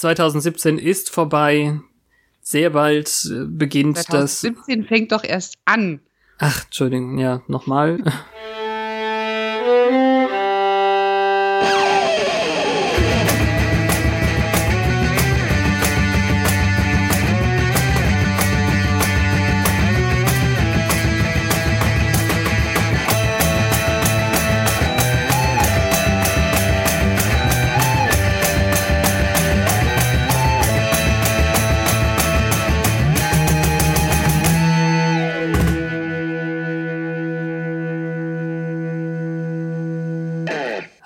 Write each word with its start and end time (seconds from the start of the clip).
2017 0.00 0.78
ist 0.78 1.10
vorbei. 1.10 1.80
Sehr 2.40 2.70
bald 2.70 3.08
äh, 3.30 3.44
beginnt 3.44 3.98
2017 3.98 4.20
das. 4.20 4.40
2017 4.40 4.84
fängt 4.84 5.12
doch 5.12 5.24
erst 5.24 5.54
an. 5.66 6.00
Ach, 6.38 6.64
Entschuldigung, 6.64 7.18
ja, 7.18 7.42
nochmal. 7.48 7.98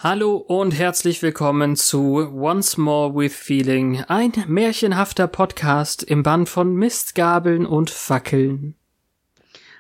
Hallo 0.04 0.36
und 0.36 0.72
herzlich 0.72 1.22
willkommen 1.22 1.76
zu 1.76 2.30
Once 2.34 2.76
More 2.76 3.14
with 3.14 3.34
Feeling, 3.34 4.02
ein 4.02 4.32
märchenhafter 4.48 5.26
Podcast 5.26 6.02
im 6.02 6.22
Band 6.22 6.50
von 6.50 6.76
Mistgabeln 6.76 7.64
und 7.64 7.88
Fackeln. 7.88 8.74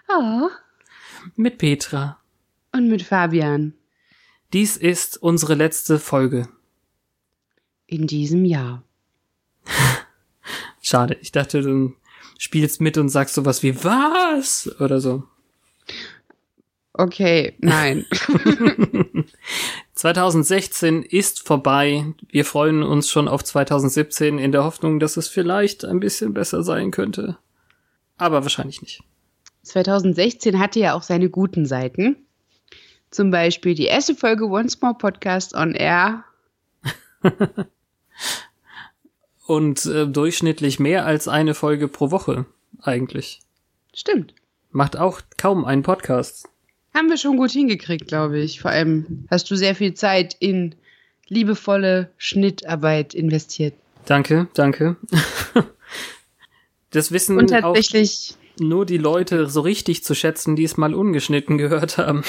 Oh. 0.08 0.48
Mit 1.36 1.58
Petra. 1.58 2.18
Und 2.72 2.88
mit 2.88 3.02
Fabian. 3.02 3.74
Dies 4.54 4.78
ist 4.78 5.22
unsere 5.22 5.56
letzte 5.56 5.98
Folge. 5.98 6.48
In 7.86 8.06
diesem 8.06 8.46
Jahr. 8.46 8.82
Schade, 10.80 11.18
ich 11.20 11.32
dachte, 11.32 11.60
du 11.60 11.92
spielst 12.38 12.80
mit 12.80 12.96
und 12.96 13.10
sagst 13.10 13.34
sowas 13.34 13.62
wie 13.62 13.84
was 13.84 14.74
oder 14.80 15.02
so. 15.02 15.24
Okay, 16.94 17.56
nein. 17.58 18.06
2016 20.04 21.02
ist 21.02 21.46
vorbei. 21.46 22.04
Wir 22.28 22.44
freuen 22.44 22.82
uns 22.82 23.08
schon 23.08 23.26
auf 23.26 23.42
2017 23.42 24.36
in 24.36 24.52
der 24.52 24.62
Hoffnung, 24.62 25.00
dass 25.00 25.16
es 25.16 25.28
vielleicht 25.28 25.82
ein 25.86 25.98
bisschen 25.98 26.34
besser 26.34 26.62
sein 26.62 26.90
könnte. 26.90 27.38
Aber 28.18 28.42
wahrscheinlich 28.42 28.82
nicht. 28.82 29.02
2016 29.62 30.58
hatte 30.58 30.78
ja 30.78 30.92
auch 30.92 31.02
seine 31.02 31.30
guten 31.30 31.64
Seiten. 31.64 32.16
Zum 33.10 33.30
Beispiel 33.30 33.74
die 33.74 33.86
erste 33.86 34.14
Folge 34.14 34.44
Once 34.44 34.78
More 34.82 34.92
Podcast 34.92 35.54
on 35.54 35.74
Air. 35.74 36.24
Und 39.46 39.86
äh, 39.86 40.06
durchschnittlich 40.06 40.78
mehr 40.78 41.06
als 41.06 41.28
eine 41.28 41.54
Folge 41.54 41.88
pro 41.88 42.10
Woche, 42.10 42.44
eigentlich. 42.82 43.40
Stimmt. 43.94 44.34
Macht 44.70 44.98
auch 44.98 45.22
kaum 45.38 45.64
einen 45.64 45.82
Podcast. 45.82 46.50
Haben 46.94 47.08
wir 47.08 47.16
schon 47.16 47.36
gut 47.36 47.50
hingekriegt, 47.50 48.06
glaube 48.06 48.38
ich. 48.38 48.60
Vor 48.60 48.70
allem 48.70 49.26
hast 49.30 49.50
du 49.50 49.56
sehr 49.56 49.74
viel 49.74 49.94
Zeit 49.94 50.36
in 50.38 50.74
liebevolle 51.28 52.10
Schnittarbeit 52.16 53.14
investiert. 53.14 53.74
Danke, 54.06 54.48
danke. 54.54 54.96
Das 56.90 57.10
wissen 57.10 57.38
Und 57.38 57.48
tatsächlich 57.48 58.36
auch 58.36 58.60
nur 58.60 58.86
die 58.86 58.98
Leute 58.98 59.48
so 59.48 59.62
richtig 59.62 60.04
zu 60.04 60.14
schätzen, 60.14 60.54
die 60.54 60.62
es 60.62 60.76
mal 60.76 60.94
ungeschnitten 60.94 61.58
gehört 61.58 61.98
haben. 61.98 62.22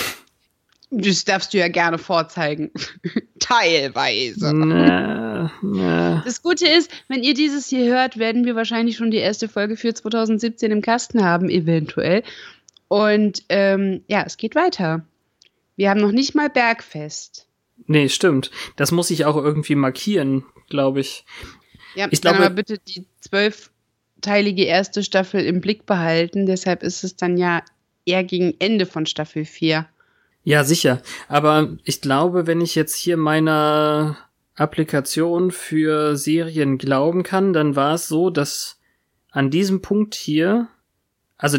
Das 0.90 1.26
darfst 1.26 1.54
du 1.54 1.58
ja 1.58 1.68
gerne 1.68 1.98
vorzeigen. 1.98 2.72
Teilweise. 3.40 4.54
Na, 4.56 5.52
na. 5.62 6.22
Das 6.26 6.42
Gute 6.42 6.68
ist, 6.68 6.90
wenn 7.08 7.24
ihr 7.24 7.34
dieses 7.34 7.68
hier 7.68 7.86
hört, 7.86 8.18
werden 8.18 8.46
wir 8.46 8.56
wahrscheinlich 8.56 8.96
schon 8.98 9.12
die 9.12 9.18
erste 9.18 9.48
Folge 9.50 9.78
für 9.78 9.94
2017 9.94 10.72
im 10.72 10.82
Kasten 10.82 11.24
haben, 11.24 11.50
eventuell. 11.50 12.24
Und 12.88 13.44
ähm, 13.50 14.03
ja, 14.08 14.23
es 14.25 14.38
geht 14.38 14.55
weiter. 14.55 15.06
Wir 15.75 15.90
haben 15.90 16.01
noch 16.01 16.12
nicht 16.12 16.35
mal 16.35 16.50
Bergfest. 16.50 17.47
Nee, 17.88 18.09
stimmt. 18.09 18.51
Das 18.75 18.91
muss 18.91 19.12
ich 19.12 19.25
auch 19.25 19.35
irgendwie 19.35 19.75
markieren, 19.75 20.46
glaube 20.69 21.01
ich. 21.01 21.25
Ja, 21.95 22.07
ich 22.09 22.22
glaube, 22.22 22.38
aber 22.38 22.50
bitte 22.50 22.78
die 22.78 23.06
zwölfteilige 23.19 24.63
erste 24.63 25.03
Staffel 25.03 25.45
im 25.45 25.62
Blick 25.62 25.85
behalten. 25.85 26.45
Deshalb 26.45 26.84
ist 26.84 27.03
es 27.03 27.16
dann 27.16 27.38
ja 27.38 27.63
eher 28.06 28.24
gegen 28.24 28.56
Ende 28.59 28.85
von 28.85 29.06
Staffel 29.06 29.45
4. 29.45 29.88
Ja, 30.44 30.63
sicher. 30.63 31.01
Aber 31.28 31.75
ich 31.84 32.01
glaube, 32.01 32.47
wenn 32.47 32.62
ich 32.62 32.75
jetzt 32.75 32.95
hier 32.95 33.18
meiner 33.18 34.18
Applikation 34.56 35.51
für 35.51 36.16
Serien 36.16 36.78
glauben 36.78 37.24
kann, 37.24 37.51
dann 37.51 37.75
war 37.75 37.95
es 37.95 38.07
so, 38.07 38.29
dass 38.29 38.79
an 39.31 39.50
diesem 39.50 39.81
Punkt 39.81 40.16
hier, 40.16 40.68
also 41.38 41.57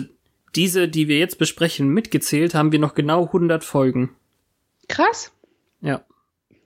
diese, 0.57 0.89
die 0.89 1.07
wir 1.09 1.19
jetzt 1.19 1.39
besprechen, 1.39 1.89
mitgezählt, 1.89 2.55
haben 2.55 2.73
wir 2.73 2.79
noch 2.79 2.95
genau 2.95 3.27
100 3.27 3.63
Folgen. 3.65 4.11
Krass. 4.89 5.33
Ja. 5.81 6.05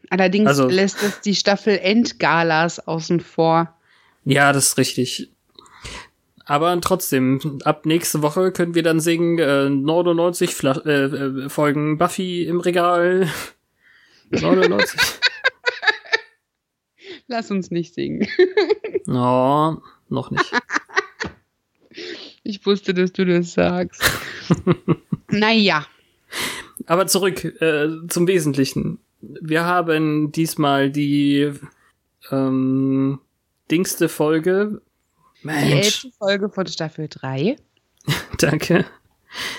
Allerdings 0.09 0.49
Also- 0.49 0.69
lässt 0.69 1.03
es 1.03 1.21
die 1.21 1.34
Staffel 1.34 1.77
Endgalas 1.78 2.87
außen 2.87 3.21
vor. 3.21 3.75
Ja, 4.25 4.53
das 4.53 4.69
ist 4.69 4.79
richtig. 4.79 5.31
Aber 6.45 6.79
trotzdem, 6.81 7.61
ab 7.65 7.87
nächste 7.87 8.23
Woche 8.23 8.50
können 8.50 8.75
wir 8.75 8.83
dann 8.83 8.99
singen 9.00 9.39
äh, 9.39 9.69
99 9.71 10.55
Fla 10.55 10.73
äh, 10.84 11.05
äh, 11.05 11.49
Folgen 11.49 11.97
Buffy 11.97 12.45
im 12.45 12.61
Regal. 12.61 13.29
99. 14.31 15.00
Lass 17.29 17.50
uns 17.50 17.71
nicht 17.71 17.95
singen. 17.95 18.27
oh, 19.06 19.77
noch 20.09 20.31
nicht. 20.31 20.53
Ich 22.50 22.66
wusste, 22.66 22.93
dass 22.94 23.12
du 23.12 23.25
das 23.25 23.53
sagst. 23.53 24.03
naja. 25.28 25.87
Aber 26.87 27.06
zurück 27.06 27.44
äh, 27.44 27.88
zum 28.09 28.27
Wesentlichen. 28.27 28.99
Wir 29.21 29.65
haben 29.65 30.33
diesmal 30.33 30.91
die 30.91 31.53
ähm, 32.33 33.21
dingste 33.71 34.09
Folge. 34.09 34.83
Die 35.43 35.47
Mensch, 35.47 35.72
elfte 35.72 36.11
Folge 36.19 36.49
von 36.49 36.66
Staffel 36.66 37.06
3. 37.09 37.56
danke. 38.38 38.84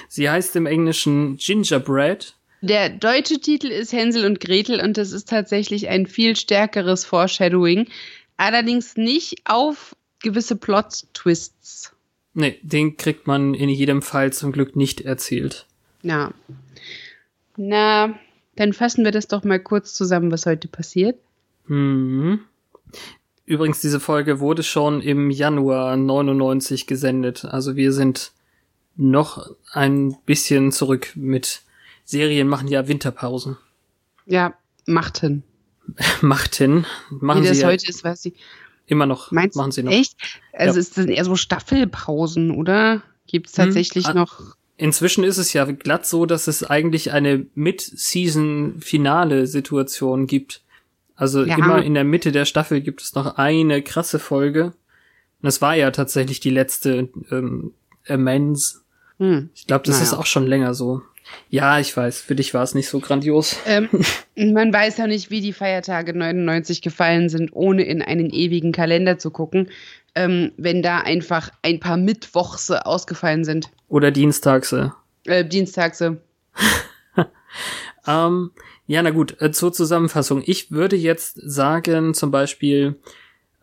Sie 0.09 0.29
heißt 0.29 0.57
im 0.57 0.65
Englischen 0.65 1.37
Gingerbread. 1.37 2.35
Der 2.59 2.89
deutsche 2.89 3.39
Titel 3.39 3.67
ist 3.67 3.93
Hänsel 3.93 4.25
und 4.25 4.41
Gretel 4.41 4.81
und 4.81 4.97
das 4.97 5.13
ist 5.13 5.29
tatsächlich 5.29 5.87
ein 5.87 6.07
viel 6.07 6.35
stärkeres 6.35 7.05
Foreshadowing. 7.05 7.87
Allerdings 8.35 8.97
nicht 8.97 9.41
auf 9.45 9.95
gewisse 10.21 10.57
Plot-Twists. 10.57 11.93
Nee, 12.33 12.59
den 12.61 12.97
kriegt 12.97 13.27
man 13.27 13.53
in 13.53 13.69
jedem 13.69 14.01
Fall 14.01 14.31
zum 14.31 14.51
Glück 14.51 14.75
nicht 14.75 15.01
erzählt. 15.01 15.65
Na. 16.01 16.33
Na, 17.57 18.15
dann 18.55 18.73
fassen 18.73 19.03
wir 19.03 19.11
das 19.11 19.27
doch 19.27 19.43
mal 19.43 19.59
kurz 19.59 19.93
zusammen, 19.93 20.31
was 20.31 20.45
heute 20.45 20.67
passiert. 20.67 21.19
Hm. 21.67 22.39
Übrigens, 23.45 23.81
diese 23.81 23.99
Folge 23.99 24.39
wurde 24.39 24.63
schon 24.63 25.01
im 25.01 25.29
Januar 25.29 25.97
99 25.97 26.87
gesendet. 26.87 27.43
Also 27.45 27.75
wir 27.75 27.91
sind 27.91 28.31
noch 28.95 29.53
ein 29.73 30.15
bisschen 30.25 30.71
zurück 30.71 31.11
mit 31.15 31.63
Serien 32.05 32.47
machen 32.47 32.67
ja 32.67 32.87
Winterpausen. 32.87 33.57
Ja, 34.25 34.53
machten. 34.85 35.43
Machten. 36.21 36.85
Machen 37.09 37.43
Wie 37.43 37.47
das 37.47 37.61
ja 37.61 37.67
heute 37.67 37.87
ist, 37.87 38.03
weiß 38.03 38.25
ich. 38.25 38.35
Immer 38.91 39.05
noch. 39.05 39.31
Meinst 39.31 39.55
machen 39.57 39.71
sie 39.71 39.83
noch. 39.83 39.91
echt? 39.91 40.15
Also 40.53 40.75
Ja. 40.75 40.79
ist 40.79 40.97
das 40.97 41.05
eher 41.05 41.25
so 41.25 41.35
Staffelpausen, 41.35 42.51
oder? 42.51 43.01
Gibt 43.27 43.47
es 43.49 43.57
Hm, 43.57 43.65
tatsächlich 43.65 44.05
ah, 44.07 44.13
noch. 44.13 44.55
Inzwischen 44.77 45.23
ist 45.23 45.37
es 45.37 45.53
ja 45.53 45.65
glatt 45.65 46.05
so, 46.05 46.25
dass 46.25 46.47
es 46.47 46.63
eigentlich 46.63 47.11
eine 47.11 47.45
Mid-Season-Finale-Situation 48.91 50.27
gibt. 50.27 50.61
Also 51.15 51.43
Ja. 51.43 51.57
immer 51.57 51.83
in 51.83 51.93
der 51.93 52.03
Mitte 52.03 52.31
der 52.31 52.45
Staffel 52.45 52.81
gibt 52.81 53.01
es 53.01 53.13
noch 53.15 53.35
eine 53.37 53.81
krasse 53.81 54.19
Folge. 54.19 54.65
Und 54.65 54.73
das 55.43 55.61
war 55.61 55.75
ja 55.75 55.91
tatsächlich 55.91 56.39
die 56.39 56.49
letzte 56.49 57.09
ähm, 57.31 57.73
Amends. 58.07 58.83
Hm. 59.19 59.49
Ich 59.53 59.67
glaube, 59.67 59.85
das 59.85 59.97
Naja. 59.97 60.11
ist 60.11 60.13
auch 60.17 60.25
schon 60.25 60.47
länger 60.47 60.73
so. 60.73 61.01
Ja, 61.49 61.79
ich 61.79 61.95
weiß, 61.95 62.21
für 62.21 62.35
dich 62.35 62.53
war 62.53 62.63
es 62.63 62.75
nicht 62.75 62.87
so 62.87 62.99
grandios. 62.99 63.57
Ähm, 63.65 63.89
man 64.53 64.73
weiß 64.73 64.97
ja 64.97 65.07
nicht, 65.07 65.29
wie 65.29 65.41
die 65.41 65.53
Feiertage 65.53 66.13
99 66.17 66.81
gefallen 66.81 67.29
sind, 67.29 67.51
ohne 67.53 67.83
in 67.83 68.01
einen 68.01 68.29
ewigen 68.29 68.71
Kalender 68.71 69.17
zu 69.17 69.31
gucken, 69.31 69.69
ähm, 70.15 70.51
wenn 70.57 70.81
da 70.81 70.99
einfach 70.99 71.51
ein 71.61 71.79
paar 71.79 71.97
Mittwochse 71.97 72.85
ausgefallen 72.85 73.43
sind. 73.43 73.69
Oder 73.87 74.11
Dienstagse. 74.11 74.93
Äh, 75.25 75.45
Dienstagse. 75.45 76.21
Ähm, 78.07 78.51
ja, 78.87 79.01
na 79.01 79.11
gut, 79.11 79.39
äh, 79.41 79.51
zur 79.51 79.73
Zusammenfassung. 79.73 80.41
Ich 80.45 80.71
würde 80.71 80.95
jetzt 80.95 81.39
sagen, 81.43 82.13
zum 82.13 82.31
Beispiel, 82.31 82.99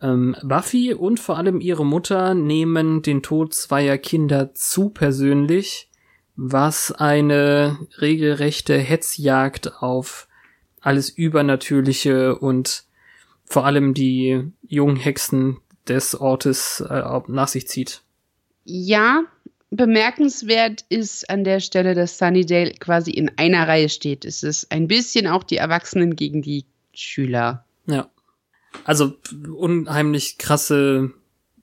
ähm, 0.01 0.35
Buffy 0.43 0.93
und 0.93 1.19
vor 1.19 1.37
allem 1.37 1.59
ihre 1.59 1.85
Mutter 1.85 2.33
nehmen 2.33 3.01
den 3.01 3.21
Tod 3.21 3.53
zweier 3.53 3.97
Kinder 3.97 4.53
zu 4.53 4.89
persönlich, 4.89 5.88
was 6.41 6.93
eine 6.93 7.77
regelrechte 7.99 8.77
Hetzjagd 8.77 9.73
auf 9.81 10.29
alles 10.79 11.09
Übernatürliche 11.09 12.37
und 12.37 12.85
vor 13.43 13.65
allem 13.65 13.93
die 13.93 14.49
jungen 14.65 14.95
Hexen 14.95 15.57
des 15.85 16.15
Ortes 16.15 16.79
äh, 16.79 17.03
nach 17.27 17.49
sich 17.49 17.67
zieht. 17.67 18.03
Ja, 18.63 19.23
bemerkenswert 19.69 20.85
ist 20.87 21.29
an 21.29 21.43
der 21.43 21.59
Stelle, 21.59 21.93
dass 21.93 22.17
Sunnydale 22.17 22.71
quasi 22.79 23.11
in 23.11 23.31
einer 23.37 23.67
Reihe 23.67 23.89
steht. 23.89 24.23
Es 24.23 24.41
ist 24.41 24.71
ein 24.71 24.87
bisschen 24.87 25.27
auch 25.27 25.43
die 25.43 25.57
Erwachsenen 25.57 26.15
gegen 26.15 26.41
die 26.41 26.63
Schüler. 26.93 27.65
Ja. 27.85 28.09
Also 28.85 29.17
unheimlich 29.57 30.37
krasse 30.37 31.11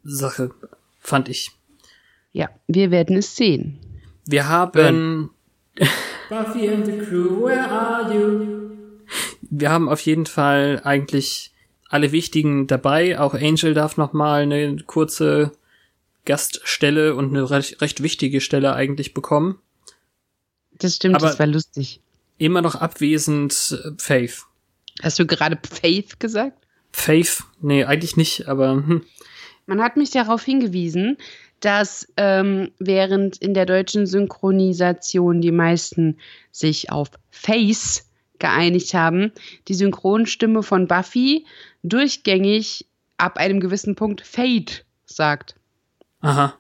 Sache, 0.05 0.51
fand 0.99 1.31
ich. 1.31 1.53
Ja, 2.33 2.51
wir 2.67 2.91
werden 2.91 3.17
es 3.17 3.37
sehen. 3.37 3.79
Wir 4.27 4.49
haben. 4.49 5.31
Buffy 6.29 6.69
and 6.69 6.85
the 6.85 6.99
crew, 6.99 7.45
where 7.45 7.69
are 7.71 8.13
you? 8.13 8.71
Wir 9.43 9.71
haben 9.71 9.89
auf 9.89 10.01
jeden 10.01 10.27
Fall 10.27 10.81
eigentlich 10.83 11.53
alle 11.89 12.11
wichtigen 12.13 12.67
dabei. 12.67 13.19
Auch 13.21 13.35
Angel 13.35 13.75
darf 13.75 13.97
noch 13.97 14.13
mal 14.13 14.43
eine 14.43 14.77
kurze 14.87 15.53
Gaststelle 16.25 17.15
und 17.15 17.31
eine 17.31 17.49
recht, 17.49 17.81
recht 17.81 18.03
wichtige 18.03 18.41
Stelle 18.41 18.75
eigentlich 18.75 19.15
bekommen. 19.15 19.61
Das 20.73 20.97
stimmt, 20.97 21.15
Aber 21.15 21.29
das 21.29 21.39
war 21.39 21.47
lustig. 21.47 22.01
Immer 22.39 22.61
noch 22.61 22.75
abwesend 22.75 23.81
äh, 23.85 23.93
Faith. 23.99 24.43
Hast 25.03 25.19
du 25.19 25.27
gerade 25.27 25.59
Faith 25.71 26.19
gesagt? 26.19 26.67
Faith? 26.91 27.45
Nee, 27.61 27.85
eigentlich 27.85 28.17
nicht, 28.17 28.49
aber. 28.49 28.73
Hm. 28.73 29.03
Man 29.67 29.83
hat 29.83 29.97
mich 29.97 30.11
darauf 30.11 30.43
hingewiesen, 30.43 31.19
dass 31.61 32.13
ähm, 32.17 32.71
während 32.79 33.39
in 33.39 33.55
der 33.55 33.67
deutschen 33.67 34.07
Synchronisation 34.07 35.41
die 35.41 35.53
meisten 35.53 36.19
sich 36.53 36.91
auf 36.91 37.11
Face 37.31 38.09
geeinigt 38.39 38.95
haben, 38.95 39.33
die 39.69 39.75
Synchronstimme 39.75 40.63
von 40.63 40.87
Buffy 40.87 41.47
durchgängig 41.83 42.87
ab 43.17 43.39
einem 43.39 43.61
gewissen 43.61 43.95
Punkt 43.95 44.21
Fade 44.21 44.73
sagt. 45.07 45.55
Aha, 46.21 46.55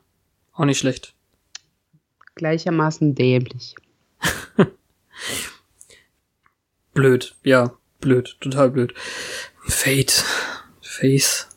auch 0.53 0.65
nicht 0.65 0.79
schlecht. 0.79 1.15
Gleichermaßen 2.35 3.15
dämlich. 3.15 3.75
blöd, 6.95 7.35
ja, 7.45 7.77
blöd, 8.01 8.37
total 8.41 8.71
blöd. 8.71 8.95
Fate, 9.67 10.25
Face. 10.81 11.56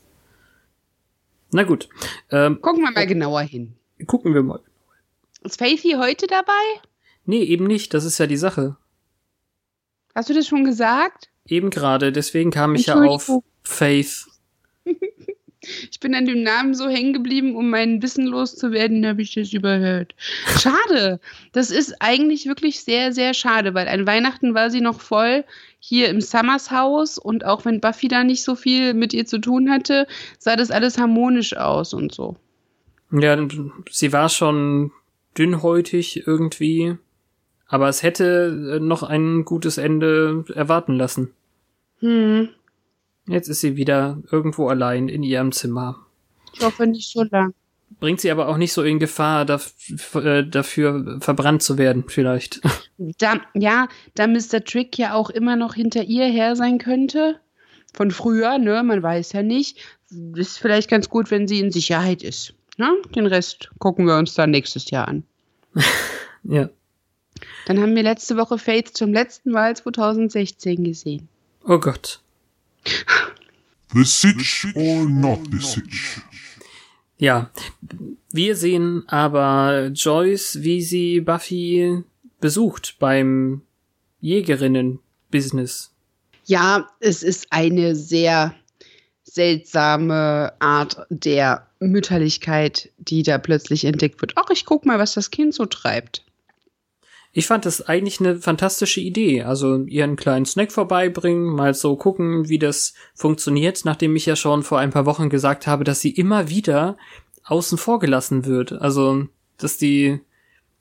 Na 1.51 1.63
gut. 1.63 1.89
Ähm, 2.31 2.61
gucken 2.61 2.83
wir 2.83 2.91
mal 2.91 3.07
genauer 3.07 3.41
hin. 3.41 3.75
Gucken 4.05 4.33
wir 4.33 4.43
mal. 4.43 4.61
Ist 5.43 5.59
Faithy 5.59 5.95
heute 5.97 6.27
dabei? 6.27 6.51
Nee, 7.25 7.43
eben 7.43 7.65
nicht. 7.65 7.93
Das 7.93 8.05
ist 8.05 8.17
ja 8.17 8.27
die 8.27 8.37
Sache. 8.37 8.77
Hast 10.15 10.29
du 10.29 10.33
das 10.33 10.47
schon 10.47 10.63
gesagt? 10.63 11.29
Eben 11.47 11.69
gerade. 11.69 12.11
Deswegen 12.11 12.51
kam 12.51 12.75
ich 12.75 12.87
ja 12.87 12.95
auf 13.01 13.31
Faith. 13.63 14.25
Ich 15.91 15.99
bin 15.99 16.15
an 16.15 16.25
dem 16.25 16.41
Namen 16.41 16.73
so 16.73 16.87
hängen 16.87 17.11
geblieben, 17.11 17.55
um 17.55 17.69
mein 17.69 18.01
Wissen 18.01 18.25
loszuwerden, 18.25 19.05
habe 19.05 19.21
ich 19.21 19.33
das 19.33 19.51
überhört. 19.51 20.15
Schade. 20.57 21.19
Das 21.51 21.69
ist 21.69 22.01
eigentlich 22.01 22.45
wirklich 22.45 22.81
sehr, 22.81 23.11
sehr 23.11 23.33
schade, 23.33 23.73
weil 23.73 23.87
an 23.89 24.07
Weihnachten 24.07 24.53
war 24.53 24.69
sie 24.69 24.79
noch 24.79 25.01
voll 25.01 25.43
hier 25.79 26.09
im 26.09 26.21
Summers 26.21 26.71
Haus 26.71 27.17
und 27.17 27.45
auch 27.45 27.65
wenn 27.65 27.79
Buffy 27.79 28.07
da 28.07 28.23
nicht 28.23 28.43
so 28.43 28.55
viel 28.55 28.93
mit 28.93 29.13
ihr 29.13 29.25
zu 29.25 29.39
tun 29.39 29.69
hatte, 29.69 30.07
sah 30.37 30.55
das 30.55 30.71
alles 30.71 30.97
harmonisch 30.97 31.55
aus 31.55 31.93
und 31.93 32.13
so. 32.13 32.35
Ja, 33.11 33.37
sie 33.89 34.13
war 34.13 34.29
schon 34.29 34.91
dünnhäutig 35.37 36.27
irgendwie, 36.27 36.97
aber 37.67 37.87
es 37.87 38.03
hätte 38.03 38.79
noch 38.81 39.03
ein 39.03 39.45
gutes 39.45 39.77
Ende 39.77 40.45
erwarten 40.53 40.93
lassen. 40.93 41.33
Hm. 41.99 42.49
Jetzt 43.27 43.47
ist 43.47 43.61
sie 43.61 43.75
wieder 43.75 44.21
irgendwo 44.31 44.67
allein 44.67 45.07
in 45.07 45.23
ihrem 45.23 45.51
Zimmer. 45.51 46.05
Ich 46.53 46.61
hoffe 46.61 46.87
nicht 46.87 47.11
so 47.11 47.23
lang. 47.23 47.53
Bringt 47.99 48.21
sie 48.21 48.31
aber 48.31 48.47
auch 48.47 48.57
nicht 48.57 48.71
so 48.71 48.83
in 48.83 48.99
Gefahr, 48.99 49.45
dafür, 49.45 50.25
äh, 50.25 50.47
dafür 50.47 51.17
verbrannt 51.21 51.63
zu 51.63 51.77
werden, 51.77 52.05
vielleicht. 52.07 52.61
Da, 52.97 53.41
ja, 53.53 53.87
da 54.15 54.27
Mr. 54.27 54.63
Trick 54.63 54.97
ja 54.97 55.13
auch 55.13 55.29
immer 55.29 55.55
noch 55.55 55.73
hinter 55.73 56.03
ihr 56.03 56.25
her 56.25 56.55
sein 56.55 56.77
könnte. 56.77 57.39
Von 57.93 58.11
früher, 58.11 58.57
ne? 58.57 58.83
Man 58.83 59.01
weiß 59.01 59.33
ja 59.33 59.41
nicht. 59.41 59.77
Ist 60.35 60.59
vielleicht 60.59 60.89
ganz 60.89 61.09
gut, 61.09 61.31
wenn 61.31 61.47
sie 61.47 61.59
in 61.59 61.71
Sicherheit 61.71 62.23
ist. 62.23 62.53
Ne? 62.77 62.95
Den 63.15 63.25
Rest 63.25 63.69
gucken 63.79 64.05
wir 64.05 64.17
uns 64.17 64.33
dann 64.35 64.51
nächstes 64.51 64.89
Jahr 64.89 65.07
an. 65.07 65.23
ja. 66.43 66.69
Dann 67.65 67.79
haben 67.79 67.95
wir 67.95 68.03
letzte 68.03 68.37
Woche 68.37 68.57
Faith 68.57 68.89
zum 68.95 69.13
letzten 69.13 69.51
Mal 69.51 69.75
2016 69.75 70.83
gesehen. 70.83 71.27
Oh 71.65 71.77
Gott. 71.77 72.21
The 73.93 74.03
Sitch 74.03 74.67
or 74.75 75.05
not 75.05 75.39
the 75.51 75.59
Sitch? 75.59 76.21
Ja, 77.19 77.51
wir 78.31 78.55
sehen 78.55 79.03
aber 79.07 79.91
Joyce, 79.93 80.63
wie 80.63 80.81
sie 80.81 81.19
Buffy 81.19 82.03
besucht 82.39 82.95
beim 82.97 83.61
Jägerinnen-Business. 84.21 85.93
Ja, 86.45 86.87
es 87.01 87.21
ist 87.21 87.47
eine 87.49 87.95
sehr 87.95 88.55
seltsame 89.23 90.53
Art 90.59 91.05
der 91.09 91.67
Mütterlichkeit, 91.79 92.89
die 92.97 93.23
da 93.23 93.37
plötzlich 93.37 93.83
entdeckt 93.83 94.21
wird. 94.21 94.33
Ach, 94.35 94.49
ich 94.51 94.65
guck 94.65 94.85
mal, 94.85 94.97
was 94.97 95.13
das 95.13 95.29
Kind 95.29 95.53
so 95.53 95.65
treibt. 95.65 96.23
Ich 97.31 97.45
fand 97.45 97.65
das 97.65 97.81
eigentlich 97.81 98.19
eine 98.19 98.37
fantastische 98.37 99.01
Idee. 99.01 99.43
Also 99.43 99.83
ihren 99.83 100.15
kleinen 100.15 100.45
Snack 100.45 100.71
vorbeibringen, 100.71 101.45
mal 101.53 101.73
so 101.73 101.95
gucken, 101.95 102.49
wie 102.49 102.59
das 102.59 102.93
funktioniert, 103.13 103.85
nachdem 103.85 104.15
ich 104.15 104.25
ja 104.25 104.35
schon 104.35 104.63
vor 104.63 104.79
ein 104.79 104.89
paar 104.89 105.05
Wochen 105.05 105.29
gesagt 105.29 105.67
habe, 105.67 105.83
dass 105.83 106.01
sie 106.01 106.09
immer 106.09 106.49
wieder 106.49 106.97
außen 107.45 107.77
vor 107.77 107.99
gelassen 107.99 108.45
wird. 108.45 108.73
Also, 108.73 109.27
dass 109.57 109.77
die 109.77 110.19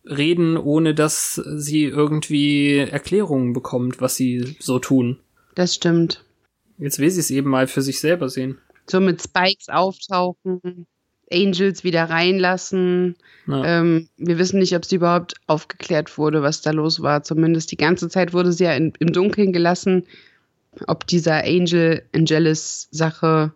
reden, 0.05 0.57
ohne 0.57 0.95
dass 0.95 1.35
sie 1.35 1.85
irgendwie 1.85 2.79
Erklärungen 2.79 3.53
bekommt, 3.53 4.01
was 4.01 4.17
sie 4.17 4.57
so 4.59 4.79
tun. 4.79 5.19
Das 5.55 5.75
stimmt. 5.75 6.25
Jetzt 6.79 6.99
will 6.99 7.11
sie 7.11 7.21
es 7.21 7.31
eben 7.31 7.51
mal 7.51 7.67
für 7.67 7.83
sich 7.83 8.01
selber 8.01 8.29
sehen. 8.29 8.59
So 8.87 9.01
mit 9.01 9.23
Spikes 9.23 9.69
auftauchen. 9.69 10.87
Angels 11.33 11.85
wieder 11.85 12.05
reinlassen. 12.05 13.17
Ja. 13.47 13.81
Ähm, 13.81 14.09
wir 14.17 14.39
wissen 14.39 14.59
nicht, 14.59 14.75
ob 14.75 14.85
sie 14.85 14.97
überhaupt 14.97 15.35
aufgeklärt 15.47 16.19
wurde, 16.19 16.43
was 16.43 16.63
da 16.63 16.71
los 16.71 17.03
war. 17.03 17.23
Zumindest 17.23 17.71
die 17.73 17.77
ganze 17.77 18.09
Zeit 18.09 18.33
wurde 18.33 18.53
sie 18.53 18.65
ja 18.65 18.75
in, 18.75 18.93
im 18.99 19.13
Dunkeln 19.13 19.53
gelassen, 19.53 20.05
ob 20.87 21.07
dieser 21.07 21.45
Angel 21.45 22.03
Angelis 22.15 22.89
Sache. 22.91 23.53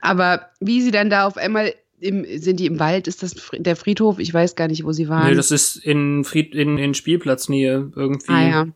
Aber 0.00 0.46
wie 0.60 0.80
sie 0.82 0.90
dann 0.90 1.10
da 1.10 1.26
auf 1.26 1.36
einmal 1.36 1.74
im, 2.00 2.24
sind 2.38 2.60
die 2.60 2.66
im 2.66 2.78
Wald? 2.78 3.08
Ist 3.08 3.22
das 3.22 3.34
der 3.52 3.76
Friedhof? 3.76 4.18
Ich 4.18 4.32
weiß 4.32 4.56
gar 4.56 4.68
nicht, 4.68 4.84
wo 4.84 4.92
sie 4.92 5.08
waren. 5.08 5.28
Nee, 5.28 5.34
das 5.34 5.50
ist 5.50 5.76
in, 5.76 6.24
Fried, 6.24 6.54
in, 6.54 6.78
in 6.78 6.94
Spielplatznähe 6.94 7.92
irgendwie. 7.94 8.32
Ah 8.32 8.48
ja. 8.48 8.66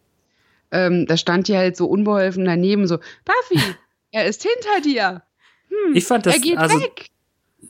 Ähm, 0.70 1.06
da 1.06 1.16
stand 1.16 1.48
die 1.48 1.56
halt 1.56 1.76
so 1.76 1.86
unbeholfen 1.86 2.44
daneben, 2.44 2.86
so, 2.86 2.98
Buffy, 3.24 3.62
er 4.10 4.26
ist 4.26 4.42
hinter 4.42 4.80
dir. 4.82 5.22
Hm, 5.68 5.94
ich 5.94 6.04
fand 6.04 6.26
das, 6.26 6.34
er 6.34 6.40
geht 6.40 6.58
also, 6.58 6.80
weg. 6.80 7.10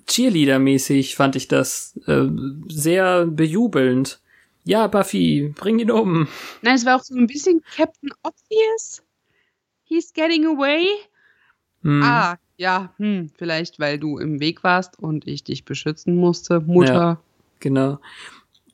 Cheerleader-mäßig 0.07 1.17
fand 1.17 1.37
ich 1.37 1.49
das 1.49 1.99
äh, 2.07 2.29
sehr 2.69 3.27
bejubelnd. 3.27 4.21
Ja, 4.65 4.87
Buffy, 4.87 5.53
bring 5.55 5.79
ihn 5.79 5.91
um. 5.91 6.29
Nein, 6.63 6.77
es 6.77 6.87
war 6.87 6.97
auch 6.97 7.03
so 7.03 7.15
ein 7.15 7.27
bisschen 7.27 7.63
Captain 7.77 8.11
Obvious. 8.23 9.03
He's 9.85 10.13
getting 10.13 10.47
away. 10.47 10.87
Hm. 11.83 12.03
Ah, 12.03 12.39
ja, 12.57 12.95
hm, 12.97 13.31
vielleicht 13.37 13.79
weil 13.79 13.99
du 13.99 14.19
im 14.19 14.41
Weg 14.41 14.65
warst 14.65 14.99
und 14.99 15.27
ich 15.27 15.45
dich 15.45 15.65
beschützen 15.65 16.17
musste, 16.17 16.61
Mutter. 16.61 16.95
Ja, 16.95 17.21
genau. 17.61 17.99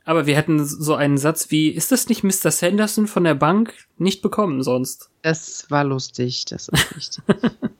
Aber 0.05 0.27
wir 0.27 0.37
hätten 0.37 0.65
so 0.65 0.95
einen 0.95 1.19
Satz 1.19 1.51
wie, 1.51 1.69
ist 1.69 1.93
das 1.93 2.09
nicht 2.09 2.25
Mr. 2.25 2.51
Sanderson 2.51 3.07
von 3.07 3.25
der 3.25 3.35
Bank? 3.35 3.75
Nicht 3.99 4.23
bekommen 4.23 4.63
sonst. 4.63 5.11
Das 5.23 5.71
war 5.71 5.85
lustig, 5.85 6.47
das 6.47 6.69
ist 6.69 6.97
richtig. 6.97 7.25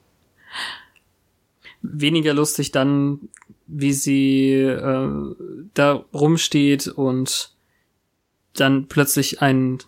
weniger 1.81 2.33
lustig 2.33 2.71
dann, 2.71 3.29
wie 3.67 3.93
sie 3.93 4.53
äh, 4.53 5.35
da 5.73 6.05
rumsteht 6.13 6.87
und 6.87 7.53
dann 8.53 8.87
plötzlich 8.87 9.41
ein 9.41 9.79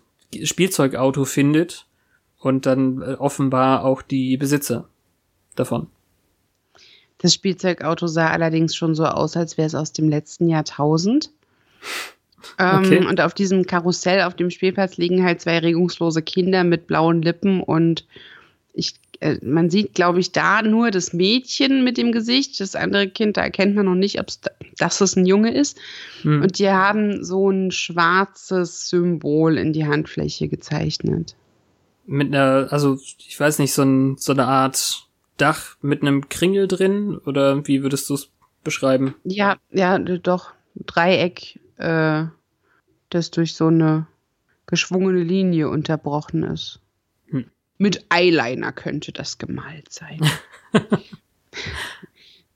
Spielzeugauto 0.43 1.25
findet 1.25 1.85
und 2.39 2.65
dann 2.65 3.01
äh, 3.01 3.13
offenbar 3.15 3.85
auch 3.85 4.01
die 4.01 4.37
Besitzer 4.37 4.87
davon. 5.55 5.87
Das 7.19 7.33
Spielzeugauto 7.33 8.07
sah 8.07 8.29
allerdings 8.29 8.75
schon 8.75 8.95
so 8.95 9.05
aus, 9.05 9.37
als 9.37 9.57
wäre 9.57 9.67
es 9.67 9.75
aus 9.75 9.93
dem 9.93 10.09
letzten 10.09 10.49
Jahrtausend. 10.49 11.31
Ähm, 12.59 12.79
okay. 12.79 13.05
Und 13.05 13.21
auf 13.21 13.33
diesem 13.33 13.65
Karussell 13.65 14.23
auf 14.23 14.35
dem 14.35 14.49
Spielplatz 14.49 14.97
liegen 14.97 15.23
halt 15.23 15.39
zwei 15.39 15.59
regungslose 15.59 16.21
Kinder 16.21 16.63
mit 16.65 16.87
blauen 16.87 17.21
Lippen 17.21 17.61
und 17.61 18.05
ich 18.73 18.95
man 19.41 19.69
sieht, 19.69 19.93
glaube 19.93 20.19
ich, 20.19 20.31
da 20.31 20.61
nur 20.61 20.91
das 20.91 21.13
Mädchen 21.13 21.83
mit 21.83 21.97
dem 21.97 22.11
Gesicht. 22.11 22.59
Das 22.59 22.75
andere 22.75 23.07
Kind, 23.07 23.37
da 23.37 23.41
erkennt 23.41 23.75
man 23.75 23.85
noch 23.85 23.95
nicht, 23.95 24.19
ob 24.19 24.27
das 24.77 25.01
es 25.01 25.15
ein 25.15 25.25
Junge 25.25 25.53
ist. 25.53 25.77
Hm. 26.23 26.41
Und 26.41 26.59
die 26.59 26.69
haben 26.69 27.23
so 27.23 27.49
ein 27.49 27.71
schwarzes 27.71 28.89
Symbol 28.89 29.57
in 29.57 29.73
die 29.73 29.85
Handfläche 29.85 30.47
gezeichnet. 30.47 31.35
Mit 32.05 32.27
einer, 32.27 32.67
also 32.71 32.97
ich 33.19 33.39
weiß 33.39 33.59
nicht, 33.59 33.73
so, 33.73 33.83
ein, 33.83 34.17
so 34.17 34.33
eine 34.33 34.47
Art 34.47 35.07
Dach 35.37 35.77
mit 35.81 36.01
einem 36.01 36.29
Kringel 36.29 36.67
drin 36.67 37.17
oder 37.25 37.65
wie 37.67 37.81
würdest 37.81 38.09
du 38.09 38.15
es 38.15 38.29
beschreiben? 38.63 39.15
Ja, 39.23 39.57
ja, 39.71 39.97
doch. 39.97 40.51
Dreieck, 40.75 41.59
äh, 41.77 42.25
das 43.09 43.31
durch 43.31 43.55
so 43.55 43.67
eine 43.67 44.07
geschwungene 44.65 45.23
Linie 45.23 45.69
unterbrochen 45.69 46.43
ist. 46.43 46.79
Mit 47.77 48.05
Eyeliner 48.09 48.71
könnte 48.71 49.11
das 49.11 49.37
gemalt 49.37 49.91
sein. 49.91 50.21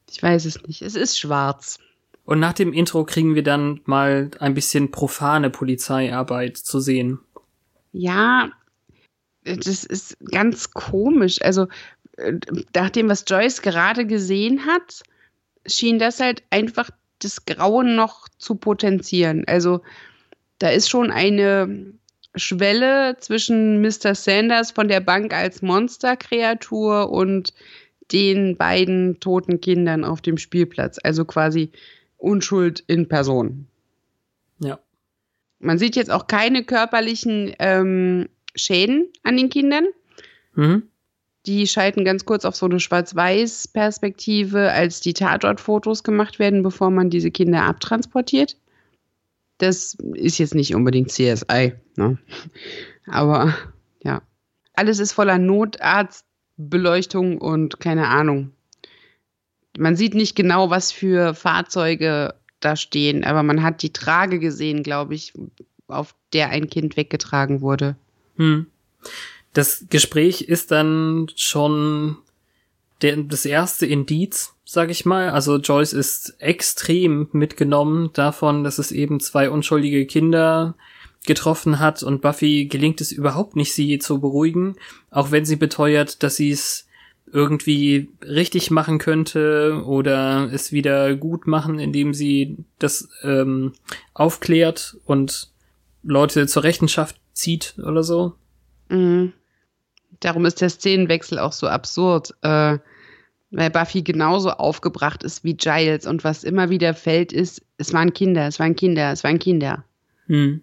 ich 0.10 0.22
weiß 0.22 0.46
es 0.46 0.62
nicht. 0.64 0.82
Es 0.82 0.96
ist 0.96 1.20
schwarz. 1.20 1.80
Und 2.26 2.40
nach 2.40 2.54
dem 2.54 2.74
Intro 2.74 3.06
kriegen 3.06 3.36
wir 3.36 3.44
dann 3.44 3.82
mal 3.86 4.32
ein 4.40 4.54
bisschen 4.54 4.92
profane 4.92 5.50
Polizeiarbeit 5.50 6.58
zu 6.58 6.80
sehen. 6.80 7.20
Ja, 7.94 8.52
das 9.44 9.86
ist 9.86 10.18
ganz 10.32 10.72
komisch. 10.72 11.42
Also, 11.42 11.68
äh, 12.18 12.34
nach 12.76 12.90
dem, 12.90 13.10
was 13.10 13.24
Joyce 13.26 13.62
gerade 13.62 14.06
gesehen 14.06 14.66
hat, 14.66 15.04
schien 15.66 16.00
das 16.00 16.20
halt 16.20 16.44
einfach 16.50 16.90
das 17.20 17.46
Grauen 17.46 17.96
noch 17.96 18.28
zu 18.38 18.56
potenzieren. 18.56 19.46
Also, 19.48 19.82
da 20.60 20.70
ist 20.70 20.90
schon 20.90 21.12
eine 21.12 21.94
Schwelle 22.36 23.17
zwischen 23.19 23.81
Mr. 23.81 24.13
Sanders 24.15 24.72
von 24.72 24.88
der 24.88 25.00
Bank 25.00 25.34
als 25.34 25.62
Monsterkreatur 25.62 27.10
und 27.10 27.53
den 28.12 28.57
beiden 28.57 29.19
toten 29.19 29.60
Kindern 29.60 30.03
auf 30.05 30.22
dem 30.22 30.38
Spielplatz. 30.38 30.98
Also 31.03 31.25
quasi 31.25 31.72
Unschuld 32.17 32.84
in 32.88 33.07
Person. 33.07 33.67
Ja. 34.60 34.79
Man 35.60 35.77
sieht 35.77 35.96
jetzt 35.96 36.12
auch 36.12 36.27
keine 36.27 36.63
körperlichen 36.63 37.53
ähm, 37.60 38.29
Schäden 38.55 39.12
an 39.24 39.38
den 39.38 39.50
Kindern. 39.50 39.86
Mhm. 40.55 40.84
Die 41.46 41.65
schalten 41.65 42.03
ganz 42.03 42.25
kurz 42.25 42.43
auf 42.43 42.55
so 42.55 42.65
eine 42.65 42.79
Schwarz-Weiß-Perspektive, 42.79 44.72
als 44.72 45.00
die 45.00 45.13
Tatortfotos 45.13 46.03
gemacht 46.03 46.39
werden, 46.39 46.62
bevor 46.62 46.89
man 46.89 47.10
diese 47.10 47.31
Kinder 47.31 47.63
abtransportiert. 47.63 48.57
Das 49.58 49.98
ist 50.14 50.38
jetzt 50.38 50.56
nicht 50.56 50.76
unbedingt 50.76 51.12
CSI, 51.12 51.74
ne? 51.96 52.18
Aber 53.08 53.56
ja. 54.04 54.22
Alles 54.74 55.00
ist 55.00 55.14
voller 55.14 55.40
Notarztbeleuchtung 55.40 57.40
und 57.40 57.80
keine 57.80 58.08
Ahnung. 58.08 58.52
Man 59.78 59.96
sieht 59.96 60.14
nicht 60.14 60.36
genau, 60.36 60.70
was 60.70 60.92
für 60.92 61.34
Fahrzeuge 61.34 62.36
da 62.60 62.76
stehen, 62.76 63.24
aber 63.24 63.44
man 63.44 63.64
hat 63.64 63.82
die 63.82 63.94
Trage 63.94 64.40
gesehen, 64.40 64.84
glaube 64.84 65.16
ich, 65.16 65.34
auf 65.88 66.14
der 66.34 66.50
ein 66.50 66.70
Kind 66.70 66.98
weggetragen 66.98 67.62
wurde. 67.62 67.96
Hm. 68.36 68.68
Das 69.54 69.86
Gespräch 69.90 70.42
ist 70.42 70.72
dann 70.72 71.32
schon 71.36 72.18
der, 73.02 73.18
das 73.18 73.46
erste 73.46 73.86
Indiz, 73.86 74.54
sag 74.70 74.92
ich 74.92 75.06
mal. 75.06 75.30
Also 75.30 75.58
Joyce 75.58 75.94
ist 75.94 76.36
extrem 76.40 77.30
mitgenommen 77.32 78.12
davon, 78.12 78.66
dass 78.66 78.80
es 78.80 78.92
eben 78.92 79.22
zwei 79.22 79.50
unschuldige 79.50 80.06
Kinder 80.06 80.76
getroffen 81.26 81.80
hat 81.80 82.04
und 82.04 82.22
Buffy 82.22 82.66
gelingt 82.66 83.00
es 83.00 83.14
überhaupt 83.14 83.56
nicht, 83.56 83.74
sie 83.74 83.98
zu 83.98 84.20
beruhigen, 84.20 84.76
auch 85.10 85.32
wenn 85.32 85.46
sie 85.46 85.56
beteuert, 85.56 86.22
dass 86.22 86.36
sie 86.36 86.52
es 86.52 86.86
irgendwie 87.32 88.10
richtig 88.22 88.70
machen 88.70 89.00
könnte 89.00 89.84
oder 89.86 90.50
es 90.52 90.74
wieder 90.74 91.16
gut 91.16 91.48
machen, 91.48 91.80
indem 91.80 92.14
sie 92.14 92.58
das 92.78 93.10
ähm, 93.24 93.74
aufklärt 94.14 94.98
und 95.06 95.50
Leute 96.04 96.46
zur 96.48 96.64
Rechenschaft 96.64 97.18
zieht 97.32 97.76
oder 97.80 98.04
so. 98.04 98.36
Mhm. 98.90 99.32
Darum 100.20 100.46
ist 100.46 100.60
der 100.60 100.70
Szenenwechsel 100.70 101.40
auch 101.40 101.54
so 101.54 101.68
absurd, 101.68 102.34
äh, 102.42 102.80
weil 103.51 103.70
Buffy 103.70 104.01
genauso 104.01 104.51
aufgebracht 104.51 105.24
ist 105.24 105.44
wie 105.44 105.56
Giles 105.56 106.06
und 106.06 106.24
was 106.24 106.44
immer 106.44 106.70
wieder 106.70 106.94
fällt 106.94 107.32
ist, 107.32 107.62
es 107.77 107.94
waren 107.94 108.13
Kinder, 108.13 108.48
es 108.48 108.60
waren 108.60 108.75
Kinder, 108.75 109.12
es 109.12 109.24
waren 109.24 109.39
Kinder. 109.39 109.84
Hm. 110.27 110.62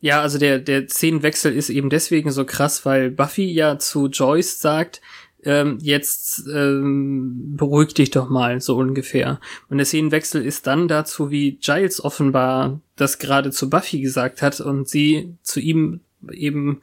Ja, 0.00 0.22
also 0.22 0.38
der, 0.38 0.60
der 0.60 0.88
Szenenwechsel 0.88 1.52
ist 1.52 1.70
eben 1.70 1.90
deswegen 1.90 2.30
so 2.30 2.44
krass, 2.44 2.86
weil 2.86 3.10
Buffy 3.10 3.52
ja 3.52 3.78
zu 3.78 4.06
Joyce 4.06 4.60
sagt, 4.60 5.00
ähm, 5.42 5.78
jetzt 5.80 6.44
ähm, 6.52 7.56
beruhig 7.56 7.94
dich 7.94 8.10
doch 8.10 8.28
mal, 8.28 8.60
so 8.60 8.76
ungefähr. 8.76 9.40
Und 9.68 9.78
der 9.78 9.86
Szenenwechsel 9.86 10.44
ist 10.44 10.66
dann 10.66 10.88
dazu, 10.88 11.30
wie 11.30 11.52
Giles 11.52 12.02
offenbar 12.02 12.80
das 12.96 13.18
gerade 13.18 13.50
zu 13.50 13.68
Buffy 13.70 14.00
gesagt 14.00 14.42
hat 14.42 14.60
und 14.60 14.88
sie 14.88 15.34
zu 15.42 15.60
ihm 15.60 16.00
eben 16.30 16.80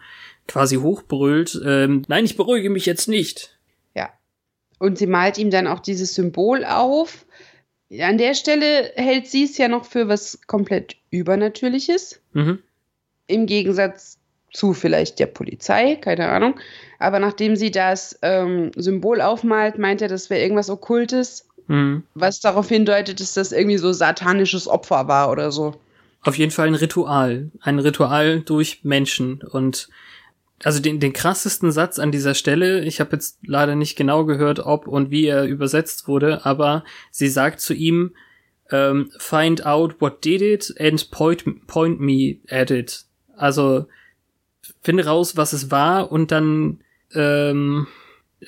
quasi 0.48 0.76
hochbrüllt, 0.76 1.62
ähm, 1.66 2.04
nein, 2.08 2.26
ich 2.26 2.38
beruhige 2.38 2.70
mich 2.70 2.86
jetzt 2.86 3.08
nicht. 3.08 3.53
Und 4.84 4.98
sie 4.98 5.08
malt 5.08 5.38
ihm 5.38 5.50
dann 5.50 5.66
auch 5.66 5.80
dieses 5.80 6.14
Symbol 6.14 6.66
auf. 6.66 7.26
An 8.02 8.18
der 8.18 8.34
Stelle 8.34 8.92
hält 8.96 9.28
sie 9.28 9.46
es 9.46 9.58
ja 9.58 9.70
noch 9.70 9.86
für 9.86 10.10
was 10.10 10.40
komplett 10.46 10.98
Übernatürliches. 11.10 12.20
Mhm. 12.34 12.60
Im 13.28 13.46
Gegensatz 13.46 14.20
zu 14.52 14.74
vielleicht 14.74 15.20
der 15.20 15.28
Polizei, 15.28 15.96
keine 15.96 16.28
Ahnung. 16.28 16.60
Aber 17.00 17.20
nachdem 17.20 17.56
sie 17.56 17.72
das 17.72 18.20
ähm, 18.24 18.72
Symbol 18.76 19.22
aufmalt, 19.22 19.78
meint 19.78 20.02
er, 20.02 20.10
das 20.10 20.30
wäre 20.30 20.42
irgendwas 20.42 20.70
Okkultes, 20.70 21.48
mhm. 21.68 22.04
was 22.14 22.42
darauf 22.42 22.68
hindeutet, 22.68 23.22
dass 23.22 23.36
das 23.36 23.54
irgendwie 23.54 23.78
so 23.78 23.94
satanisches 23.94 24.68
Opfer 24.68 25.08
war 25.08 25.32
oder 25.32 25.54
so. 25.54 25.76
Auf 26.24 26.38
jeden 26.38 26.52
Fall 26.52 26.68
ein 26.68 26.76
Ritual. 26.76 27.52
Ein 27.62 27.80
Ritual 27.80 28.42
durch 28.42 28.84
Menschen. 28.84 29.44
Und 29.44 29.88
also 30.64 30.80
den, 30.80 31.00
den 31.00 31.14
krassesten 31.14 31.72
Satz 31.72 32.00
an 32.00 32.12
dieser 32.12 32.34
Stelle, 32.34 32.84
ich 32.86 33.00
habe 33.00 33.14
jetzt 33.14 33.40
leider 33.46 33.76
nicht 33.76 33.96
genau 33.96 34.26
gehört, 34.26 34.60
ob 34.60 34.88
und 34.88 35.12
wie 35.12 35.26
er 35.26 35.46
übersetzt 35.46 36.08
wurde, 36.08 36.46
aber 36.46 36.84
sie 37.12 37.28
sagt 37.28 37.60
zu 37.60 37.74
ihm, 37.74 38.16
ähm, 38.72 39.12
find 39.18 39.66
out 39.66 40.00
what 40.00 40.24
did 40.24 40.42
it 40.42 40.74
and 40.80 41.12
point, 41.12 41.68
point 41.68 42.00
me 42.00 42.38
at 42.50 42.72
it. 42.72 43.06
Also 43.36 43.88
finde 44.82 45.06
raus, 45.06 45.36
was 45.36 45.54
es 45.54 45.70
war 45.70 46.12
und 46.12 46.32
dann 46.32 46.82
ähm, 47.14 47.88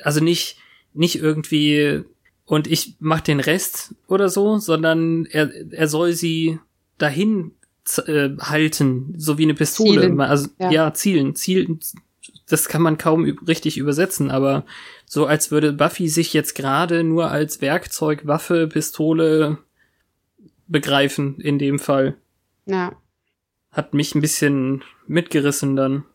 also 0.03 0.23
nicht 0.23 0.57
nicht 0.93 1.17
irgendwie 1.17 2.03
und 2.45 2.67
ich 2.67 2.95
mach 2.99 3.21
den 3.21 3.39
Rest 3.39 3.95
oder 4.07 4.29
so, 4.29 4.57
sondern 4.57 5.25
er 5.25 5.51
er 5.71 5.87
soll 5.87 6.13
sie 6.13 6.59
dahin 6.97 7.51
äh, 8.07 8.35
halten, 8.39 9.13
so 9.17 9.37
wie 9.37 9.43
eine 9.43 9.53
Pistole. 9.53 10.01
Zielen. 10.01 10.21
Also 10.21 10.49
ja. 10.59 10.71
ja, 10.71 10.93
zielen, 10.93 11.35
zielen. 11.35 11.79
Das 12.47 12.67
kann 12.67 12.81
man 12.81 12.97
kaum 12.97 13.23
richtig 13.47 13.77
übersetzen, 13.77 14.29
aber 14.29 14.65
so 15.05 15.25
als 15.25 15.51
würde 15.51 15.73
Buffy 15.73 16.09
sich 16.09 16.33
jetzt 16.33 16.55
gerade 16.55 17.03
nur 17.03 17.31
als 17.31 17.61
Werkzeug, 17.61 18.27
Waffe, 18.27 18.67
Pistole 18.67 19.57
begreifen 20.67 21.39
in 21.39 21.59
dem 21.59 21.79
Fall. 21.79 22.15
Ja. 22.65 22.93
Hat 23.71 23.93
mich 23.93 24.15
ein 24.15 24.21
bisschen 24.21 24.83
mitgerissen 25.07 25.75
dann. 25.75 26.05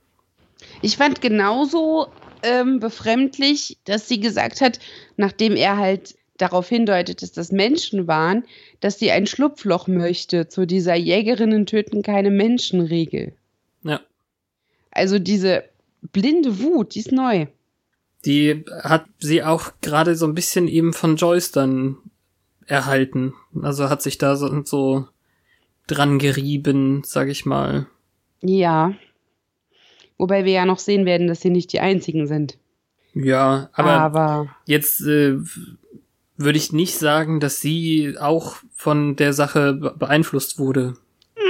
Ich 0.83 0.97
fand 0.97 1.21
genauso 1.21 2.09
ähm, 2.43 2.81
befremdlich, 2.81 3.79
dass 3.85 4.09
sie 4.09 4.21
gesagt 4.21 4.61
hat, 4.61 4.79
nachdem 5.17 5.57
er 5.57 5.77
halt 5.77 6.17
darauf 6.41 6.69
hindeutet, 6.69 7.23
dass 7.23 7.33
das 7.33 7.53
Menschen 7.53 8.07
waren, 8.07 8.45
dass 8.81 8.99
sie 8.99 9.11
ein 9.11 9.27
Schlupfloch 9.27 9.89
möchte 9.89 10.49
zu 10.49 10.67
dieser 10.67 10.95
Jägerinnen 10.95 11.67
töten 11.67 12.03
keine 12.03 12.31
Menschenregel. 12.31 13.35
Ja. 13.83 14.01
Also 14.91 15.19
diese 15.19 15.65
blinde 16.03 16.61
Wut, 16.61 16.95
die 16.95 17.01
ist 17.01 17.13
neu. 17.13 17.47
Die 18.25 18.65
hat 18.83 19.07
sie 19.19 19.43
auch 19.43 19.73
gerade 19.81 20.15
so 20.15 20.27
ein 20.27 20.35
bisschen 20.35 20.69
eben 20.69 20.93
von 20.93 21.17
Joyce 21.17 21.53
dann 21.53 21.97
erhalten. 22.67 23.35
Also 23.63 23.89
hat 23.89 24.03
sich 24.03 24.19
da 24.19 24.37
so, 24.37 24.65
so 24.65 25.07
dran 25.87 26.19
gerieben, 26.19 27.03
sag 27.05 27.29
ich 27.29 27.47
mal. 27.47 27.87
Ja. 28.43 28.95
Wobei 30.19 30.45
wir 30.45 30.53
ja 30.53 30.67
noch 30.67 30.79
sehen 30.79 31.07
werden, 31.07 31.29
dass 31.29 31.41
sie 31.41 31.51
nicht 31.51 31.73
die 31.73 31.81
einzigen 31.81 32.27
sind. 32.27 32.59
Ja, 33.15 33.71
aber, 33.73 33.91
aber 33.91 34.57
jetzt 34.67 35.01
äh, 35.01 35.39
würde 36.41 36.59
ich 36.59 36.73
nicht 36.73 36.97
sagen, 36.97 37.39
dass 37.39 37.61
sie 37.61 38.17
auch 38.19 38.57
von 38.75 39.15
der 39.17 39.33
Sache 39.33 39.75
beeinflusst 39.75 40.59
wurde 40.59 40.95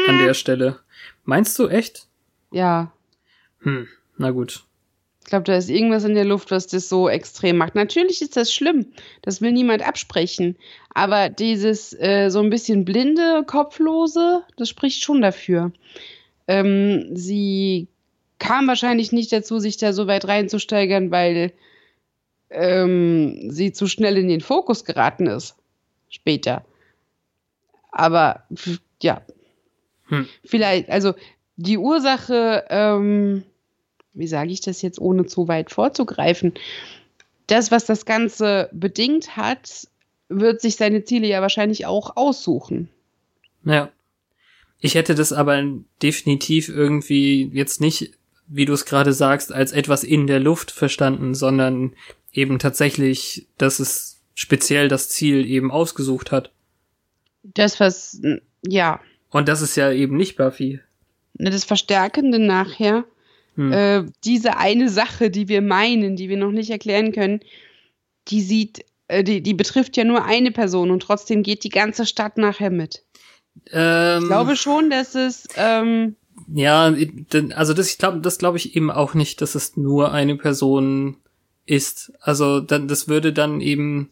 an 0.09 0.19
der 0.19 0.35
Stelle. 0.35 0.81
Meinst 1.25 1.59
du 1.59 1.69
echt? 1.69 2.09
Ja. 2.51 2.93
Hm, 3.61 3.87
na 4.19 4.31
gut. 4.33 4.65
Ich 5.21 5.27
glaube, 5.27 5.45
da 5.45 5.55
ist 5.55 5.71
irgendwas 5.71 6.03
in 6.03 6.15
der 6.15 6.25
Luft, 6.25 6.51
was 6.51 6.67
das 6.67 6.89
so 6.89 7.09
extrem 7.09 7.57
macht. 7.57 7.77
Natürlich 7.77 8.21
ist 8.21 8.37
das 8.37 8.53
schlimm. 8.53 8.87
Das 9.23 9.41
will 9.41 9.53
niemand 9.53 9.87
absprechen. 9.87 10.57
Aber 10.93 11.29
dieses 11.29 11.93
äh, 11.93 12.31
so 12.31 12.41
ein 12.41 12.51
bisschen 12.51 12.85
blinde, 12.85 13.45
kopflose, 13.47 14.43
das 14.57 14.69
spricht 14.69 15.05
schon 15.05 15.23
dafür. 15.23 15.71
Ähm, 16.49 17.15
sie 17.15 17.87
kam 18.41 18.67
wahrscheinlich 18.67 19.13
nicht 19.13 19.31
dazu, 19.31 19.61
sich 19.61 19.77
da 19.77 19.93
so 19.93 20.09
weit 20.09 20.27
reinzusteigern, 20.27 21.13
weil 21.13 21.53
ähm, 22.51 23.51
sie 23.51 23.73
zu 23.73 23.87
schnell 23.87 24.19
in 24.19 24.29
den 24.29 24.41
Fokus 24.41 24.85
geraten 24.85 25.27
ist. 25.27 25.57
Später. 26.09 26.65
Aber 27.91 28.45
ja. 29.03 29.23
Hm. 30.07 30.27
Vielleicht, 30.45 30.91
also 30.91 31.15
die 31.57 31.79
Ursache, 31.79 32.65
ähm, 32.69 33.45
wie 34.13 34.27
sage 34.27 34.51
ich 34.51 34.61
das 34.61 34.83
jetzt, 34.83 35.01
ohne 35.01 35.27
zu 35.27 35.49
weit 35.49 35.71
vorzugreifen, 35.71 36.55
das, 37.47 37.71
was 37.71 37.85
das 37.85 38.05
Ganze 38.05 38.69
bedingt 38.73 39.37
hat, 39.37 39.89
wird 40.29 40.61
sich 40.61 40.77
seine 40.77 41.05
Ziele 41.05 41.27
ja 41.27 41.41
wahrscheinlich 41.41 41.87
auch 41.87 42.17
aussuchen. 42.17 42.89
Ja. 43.65 43.91
Ich 44.79 44.95
hätte 44.95 45.15
das 45.15 45.33
aber 45.33 45.63
definitiv 46.03 46.69
irgendwie 46.69 47.51
jetzt 47.53 47.81
nicht, 47.81 48.13
wie 48.47 48.65
du 48.65 48.73
es 48.73 48.87
gerade 48.87 49.13
sagst, 49.13 49.53
als 49.53 49.73
etwas 49.73 50.05
in 50.05 50.27
der 50.27 50.41
Luft 50.41 50.71
verstanden, 50.71 51.35
sondern 51.35 51.93
eben 52.33 52.59
tatsächlich, 52.59 53.49
dass 53.59 53.81
es 53.81 54.21
speziell 54.35 54.89
das 54.89 55.09
Ziel 55.09 55.45
eben 55.47 55.71
ausgesucht 55.71 56.33
hat. 56.33 56.53
Das, 57.43 57.81
was, 57.81 58.21
ja. 58.67 59.01
Und 59.31 59.49
das 59.49 59.63
ist 59.63 59.77
ja 59.77 59.93
eben 59.93 60.17
nicht 60.17 60.37
Buffy. 60.37 60.81
Ne, 61.35 61.51
das 61.51 61.65
Verstärkende 61.65 62.39
nachher, 62.39 63.05
hm. 63.55 63.73
äh, 63.73 64.05
diese 64.25 64.57
eine 64.59 64.89
Sache, 64.89 65.31
die 65.31 65.49
wir 65.49 65.63
meinen, 65.63 66.17
die 66.17 66.29
wir 66.29 66.37
noch 66.37 66.53
nicht 66.53 66.71
erklären 66.71 67.13
können, 67.13 67.41
die 68.29 68.43
sieht, 68.43 68.85
äh, 69.09 69.25
die, 69.25 69.43
die 69.43 69.55
betrifft 69.55 69.97
ja 69.97 70.05
nur 70.05 70.25
eine 70.25 70.51
Person 70.51 70.91
und 70.91 71.03
trotzdem 71.03 71.43
geht 71.43 71.65
die 71.65 71.71
ganze 71.71 72.07
Stadt 72.07 72.39
nachher 72.39 72.71
mit. 72.71 73.05
Ähm, 73.73 74.23
ich 74.23 74.29
glaube 74.29 74.57
schon, 74.57 74.91
dass 74.91 75.15
es. 75.15 75.49
Ähm, 75.57 76.17
ja, 76.53 76.95
also 77.55 77.75
das, 77.75 77.91
ich 77.91 77.99
glaube, 77.99 78.21
das 78.21 78.39
glaube 78.39 78.57
ich 78.57 78.75
eben 78.75 78.91
auch 78.91 79.15
nicht, 79.15 79.41
dass 79.41 79.55
es 79.55 79.77
nur 79.77 80.13
eine 80.13 80.37
Person 80.37 81.17
ist. 81.67 82.13
Also 82.21 82.61
dann, 82.61 82.89
das 82.89 83.09
würde 83.09 83.33
dann 83.33 83.61
eben. 83.61 84.11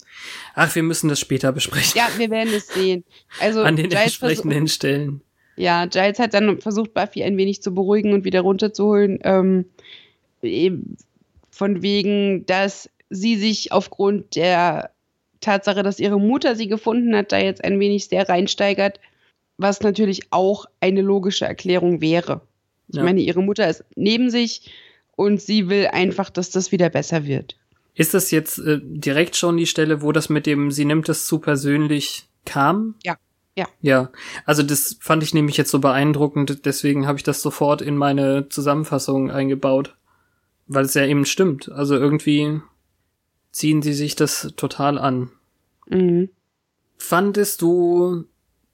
Ach, 0.54 0.74
wir 0.74 0.82
müssen 0.82 1.08
das 1.08 1.20
später 1.20 1.52
besprechen. 1.52 1.92
Ja, 1.96 2.08
wir 2.16 2.30
werden 2.30 2.52
es 2.54 2.68
sehen. 2.68 3.04
Also 3.40 3.62
an 3.62 3.76
den 3.76 3.88
Giles 3.88 4.04
entsprechenden 4.04 4.68
Stellen. 4.68 5.22
Ja, 5.56 5.86
Giles 5.86 6.18
hat 6.18 6.34
dann 6.34 6.60
versucht, 6.60 6.94
Buffy 6.94 7.24
ein 7.24 7.36
wenig 7.36 7.62
zu 7.62 7.74
beruhigen 7.74 8.12
und 8.12 8.24
wieder 8.24 8.42
runterzuholen. 8.42 9.18
Ähm, 9.24 9.64
von 11.50 11.82
wegen, 11.82 12.46
dass 12.46 12.88
sie 13.10 13.36
sich 13.36 13.72
aufgrund 13.72 14.36
der 14.36 14.90
Tatsache, 15.40 15.82
dass 15.82 15.98
ihre 15.98 16.20
Mutter 16.20 16.54
sie 16.54 16.68
gefunden 16.68 17.16
hat, 17.16 17.32
da 17.32 17.38
jetzt 17.38 17.64
ein 17.64 17.80
wenig 17.80 18.06
sehr 18.06 18.28
reinsteigert 18.28 19.00
was 19.58 19.80
natürlich 19.80 20.22
auch 20.30 20.66
eine 20.80 21.02
logische 21.02 21.44
Erklärung 21.44 22.00
wäre. 22.00 22.40
Ich 22.88 22.96
ja. 22.96 23.02
meine, 23.02 23.20
ihre 23.20 23.42
Mutter 23.42 23.68
ist 23.68 23.84
neben 23.96 24.30
sich 24.30 24.72
und 25.18 25.40
sie 25.40 25.68
will 25.68 25.88
einfach, 25.88 26.30
dass 26.30 26.50
das 26.50 26.70
wieder 26.70 26.90
besser 26.90 27.26
wird. 27.26 27.56
Ist 27.94 28.14
das 28.14 28.30
jetzt 28.30 28.60
äh, 28.60 28.78
direkt 28.80 29.34
schon 29.34 29.56
die 29.56 29.66
Stelle, 29.66 30.00
wo 30.00 30.12
das 30.12 30.28
mit 30.28 30.46
dem, 30.46 30.70
sie 30.70 30.84
nimmt 30.84 31.08
es 31.08 31.26
zu 31.26 31.40
persönlich 31.40 32.28
kam? 32.44 32.94
Ja. 33.02 33.16
Ja. 33.56 33.66
Ja. 33.80 34.12
Also 34.44 34.62
das 34.62 34.96
fand 35.00 35.24
ich 35.24 35.34
nämlich 35.34 35.56
jetzt 35.56 35.72
so 35.72 35.80
beeindruckend, 35.80 36.64
deswegen 36.64 37.08
habe 37.08 37.18
ich 37.18 37.24
das 37.24 37.42
sofort 37.42 37.82
in 37.82 37.96
meine 37.96 38.48
Zusammenfassung 38.48 39.32
eingebaut. 39.32 39.96
Weil 40.68 40.84
es 40.84 40.94
ja 40.94 41.04
eben 41.04 41.24
stimmt. 41.24 41.68
Also 41.72 41.96
irgendwie 41.96 42.60
ziehen 43.50 43.82
sie 43.82 43.94
sich 43.94 44.14
das 44.14 44.52
total 44.56 44.98
an. 44.98 45.32
Mhm. 45.88 46.28
Fandest 46.96 47.60
du 47.60 48.24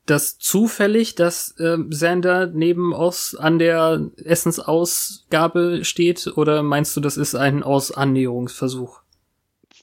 das 0.06 0.38
zufällig, 0.38 1.14
dass 1.14 1.58
äh, 1.58 1.78
Sander 1.90 2.46
neben 2.46 2.92
Oz 2.92 3.34
an 3.38 3.58
der 3.58 4.10
Essensausgabe 4.22 5.84
steht? 5.84 6.26
Oder 6.36 6.62
meinst 6.62 6.96
du, 6.96 7.00
das 7.00 7.16
ist 7.16 7.34
ein 7.34 7.62
Ausannäherungsversuch? 7.62 9.00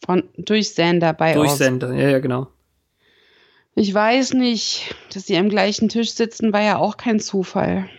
Von, 0.05 0.23
durch 0.37 0.73
Sander 0.73 1.13
bei 1.13 1.33
Durch 1.33 1.51
Oz. 1.51 1.57
Sander, 1.57 1.93
ja, 1.93 2.09
ja, 2.09 2.19
genau. 2.19 2.47
Ich 3.73 3.93
weiß 3.93 4.33
nicht, 4.33 4.95
dass 5.13 5.27
sie 5.27 5.37
am 5.37 5.49
gleichen 5.49 5.89
Tisch 5.89 6.11
sitzen, 6.11 6.51
war 6.51 6.61
ja 6.61 6.77
auch 6.77 6.97
kein 6.97 7.19
Zufall. 7.19 7.89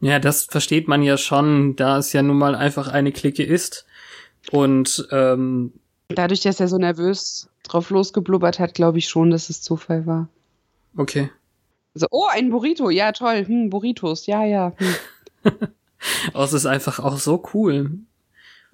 Ja, 0.00 0.18
das 0.18 0.44
versteht 0.44 0.88
man 0.88 1.02
ja 1.02 1.16
schon, 1.16 1.76
da 1.76 1.98
es 1.98 2.12
ja 2.12 2.22
nun 2.22 2.38
mal 2.38 2.54
einfach 2.54 2.88
eine 2.88 3.12
Clique 3.12 3.42
ist. 3.42 3.86
Und 4.50 5.06
ähm, 5.10 5.72
dadurch, 6.08 6.40
dass 6.40 6.60
er 6.60 6.68
so 6.68 6.78
nervös 6.78 7.48
drauf 7.62 7.90
losgeblubbert 7.90 8.58
hat, 8.58 8.74
glaube 8.74 8.98
ich 8.98 9.08
schon, 9.08 9.30
dass 9.30 9.50
es 9.50 9.62
Zufall 9.62 10.06
war. 10.06 10.28
Okay. 10.96 11.30
So, 11.94 12.06
oh, 12.10 12.26
ein 12.30 12.50
Burrito, 12.50 12.90
ja 12.90 13.12
toll, 13.12 13.46
hm, 13.46 13.70
Burritos, 13.70 14.26
ja, 14.26 14.44
ja. 14.44 14.72
Hm. 14.76 14.94
oh, 16.34 16.42
es 16.42 16.52
ist 16.52 16.66
einfach 16.66 16.98
auch 16.98 17.16
so 17.18 17.42
cool. 17.54 17.98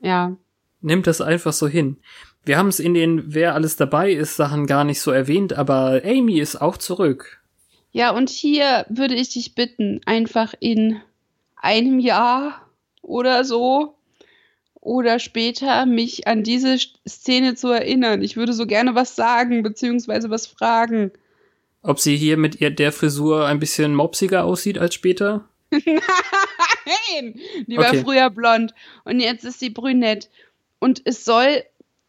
Ja. 0.01 0.37
Nimmt 0.81 1.07
das 1.07 1.21
einfach 1.21 1.53
so 1.53 1.69
hin. 1.69 1.99
Wir 2.45 2.57
haben 2.57 2.69
es 2.69 2.81
in 2.81 2.95
den 2.95 3.35
Wer 3.35 3.55
alles 3.55 3.77
dabei 3.77 4.13
ist 4.13 4.37
Sachen 4.37 4.67
gar 4.67 4.85
nicht 4.85 5.01
so 5.01 5.11
erwähnt, 5.11 5.53
aber 5.53 6.01
Amy 6.05 6.41
ist 6.41 6.61
auch 6.61 6.79
zurück. 6.79 7.41
Ja, 7.93 8.11
und 8.13 8.31
hier 8.31 8.87
würde 8.89 9.15
ich 9.15 9.31
dich 9.31 9.55
bitten, 9.55 10.01
einfach 10.07 10.55
in 10.59 11.01
einem 11.57 11.99
Jahr 11.99 12.67
oder 13.03 13.45
so 13.45 13.97
oder 14.81 15.19
später 15.19 15.85
mich 15.85 16.27
an 16.27 16.43
diese 16.43 16.79
Szene 17.07 17.55
zu 17.55 17.69
erinnern. 17.69 18.23
Ich 18.23 18.37
würde 18.37 18.55
so 18.55 18.67
gerne 18.67 18.95
was 18.95 19.17
sagen, 19.17 19.63
beziehungsweise 19.63 20.31
was 20.31 20.47
fragen. 20.47 21.11
Ob 21.83 21.99
sie 21.99 22.17
hier 22.17 22.37
mit 22.37 22.61
ihr 22.61 22.71
der 22.71 22.93
Frisur 22.93 23.47
ein 23.47 23.59
bisschen 23.59 23.95
mopsiger 23.95 24.45
aussieht 24.45 24.79
als 24.79 24.95
später? 24.95 25.49
Nein, 25.71 27.41
die 27.67 27.77
war 27.77 27.89
okay. 27.89 28.03
früher 28.03 28.31
blond 28.31 28.75
und 29.05 29.21
jetzt 29.21 29.45
ist 29.45 29.61
sie 29.61 29.71
brünett. 29.71 30.29
Und 30.79 31.03
es 31.05 31.25
soll 31.25 31.63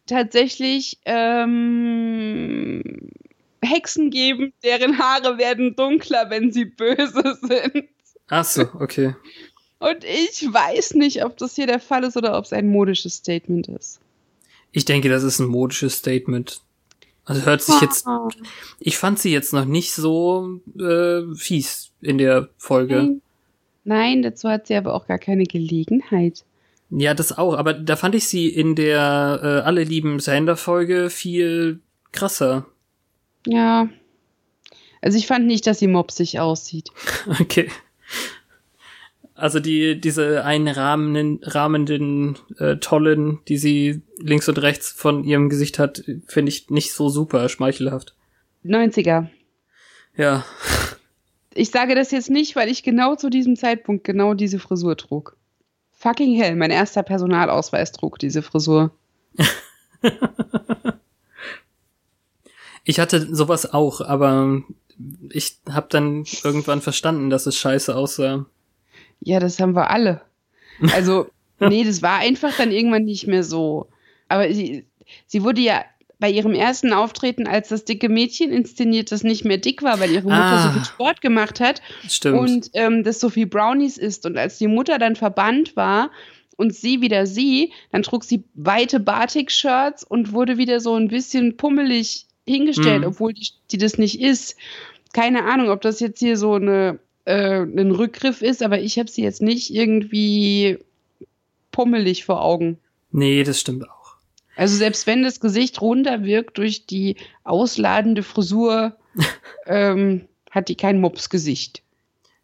tatsächlich 0.08 0.98
ähm, 1.06 2.82
Hexen 3.62 4.10
geben, 4.10 4.54
deren 4.64 4.98
Haare 4.98 5.38
werden 5.38 5.76
dunkler, 5.76 6.30
wenn 6.30 6.52
sie 6.52 6.66
böse 6.66 7.38
sind. 7.42 7.90
Ach 8.28 8.46
so, 8.46 8.64
okay. 8.80 9.16
Und 9.80 10.04
ich 10.04 10.48
weiß 10.52 10.96
nicht, 10.96 11.24
ob 11.24 11.38
das 11.38 11.56
hier 11.56 11.68
der 11.68 11.80
Fall 11.80 12.04
ist 12.04 12.18
oder 12.18 12.38
ob 12.38 12.46
es 12.46 12.54
ein 12.54 12.68
modisches 12.68 13.16
Statement 13.16 13.68
ist. 13.68 14.00
Ich 14.72 14.86
denke, 14.86 15.10
das 15.10 15.24
ist 15.24 15.40
ein 15.40 15.48
modisches 15.48 15.98
Statement. 15.98 16.62
Also 17.26 17.46
hört 17.46 17.62
sich 17.62 17.80
jetzt. 17.82 18.06
Ich 18.80 18.98
fand 18.98 19.20
sie 19.20 19.32
jetzt 19.32 19.54
noch 19.54 19.66
nicht 19.66 19.94
so 19.94 20.60
äh, 20.80 21.22
fies 21.36 21.92
in 22.02 22.18
der 22.18 22.50
Folge. 22.58 22.96
Nein. 22.96 23.22
Nein, 23.84 24.22
dazu 24.22 24.50
hat 24.50 24.68
sie 24.68 24.76
aber 24.76 24.94
auch 24.94 25.08
gar 25.08 25.18
keine 25.18 25.44
Gelegenheit. 25.44 26.44
Ja, 26.92 27.14
das 27.14 27.38
auch, 27.38 27.56
aber 27.56 27.74
da 27.74 27.96
fand 27.96 28.16
ich 28.16 28.28
sie 28.28 28.48
in 28.50 28.76
der 28.76 29.40
äh, 29.42 29.66
Alle 29.66 29.84
lieben 29.84 30.20
Sander-Folge 30.20 31.10
viel 31.10 31.80
krasser. 32.12 32.68
Ja. 33.48 33.88
Also 35.02 35.18
ich 35.18 35.26
fand 35.26 35.48
nicht, 35.48 35.66
dass 35.66 35.80
sie 35.80 35.88
mopsig 35.88 36.40
aussieht. 36.40 36.90
Okay. 37.40 37.70
Also 39.42 39.60
die, 39.60 40.00
diese 40.00 40.46
einrahmenden, 40.46 41.40
rahmenden, 41.42 42.38
äh, 42.60 42.76
tollen, 42.78 43.40
die 43.48 43.58
sie 43.58 44.04
links 44.20 44.48
und 44.48 44.62
rechts 44.62 44.92
von 44.92 45.24
ihrem 45.24 45.50
Gesicht 45.50 45.80
hat, 45.80 46.04
finde 46.28 46.52
ich 46.52 46.70
nicht 46.70 46.94
so 46.94 47.10
super 47.10 47.50
schmeichelhaft. 47.50 48.14
90er. 48.64 49.30
Ja. 50.16 50.46
Ich 51.56 51.72
sage 51.72 51.96
das 51.96 52.12
jetzt 52.12 52.30
nicht, 52.30 52.56
weil 52.56 52.70
ich 52.70 52.84
genau 52.84 53.16
zu 53.16 53.32
diesem 53.32 53.56
Zeitpunkt 53.56 54.04
genau 54.04 54.36
diese 54.36 54.60
Frisur 54.60 54.96
trug. 54.96 55.36
Fucking 55.90 56.40
hell, 56.40 56.56
mein 56.56 56.70
erster 56.70 57.02
Personalausweis 57.02 57.92
trug 57.94 58.20
diese 58.20 58.44
Frisur. 58.44 58.92
ich 62.84 63.00
hatte 63.00 63.34
sowas 63.34 63.74
auch, 63.74 64.02
aber 64.02 64.62
ich 65.32 65.58
habe 65.68 65.88
dann 65.90 66.26
irgendwann 66.44 66.82
verstanden, 66.82 67.32
dass 67.32 67.48
es 67.48 67.58
scheiße 67.58 67.96
aussah. 67.96 68.46
Ja, 69.22 69.40
das 69.40 69.60
haben 69.60 69.76
wir 69.76 69.90
alle. 69.90 70.22
Also, 70.94 71.28
nee, 71.60 71.84
das 71.84 72.02
war 72.02 72.20
einfach 72.20 72.56
dann 72.58 72.72
irgendwann 72.72 73.06
nicht 73.06 73.28
mehr 73.28 73.44
so. 73.44 73.88
Aber 74.28 74.52
sie, 74.52 74.86
sie 75.28 75.44
wurde 75.44 75.62
ja 75.62 75.84
bei 76.22 76.30
ihrem 76.30 76.54
ersten 76.54 76.94
Auftreten 76.94 77.48
als 77.48 77.70
das 77.70 77.84
dicke 77.84 78.08
Mädchen 78.08 78.52
inszeniert, 78.52 79.12
das 79.12 79.24
nicht 79.24 79.44
mehr 79.44 79.58
dick 79.58 79.82
war, 79.82 80.00
weil 80.00 80.12
ihre 80.12 80.24
Mutter 80.24 80.36
ah, 80.36 80.68
so 80.68 80.74
viel 80.74 80.86
Sport 80.86 81.20
gemacht 81.20 81.60
hat 81.60 81.82
stimmt. 82.08 82.40
und 82.40 82.70
ähm, 82.74 83.04
das 83.04 83.20
so 83.20 83.30
viel 83.30 83.48
Brownies 83.48 83.98
isst. 83.98 84.28
Und 84.28 84.38
als 84.38 84.60
die 84.60 84.68
Mutter 84.68 85.00
dann 85.00 85.16
verbannt 85.16 85.76
war 85.76 86.12
und 86.58 86.76
sie 86.76 87.02
wieder 87.02 87.26
sie, 87.26 87.74
dann 87.92 88.04
trug 88.04 88.24
sie 88.24 88.44
weite 88.54 89.00
Batik-Shirts 89.00 90.04
und 90.04 90.32
wurde 90.32 90.60
wieder 90.60 90.80
so 90.80 90.96
ein 90.96 91.08
bisschen 91.08 91.58
pummelig 91.58 92.28
hingestellt, 92.48 93.02
mhm. 93.02 93.08
obwohl 93.08 93.34
die, 93.34 93.50
die 93.72 93.80
das 93.80 93.98
nicht 93.98 94.22
ist. 94.22 94.56
Keine 95.14 95.46
Ahnung, 95.46 95.70
ob 95.70 95.82
das 95.82 96.00
jetzt 96.00 96.20
hier 96.20 96.38
so 96.38 96.54
eine 96.54 97.00
äh, 97.26 97.62
ein 97.62 97.92
Rückgriff 97.92 98.42
ist, 98.42 98.64
aber 98.64 98.80
ich 98.80 98.98
habe 99.00 99.10
sie 99.10 99.24
jetzt 99.24 99.42
nicht 99.42 99.74
irgendwie 99.74 100.80
pummelig 101.72 102.26
vor 102.26 102.42
Augen. 102.42 102.78
Nee, 103.12 103.44
das 103.44 103.60
stimmt 103.60 103.90
auch. 103.90 104.16
Also 104.56 104.76
selbst 104.76 105.08
wenn 105.08 105.24
das 105.24 105.40
Gesicht 105.40 105.82
runter 105.82 106.24
wirkt 106.24 106.58
durch 106.58 106.86
die 106.86 107.16
ausladende 107.44 108.24
Frisur, 108.24 108.96
ähm, 109.66 110.28
hat 110.50 110.70
die 110.70 110.76
kein 110.76 111.00
Mopsgesicht. 111.00 111.82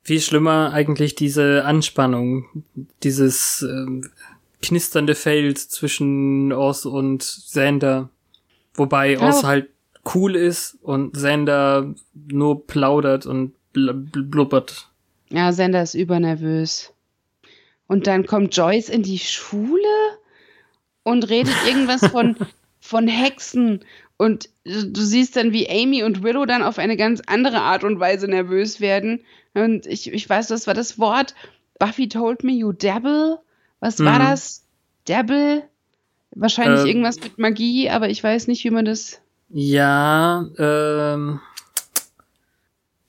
Viel 0.01 0.21
schlimmer 0.21 0.71
eigentlich 0.73 1.15
diese 1.15 1.65
Anspannung, 1.65 2.63
dieses 3.03 3.61
ähm, 3.61 4.09
knisternde 4.61 5.15
Feld 5.15 5.59
zwischen 5.59 6.53
Oz 6.53 6.85
und 6.85 7.23
Sander. 7.23 8.09
Wobei 8.73 9.19
Oz 9.19 9.43
halt 9.43 9.69
cool 10.15 10.35
ist 10.35 10.77
und 10.81 11.17
Sander 11.17 11.93
nur 12.13 12.65
plaudert 12.65 13.25
und 13.25 13.53
blubbert. 13.77 14.89
Ja, 15.29 15.51
Sender 15.51 15.81
ist 15.83 15.93
übernervös. 15.93 16.93
Und 17.87 18.07
dann 18.07 18.25
kommt 18.25 18.55
Joyce 18.55 18.89
in 18.89 19.03
die 19.03 19.19
Schule 19.19 19.81
und 21.03 21.29
redet 21.29 21.53
irgendwas 21.67 22.05
von, 22.11 22.35
von 22.79 23.07
Hexen. 23.07 23.83
Und 24.17 24.49
du 24.65 25.01
siehst 25.01 25.35
dann, 25.35 25.51
wie 25.53 25.69
Amy 25.69 26.03
und 26.03 26.23
Willow 26.23 26.45
dann 26.45 26.63
auf 26.63 26.79
eine 26.79 26.97
ganz 26.97 27.21
andere 27.27 27.61
Art 27.61 27.83
und 27.83 27.99
Weise 27.99 28.27
nervös 28.27 28.81
werden. 28.81 29.21
Und 29.53 29.85
ich, 29.85 30.11
ich 30.11 30.29
weiß, 30.29 30.47
das 30.47 30.67
war 30.67 30.73
das 30.73 30.97
Wort. 30.99 31.35
Buffy 31.79 32.09
told 32.09 32.43
me 32.43 32.53
you 32.53 32.71
dabble. 32.73 33.39
Was 33.79 33.99
war 33.99 34.17
Mhm. 34.19 34.23
das? 34.23 34.63
Dabble? 35.05 35.63
Wahrscheinlich 36.31 36.81
Ähm. 36.81 36.87
irgendwas 36.87 37.19
mit 37.19 37.37
Magie, 37.37 37.89
aber 37.89 38.09
ich 38.09 38.23
weiß 38.23 38.47
nicht, 38.47 38.63
wie 38.63 38.69
man 38.71 38.85
das. 38.85 39.21
Ja, 39.49 40.45
ähm, 40.57 41.39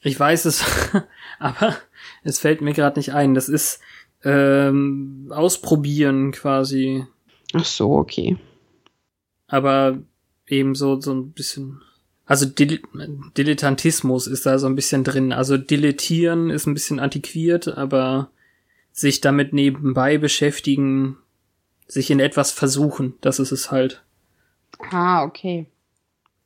ich 0.00 0.18
weiß 0.18 0.44
es, 0.44 0.64
aber 1.38 1.76
es 2.22 2.38
fällt 2.38 2.60
mir 2.60 2.72
gerade 2.72 2.98
nicht 2.98 3.12
ein. 3.12 3.34
Das 3.34 3.48
ist 3.48 3.80
ähm, 4.24 5.30
ausprobieren 5.30 6.32
quasi, 6.32 7.06
Ach 7.52 7.64
so, 7.64 7.92
okay. 7.92 8.36
aber 9.46 9.98
eben 10.46 10.74
so 10.74 11.00
so 11.00 11.12
ein 11.12 11.32
bisschen. 11.32 11.82
Also 12.26 12.44
Dil 12.44 12.82
Dilettantismus 13.38 14.26
ist 14.26 14.44
da 14.44 14.58
so 14.58 14.66
ein 14.66 14.74
bisschen 14.74 15.02
drin. 15.02 15.32
Also 15.32 15.56
dilettieren 15.56 16.50
ist 16.50 16.66
ein 16.66 16.74
bisschen 16.74 17.00
antiquiert, 17.00 17.68
aber 17.68 18.30
sich 18.92 19.22
damit 19.22 19.54
nebenbei 19.54 20.18
beschäftigen, 20.18 21.16
sich 21.86 22.10
in 22.10 22.20
etwas 22.20 22.50
versuchen, 22.50 23.14
das 23.22 23.38
ist 23.38 23.52
es 23.52 23.70
halt. 23.70 24.02
Ah, 24.90 25.24
okay. 25.24 25.66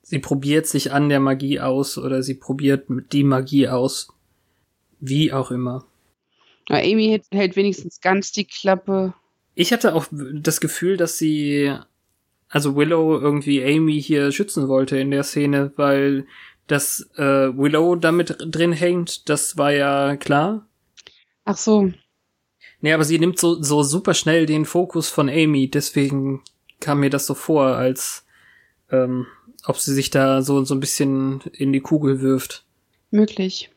Sie 0.03 0.19
probiert 0.19 0.67
sich 0.67 0.93
an 0.93 1.09
der 1.09 1.21
Magie 1.21 1.61
aus 1.61 1.97
oder 1.97 2.23
sie 2.23 2.35
probiert 2.35 2.87
die 2.89 3.25
Magie 3.25 3.69
aus. 3.69 4.09
Wie 5.01 5.33
auch 5.33 5.51
immer. 5.51 5.87
Na, 6.69 6.79
Amy 6.79 7.09
hält, 7.09 7.25
hält 7.33 7.57
wenigstens 7.57 8.01
ganz 8.01 8.33
die 8.33 8.45
Klappe. 8.45 9.15
Ich 9.55 9.73
hatte 9.73 9.95
auch 9.95 10.07
das 10.11 10.61
Gefühl, 10.61 10.97
dass 10.97 11.19
sie, 11.19 11.75
also 12.49 12.77
Willow 12.77 13.19
irgendwie 13.19 13.65
Amy 13.65 14.01
hier 14.01 14.33
schützen 14.33 14.69
wollte 14.69 14.99
in 14.99 15.11
der 15.11 15.23
Szene, 15.23 15.73
weil 15.77 16.27
dass 16.67 17.11
äh, 17.17 17.57
Willow 17.57 17.97
damit 17.97 18.37
drin 18.39 18.73
hängt, 18.73 19.29
das 19.29 19.59
war 19.59 19.73
ja 19.73 20.17
klar. 20.17 20.67
Ach 21.45 21.57
so. 21.57 21.93
Nee, 22.81 22.93
aber 22.93 23.05
sie 23.05 23.19
nimmt 23.19 23.39
so, 23.39 23.63
so 23.63 23.83
super 23.83 24.15
schnell 24.15 24.47
den 24.47 24.65
Fokus 24.65 25.09
von 25.09 25.29
Amy, 25.29 25.69
deswegen 25.69 26.43
kam 26.81 27.01
mir 27.01 27.11
das 27.11 27.27
so 27.27 27.35
vor, 27.35 27.77
als 27.77 28.25
ähm, 28.91 29.27
ob 29.65 29.79
sie 29.79 29.95
sich 29.95 30.11
da 30.11 30.43
so, 30.43 30.65
so 30.65 30.75
ein 30.75 30.81
bisschen 30.81 31.41
in 31.53 31.73
die 31.73 31.81
Kugel 31.81 32.21
wirft. 32.21 32.65
Möglich. 33.11 33.71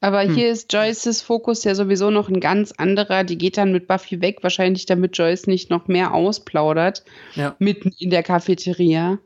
Aber 0.00 0.22
Hm. 0.22 0.34
hier 0.34 0.50
ist 0.50 0.72
Joyces 0.72 1.22
Fokus 1.22 1.64
ja 1.64 1.74
sowieso 1.74 2.10
noch 2.10 2.28
ein 2.28 2.38
ganz 2.40 2.72
anderer. 2.72 3.24
Die 3.24 3.36
geht 3.38 3.56
dann 3.56 3.72
mit 3.72 3.88
Buffy 3.88 4.20
weg, 4.20 4.38
wahrscheinlich 4.42 4.86
damit 4.86 5.16
Joyce 5.18 5.46
nicht 5.48 5.70
noch 5.70 5.88
mehr 5.88 6.14
ausplaudert. 6.14 7.04
Ja. 7.34 7.56
Mitten 7.58 7.92
in 7.98 8.10
der 8.10 8.22
Cafeteria. 8.22 9.18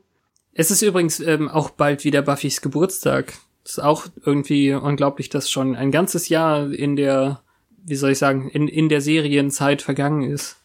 Es 0.53 0.71
ist 0.71 0.81
übrigens 0.81 1.19
ähm, 1.19 1.49
auch 1.49 1.69
bald 1.71 2.03
wieder 2.03 2.21
Buffys 2.23 2.61
Geburtstag. 2.61 3.33
ist 3.65 3.81
auch 3.81 4.07
irgendwie 4.25 4.73
unglaublich, 4.73 5.29
dass 5.29 5.49
schon 5.49 5.75
ein 5.75 5.91
ganzes 5.91 6.29
Jahr 6.29 6.71
in 6.71 6.95
der, 6.95 7.41
wie 7.85 7.95
soll 7.95 8.11
ich 8.11 8.17
sagen, 8.19 8.49
in, 8.49 8.67
in 8.67 8.89
der 8.89 9.01
Serienzeit 9.01 9.81
vergangen 9.83 10.23
ist. 10.23 10.57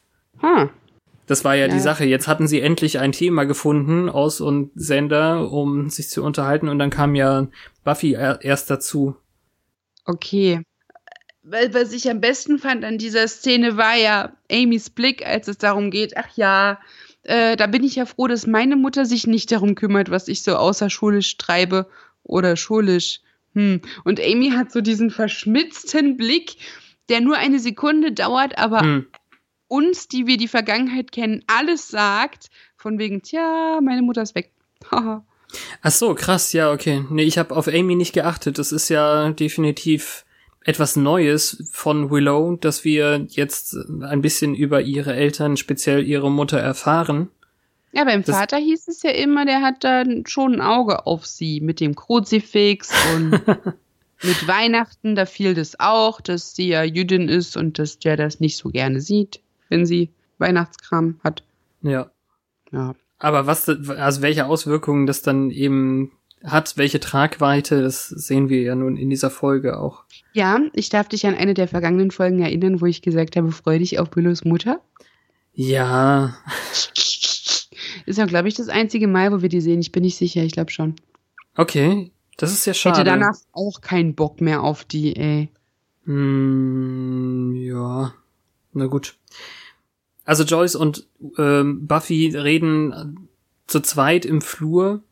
Ha. 0.42 0.70
Das 1.28 1.44
war 1.44 1.54
ja, 1.54 1.66
Ja. 1.66 1.72
die 1.74 1.80
Sache. 1.80 2.04
Jetzt 2.04 2.26
hatten 2.26 2.48
sie 2.48 2.60
endlich 2.60 2.98
ein 2.98 3.12
Thema 3.12 3.44
gefunden, 3.44 4.08
Aus 4.08 4.40
und 4.40 4.70
Sender, 4.74 5.50
um 5.52 5.88
sich 5.90 6.08
zu 6.08 6.24
unterhalten. 6.24 6.68
Und 6.68 6.78
dann 6.78 6.90
kam 6.90 7.14
ja 7.14 7.46
Buffy 7.84 8.14
er 8.14 8.42
erst 8.42 8.70
dazu. 8.70 9.14
Okay. 10.04 10.62
Weil, 11.42 11.72
was 11.72 11.92
ich 11.92 12.10
am 12.10 12.20
besten 12.20 12.58
fand 12.58 12.84
an 12.84 12.98
dieser 12.98 13.26
Szene 13.28 13.76
war 13.76 13.94
ja 13.96 14.32
Amys 14.50 14.90
Blick, 14.90 15.26
als 15.26 15.48
es 15.48 15.58
darum 15.58 15.90
geht, 15.90 16.16
ach 16.16 16.28
ja, 16.36 16.78
äh, 17.22 17.56
da 17.56 17.66
bin 17.66 17.84
ich 17.84 17.96
ja 17.96 18.04
froh, 18.06 18.26
dass 18.26 18.46
meine 18.46 18.76
Mutter 18.76 19.06
sich 19.06 19.26
nicht 19.26 19.50
darum 19.52 19.74
kümmert, 19.74 20.10
was 20.10 20.28
ich 20.28 20.42
so 20.42 20.56
außerschulisch 20.56 21.36
treibe 21.38 21.88
oder 22.22 22.56
schulisch. 22.56 23.20
Hm. 23.54 23.80
Und 24.04 24.20
Amy 24.20 24.50
hat 24.50 24.72
so 24.72 24.80
diesen 24.82 25.10
verschmitzten 25.10 26.16
Blick, 26.18 26.56
der 27.08 27.22
nur 27.22 27.36
eine 27.38 27.58
Sekunde 27.58 28.12
dauert, 28.12 28.58
aber 28.58 28.80
Hm. 28.80 29.06
Uns, 29.68 30.09
die 30.09 30.26
wir 30.26 30.37
die 30.37 30.48
Vergangenheit 30.48 31.12
kennen, 31.12 31.44
alles 31.46 31.88
sagt, 31.88 32.48
von 32.76 32.98
wegen, 32.98 33.22
tja, 33.22 33.81
meine 33.83 34.02
Mutter 34.02 34.22
ist 34.22 34.35
weg. 34.35 34.50
Haha. 34.90 35.24
Ach 35.83 35.90
so, 35.90 36.14
krass, 36.14 36.52
ja, 36.52 36.72
okay. 36.72 37.04
Nee, 37.11 37.22
ich 37.22 37.38
habe 37.38 37.57
auf 37.57 37.68
Amy 37.68 37.94
nicht 37.94 38.12
geachtet. 38.12 38.59
Das 38.59 38.70
ist 38.72 38.88
ja 38.90 39.31
definitiv 39.31 40.24
etwas 40.64 40.96
Neues 40.96 41.62
von 41.72 42.11
Willow, 42.11 42.57
dass 42.57 42.85
wir 42.85 43.26
jetzt 43.31 43.74
ein 44.02 44.20
bisschen 44.20 44.54
über 44.54 44.83
ihre 44.83 45.14
Eltern, 45.14 45.57
speziell 45.57 46.07
ihre 46.07 46.31
Mutter, 46.31 46.59
erfahren. 46.59 47.28
Ja, 47.92 48.04
beim 48.04 48.22
Das- 48.22 48.37
Vater 48.37 48.59
hieß 48.59 48.88
es 48.88 49.02
ja 49.02 49.11
immer, 49.12 49.46
der 49.46 49.62
hat 49.62 49.83
dann 49.85 50.24
schon 50.26 50.57
ein 50.57 50.61
Auge 50.61 51.07
auf 51.07 51.24
sie 51.24 51.62
mit 51.62 51.81
dem 51.81 51.94
Kruzifix 51.94 52.90
und 53.14 53.31
mit 54.22 54.46
Weihnachten, 54.46 55.14
da 55.14 55.24
fiel 55.24 55.54
das 55.54 55.81
auch, 55.81 56.20
dass 56.20 56.54
sie 56.54 56.68
ja 56.68 56.83
Jüdin 56.83 57.28
ist 57.31 57.57
und 57.57 57.78
dass 57.78 57.98
der 57.98 58.18
das 58.18 58.40
nicht 58.40 58.59
so 58.59 58.68
gerne 58.68 59.00
sieht, 59.00 59.40
wenn 59.68 59.87
sie 59.87 60.11
Weihnachtskram 60.38 61.20
hat. 61.22 61.42
Ja. 61.83 62.11
Ja. 62.72 62.94
Aber 63.18 63.46
was, 63.46 63.68
also 63.68 64.22
welche 64.22 64.46
Auswirkungen 64.46 65.07
das 65.07 65.22
dann 65.22 65.50
eben 65.50 66.12
hat, 66.44 66.76
welche 66.76 67.00
Tragweite, 67.00 67.83
das 67.83 68.09
sehen 68.09 68.48
wir 68.48 68.62
ja 68.62 68.76
nun 68.76 68.96
in 68.96 69.11
dieser 69.11 69.31
Folge 69.31 69.78
auch. 69.78 70.04
Ja, 70.33 70.61
ich 70.72 70.88
darf 70.88 71.09
dich 71.09 71.26
an 71.26 71.35
eine 71.35 71.54
der 71.54 71.66
vergangenen 71.66 72.12
Folgen 72.12 72.40
erinnern, 72.40 72.81
wo 72.81 72.87
ich 72.87 73.02
gesagt 73.02 73.37
habe, 73.37 73.50
freu 73.50 73.78
dich 73.78 73.98
auf 73.98 74.14
Willows 74.14 74.44
Mutter. 74.44 74.81
Ja, 75.52 76.37
Ist 78.09 78.16
ja, 78.16 78.24
glaube 78.24 78.48
ich, 78.48 78.54
das 78.54 78.70
einzige 78.70 79.07
Mal, 79.07 79.33
wo 79.33 79.42
wir 79.42 79.50
die 79.50 79.61
sehen. 79.61 79.81
Ich 79.81 79.92
bin 79.92 80.02
nicht 80.02 80.16
sicher, 80.16 80.42
ich 80.42 80.52
glaube 80.52 80.70
schon. 80.70 80.96
okay. 81.57 82.11
Das 82.38 82.52
ist 82.52 82.64
ja 82.66 82.72
schade. 82.72 83.00
hätte 83.00 83.11
danach 83.11 83.37
auch 83.52 83.81
keinen 83.81 84.14
Bock 84.14 84.40
mehr 84.40 84.62
auf 84.62 84.85
die, 84.85 85.14
ey. 85.16 85.48
Hm, 86.04 87.52
ja. 87.57 88.14
Na 88.72 88.87
gut. 88.87 89.17
Also 90.28 90.44
Joyce 90.44 90.74
und 90.74 91.06
ähm, 91.38 91.86
Buffy 91.86 92.36
reden 92.36 93.30
zu 93.66 93.80
zweit 93.80 94.26
im 94.26 94.42
Flur 94.42 95.02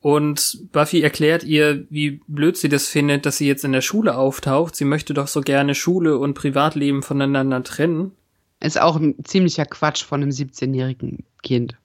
und 0.00 0.72
Buffy 0.72 1.02
erklärt 1.02 1.44
ihr, 1.44 1.84
wie 1.90 2.22
blöd 2.28 2.56
sie 2.56 2.70
das 2.70 2.88
findet, 2.88 3.26
dass 3.26 3.36
sie 3.36 3.46
jetzt 3.46 3.62
in 3.62 3.72
der 3.72 3.82
Schule 3.82 4.16
auftaucht. 4.16 4.74
Sie 4.74 4.86
möchte 4.86 5.12
doch 5.12 5.26
so 5.26 5.42
gerne 5.42 5.74
Schule 5.74 6.16
und 6.16 6.32
Privatleben 6.32 7.02
voneinander 7.02 7.62
trennen. 7.62 8.12
Ist 8.58 8.80
auch 8.80 8.96
ein 8.96 9.22
ziemlicher 9.22 9.66
Quatsch 9.66 10.02
von 10.02 10.22
einem 10.22 10.30
17-jährigen 10.30 11.24
Kind. 11.42 11.76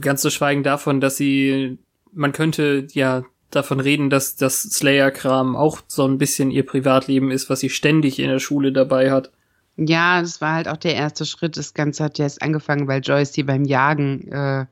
Ganz 0.00 0.22
zu 0.22 0.30
schweigen 0.30 0.62
davon, 0.62 1.00
dass 1.00 1.16
sie, 1.16 1.78
man 2.12 2.30
könnte 2.30 2.86
ja 2.92 3.24
davon 3.50 3.80
reden, 3.80 4.08
dass 4.08 4.36
das 4.36 4.62
Slayer-Kram 4.62 5.56
auch 5.56 5.80
so 5.88 6.06
ein 6.06 6.18
bisschen 6.18 6.52
ihr 6.52 6.64
Privatleben 6.64 7.32
ist, 7.32 7.50
was 7.50 7.58
sie 7.58 7.70
ständig 7.70 8.20
in 8.20 8.28
der 8.28 8.38
Schule 8.38 8.70
dabei 8.70 9.10
hat. 9.10 9.32
Ja, 9.76 10.20
das 10.22 10.40
war 10.40 10.54
halt 10.54 10.68
auch 10.68 10.76
der 10.78 10.94
erste 10.94 11.26
Schritt. 11.26 11.56
Das 11.56 11.74
Ganze 11.74 12.04
hat 12.04 12.18
ja 12.18 12.24
erst 12.24 12.42
angefangen, 12.42 12.88
weil 12.88 13.00
Joyce 13.02 13.32
sie 13.34 13.42
beim 13.42 13.64
Jagen 13.64 14.30
äh, 14.32 14.66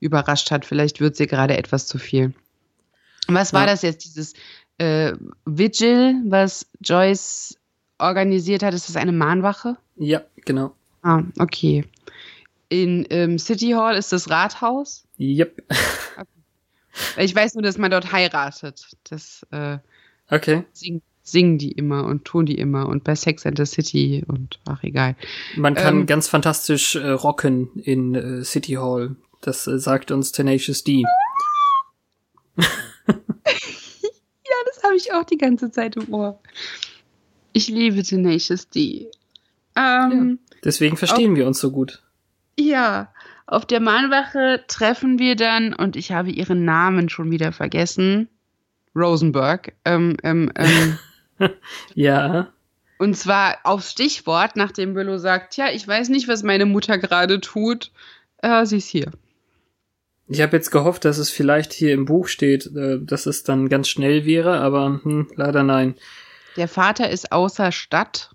überrascht 0.00 0.50
hat. 0.50 0.66
Vielleicht 0.66 1.00
wird 1.00 1.16
sie 1.16 1.26
gerade 1.26 1.56
etwas 1.56 1.86
zu 1.86 1.98
viel. 1.98 2.34
Was 3.28 3.52
war 3.52 3.62
Ja. 3.62 3.66
das 3.68 3.82
jetzt, 3.82 4.04
dieses 4.04 4.34
äh, 4.78 5.12
Vigil, 5.46 6.16
was 6.26 6.66
Joyce 6.80 7.56
organisiert 7.98 8.62
hat? 8.62 8.74
Ist 8.74 8.88
das 8.88 8.96
eine 8.96 9.12
Mahnwache? 9.12 9.76
Ja, 9.96 10.22
genau. 10.44 10.74
Ah, 11.02 11.22
okay. 11.38 11.84
In 12.68 13.06
ähm, 13.10 13.38
City 13.38 13.70
Hall 13.72 13.96
ist 13.96 14.12
das 14.12 14.28
Rathaus. 14.28 15.04
Yep. 15.18 15.62
Ich 17.16 17.34
weiß 17.34 17.54
nur, 17.54 17.62
dass 17.62 17.78
man 17.78 17.90
dort 17.90 18.12
heiratet. 18.12 18.86
Das 19.08 19.46
äh, 19.50 19.78
Okay. 20.30 20.64
sing, 20.72 21.00
singen 21.22 21.58
die 21.58 21.72
immer 21.72 22.04
und 22.04 22.24
tun 22.24 22.46
die 22.46 22.58
immer. 22.58 22.88
Und 22.88 23.04
bei 23.04 23.14
Sex 23.14 23.46
and 23.46 23.56
the 23.58 23.64
City 23.66 24.24
und 24.26 24.58
ach 24.66 24.82
egal. 24.82 25.16
Man 25.56 25.74
kann 25.74 26.00
Ähm, 26.00 26.06
ganz 26.06 26.28
fantastisch 26.28 26.96
äh, 26.96 27.10
rocken 27.10 27.70
in 27.76 28.14
äh, 28.14 28.44
City 28.44 28.74
Hall. 28.74 29.16
Das 29.40 29.66
äh, 29.66 29.78
sagt 29.78 30.10
uns 30.10 30.32
Tenacious 30.32 30.84
D. 30.84 31.04
Ja, 33.06 34.56
das 34.66 34.82
habe 34.84 34.96
ich 34.96 35.12
auch 35.12 35.24
die 35.24 35.38
ganze 35.38 35.70
Zeit 35.70 35.96
im 35.96 36.12
Ohr. 36.12 36.40
Ich 37.52 37.68
liebe 37.68 38.02
Tenacious 38.02 38.68
D. 38.68 39.10
Ähm, 39.76 40.38
Deswegen 40.64 40.96
verstehen 40.96 41.36
wir 41.36 41.46
uns 41.46 41.58
so 41.60 41.70
gut. 41.70 42.02
ja. 42.58 43.12
auf 43.46 43.66
der 43.66 43.80
Mahnwache 43.80 44.64
treffen 44.68 45.18
wir 45.18 45.36
dann, 45.36 45.74
und 45.74 45.96
ich 45.96 46.12
habe 46.12 46.30
ihren 46.30 46.64
Namen 46.64 47.08
schon 47.08 47.30
wieder 47.30 47.52
vergessen, 47.52 48.28
Rosenberg. 48.94 49.72
Ähm, 49.84 50.16
ähm, 50.22 50.50
ähm, 50.56 50.98
Ja. 51.94 52.52
und 52.98 53.16
zwar 53.16 53.58
aufs 53.64 53.90
Stichwort, 53.90 54.56
nachdem 54.56 54.94
Willow 54.94 55.18
sagt, 55.18 55.56
ja, 55.56 55.70
ich 55.70 55.86
weiß 55.86 56.08
nicht, 56.08 56.28
was 56.28 56.42
meine 56.42 56.66
Mutter 56.66 56.98
gerade 56.98 57.40
tut. 57.40 57.90
Äh, 58.38 58.64
sie 58.66 58.78
ist 58.78 58.88
hier. 58.88 59.10
Ich 60.28 60.40
habe 60.40 60.56
jetzt 60.56 60.70
gehofft, 60.70 61.04
dass 61.04 61.18
es 61.18 61.30
vielleicht 61.30 61.72
hier 61.72 61.92
im 61.92 62.04
Buch 62.06 62.28
steht, 62.28 62.66
äh, 62.74 62.98
dass 63.00 63.26
es 63.26 63.42
dann 63.44 63.68
ganz 63.68 63.88
schnell 63.88 64.24
wäre, 64.24 64.60
aber 64.60 65.00
hm, 65.02 65.28
leider 65.36 65.62
nein. 65.62 65.94
Der 66.56 66.68
Vater 66.68 67.10
ist 67.10 67.32
außer 67.32 67.72
Stadt, 67.72 68.30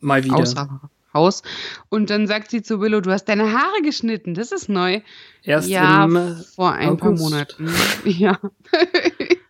Mal 0.00 0.24
wieder. 0.24 0.36
außer 0.36 0.80
Haus. 1.14 1.42
Und 1.88 2.10
dann 2.10 2.26
sagt 2.26 2.50
sie 2.50 2.62
zu 2.62 2.80
Willow, 2.80 3.00
du 3.00 3.10
hast 3.10 3.24
deine 3.24 3.52
Haare 3.52 3.82
geschnitten, 3.82 4.34
das 4.34 4.52
ist 4.52 4.68
neu. 4.68 5.00
Erst 5.42 5.68
ja, 5.68 6.06
vor 6.54 6.72
ein 6.72 6.96
paar 6.98 7.08
August. 7.08 7.22
Monaten. 7.22 7.70
Ja. 8.04 8.38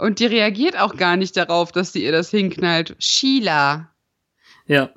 Und 0.00 0.18
die 0.18 0.26
reagiert 0.26 0.78
auch 0.78 0.96
gar 0.96 1.16
nicht 1.18 1.36
darauf, 1.36 1.72
dass 1.72 1.92
sie 1.92 2.02
ihr 2.02 2.12
das 2.12 2.30
hinknallt. 2.30 2.96
Sheila. 2.98 3.90
Ja. 4.66 4.94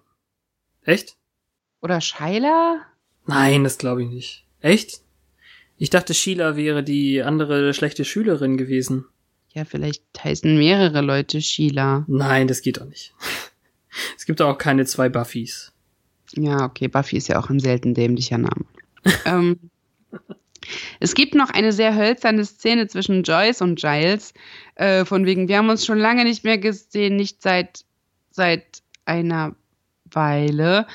Echt? 0.84 1.18
Oder 1.82 2.00
Shaila? 2.00 2.86
Nein, 3.26 3.66
das 3.66 3.78
glaube 3.78 4.04
ich 4.04 4.10
nicht. 4.10 4.46
Echt? 4.62 5.02
Ich 5.78 5.90
dachte, 5.90 6.14
Sheila 6.14 6.56
wäre 6.56 6.84
die 6.84 7.22
andere 7.22 7.74
schlechte 7.74 8.06
Schülerin 8.06 8.56
gewesen. 8.56 9.06
Ja, 9.54 9.66
vielleicht 9.66 10.04
heißen 10.24 10.58
mehrere 10.58 11.02
Leute 11.02 11.42
Sheila. 11.42 12.06
Nein, 12.08 12.48
das 12.48 12.62
geht 12.62 12.78
doch 12.78 12.86
nicht. 12.86 13.14
Es 14.18 14.26
gibt 14.26 14.42
auch 14.42 14.58
keine 14.58 14.86
zwei 14.86 15.08
Buffys. 15.08 15.72
Ja, 16.36 16.66
okay, 16.66 16.88
Buffy 16.88 17.18
ist 17.18 17.28
ja 17.28 17.38
auch 17.38 17.52
ein 17.52 17.60
selten 17.60 17.94
dämlicher 17.94 18.40
Name. 18.40 18.66
ähm, 19.26 19.60
es 21.00 21.14
gibt 21.14 21.36
noch 21.36 21.50
eine 21.50 21.72
sehr 21.72 21.96
hölzerne 21.96 22.46
Szene 22.46 22.88
zwischen 22.88 23.24
Joyce 23.24 23.62
und 23.62 23.80
Giles. 23.80 24.34
Äh, 24.76 25.06
von 25.06 25.26
wegen, 25.26 25.48
wir 25.48 25.58
haben 25.58 25.70
uns 25.70 25.86
schon 25.86 26.00
lange 26.00 26.24
nicht 26.24 26.44
mehr 26.44 26.58
gesehen, 26.58 27.16
nicht 27.16 27.42
seit, 27.42 27.86
seit 28.32 28.66
einer 29.06 29.56
Weile. 30.06 30.88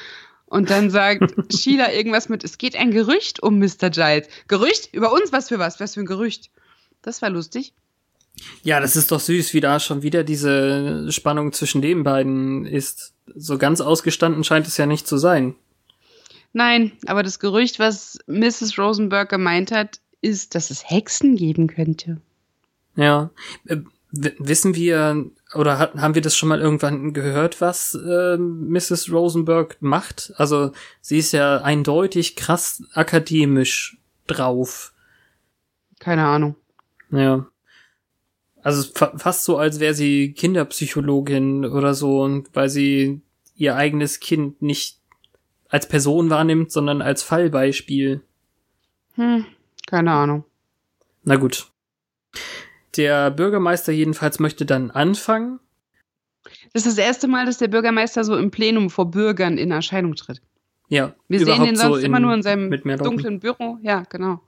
Und 0.47 0.71
dann 0.71 0.91
sagt 0.91 1.35
Sheila 1.53 1.93
irgendwas 1.93 2.29
mit, 2.29 2.45
es 2.45 2.59
geht 2.59 2.77
ein 2.77 2.91
Gerücht 2.91 3.43
um 3.43 3.59
Mr. 3.59 3.91
Giles. 3.91 4.29
Gerücht? 4.49 4.93
Über 4.93 5.13
uns? 5.13 5.33
Was 5.33 5.49
für 5.49 5.59
was? 5.59 5.79
Was 5.81 5.95
für 5.95 6.01
ein 6.01 6.07
Gerücht? 6.07 6.51
Das 7.03 7.23
war 7.23 7.31
lustig. 7.31 7.75
Ja, 8.63 8.81
das 8.81 8.97
ist 8.97 9.11
doch 9.11 9.21
süß, 9.21 9.53
wie 9.55 9.61
da 9.61 9.81
schon 9.81 10.03
wieder 10.03 10.25
diese 10.25 11.11
Spannung 11.11 11.53
zwischen 11.53 11.83
den 11.83 12.05
beiden 12.05 12.67
ist. 12.67 13.13
So 13.35 13.59
ganz 13.59 13.81
ausgestanden 13.81 14.45
scheint 14.45 14.67
es 14.67 14.77
ja 14.77 14.87
nicht 14.87 15.07
zu 15.07 15.19
sein. 15.19 15.55
Nein, 16.53 16.93
aber 17.07 17.23
das 17.23 17.41
Gerücht, 17.41 17.79
was 17.79 18.19
Mrs. 18.27 18.79
Rosenberg 18.79 19.29
gemeint 19.29 19.71
hat, 19.71 20.01
ist, 20.21 20.55
dass 20.55 20.71
es 20.71 20.89
Hexen 20.89 21.37
geben 21.37 21.67
könnte. 21.67 22.21
Ja. 22.99 23.31
Äh, 23.67 23.77
w- 24.11 24.33
wissen 24.39 24.75
wir 24.75 25.25
oder 25.55 25.79
hat, 25.79 25.95
haben 25.95 26.15
wir 26.15 26.23
das 26.23 26.37
schon 26.37 26.49
mal 26.49 26.61
irgendwann 26.61 27.13
gehört, 27.13 27.61
was 27.61 27.95
äh, 27.95 28.37
Mrs. 28.37 29.11
Rosenberg 29.13 29.77
macht? 29.81 30.33
Also 30.37 30.73
sie 31.01 31.19
ist 31.19 31.33
ja 31.33 31.59
eindeutig 31.63 32.35
krass 32.37 32.83
akademisch 32.93 33.99
drauf. 34.27 34.93
Keine 36.01 36.27
Ahnung. 36.27 36.57
Ja. 37.11 37.47
Also 38.63 38.91
fa 38.93 39.17
fast 39.17 39.45
so, 39.45 39.57
als 39.57 39.79
wäre 39.81 39.95
sie 39.95 40.33
Kinderpsychologin 40.33 41.65
oder 41.65 41.95
so, 41.95 42.23
und 42.23 42.49
weil 42.55 42.69
sie 42.69 43.23
ihr 43.55 43.77
eigenes 43.77 44.19
Kind 44.21 44.61
nicht 44.61 44.99
als 45.69 45.89
Person 45.89 46.31
wahrnimmt, 46.31 46.73
sondern 46.73 47.01
als 47.01 47.23
Fallbeispiel. 47.23 48.23
Hm, 49.15 49.47
keine 49.87 50.11
Ahnung. 50.13 50.45
Na 51.23 51.37
gut. 51.37 51.69
Der 52.99 53.31
Bürgermeister 53.31 53.93
jedenfalls 53.93 54.39
möchte 54.41 54.67
dann 54.67 54.91
anfangen. 54.91 55.61
Das 56.73 56.85
ist 56.85 56.99
das 56.99 57.05
erste 57.05 57.29
Mal, 57.29 57.47
dass 57.47 57.59
der 57.59 57.69
Bürgermeister 57.69 58.25
so 58.25 58.37
im 58.37 58.51
Plenum 58.51 58.91
vor 58.91 59.11
Bürgern 59.11 59.57
in 59.57 59.71
Erscheinung 59.71 60.15
tritt. 60.15 60.43
Ja, 60.89 61.15
Wir 61.29 61.45
sehen 61.45 61.65
ihn 61.65 61.77
sonst 61.77 62.01
in- 62.01 62.07
immer 62.07 62.21
nur 62.21 62.35
in 62.35 62.43
seinem 62.43 62.71
dunklen 62.99 63.41
Büro. 63.41 63.79
Ja, 63.83 64.05
genau. 64.09 64.41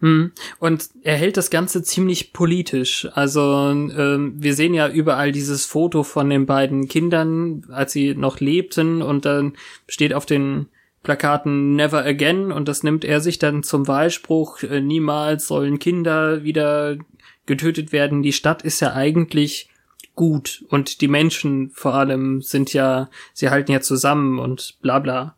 Hm. 0.00 0.32
Und 0.58 0.88
er 1.02 1.16
hält 1.16 1.36
das 1.36 1.50
Ganze 1.50 1.82
ziemlich 1.82 2.32
politisch. 2.32 3.06
Also 3.12 3.68
ähm, 3.70 4.32
wir 4.36 4.54
sehen 4.54 4.72
ja 4.72 4.88
überall 4.88 5.30
dieses 5.30 5.66
Foto 5.66 6.02
von 6.02 6.30
den 6.30 6.46
beiden 6.46 6.88
Kindern, 6.88 7.66
als 7.70 7.92
sie 7.92 8.14
noch 8.14 8.40
lebten, 8.40 9.02
und 9.02 9.26
dann 9.26 9.52
steht 9.88 10.14
auf 10.14 10.24
den 10.24 10.68
Plakaten 11.02 11.76
Never 11.76 12.04
Again, 12.04 12.52
und 12.52 12.68
das 12.68 12.82
nimmt 12.82 13.04
er 13.04 13.20
sich 13.20 13.38
dann 13.38 13.62
zum 13.62 13.88
Wahlspruch, 13.88 14.62
äh, 14.62 14.80
niemals 14.80 15.46
sollen 15.46 15.78
Kinder 15.78 16.44
wieder 16.44 16.98
getötet 17.46 17.92
werden. 17.92 18.22
Die 18.22 18.32
Stadt 18.32 18.62
ist 18.62 18.80
ja 18.80 18.92
eigentlich 18.92 19.70
gut 20.14 20.64
und 20.68 21.00
die 21.00 21.08
Menschen 21.08 21.70
vor 21.70 21.94
allem 21.94 22.42
sind 22.42 22.72
ja, 22.74 23.08
sie 23.32 23.48
halten 23.48 23.72
ja 23.72 23.80
zusammen 23.80 24.38
und 24.38 24.76
bla 24.82 24.98
bla. 24.98 25.36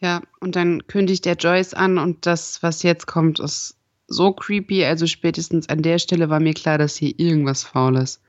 Ja, 0.00 0.22
und 0.40 0.56
dann 0.56 0.86
kündigt 0.86 1.24
der 1.26 1.34
Joyce 1.36 1.74
an 1.74 1.98
und 1.98 2.26
das, 2.26 2.62
was 2.62 2.82
jetzt 2.82 3.06
kommt, 3.06 3.38
ist 3.38 3.76
so 4.08 4.32
creepy. 4.32 4.84
Also 4.84 5.06
spätestens 5.06 5.68
an 5.68 5.82
der 5.82 5.98
Stelle 5.98 6.30
war 6.30 6.40
mir 6.40 6.54
klar, 6.54 6.78
dass 6.78 6.96
hier 6.96 7.14
irgendwas 7.18 7.64
faul 7.64 7.96
ist. 7.96 8.20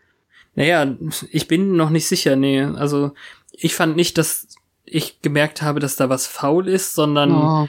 Naja, 0.53 0.95
ich 1.31 1.47
bin 1.47 1.75
noch 1.77 1.89
nicht 1.89 2.07
sicher, 2.07 2.35
nee. 2.35 2.61
Also 2.61 3.13
ich 3.51 3.73
fand 3.73 3.95
nicht, 3.95 4.17
dass 4.17 4.47
ich 4.85 5.21
gemerkt 5.21 5.61
habe, 5.61 5.79
dass 5.79 5.95
da 5.95 6.09
was 6.09 6.27
faul 6.27 6.67
ist, 6.67 6.95
sondern 6.95 7.31
Oh, 7.31 7.67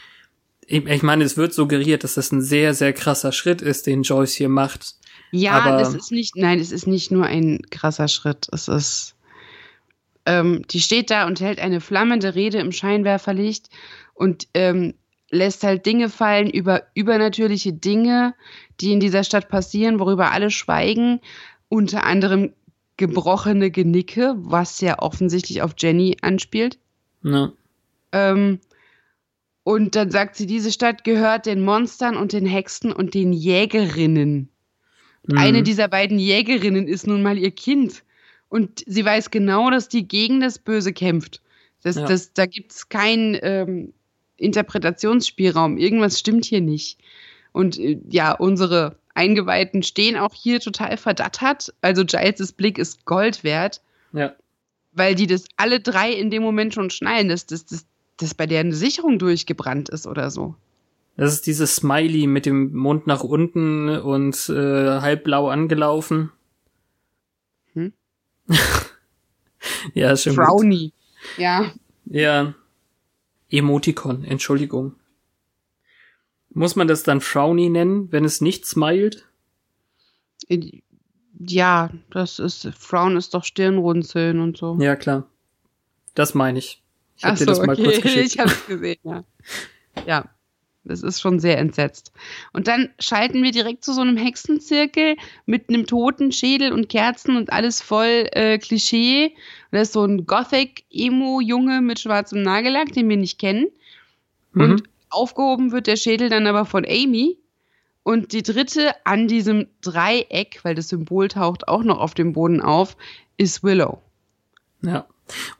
ich, 0.66 0.87
ich 0.87 1.03
meine, 1.03 1.25
es 1.25 1.37
wird 1.37 1.53
suggeriert, 1.53 2.05
dass 2.05 2.14
das 2.14 2.33
ein 2.33 2.40
sehr, 2.40 2.72
sehr 2.75 2.92
krasser 2.92 3.33
Schritt 3.33 3.61
ist, 3.62 3.87
den 3.87 4.03
Joyce 4.03 4.35
hier 4.35 4.48
macht. 4.48 4.94
Ja, 5.31 5.53
Aber- 5.53 5.79
das 5.79 5.94
ist 5.94 6.12
nicht, 6.12 6.37
nein, 6.37 6.59
es 6.61 6.72
ist 6.72 6.87
nicht 6.87 7.11
nur 7.11 7.27
ein 7.27 7.62
krasser 7.70 8.09
Schritt. 8.09 8.48
Es 8.53 8.68
ist, 8.68 9.14
ähm, 10.27 10.62
die 10.70 10.81
steht 10.81 11.11
da 11.11 11.27
und 11.27 11.40
hält 11.40 11.59
eine 11.59 11.81
flammende 11.81 12.35
Rede 12.35 12.59
im 12.59 12.72
Scheinwerferlicht 12.72 13.68
und 14.14 14.46
ähm, 14.55 14.94
lässt 15.31 15.64
halt 15.64 15.87
Dinge 15.87 16.09
fallen 16.11 16.51
über 16.51 16.83
übernatürliche 16.94 17.72
Dinge, 17.72 18.35
die 18.81 18.92
in 18.92 19.01
dieser 19.01 19.25
Stadt 19.25 19.48
passieren, 19.48 19.98
worüber 19.98 20.31
alle 20.31 20.51
schweigen. 20.51 21.20
Unter 21.68 22.05
anderem 22.05 22.53
gebrochene 22.98 23.70
Genicke, 23.70 24.35
was 24.37 24.81
ja 24.83 24.98
offensichtlich 24.98 25.62
auf 25.62 25.72
Jenny 25.79 26.18
anspielt. 26.20 26.79
Ne? 27.22 27.52
Ähm, 28.12 28.58
und 29.64 29.94
dann 29.94 30.11
sagt 30.11 30.37
sie, 30.37 30.46
diese 30.46 30.72
Stadt 30.72 31.04
gehört 31.04 31.46
den 31.46 31.64
Monstern 31.64 32.16
und 32.16 32.32
den 32.32 32.46
Hexen 32.46 32.92
und 32.92 33.14
den 33.14 33.32
Jägerinnen. 33.32 34.48
Mhm. 35.26 35.38
Eine 35.38 35.62
dieser 35.62 35.88
beiden 35.88 36.18
Jägerinnen 36.18 36.88
ist 36.88 37.06
nun 37.06 37.22
mal 37.22 37.38
ihr 37.38 37.52
Kind. 37.52 38.02
Und 38.48 38.82
sie 38.87 39.04
weiß 39.04 39.30
genau, 39.30 39.70
dass 39.70 39.88
die 39.88 40.06
gegen 40.06 40.40
das 40.40 40.58
Böse 40.58 40.92
kämpft. 40.92 41.40
Das, 41.82 41.96
Ja. 41.96 42.06
das, 42.06 42.32
da 42.32 42.46
gibt 42.46 42.72
es 42.72 42.88
keinen 42.88 43.38
ähm, 43.42 43.92
Interpretationsspielraum. 44.37 45.78
Irgendwas 45.78 46.18
stimmt 46.18 46.44
hier 46.44 46.61
nicht. 46.61 46.98
Und 47.52 47.78
äh, 47.78 47.98
ja, 48.11 48.32
unsere 48.32 48.96
Eingeweihten 49.14 49.82
stehen 49.82 50.16
auch 50.16 50.35
hier 50.35 50.61
total 50.61 50.96
verdattert. 50.96 51.72
Also 51.82 52.02
Giles' 52.02 52.52
Blick 52.52 52.78
ist 52.78 53.04
Gold 53.04 53.44
wert, 53.44 53.80
Ja. 54.12 54.35
Weil 54.92 55.14
die 55.14 55.26
das 55.26 55.44
alle 55.57 55.81
drei 55.81 56.12
in 56.12 56.31
dem 56.31 56.42
Moment 56.42 56.74
schon 56.74 56.90
schnallen, 56.90 57.28
dass, 57.28 57.46
dass, 57.46 57.64
dass, 57.64 57.87
dass 58.18 58.35
bei 58.35 58.46
der 58.46 58.61
eine 58.61 58.74
Sicherung 58.74 59.18
durchgebrannt 59.18 59.88
ist 59.88 60.07
oder 60.07 60.31
so. 60.31 60.55
Das 61.16 61.33
ist 61.33 61.46
dieses 61.46 61.76
Smiley 61.76 62.26
mit 62.26 62.46
dem 62.46 62.74
Mund 62.74 63.07
nach 63.07 63.22
unten 63.22 63.88
und 63.88 64.48
äh, 64.48 65.00
halbblau 65.00 65.48
angelaufen. 65.48 66.33
Hm? 67.74 67.92
ja, 69.94 70.12
ist 70.12 70.24
schon 70.24 70.37
gut. 70.37 70.44
Frowny. 70.46 70.92
Ja. 71.37 71.72
Ja. 72.07 72.55
Emoticon, 73.50 74.24
Entschuldigung. 74.24 74.94
Muss 76.55 76.76
man 76.76 76.88
das 76.88 77.02
dann 77.02 77.20
Frowny 77.20 77.68
nennen, 77.68 78.11
wenn 78.11 78.24
es 78.24 78.40
nicht 78.40 78.66
smiled? 78.66 79.26
Ja, 81.46 81.90
das 82.11 82.38
ist, 82.38 82.68
Frown 82.78 83.16
ist 83.16 83.35
doch 83.35 83.44
Stirnrunzeln 83.44 84.40
und 84.40 84.57
so. 84.57 84.76
Ja, 84.81 84.96
klar. 84.96 85.24
Das 86.14 86.35
meine 86.35 86.59
ich. 86.59 86.83
Ich 87.16 87.24
hab 87.24 87.33
Ach 87.33 87.38
dir 87.38 87.46
das 87.46 87.59
so, 87.59 87.64
mal 87.64 87.76
kurz 87.76 87.98
okay. 87.98 88.00
geschickt. 88.02 88.35
Ich 88.35 88.38
hab's 88.38 88.66
gesehen, 88.66 88.98
ja. 89.05 89.24
Ja, 90.07 90.24
das 90.85 91.02
ist 91.02 91.20
schon 91.20 91.38
sehr 91.38 91.59
entsetzt. 91.59 92.12
Und 92.52 92.66
dann 92.66 92.90
schalten 92.98 93.42
wir 93.42 93.52
direkt 93.52 93.85
zu 93.85 93.92
so 93.92 94.00
einem 94.00 94.16
Hexenzirkel 94.16 95.16
mit 95.46 95.68
einem 95.68 95.87
toten 95.87 96.33
Schädel 96.33 96.72
und 96.72 96.88
Kerzen 96.88 97.37
und 97.37 97.52
alles 97.52 97.81
voll 97.81 98.28
äh, 98.33 98.59
Klischee. 98.59 99.26
Und 99.26 99.72
da 99.72 99.81
ist 99.83 99.92
so 99.92 100.05
ein 100.05 100.26
Gothic-Emo-Junge 100.26 101.81
mit 101.83 102.00
schwarzem 102.00 102.42
Nagellack, 102.42 102.92
den 102.92 103.09
wir 103.09 103.16
nicht 103.16 103.38
kennen. 103.38 103.68
Mhm. 104.52 104.62
Und 104.62 104.83
aufgehoben 105.11 105.70
wird 105.70 105.87
der 105.87 105.96
Schädel 105.96 106.28
dann 106.28 106.46
aber 106.46 106.64
von 106.64 106.85
Amy. 106.85 107.38
Und 108.03 108.33
die 108.33 108.43
dritte 108.43 108.95
an 109.05 109.29
diesem 109.29 109.69
Dreieck, 109.81 110.61
weil 110.62 110.75
das 110.75 110.88
Symbol 110.88 111.29
taucht 111.29 111.69
auch 111.69 111.85
noch 111.85 111.99
auf 111.99 112.15
dem 112.15 112.33
Boden 112.33 112.61
auf, 112.61 112.97
ist 113.37 113.62
Willow. 113.62 114.03
Ja. 114.83 115.07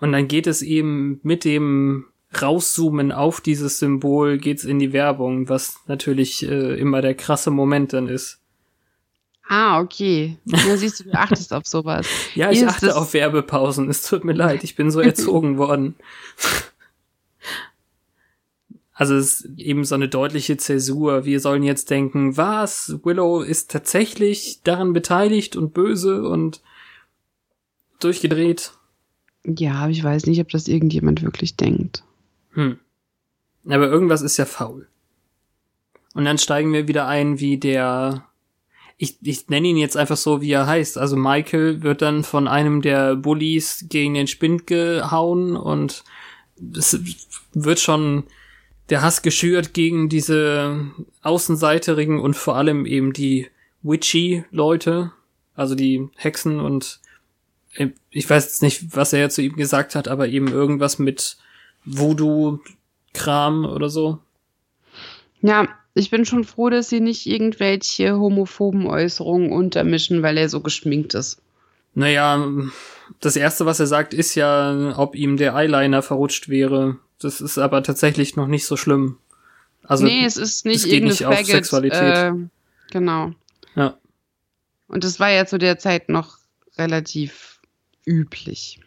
Und 0.01 0.13
dann 0.13 0.29
geht 0.29 0.47
es 0.47 0.61
eben 0.63 1.21
mit 1.23 1.45
dem 1.45 2.07
Rauszoomen 2.41 3.13
auf 3.13 3.41
dieses 3.41 3.79
Symbol 3.79 4.39
geht's 4.39 4.65
in 4.65 4.79
die 4.79 4.93
Werbung, 4.93 5.49
was 5.49 5.81
natürlich 5.87 6.43
äh, 6.49 6.79
immer 6.79 7.03
der 7.03 7.15
krasse 7.15 7.51
Moment 7.51 7.93
dann 7.93 8.09
ist. 8.09 8.41
Ah, 9.49 9.81
okay. 9.81 10.39
Ja, 10.47 10.77
siehst 10.77 11.01
du, 11.01 11.05
du 11.05 11.13
achtest 11.13 11.53
auf 11.53 11.67
sowas. 11.67 12.07
Ja, 12.35 12.51
ich 12.51 12.61
Hier 12.61 12.69
achte 12.69 12.97
auf 12.97 13.13
Werbepausen. 13.13 13.91
Es 13.91 14.03
tut 14.03 14.25
mir 14.25 14.33
leid, 14.33 14.65
ich 14.65 14.77
bin 14.77 14.91
so 14.91 15.01
erzogen 15.01 15.59
worden. 15.59 15.95
Also 18.95 19.15
es 19.15 19.41
ist 19.41 19.59
eben 19.59 19.85
so 19.85 19.95
eine 19.95 20.09
deutliche 20.09 20.57
Zäsur. 20.59 21.25
Wir 21.25 21.41
sollen 21.41 21.63
jetzt 21.63 21.91
denken, 21.91 22.37
was? 22.37 22.99
Willow 23.03 23.41
ist 23.41 23.71
tatsächlich 23.71 24.61
daran 24.65 24.93
beteiligt 24.93 25.57
und 25.57 25.73
böse 25.73 26.29
und 26.29 26.61
durchgedreht. 28.01 28.73
Ja, 29.45 29.75
aber 29.75 29.91
ich 29.91 30.05
weiß 30.05 30.27
nicht, 30.27 30.41
ob 30.41 30.51
das 30.51 30.69
irgendjemand 30.69 31.23
wirklich 31.23 31.57
denkt. 31.57 32.05
Hm. 32.53 32.79
Aber 33.67 33.89
irgendwas 33.89 34.23
ist 34.23 34.37
ja 34.37 34.45
faul. 34.45 34.89
Und 36.15 36.25
dann 36.25 36.39
steigen 36.39 36.73
wir 36.73 36.89
wieder 36.89 37.07
ein, 37.07 37.41
wie 37.41 37.59
der. 37.59 38.27
Ich, 38.99 39.17
ich 39.23 39.49
nenne 39.49 39.69
ihn 39.69 39.79
jetzt 39.79 39.97
einfach 39.97 40.19
so, 40.19 40.43
wie 40.43 40.53
er 40.53 40.67
heißt. 40.67 40.99
Also 40.99 41.17
Michael 41.17 41.83
wird 41.83 42.03
dann 42.03 42.23
von 42.23 42.47
einem 42.47 42.83
der 42.83 43.17
Bullies 43.17 43.87
gegen 43.89 44.15
den 44.15 44.27
Spind 44.29 44.67
gehauen 44.67 45.57
und 45.57 46.05
es 46.77 47.01
wird 47.53 47.81
schon 47.81 48.25
der 48.93 49.01
Hass 49.01 49.23
geschürt 49.23 49.73
gegen 49.73 50.11
diese 50.11 50.91
Außenseiterigen 51.23 52.21
und 52.21 52.37
vor 52.37 52.57
allem 52.57 52.85
eben 52.85 53.15
die 53.15 53.49
Witchy-Leute, 53.83 55.13
also 55.55 55.75
die 55.75 56.11
Hexen 56.15 56.61
und 56.61 57.01
äh, 57.77 57.89
ich 58.11 58.29
weiß 58.29 58.45
jetzt 58.45 58.61
nicht, 58.61 58.95
was 58.95 59.15
er 59.15 59.31
zu 59.31 59.41
ihm 59.41 59.57
gesagt 59.57 59.95
hat, 59.95 60.09
aber 60.09 60.29
eben 60.29 60.49
irgendwas 60.49 60.99
mit 60.99 61.39
Voodoo-Kram 61.87 63.65
oder 63.65 63.89
so. 63.89 64.19
Ja, 65.41 65.69
ich 65.95 66.11
bin 66.11 66.27
schon 66.27 66.45
froh, 66.45 66.69
dass 66.69 66.91
sie 66.91 67.01
nicht 67.01 67.25
irgendwelche 67.27 68.19
homophoben 68.19 68.87
Äußerungen 68.87 69.53
untermischen, 69.53 70.23
weil 70.23 70.37
er 70.37 70.51
so 70.51 70.61
geschminkt 70.61 71.15
ist. 71.15 71.41
Naja, 71.95 72.47
das 73.21 73.37
erste, 73.37 73.67
was 73.67 73.81
er 73.81 73.87
sagt, 73.87 74.15
ist 74.15 74.35
ja, 74.35 74.95
ob 74.97 75.15
ihm 75.15 75.37
der 75.37 75.55
Eyeliner 75.55 76.03
verrutscht 76.03 76.49
wäre. 76.49 76.99
Das 77.19 77.41
ist 77.41 77.59
aber 77.59 77.83
tatsächlich 77.83 78.37
noch 78.37 78.47
nicht 78.47 78.67
so 78.67 78.77
schlimm. 78.77 79.19
Also, 79.85 80.05
nee, 80.05 80.25
es 80.25 80.37
ist 80.37 80.65
nicht 80.65 80.77
es 80.77 80.85
geht 80.85 81.05
nicht 81.05 81.23
Faggot, 81.23 81.41
auf 81.41 81.47
Sexualität. 81.47 82.17
Äh, 82.17 82.33
genau. 82.91 83.33
Ja. 83.75 83.97
Und 84.89 85.05
das 85.05 85.21
war 85.21 85.31
ja 85.31 85.47
zu 85.47 85.59
der 85.59 85.79
Zeit 85.79 86.09
noch 86.09 86.39
relativ 86.79 87.61
üblich. 88.07 88.81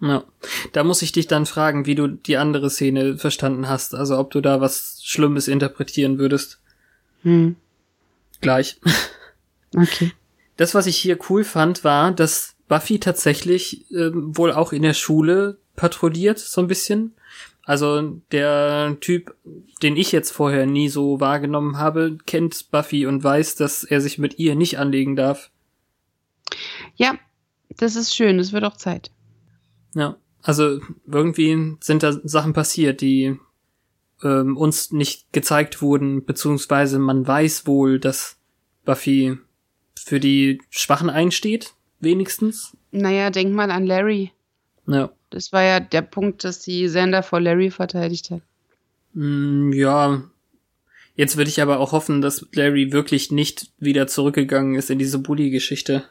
Ja. 0.00 0.24
Da 0.72 0.84
muss 0.84 1.02
ich 1.02 1.12
dich 1.12 1.26
dann 1.28 1.46
fragen, 1.46 1.86
wie 1.86 1.94
du 1.94 2.08
die 2.08 2.36
andere 2.36 2.68
Szene 2.68 3.16
verstanden 3.16 3.68
hast. 3.68 3.94
Also 3.94 4.18
ob 4.18 4.30
du 4.30 4.40
da 4.40 4.60
was 4.60 5.00
Schlimmes 5.02 5.48
interpretieren 5.48 6.18
würdest. 6.18 6.60
Hm. 7.22 7.56
Gleich. 8.40 8.80
Okay. 9.76 10.12
Das, 10.56 10.74
was 10.74 10.86
ich 10.86 10.96
hier 10.96 11.18
cool 11.28 11.44
fand, 11.44 11.84
war, 11.84 12.12
dass 12.12 12.54
Buffy 12.68 12.98
tatsächlich 12.98 13.90
äh, 13.90 14.10
wohl 14.12 14.52
auch 14.52 14.72
in 14.72 14.82
der 14.82 14.94
Schule 14.94 15.58
patrouilliert, 15.76 16.38
so 16.38 16.60
ein 16.60 16.68
bisschen. 16.68 17.14
Also 17.64 18.20
der 18.30 18.98
Typ, 19.00 19.34
den 19.82 19.96
ich 19.96 20.12
jetzt 20.12 20.30
vorher 20.30 20.66
nie 20.66 20.88
so 20.88 21.20
wahrgenommen 21.20 21.78
habe, 21.78 22.18
kennt 22.26 22.70
Buffy 22.70 23.06
und 23.06 23.24
weiß, 23.24 23.56
dass 23.56 23.84
er 23.84 24.00
sich 24.00 24.18
mit 24.18 24.38
ihr 24.38 24.54
nicht 24.54 24.78
anlegen 24.78 25.16
darf. 25.16 25.50
Ja, 26.96 27.14
das 27.70 27.96
ist 27.96 28.14
schön, 28.14 28.38
es 28.38 28.52
wird 28.52 28.64
auch 28.64 28.76
Zeit. 28.76 29.10
Ja, 29.94 30.16
also 30.42 30.80
irgendwie 31.06 31.76
sind 31.80 32.02
da 32.02 32.12
Sachen 32.24 32.52
passiert, 32.52 33.00
die 33.00 33.38
ähm, 34.22 34.56
uns 34.56 34.92
nicht 34.92 35.32
gezeigt 35.32 35.80
wurden, 35.80 36.24
beziehungsweise 36.24 36.98
man 36.98 37.26
weiß 37.26 37.66
wohl, 37.66 37.98
dass 37.98 38.36
Buffy 38.84 39.38
für 40.04 40.20
die 40.20 40.60
Schwachen 40.70 41.10
einsteht, 41.10 41.72
wenigstens. 42.00 42.76
Naja, 42.90 43.30
denk 43.30 43.52
mal 43.52 43.70
an 43.70 43.86
Larry. 43.86 44.30
Ja. 44.86 45.10
Das 45.30 45.52
war 45.52 45.62
ja 45.62 45.80
der 45.80 46.02
Punkt, 46.02 46.44
dass 46.44 46.60
die 46.60 46.88
Sender 46.88 47.22
vor 47.22 47.40
Larry 47.40 47.70
verteidigt 47.70 48.30
hat. 48.30 48.42
Mm, 49.14 49.72
ja. 49.72 50.22
Jetzt 51.16 51.36
würde 51.36 51.48
ich 51.48 51.62
aber 51.62 51.78
auch 51.78 51.92
hoffen, 51.92 52.20
dass 52.20 52.46
Larry 52.52 52.92
wirklich 52.92 53.30
nicht 53.30 53.70
wieder 53.78 54.06
zurückgegangen 54.06 54.74
ist 54.74 54.90
in 54.90 54.98
diese 54.98 55.18
Bully-Geschichte. 55.18 56.04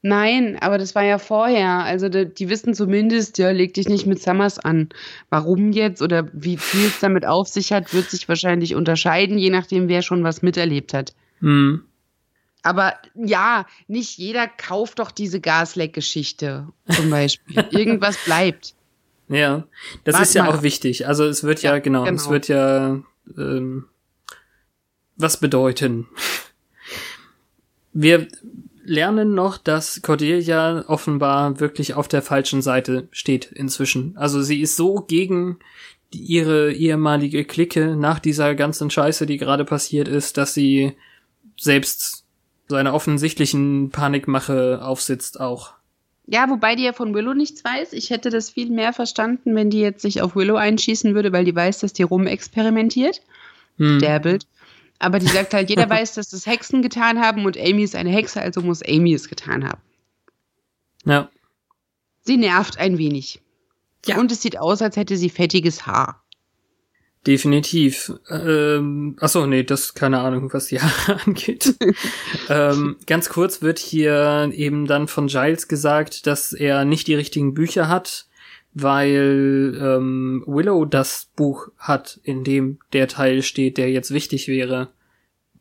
Nein, 0.00 0.56
aber 0.60 0.78
das 0.78 0.94
war 0.94 1.04
ja 1.04 1.18
vorher. 1.18 1.80
Also 1.84 2.08
die, 2.08 2.32
die, 2.32 2.48
wissen 2.48 2.72
zumindest, 2.72 3.38
ja, 3.38 3.50
leg 3.50 3.74
dich 3.74 3.88
nicht 3.88 4.06
mit 4.06 4.22
Summers 4.22 4.58
an. 4.58 4.88
Warum 5.28 5.72
jetzt 5.72 6.02
oder 6.02 6.28
wie 6.32 6.56
viel 6.56 6.86
es 6.86 7.00
damit 7.00 7.26
auf 7.26 7.48
sich 7.48 7.72
hat, 7.72 7.92
wird 7.92 8.10
sich 8.10 8.28
wahrscheinlich 8.28 8.74
unterscheiden, 8.74 9.38
je 9.38 9.50
nachdem, 9.50 9.88
wer 9.88 10.02
schon 10.02 10.22
was 10.24 10.40
miterlebt 10.40 10.94
hat. 10.94 11.14
Hm. 11.40 11.82
Aber 12.68 12.94
ja, 13.14 13.64
nicht 13.86 14.18
jeder 14.18 14.46
kauft 14.46 14.98
doch 14.98 15.10
diese 15.10 15.40
Gasleck-Geschichte 15.40 16.68
zum 16.90 17.08
Beispiel. 17.08 17.64
Irgendwas 17.70 18.18
bleibt. 18.26 18.74
Ja, 19.28 19.64
das 20.04 20.14
Wart 20.14 20.22
ist 20.24 20.34
ja 20.34 20.46
auch 20.46 20.56
ab. 20.56 20.62
wichtig. 20.62 21.06
Also 21.06 21.24
es 21.24 21.44
wird 21.44 21.62
ja, 21.62 21.74
Ja, 21.74 21.78
genau, 21.78 22.04
es 22.04 22.24
genau. 22.24 22.30
wird 22.30 22.48
ja 22.48 23.00
ähm, 23.38 23.86
was 25.16 25.40
bedeuten. 25.40 26.08
Wir 27.94 28.28
lernen 28.84 29.34
noch, 29.34 29.56
dass 29.56 30.02
Cordelia 30.02 30.84
offenbar 30.88 31.60
wirklich 31.60 31.94
auf 31.94 32.06
der 32.06 32.20
falschen 32.20 32.60
Seite 32.60 33.08
steht 33.12 33.46
inzwischen. 33.46 34.14
Also 34.18 34.42
sie 34.42 34.60
ist 34.60 34.76
so 34.76 34.96
gegen 35.00 35.58
die, 36.12 36.18
ihre 36.18 36.72
ehemalige 36.72 37.44
Clique 37.44 37.96
nach 37.96 38.18
dieser 38.18 38.54
ganzen 38.54 38.90
Scheiße, 38.90 39.24
die 39.24 39.38
gerade 39.38 39.64
passiert 39.64 40.06
ist, 40.06 40.36
dass 40.36 40.52
sie 40.52 40.92
selbst 41.58 42.27
so 42.68 42.76
einer 42.76 42.94
offensichtlichen 42.94 43.90
Panikmache 43.90 44.80
aufsitzt 44.82 45.40
auch. 45.40 45.72
Ja, 46.26 46.50
wobei 46.50 46.76
die 46.76 46.84
ja 46.84 46.92
von 46.92 47.14
Willow 47.14 47.32
nichts 47.32 47.64
weiß. 47.64 47.94
Ich 47.94 48.10
hätte 48.10 48.28
das 48.28 48.50
viel 48.50 48.68
mehr 48.68 48.92
verstanden, 48.92 49.54
wenn 49.54 49.70
die 49.70 49.80
jetzt 49.80 50.02
sich 50.02 50.20
auf 50.20 50.36
Willow 50.36 50.56
einschießen 50.56 51.14
würde, 51.14 51.32
weil 51.32 51.46
die 51.46 51.56
weiß, 51.56 51.78
dass 51.78 51.94
die 51.94 52.02
rumexperimentiert. 52.02 53.22
Hm. 53.78 53.98
Derbelt. 53.98 54.46
Aber 54.98 55.20
die 55.20 55.26
sagt 55.26 55.54
halt, 55.54 55.70
jeder 55.70 55.88
weiß, 55.90 56.14
dass 56.14 56.28
das 56.28 56.46
Hexen 56.46 56.82
getan 56.82 57.18
haben 57.18 57.46
und 57.46 57.56
Amy 57.56 57.82
ist 57.82 57.94
eine 57.94 58.10
Hexe, 58.10 58.42
also 58.42 58.60
muss 58.60 58.82
Amy 58.82 59.14
es 59.14 59.28
getan 59.28 59.66
haben. 59.66 59.80
Ja. 61.06 61.30
Sie 62.20 62.36
nervt 62.36 62.78
ein 62.78 62.98
wenig. 62.98 63.40
Ja. 64.04 64.18
Und 64.18 64.30
es 64.30 64.42
sieht 64.42 64.58
aus, 64.58 64.82
als 64.82 64.96
hätte 64.96 65.16
sie 65.16 65.30
fettiges 65.30 65.86
Haar. 65.86 66.22
Definitiv. 67.26 68.12
Ähm, 68.30 69.16
achso, 69.20 69.46
nee, 69.46 69.62
das 69.64 69.92
keine 69.94 70.20
Ahnung, 70.20 70.52
was 70.52 70.66
die 70.66 70.80
Haare 70.80 71.20
angeht. 71.26 71.74
ähm, 72.48 72.96
ganz 73.06 73.28
kurz 73.28 73.60
wird 73.60 73.78
hier 73.78 74.50
eben 74.54 74.86
dann 74.86 75.08
von 75.08 75.26
Giles 75.26 75.68
gesagt, 75.68 76.26
dass 76.26 76.52
er 76.52 76.84
nicht 76.84 77.06
die 77.06 77.14
richtigen 77.14 77.54
Bücher 77.54 77.88
hat, 77.88 78.26
weil 78.72 79.76
ähm, 79.80 80.44
Willow 80.46 80.84
das 80.84 81.28
Buch 81.36 81.68
hat, 81.76 82.20
in 82.22 82.44
dem 82.44 82.78
der 82.92 83.08
Teil 83.08 83.42
steht, 83.42 83.76
der 83.76 83.90
jetzt 83.90 84.12
wichtig 84.14 84.48
wäre. 84.48 84.88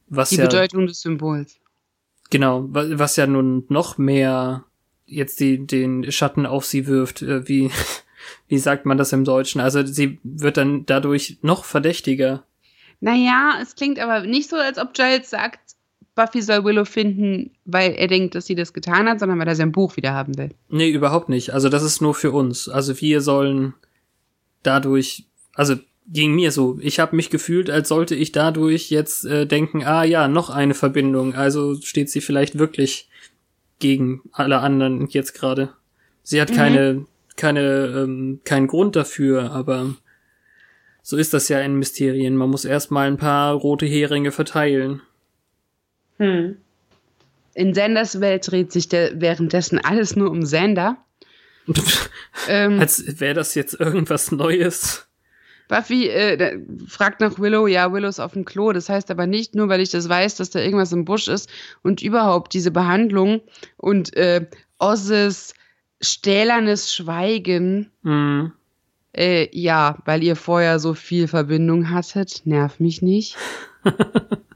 Was 0.08 0.30
Die 0.30 0.36
ja 0.38 0.46
Bedeutung 0.46 0.86
des 0.88 1.02
Symbols. 1.02 1.58
genau, 2.30 2.66
wa- 2.70 2.86
was 2.92 3.16
ja 3.18 3.28
nun 3.28 3.66
noch 3.68 3.98
mehr 3.98 4.64
jetzt 5.06 5.40
die, 5.40 5.66
den 5.66 6.10
Schatten 6.12 6.46
auf 6.46 6.66
sie 6.66 6.86
wirft, 6.88 7.22
äh, 7.24 7.48
wie 7.48 7.72
wie 8.48 8.58
sagt 8.58 8.86
man 8.86 8.98
das 8.98 9.14
im 9.14 9.26
Deutschen? 9.26 9.62
Also 9.62 9.86
sie 9.86 10.20
wird 10.24 10.58
dann 10.58 10.86
dadurch 10.86 11.38
noch 11.42 11.66
verdächtiger. 11.66 12.44
Naja, 13.00 13.60
es 13.62 13.76
klingt 13.76 14.00
aber 14.00 14.22
nicht 14.26 14.50
so, 14.50 14.56
als 14.56 14.78
ob 14.78 14.94
Giles 14.94 15.30
sagt, 15.30 15.60
Buffy 16.16 16.42
soll 16.42 16.64
Willow 16.64 16.84
finden, 16.86 17.52
weil 17.66 17.92
er 17.94 18.08
denkt, 18.08 18.34
dass 18.34 18.48
sie 18.48 18.56
das 18.56 18.74
getan 18.74 19.08
hat, 19.08 19.20
sondern 19.20 19.38
weil 19.38 19.48
er 19.48 19.56
sein 19.56 19.72
Buch 19.72 19.98
wieder 19.98 20.14
haben 20.14 20.36
will. 20.38 20.50
Nee, 20.68 20.90
überhaupt 20.90 21.30
nicht. 21.30 21.54
Also 21.54 21.70
das 21.70 21.84
ist 21.84 22.02
nur 22.02 22.16
für 22.16 22.32
uns. 22.32 22.68
Also 22.68 23.00
wir 23.00 23.22
sollen 23.22 23.76
dadurch, 24.64 25.26
also 25.54 25.76
ging 26.08 26.34
mir 26.34 26.52
so. 26.52 26.80
Ich 26.82 27.00
habe 27.00 27.16
mich 27.16 27.30
gefühlt, 27.30 27.70
als 27.70 27.90
sollte 27.90 28.16
ich 28.16 28.32
dadurch 28.32 28.90
jetzt 28.90 29.26
äh, 29.26 29.46
denken, 29.46 29.84
ah 29.84 30.04
ja, 30.04 30.28
noch 30.28 30.50
eine 30.50 30.74
Verbindung. 30.74 31.36
Also 31.36 31.76
steht 31.82 32.10
sie 32.10 32.22
vielleicht 32.22 32.58
wirklich 32.58 33.10
gegen 33.80 34.22
alle 34.32 34.60
anderen 34.60 35.08
jetzt 35.08 35.34
gerade. 35.34 35.70
Sie 36.24 36.42
hat 36.42 36.50
Mhm. 36.50 36.56
keine, 36.56 37.06
keine, 37.38 37.86
ähm, 37.96 38.42
keinen 38.44 38.68
Grund 38.68 38.96
dafür, 38.96 39.52
aber 39.52 39.96
so 41.02 41.16
ist 41.16 41.34
das 41.34 41.48
ja 41.48 41.62
in 41.62 41.76
Mysterien. 41.80 42.36
Man 42.36 42.50
muss 42.50 42.66
erstmal 42.66 43.08
ein 43.08 43.18
paar 43.18 43.54
rote 43.54 43.86
Heringe 43.86 44.32
verteilen. 44.32 45.02
Hm. 46.18 46.58
In 47.54 47.74
Sanders 47.74 48.20
Welt 48.20 48.52
dreht 48.52 48.72
sich 48.72 48.90
der 48.90 49.22
währenddessen 49.22 49.80
alles 49.80 50.16
nur 50.16 50.30
um 50.30 50.46
Sander. 50.46 50.98
Ähm, 52.48 52.80
Als 52.80 53.20
wäre 53.20 53.34
das 53.34 53.56
jetzt 53.56 53.80
irgendwas 53.80 54.32
Neues. 54.32 55.08
Buffy 55.68 56.08
äh, 56.08 56.60
fragt 56.88 57.20
nach 57.20 57.40
Willow, 57.40 57.68
ja, 57.68 57.92
Willow 57.92 58.08
ist 58.08 58.20
auf 58.20 58.34
dem 58.34 58.46
Klo. 58.46 58.72
Das 58.72 58.90
heißt 58.90 59.12
aber 59.12 59.28
nicht 59.28 59.56
nur, 59.56 59.68
weil 59.70 59.82
ich 59.82 59.90
das 59.90 60.08
weiß, 60.08 60.36
dass 60.36 60.52
da 60.52 60.60
irgendwas 60.60 60.92
im 60.92 61.04
Busch 61.04 61.28
ist 61.28 61.50
und 61.84 62.02
überhaupt 62.02 62.54
diese 62.54 62.72
Behandlung 62.72 63.42
und 63.76 64.16
äh, 64.16 64.46
Osses 64.78 65.56
stählernes 66.02 66.94
Schweigen. 66.94 67.92
Hm. 68.04 68.52
Äh, 69.16 69.50
ja, 69.52 69.98
weil 70.06 70.24
ihr 70.24 70.36
vorher 70.36 70.80
so 70.80 70.94
viel 70.94 71.28
Verbindung 71.28 71.90
hattet. 71.90 72.42
Nerv 72.46 72.80
mich 72.80 73.02
nicht. 73.02 73.36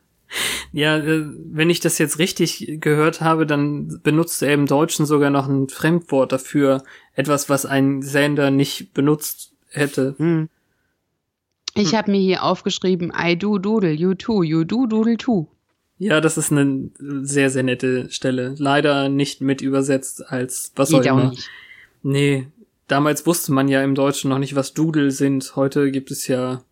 Ja, 0.71 0.97
äh, 0.97 1.25
wenn 1.51 1.69
ich 1.69 1.79
das 1.81 1.97
jetzt 1.97 2.17
richtig 2.17 2.77
gehört 2.79 3.21
habe, 3.21 3.45
dann 3.45 3.99
benutzt 4.03 4.41
er 4.41 4.53
im 4.53 4.67
Deutschen 4.67 5.05
sogar 5.05 5.29
noch 5.29 5.47
ein 5.47 5.67
Fremdwort 5.67 6.31
dafür. 6.31 6.83
Etwas, 7.13 7.49
was 7.49 7.65
ein 7.65 8.01
Sender 8.01 8.51
nicht 8.51 8.93
benutzt 8.93 9.53
hätte. 9.69 10.15
Hm. 10.17 10.49
Ich 11.75 11.95
habe 11.95 12.11
mir 12.11 12.19
hier 12.19 12.43
aufgeschrieben, 12.43 13.13
I 13.17 13.37
do 13.37 13.57
doodle, 13.57 13.91
you 13.91 14.13
too, 14.13 14.43
you 14.43 14.63
do 14.63 14.87
doodle 14.87 15.17
too. 15.17 15.47
Ja, 16.01 16.19
das 16.19 16.35
ist 16.35 16.51
eine 16.51 16.89
sehr, 16.97 17.51
sehr 17.51 17.61
nette 17.61 18.09
Stelle. 18.09 18.55
Leider 18.57 19.07
nicht 19.07 19.39
mit 19.39 19.61
übersetzt 19.61 20.27
als 20.27 20.71
was 20.75 20.91
auch 20.95 21.01
Geht 21.03 21.11
auch 21.11 21.19
immer. 21.19 21.29
nicht. 21.29 21.47
Nee, 22.01 22.47
damals 22.87 23.27
wusste 23.27 23.51
man 23.51 23.67
ja 23.67 23.83
im 23.83 23.93
Deutschen 23.93 24.31
noch 24.31 24.39
nicht, 24.39 24.55
was 24.55 24.73
Doodle 24.73 25.11
sind. 25.11 25.55
Heute 25.55 25.91
gibt 25.91 26.09
es 26.09 26.27
ja 26.27 26.63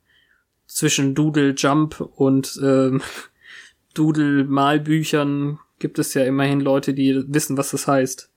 zwischen 0.66 1.14
Doodle 1.14 1.54
Jump 1.56 2.02
und 2.16 2.60
ähm, 2.64 3.04
Doodle 3.94 4.46
Malbüchern 4.46 5.60
gibt 5.78 6.00
es 6.00 6.16
ja 6.16 6.24
immerhin 6.24 6.60
Leute, 6.60 6.96
die 6.96 7.24
wissen, 7.28 7.56
was 7.56 7.70
das 7.70 7.86
heißt. 7.86 8.32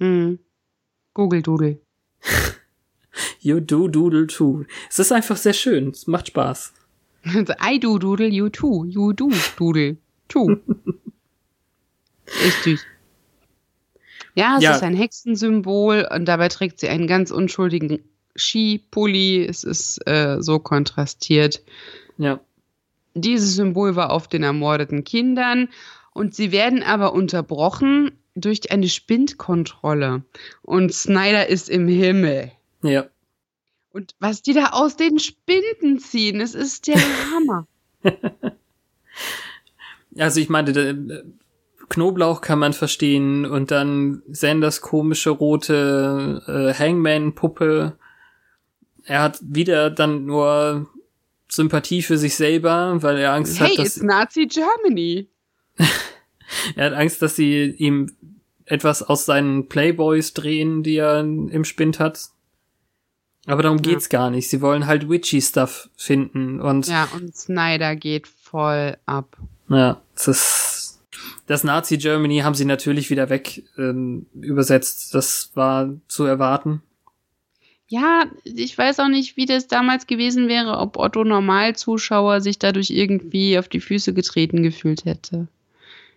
Hm. 0.00 0.40
Google 1.12 1.42
Doodle. 1.42 1.78
You 3.38 3.60
do 3.60 3.86
doodle 3.86 4.26
too. 4.26 4.64
Es 4.90 4.98
ist 4.98 5.12
einfach 5.12 5.36
sehr 5.36 5.52
schön. 5.52 5.90
Es 5.90 6.08
macht 6.08 6.26
Spaß. 6.26 6.72
I 7.24 7.78
do 7.78 8.00
doodle, 8.00 8.26
you 8.26 8.48
too. 8.48 8.84
You 8.86 9.12
do 9.12 9.30
doodle 9.56 9.98
Ist 12.26 12.62
süß. 12.64 12.86
Ja, 14.34 14.56
es 14.56 14.62
Ja. 14.64 14.74
ist 14.74 14.82
ein 14.82 14.96
Hexensymbol 14.96 16.08
und 16.12 16.24
dabei 16.24 16.48
trägt 16.48 16.80
sie 16.80 16.88
einen 16.88 17.06
ganz 17.06 17.30
unschuldigen 17.30 18.02
Skipulli. 18.36 19.44
Es 19.44 19.62
ist 19.62 19.98
äh, 20.08 20.38
so 20.40 20.58
kontrastiert. 20.58 21.62
Ja. 22.18 22.40
Dieses 23.14 23.54
Symbol 23.54 23.94
war 23.94 24.10
auf 24.10 24.26
den 24.26 24.42
ermordeten 24.42 25.04
Kindern 25.04 25.68
und 26.12 26.34
sie 26.34 26.50
werden 26.50 26.82
aber 26.82 27.12
unterbrochen 27.12 28.10
durch 28.34 28.72
eine 28.72 28.88
Spindkontrolle. 28.88 30.24
Und 30.62 30.92
Snyder 30.92 31.48
ist 31.48 31.68
im 31.70 31.86
Himmel. 31.86 32.50
Ja. 32.82 33.06
Und 33.92 34.16
was 34.18 34.42
die 34.42 34.54
da 34.54 34.70
aus 34.70 34.96
den 34.96 35.20
Spinden 35.20 36.00
ziehen, 36.00 36.40
es 36.40 36.56
ist 36.56 36.88
der 36.88 36.96
Hammer. 37.32 37.68
Also 40.18 40.40
ich 40.40 40.48
meine, 40.48 40.72
der, 40.72 40.90
äh, 40.90 41.24
Knoblauch 41.88 42.40
kann 42.40 42.58
man 42.58 42.72
verstehen 42.72 43.44
und 43.46 43.70
dann 43.70 44.22
Sanders 44.30 44.80
komische 44.80 45.30
rote 45.30 46.42
äh, 46.46 46.74
Hangman-Puppe. 46.74 47.96
Er 49.04 49.22
hat 49.22 49.38
wieder 49.42 49.90
dann 49.90 50.24
nur 50.24 50.88
Sympathie 51.48 52.02
für 52.02 52.16
sich 52.16 52.36
selber, 52.36 53.02
weil 53.02 53.18
er 53.18 53.32
Angst 53.34 53.60
hey, 53.60 53.70
hat, 53.70 53.78
dass 53.78 53.96
it's 53.96 54.02
Nazi 54.02 54.46
Germany. 54.46 55.28
er 56.76 56.86
hat 56.86 56.94
Angst, 56.94 57.20
dass 57.20 57.36
sie 57.36 57.64
ihm 57.64 58.10
etwas 58.64 59.02
aus 59.02 59.26
seinen 59.26 59.68
Playboys 59.68 60.32
drehen, 60.32 60.82
die 60.82 60.96
er 60.96 61.20
im 61.20 61.64
Spind 61.64 62.00
hat. 62.00 62.28
Aber 63.46 63.62
darum 63.62 63.76
Ja. 63.78 63.82
geht's 63.82 64.08
gar 64.08 64.30
nicht. 64.30 64.48
Sie 64.48 64.62
wollen 64.62 64.86
halt 64.86 65.08
witchy 65.10 65.42
Stuff 65.42 65.90
finden 65.96 66.60
und 66.62 66.86
Ja, 66.86 67.08
und 67.14 67.36
Snyder 67.36 67.94
geht 67.94 68.26
voll 68.26 68.96
ab. 69.04 69.36
Ja, 69.68 70.00
das 70.14 70.84
das 71.46 71.62
Nazi 71.62 71.98
Germany 71.98 72.38
haben 72.38 72.54
sie 72.54 72.64
natürlich 72.64 73.10
wieder 73.10 73.28
weg 73.28 73.64
ähm, 73.76 74.26
übersetzt. 74.34 75.14
Das 75.14 75.50
war 75.54 75.90
zu 76.08 76.24
erwarten. 76.24 76.82
Ja, 77.86 78.24
ich 78.44 78.76
weiß 78.76 78.98
auch 79.00 79.08
nicht, 79.08 79.36
wie 79.36 79.44
das 79.44 79.68
damals 79.68 80.06
gewesen 80.06 80.48
wäre, 80.48 80.78
ob 80.78 80.96
Otto 80.96 81.22
Normalzuschauer 81.22 82.40
sich 82.40 82.58
dadurch 82.58 82.90
irgendwie 82.90 83.58
auf 83.58 83.68
die 83.68 83.80
Füße 83.80 84.14
getreten 84.14 84.62
gefühlt 84.62 85.04
hätte. 85.04 85.48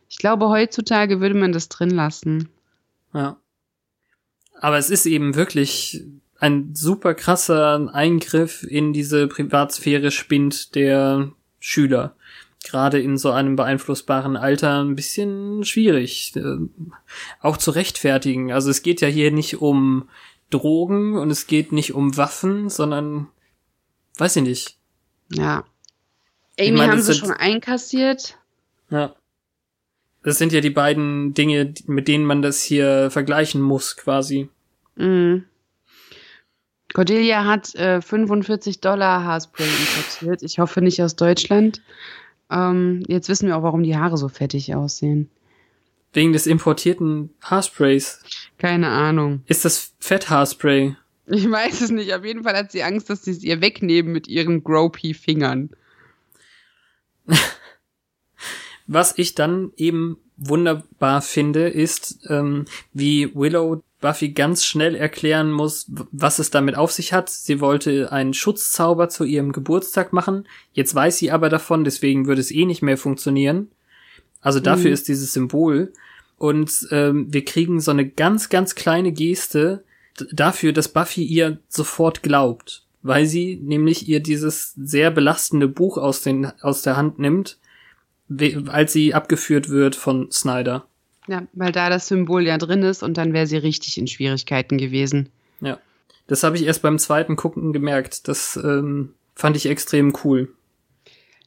Ich 0.09 0.17
glaube, 0.17 0.47
heutzutage 0.47 1.19
würde 1.19 1.35
man 1.35 1.51
das 1.51 1.67
drin 1.67 1.89
lassen. 1.89 2.47
Ja. 3.13 3.37
Aber 4.59 4.77
es 4.77 4.89
ist 4.89 5.05
eben 5.05 5.35
wirklich 5.35 6.03
ein 6.39 6.73
super 6.73 7.13
krasser 7.13 7.93
Eingriff 7.93 8.63
in 8.63 8.93
diese 8.93 9.27
Privatsphäre 9.27 10.11
Spind 10.11 10.73
der 10.73 11.31
Schüler. 11.59 12.15
Gerade 12.69 12.99
in 12.99 13.17
so 13.17 13.31
einem 13.31 13.55
beeinflussbaren 13.55 14.35
Alter 14.37 14.83
ein 14.83 14.95
bisschen 14.95 15.63
schwierig. 15.63 16.33
äh, 16.35 16.57
Auch 17.41 17.57
zu 17.57 17.71
rechtfertigen. 17.71 18.51
Also 18.51 18.69
es 18.69 18.81
geht 18.81 19.01
ja 19.01 19.07
hier 19.07 19.31
nicht 19.31 19.61
um 19.61 20.09
Drogen 20.49 21.17
und 21.17 21.29
es 21.31 21.47
geht 21.47 21.71
nicht 21.71 21.93
um 21.93 22.17
Waffen, 22.17 22.69
sondern 22.69 23.27
weiß 24.17 24.35
ich 24.37 24.43
nicht. 24.43 24.77
Ja. 25.31 25.65
Amy 26.59 26.71
meine, 26.71 26.91
haben 26.93 27.01
sie 27.01 27.13
sind- 27.13 27.17
schon 27.27 27.31
einkassiert. 27.31 28.37
Ja. 28.89 29.13
Das 30.23 30.37
sind 30.37 30.51
ja 30.51 30.59
die 30.61 30.69
beiden 30.71 31.33
Dinge, 31.33 31.73
mit 31.85 32.07
denen 32.07 32.25
man 32.25 32.41
das 32.41 32.61
hier 32.61 33.09
vergleichen 33.11 33.61
muss, 33.61 33.95
quasi. 33.95 34.49
Mhm. 34.95 35.45
Cordelia 36.93 37.45
hat 37.45 37.75
äh, 37.75 38.01
45 38.01 38.79
Dollar 38.79 39.23
Haarspray 39.23 39.67
importiert. 39.67 40.41
Ich 40.43 40.59
hoffe 40.59 40.81
nicht 40.81 41.01
aus 41.03 41.15
Deutschland. 41.15 41.81
Ähm, 42.49 43.03
jetzt 43.07 43.29
wissen 43.29 43.47
wir 43.47 43.57
auch, 43.57 43.63
warum 43.63 43.83
die 43.83 43.97
Haare 43.97 44.17
so 44.17 44.29
fettig 44.29 44.75
aussehen. 44.75 45.29
Wegen 46.13 46.33
des 46.33 46.47
importierten 46.47 47.29
Haarsprays. 47.41 48.21
Keine 48.57 48.87
Ahnung. 48.89 49.43
Ist 49.47 49.65
das 49.65 49.93
Fetthaarspray? 49.99 50.95
Ich 51.27 51.49
weiß 51.49 51.81
es 51.81 51.91
nicht. 51.91 52.13
Auf 52.13 52.23
jeden 52.23 52.43
Fall 52.43 52.55
hat 52.55 52.71
sie 52.71 52.83
Angst, 52.83 53.09
dass 53.09 53.23
sie 53.23 53.31
es 53.31 53.43
ihr 53.43 53.61
wegnehmen 53.61 54.13
mit 54.13 54.27
ihren 54.27 54.63
gropey 54.63 55.13
Fingern. 55.13 55.69
Was 58.87 59.17
ich 59.17 59.35
dann 59.35 59.73
eben 59.75 60.17
wunderbar 60.37 61.21
finde, 61.21 61.67
ist, 61.67 62.19
ähm, 62.29 62.65
wie 62.93 63.35
Willow 63.35 63.83
Buffy 63.99 64.29
ganz 64.29 64.63
schnell 64.63 64.95
erklären 64.95 65.51
muss, 65.51 65.91
was 66.11 66.39
es 66.39 66.51
damit 66.51 66.75
auf 66.75 66.91
sich 66.91 67.13
hat. 67.13 67.29
Sie 67.29 67.59
wollte 67.59 68.11
einen 68.11 68.33
Schutzzauber 68.33 69.09
zu 69.09 69.23
ihrem 69.23 69.51
Geburtstag 69.51 70.13
machen. 70.13 70.47
Jetzt 70.73 70.93
weiß 70.93 71.17
sie 71.17 71.31
aber 71.31 71.49
davon, 71.49 71.83
deswegen 71.83 72.27
würde 72.27 72.41
es 72.41 72.51
eh 72.51 72.65
nicht 72.65 72.81
mehr 72.83 72.97
funktionieren. 72.97 73.71
Also 74.41 74.59
dafür 74.59 74.89
Mhm. 74.89 74.93
ist 74.93 75.07
dieses 75.07 75.33
Symbol. 75.33 75.91
Und 76.37 76.87
ähm, 76.91 77.25
wir 77.33 77.43
kriegen 77.43 77.79
so 77.79 77.89
eine 77.89 78.07
ganz, 78.07 78.49
ganz 78.49 78.75
kleine 78.75 79.11
Geste 79.11 79.83
dafür, 80.31 80.73
dass 80.73 80.89
Buffy 80.89 81.23
ihr 81.23 81.57
sofort 81.67 82.21
glaubt. 82.21 82.83
Weil 83.01 83.25
sie 83.25 83.59
nämlich 83.63 84.07
ihr 84.07 84.19
dieses 84.19 84.73
sehr 84.75 85.09
belastende 85.11 85.67
Buch 85.67 85.97
aus, 85.97 86.21
den, 86.21 86.51
aus 86.61 86.81
der 86.83 86.97
Hand 86.97 87.17
nimmt, 87.19 87.57
als 88.67 88.93
sie 88.93 89.13
abgeführt 89.13 89.69
wird 89.69 89.95
von 89.95 90.29
Snyder. 90.31 90.85
Ja, 91.27 91.43
weil 91.53 91.71
da 91.71 91.89
das 91.89 92.07
Symbol 92.07 92.45
ja 92.45 92.57
drin 92.57 92.83
ist 92.83 93.03
und 93.03 93.17
dann 93.17 93.33
wäre 93.33 93.47
sie 93.47 93.57
richtig 93.57 93.97
in 93.97 94.07
Schwierigkeiten 94.07 94.77
gewesen. 94.77 95.29
Ja. 95.59 95.77
Das 96.27 96.43
habe 96.43 96.55
ich 96.55 96.63
erst 96.63 96.81
beim 96.81 96.99
zweiten 96.99 97.35
Gucken 97.35 97.73
gemerkt. 97.73 98.27
Das 98.27 98.57
ähm, 98.57 99.13
fand 99.35 99.57
ich 99.57 99.65
extrem 99.65 100.13
cool. 100.23 100.53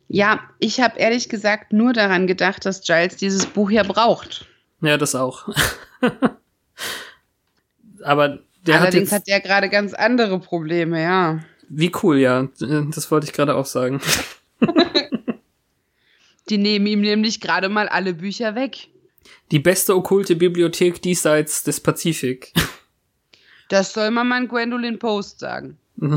Ja, 0.08 0.40
ich 0.58 0.80
habe 0.80 0.98
ehrlich 0.98 1.28
gesagt 1.28 1.72
nur 1.72 1.92
daran 1.92 2.26
gedacht, 2.26 2.66
dass 2.66 2.82
Giles 2.82 3.16
dieses 3.16 3.46
Buch 3.46 3.70
ja 3.70 3.84
braucht. 3.84 4.46
Ja, 4.80 4.96
das 4.96 5.14
auch. 5.14 5.48
Aber 8.02 8.40
der 8.66 8.76
hat 8.76 8.82
Allerdings 8.82 9.10
jetzt, 9.10 9.12
hat 9.12 9.28
der 9.28 9.40
gerade 9.40 9.68
ganz 9.68 9.94
andere 9.94 10.38
Probleme, 10.40 11.00
ja. 11.02 11.40
wie 11.68 11.92
cool, 12.02 12.18
ja. 12.18 12.48
Das 12.58 13.10
wollte 13.10 13.26
ich 13.26 13.32
gerade 13.32 13.54
auch 13.54 13.66
sagen. 13.66 14.00
Die 16.48 16.58
nehmen 16.58 16.86
ihm 16.86 17.02
nämlich 17.02 17.40
gerade 17.40 17.68
mal 17.68 17.88
alle 17.88 18.12
Bücher 18.12 18.54
weg. 18.56 18.88
Die 19.50 19.58
beste 19.58 19.96
okkulte 19.96 20.36
Bibliothek 20.36 21.02
diesseits 21.02 21.64
des 21.64 21.80
Pazifik. 21.80 22.52
Das 23.68 23.92
soll 23.92 24.10
man 24.10 24.28
mal 24.28 24.46
Gwendolyn 24.46 24.98
Post 24.98 25.40
sagen. 25.40 25.78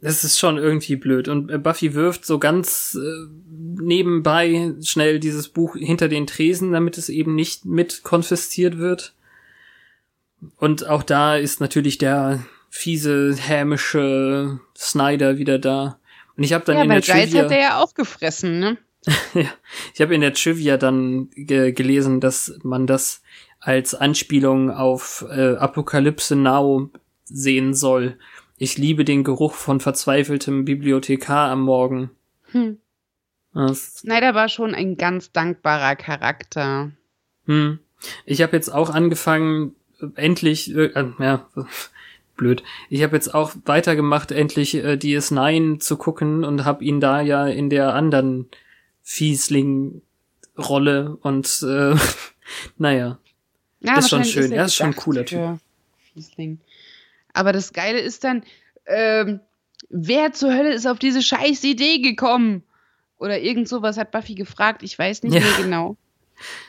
Das 0.00 0.22
ist 0.22 0.38
schon 0.38 0.58
irgendwie 0.58 0.96
blöd. 0.96 1.26
Und 1.28 1.50
äh, 1.50 1.58
Buffy 1.58 1.94
wirft 1.94 2.24
so 2.24 2.38
ganz 2.38 2.96
äh, 3.00 3.26
nebenbei 3.50 4.74
schnell 4.82 5.18
dieses 5.18 5.48
Buch 5.48 5.74
hinter 5.76 6.08
den 6.08 6.26
Tresen, 6.26 6.72
damit 6.72 6.98
es 6.98 7.08
eben 7.08 7.34
nicht 7.34 7.64
mit 7.64 8.04
konfisziert 8.04 8.78
wird. 8.78 9.14
Und 10.56 10.86
auch 10.86 11.02
da 11.02 11.36
ist 11.36 11.60
natürlich 11.60 11.98
der 11.98 12.44
fiese, 12.70 13.34
hämische 13.36 14.60
Snyder 14.76 15.36
wieder 15.38 15.58
da. 15.58 15.98
Und 16.36 16.44
ich 16.44 16.52
habe 16.52 16.64
dann 16.64 16.76
ja, 16.76 16.82
in 16.84 16.90
der 16.90 17.00
Giles 17.00 17.30
Trivia, 17.30 17.44
hat 17.44 17.50
er 17.50 17.60
ja 17.60 17.78
auch 17.82 17.94
gefressen, 17.94 18.60
ne? 18.60 18.78
ja, 19.34 19.48
ich 19.94 20.00
habe 20.00 20.14
in 20.14 20.20
der 20.20 20.34
Trivia 20.34 20.76
dann 20.76 21.30
ge 21.34 21.72
gelesen, 21.72 22.20
dass 22.20 22.58
man 22.62 22.86
das 22.86 23.22
als 23.60 23.94
Anspielung 23.94 24.70
auf 24.70 25.24
äh, 25.30 25.56
Apokalypse 25.56 26.36
Now 26.36 26.90
sehen 27.24 27.74
soll. 27.74 28.16
Ich 28.56 28.78
liebe 28.78 29.04
den 29.04 29.24
Geruch 29.24 29.54
von 29.54 29.80
verzweifeltem 29.80 30.64
Bibliothekar 30.64 31.50
am 31.50 31.62
Morgen. 31.62 32.10
Hm. 32.52 32.78
Das, 33.54 33.96
Snyder 33.96 34.34
war 34.34 34.48
schon 34.48 34.74
ein 34.74 34.96
ganz 34.96 35.32
dankbarer 35.32 35.96
Charakter. 35.96 36.92
hm. 37.46 37.78
Ich 38.24 38.42
habe 38.42 38.54
jetzt 38.54 38.68
auch 38.68 38.90
angefangen, 38.90 39.74
endlich, 40.14 40.74
äh, 40.74 40.86
äh, 40.86 41.06
ja, 41.18 41.48
blöd. 42.36 42.62
Ich 42.88 43.02
habe 43.02 43.16
jetzt 43.16 43.34
auch 43.34 43.52
weitergemacht, 43.64 44.30
endlich 44.30 44.76
äh, 44.76 44.92
DS9 44.92 45.80
zu 45.80 45.96
gucken 45.96 46.44
und 46.44 46.64
habe 46.64 46.84
ihn 46.84 47.00
da 47.00 47.20
ja 47.20 47.46
in 47.48 47.70
der 47.70 47.94
anderen 47.94 48.46
Fiesling-Rolle 49.08 51.16
und 51.22 51.64
äh, 51.66 51.94
naja. 52.78 53.18
Ja, 53.80 53.98
Ist 53.98 54.10
schon 54.10 54.24
schön. 54.24 54.52
er 54.52 54.58
Er 54.58 54.64
ist 54.66 54.74
schon 54.74 54.88
ein 54.88 54.96
cooler 54.96 55.24
Typ. 55.24 55.58
Fiesling. 56.12 56.58
Aber 57.32 57.52
das 57.52 57.72
Geile 57.72 58.00
ist 58.00 58.24
dann, 58.24 58.42
ähm, 58.86 59.40
wer 59.88 60.32
zur 60.32 60.52
Hölle 60.52 60.72
ist 60.72 60.86
auf 60.86 60.98
diese 60.98 61.22
scheiß 61.22 61.62
Idee 61.64 62.00
gekommen? 62.00 62.62
Oder 63.18 63.40
irgend 63.40 63.68
sowas 63.68 63.96
hat 63.98 64.10
Buffy 64.10 64.34
gefragt, 64.34 64.82
ich 64.82 64.98
weiß 64.98 65.22
nicht 65.22 65.34
Ja. 65.34 65.40
mehr 65.40 65.52
genau. 65.62 65.96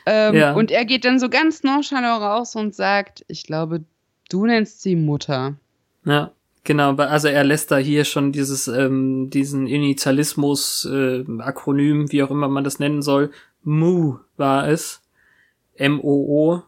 Ähm, 0.06 0.34
Ja. 0.34 0.52
Und 0.54 0.70
er 0.70 0.84
geht 0.84 1.04
dann 1.04 1.18
so 1.18 1.28
ganz 1.28 1.62
nonchalant 1.62 2.22
raus 2.22 2.56
und 2.56 2.74
sagt, 2.74 3.24
ich 3.28 3.44
glaube, 3.44 3.84
Du 4.28 4.46
nennst 4.46 4.82
sie 4.82 4.94
Mutter. 4.94 5.56
Ja, 6.04 6.30
genau. 6.64 6.94
Also 6.96 7.28
er 7.28 7.44
lässt 7.44 7.70
da 7.70 7.76
hier 7.76 8.04
schon 8.04 8.32
dieses, 8.32 8.68
ähm, 8.68 9.30
diesen 9.30 9.66
Initialismus, 9.66 10.88
äh, 10.90 11.24
Akronym, 11.38 12.10
wie 12.12 12.22
auch 12.22 12.30
immer 12.30 12.48
man 12.48 12.64
das 12.64 12.78
nennen 12.78 13.02
soll. 13.02 13.30
MU 13.62 14.18
war 14.36 14.68
es. 14.68 15.02
M-O-O. 15.74 16.62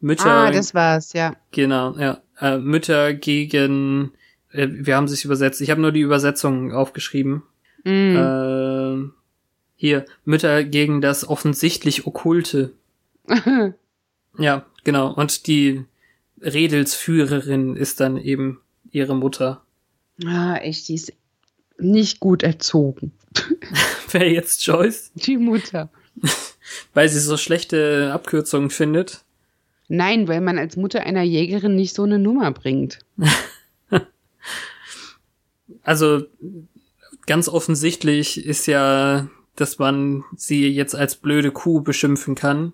Mütter. 0.00 0.30
Ah, 0.30 0.50
das 0.50 0.74
war's, 0.74 1.12
ja. 1.12 1.36
Genau, 1.52 1.96
ja. 1.98 2.20
Äh, 2.40 2.58
Mütter 2.58 3.12
gegen, 3.12 4.12
äh, 4.50 4.66
wir 4.70 4.96
haben 4.96 5.08
sich 5.08 5.24
übersetzt. 5.24 5.60
Ich 5.60 5.70
habe 5.70 5.80
nur 5.80 5.92
die 5.92 6.00
Übersetzung 6.00 6.72
aufgeschrieben. 6.72 7.42
Mm. 7.84 8.16
Äh, 8.16 9.10
hier, 9.76 10.04
Mütter 10.24 10.64
gegen 10.64 11.00
das 11.00 11.28
offensichtlich 11.28 12.06
Okkulte. 12.06 12.72
Ja, 14.38 14.64
genau. 14.84 15.12
Und 15.12 15.48
die 15.48 15.84
Redelsführerin 16.40 17.76
ist 17.76 18.00
dann 18.00 18.16
eben 18.16 18.60
ihre 18.92 19.14
Mutter. 19.14 19.62
ah, 20.24 20.56
echt, 20.56 20.88
die 20.88 20.94
ist 20.94 21.12
nicht 21.78 22.20
gut 22.20 22.42
erzogen. 22.42 23.12
Wer 24.10 24.30
jetzt 24.30 24.64
Joyce? 24.66 25.12
Die 25.14 25.36
Mutter. 25.36 25.88
Weil 26.94 27.08
sie 27.08 27.20
so 27.20 27.36
schlechte 27.36 28.10
Abkürzungen 28.12 28.70
findet. 28.70 29.24
Nein, 29.88 30.28
weil 30.28 30.40
man 30.40 30.56
als 30.56 30.76
Mutter 30.76 31.00
einer 31.00 31.22
Jägerin 31.22 31.74
nicht 31.74 31.96
so 31.96 32.04
eine 32.04 32.18
Nummer 32.18 32.50
bringt. 32.52 33.00
Also 35.82 36.26
ganz 37.26 37.48
offensichtlich 37.48 38.44
ist 38.44 38.66
ja, 38.66 39.28
dass 39.56 39.78
man 39.78 40.24
sie 40.36 40.68
jetzt 40.68 40.94
als 40.94 41.16
blöde 41.16 41.52
Kuh 41.52 41.80
beschimpfen 41.80 42.34
kann. 42.34 42.72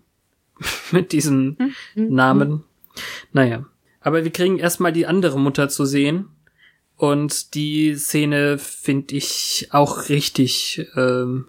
Mit 0.90 1.12
diesem 1.12 1.56
Namen. 1.94 2.64
Naja. 3.32 3.64
Aber 4.06 4.22
wir 4.22 4.30
kriegen 4.30 4.60
erstmal 4.60 4.92
die 4.92 5.04
andere 5.08 5.36
Mutter 5.36 5.68
zu 5.68 5.84
sehen. 5.84 6.28
Und 6.96 7.54
die 7.54 7.96
Szene 7.96 8.56
finde 8.56 9.16
ich 9.16 9.66
auch 9.72 10.08
richtig. 10.08 10.86
Ähm, 10.94 11.48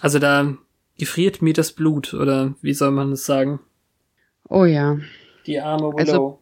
also 0.00 0.20
da 0.20 0.56
gefriert 0.96 1.42
mir 1.42 1.54
das 1.54 1.72
Blut, 1.72 2.14
oder 2.14 2.54
wie 2.62 2.72
soll 2.72 2.92
man 2.92 3.10
es 3.10 3.26
sagen? 3.26 3.58
Oh 4.48 4.64
ja. 4.64 4.96
Die 5.44 5.58
arme 5.58 5.88
Willow. 5.92 5.98
Also- 5.98 6.40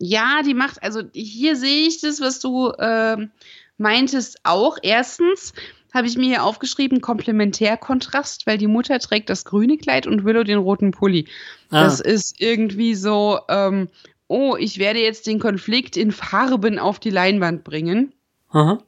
Ja, 0.00 0.42
die 0.44 0.52
macht, 0.52 0.82
also 0.82 1.00
hier 1.14 1.56
sehe 1.56 1.86
ich 1.88 2.02
das, 2.02 2.20
was 2.20 2.40
du 2.40 2.74
ähm, 2.78 3.30
meintest, 3.78 4.38
auch. 4.44 4.76
Erstens 4.82 5.54
habe 5.92 6.06
ich 6.06 6.16
mir 6.16 6.26
hier 6.26 6.44
aufgeschrieben, 6.44 7.00
Komplementärkontrast, 7.00 8.46
weil 8.46 8.58
die 8.58 8.66
Mutter 8.66 8.98
trägt 8.98 9.30
das 9.30 9.44
grüne 9.44 9.78
Kleid 9.78 10.06
und 10.06 10.24
Willow 10.24 10.44
den 10.44 10.58
roten 10.58 10.90
Pulli. 10.90 11.26
Ah. 11.70 11.84
Das 11.84 12.00
ist 12.00 12.40
irgendwie 12.40 12.94
so, 12.94 13.40
ähm, 13.48 13.88
oh, 14.28 14.56
ich 14.58 14.78
werde 14.78 15.00
jetzt 15.00 15.26
den 15.26 15.38
Konflikt 15.38 15.96
in 15.96 16.12
Farben 16.12 16.78
auf 16.78 16.98
die 16.98 17.10
Leinwand 17.10 17.64
bringen. 17.64 18.12
Aha. 18.50 18.78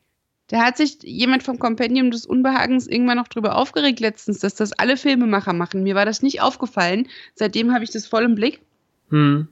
Da 0.49 0.65
hat 0.65 0.79
sich 0.79 1.03
jemand 1.03 1.43
vom 1.43 1.59
Kompendium 1.59 2.11
des 2.11 2.25
Unbehagens 2.25 2.87
irgendwann 2.87 3.19
noch 3.19 3.29
drüber 3.29 3.57
aufgeregt 3.57 4.01
letztens, 4.01 4.39
dass 4.39 4.55
das 4.55 4.73
alle 4.73 4.97
Filmemacher 4.97 5.53
machen. 5.53 5.83
Mir 5.83 5.95
war 5.95 6.07
das 6.07 6.23
nicht 6.23 6.41
aufgefallen. 6.41 7.07
Seitdem 7.35 7.75
habe 7.75 7.85
ich 7.85 7.91
das 7.91 8.07
voll 8.07 8.25
im 8.25 8.35
Blick. 8.35 8.63
Hm. 9.11 9.49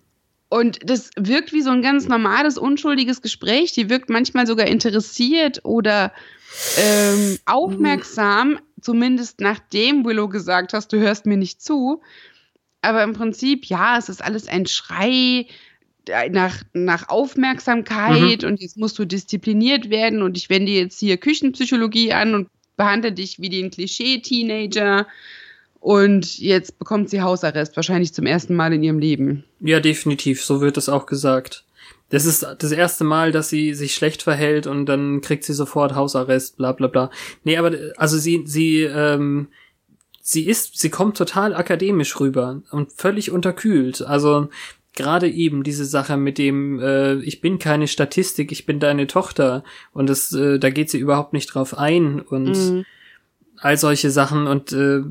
Und 0.48 0.78
das 0.88 1.10
wirkt 1.16 1.52
wie 1.52 1.60
so 1.60 1.70
ein 1.70 1.82
ganz 1.82 2.08
normales, 2.08 2.56
unschuldiges 2.56 3.20
Gespräch. 3.20 3.72
Die 3.72 3.90
wirkt 3.90 4.08
manchmal 4.08 4.46
sogar 4.46 4.68
interessiert 4.68 5.60
oder 5.64 6.12
ähm, 6.76 7.38
aufmerksam, 7.44 8.58
zumindest 8.80 9.40
nachdem 9.40 10.04
Willow 10.04 10.28
gesagt 10.28 10.72
hast, 10.72 10.92
du 10.92 10.98
hörst 10.98 11.26
mir 11.26 11.36
nicht 11.36 11.62
zu. 11.62 12.02
Aber 12.82 13.02
im 13.02 13.14
Prinzip, 13.14 13.66
ja, 13.66 13.98
es 13.98 14.08
ist 14.08 14.22
alles 14.22 14.48
ein 14.48 14.66
Schrei 14.66 15.46
äh, 16.08 16.28
nach, 16.30 16.62
nach 16.72 17.08
Aufmerksamkeit 17.08 18.44
und 18.44 18.60
jetzt 18.60 18.76
musst 18.76 18.98
du 18.98 19.04
diszipliniert 19.04 19.90
werden 19.90 20.22
und 20.22 20.36
ich 20.36 20.48
wende 20.50 20.72
jetzt 20.72 21.00
hier 21.00 21.16
Küchenpsychologie 21.16 22.12
an 22.12 22.34
und 22.34 22.48
behandle 22.76 23.12
dich 23.12 23.40
wie 23.40 23.48
den 23.48 23.70
Klischee-Teenager. 23.70 25.06
Und 25.80 26.38
jetzt 26.38 26.78
bekommt 26.78 27.10
sie 27.10 27.22
Hausarrest, 27.22 27.76
wahrscheinlich 27.76 28.12
zum 28.12 28.26
ersten 28.26 28.54
Mal 28.54 28.72
in 28.72 28.82
ihrem 28.82 28.98
Leben. 28.98 29.44
Ja, 29.60 29.78
definitiv, 29.78 30.44
so 30.44 30.60
wird 30.60 30.76
es 30.76 30.88
auch 30.88 31.06
gesagt. 31.06 31.64
Das 32.08 32.24
ist 32.24 32.46
das 32.58 32.70
erste 32.72 33.02
Mal, 33.04 33.32
dass 33.32 33.48
sie 33.48 33.74
sich 33.74 33.94
schlecht 33.94 34.22
verhält 34.22 34.66
und 34.66 34.86
dann 34.86 35.20
kriegt 35.20 35.42
sie 35.44 35.54
sofort 35.54 35.94
Hausarrest, 35.94 36.56
bla 36.56 36.72
bla 36.72 36.86
bla. 36.86 37.10
Nee, 37.42 37.56
aber 37.56 37.72
also 37.96 38.16
sie, 38.16 38.42
sie, 38.46 38.82
ähm, 38.82 39.48
sie 40.20 40.46
ist, 40.46 40.78
sie 40.78 40.90
kommt 40.90 41.16
total 41.16 41.54
akademisch 41.54 42.20
rüber 42.20 42.62
und 42.70 42.92
völlig 42.92 43.32
unterkühlt. 43.32 44.02
Also 44.02 44.48
gerade 44.94 45.28
eben 45.28 45.62
diese 45.64 45.84
Sache 45.84 46.16
mit 46.16 46.38
dem, 46.38 46.78
äh, 46.80 47.14
ich 47.16 47.40
bin 47.40 47.58
keine 47.58 47.88
Statistik, 47.88 48.52
ich 48.52 48.66
bin 48.66 48.78
deine 48.78 49.08
Tochter 49.08 49.64
und 49.92 50.08
das, 50.08 50.32
äh, 50.32 50.58
da 50.60 50.70
geht 50.70 50.90
sie 50.90 50.98
überhaupt 50.98 51.32
nicht 51.32 51.48
drauf 51.48 51.76
ein 51.76 52.20
und 52.20 52.50
Mhm. 52.56 52.84
all 53.58 53.76
solche 53.76 54.10
Sachen 54.10 54.46
und 54.46 54.72
äh, 54.72 55.02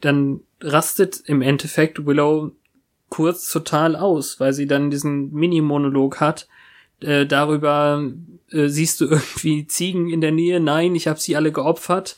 dann 0.00 0.40
rastet 0.60 1.22
im 1.26 1.42
Endeffekt 1.42 2.06
Willow 2.06 2.52
kurz 3.08 3.50
total 3.50 3.96
aus, 3.96 4.40
weil 4.40 4.52
sie 4.52 4.66
dann 4.66 4.90
diesen 4.90 5.32
Mini-Monolog 5.32 6.20
hat. 6.20 6.48
Äh, 7.00 7.26
darüber 7.26 8.02
äh, 8.50 8.68
siehst 8.68 9.00
du 9.00 9.06
irgendwie 9.06 9.66
Ziegen 9.66 10.08
in 10.10 10.20
der 10.20 10.32
Nähe. 10.32 10.60
Nein, 10.60 10.94
ich 10.94 11.06
habe 11.08 11.20
sie 11.20 11.36
alle 11.36 11.52
geopfert. 11.52 12.16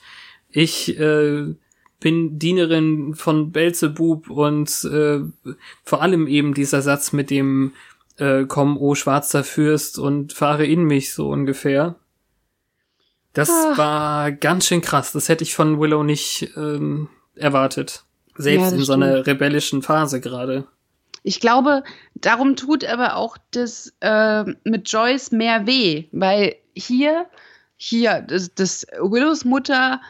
Ich 0.51 0.99
äh, 0.99 1.55
bin 2.01 2.39
Dienerin 2.39 3.15
von 3.15 3.51
Belzebub 3.53 4.31
und 4.31 4.69
äh, 4.85 5.21
vor 5.85 6.01
allem 6.03 6.27
eben 6.27 6.55
dieser 6.55 6.81
Satz 6.81 7.13
mit 7.13 7.31
dem 7.31 7.73
äh, 8.19 8.45
Komm, 8.47 8.79
o 8.79 8.95
schwarzer 8.95 9.45
Fürst 9.45 9.99
und 9.99 10.33
fahre 10.33 10.65
in 10.65 10.85
mich 10.85 11.13
so 11.13 11.29
ungefähr. 11.29 11.97
Das 13.35 13.51
Ah. 13.51 13.77
war 13.77 14.33
ganz 14.33 14.67
schön 14.67 14.81
krass. 14.81 15.13
Das 15.13 15.29
hätte 15.29 15.45
ich 15.45 15.55
von 15.55 15.79
Willow 15.81 16.03
nicht 16.03 16.51
ähm, 16.57 17.09
erwartet. 17.35 18.05
Selbst 18.37 18.71
Ja, 18.71 18.77
in 18.77 18.83
so 18.85 18.93
einer 18.95 19.27
rebellischen 19.27 19.83
Phase 19.83 20.21
gerade. 20.21 20.67
Ich 21.23 21.41
glaube, 21.41 21.83
darum 22.15 22.57
tut 22.57 22.85
aber 22.85 23.17
auch 23.17 23.37
das 23.51 23.93
äh, 24.01 24.45
mit 24.65 24.91
Joyce 24.91 25.33
mehr 25.33 25.67
weh, 25.67 26.05
weil 26.13 26.57
hier, 26.75 27.27
hier, 27.77 28.21
das, 28.23 28.55
das 28.55 28.87
Willows 29.01 29.45
Mutter 29.45 30.01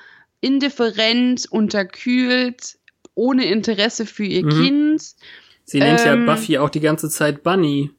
indifferent, 0.41 1.47
unterkühlt, 1.51 2.79
ohne 3.15 3.45
Interesse 3.47 4.07
für 4.07 4.25
ihr 4.25 4.45
Mhm. 4.45 4.51
Kind. 4.63 5.03
Sie 5.65 5.81
nennt 5.81 6.01
Ähm. 6.05 6.27
ja 6.27 6.35
Buffy 6.35 6.59
auch 6.59 6.71
die 6.71 6.81
ganze 6.81 7.09
Zeit 7.11 7.43
Bunny. 7.43 7.91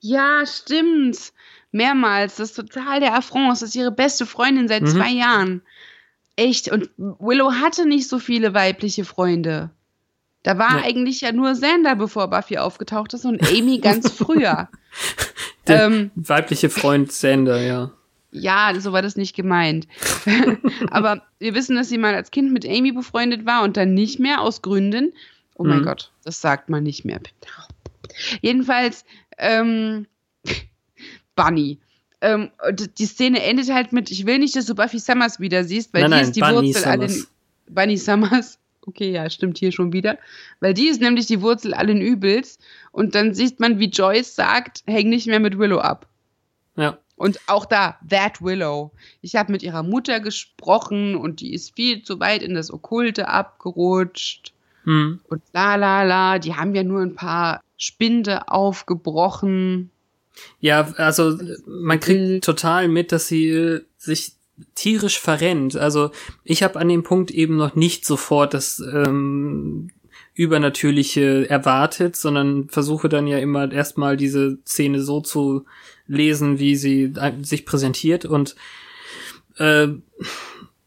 Ja, 0.00 0.44
stimmt. 0.46 1.32
Mehrmals. 1.72 2.36
Das 2.36 2.50
ist 2.50 2.54
total 2.56 3.00
der 3.00 3.14
Affront. 3.14 3.50
Das 3.50 3.62
ist 3.62 3.74
ihre 3.74 3.90
beste 3.90 4.24
Freundin 4.24 4.68
seit 4.68 4.82
Mhm. 4.82 4.86
zwei 4.86 5.10
Jahren. 5.10 5.62
Echt. 6.36 6.70
Und 6.70 6.90
Willow 6.96 7.52
hatte 7.52 7.86
nicht 7.86 8.08
so 8.08 8.18
viele 8.18 8.54
weibliche 8.54 9.04
Freunde. 9.04 9.70
Da 10.46 10.58
war 10.58 10.78
Ja. 10.78 10.84
eigentlich 10.84 11.22
ja 11.22 11.32
nur 11.32 11.56
Sander, 11.56 11.96
bevor 11.96 12.30
Buffy 12.30 12.56
aufgetaucht 12.58 13.12
ist, 13.14 13.24
und 13.24 13.42
Amy 13.50 13.78
ganz 13.82 14.12
früher. 14.12 14.68
Der 15.66 15.82
ähm, 15.86 16.12
weibliche 16.14 16.70
Freund 16.70 17.10
Sander, 17.10 17.60
ja. 17.60 17.90
ja, 18.30 18.72
so 18.78 18.92
war 18.92 19.02
das 19.02 19.16
nicht 19.16 19.34
gemeint. 19.34 19.88
Aber 20.92 21.22
wir 21.40 21.54
wissen, 21.56 21.74
dass 21.74 21.88
sie 21.88 21.98
mal 21.98 22.14
als 22.14 22.30
Kind 22.30 22.52
mit 22.52 22.64
Amy 22.64 22.92
befreundet 22.92 23.44
war 23.44 23.64
und 23.64 23.76
dann 23.76 23.92
nicht 23.92 24.20
mehr 24.20 24.40
aus 24.40 24.62
Gründen. 24.62 25.12
Oh 25.56 25.64
mein 25.64 25.80
Mhm. 25.80 25.84
Gott, 25.84 26.12
das 26.22 26.40
sagt 26.40 26.68
man 26.68 26.84
nicht 26.84 27.04
mehr. 27.04 27.18
Jedenfalls, 28.40 29.04
ähm, 29.38 30.06
Bunny. 31.34 31.80
Ähm, 32.20 32.50
die 32.98 33.06
Szene 33.06 33.42
endet 33.42 33.68
halt 33.72 33.92
mit, 33.92 34.12
ich 34.12 34.26
will 34.26 34.38
nicht, 34.38 34.54
dass 34.54 34.66
du 34.66 34.76
Buffy 34.76 35.00
Summers 35.00 35.40
wieder 35.40 35.64
siehst, 35.64 35.92
weil 35.92 36.02
Nein, 36.02 36.10
die 36.10 36.14
nein, 36.14 36.24
ist 36.24 36.36
die 36.36 36.40
Bunny 36.40 36.68
Wurzel 36.68 36.82
Summers. 36.82 37.26
Bunny 37.68 37.96
Summers. 37.96 38.58
Okay, 38.86 39.10
ja, 39.10 39.28
stimmt 39.28 39.58
hier 39.58 39.72
schon 39.72 39.92
wieder. 39.92 40.16
Weil 40.60 40.72
die 40.72 40.86
ist 40.88 41.00
nämlich 41.00 41.26
die 41.26 41.42
Wurzel 41.42 41.74
allen 41.74 42.00
Übels. 42.00 42.58
Und 42.92 43.14
dann 43.14 43.34
sieht 43.34 43.58
man, 43.58 43.78
wie 43.78 43.90
Joyce 43.90 44.34
sagt, 44.34 44.82
häng 44.86 45.08
nicht 45.08 45.26
mehr 45.26 45.40
mit 45.40 45.58
Willow 45.58 45.78
ab. 45.78 46.06
Ja. 46.76 46.98
Und 47.16 47.40
auch 47.46 47.64
da, 47.64 47.98
That 48.08 48.42
Willow. 48.42 48.92
Ich 49.22 49.36
habe 49.36 49.50
mit 49.50 49.62
ihrer 49.62 49.82
Mutter 49.82 50.20
gesprochen 50.20 51.16
und 51.16 51.40
die 51.40 51.52
ist 51.52 51.74
viel 51.74 52.02
zu 52.02 52.20
weit 52.20 52.42
in 52.42 52.54
das 52.54 52.70
Okkulte 52.70 53.28
abgerutscht. 53.28 54.52
Hm. 54.84 55.20
Und 55.28 55.42
la 55.52 55.74
la 55.74 56.04
la, 56.04 56.38
die 56.38 56.54
haben 56.54 56.74
ja 56.74 56.84
nur 56.84 57.00
ein 57.00 57.14
paar 57.14 57.62
Spinde 57.76 58.48
aufgebrochen. 58.48 59.90
Ja, 60.60 60.92
also 60.96 61.38
man 61.66 61.98
kriegt 61.98 62.44
total 62.44 62.88
mit, 62.88 63.10
dass 63.10 63.28
sie 63.28 63.48
äh, 63.48 63.80
sich 63.96 64.35
tierisch 64.74 65.20
verrennt. 65.20 65.76
Also 65.76 66.10
ich 66.44 66.62
habe 66.62 66.78
an 66.78 66.88
dem 66.88 67.02
Punkt 67.02 67.30
eben 67.30 67.56
noch 67.56 67.74
nicht 67.74 68.04
sofort 68.04 68.54
das 68.54 68.80
ähm, 68.80 69.90
Übernatürliche 70.34 71.48
erwartet, 71.48 72.16
sondern 72.16 72.68
versuche 72.68 73.08
dann 73.08 73.26
ja 73.26 73.38
immer 73.38 73.70
erstmal 73.72 74.16
diese 74.16 74.58
Szene 74.66 75.02
so 75.02 75.20
zu 75.20 75.64
lesen, 76.06 76.58
wie 76.58 76.76
sie 76.76 77.12
äh, 77.16 77.32
sich 77.42 77.64
präsentiert. 77.64 78.24
Und 78.24 78.54
äh, 79.56 79.88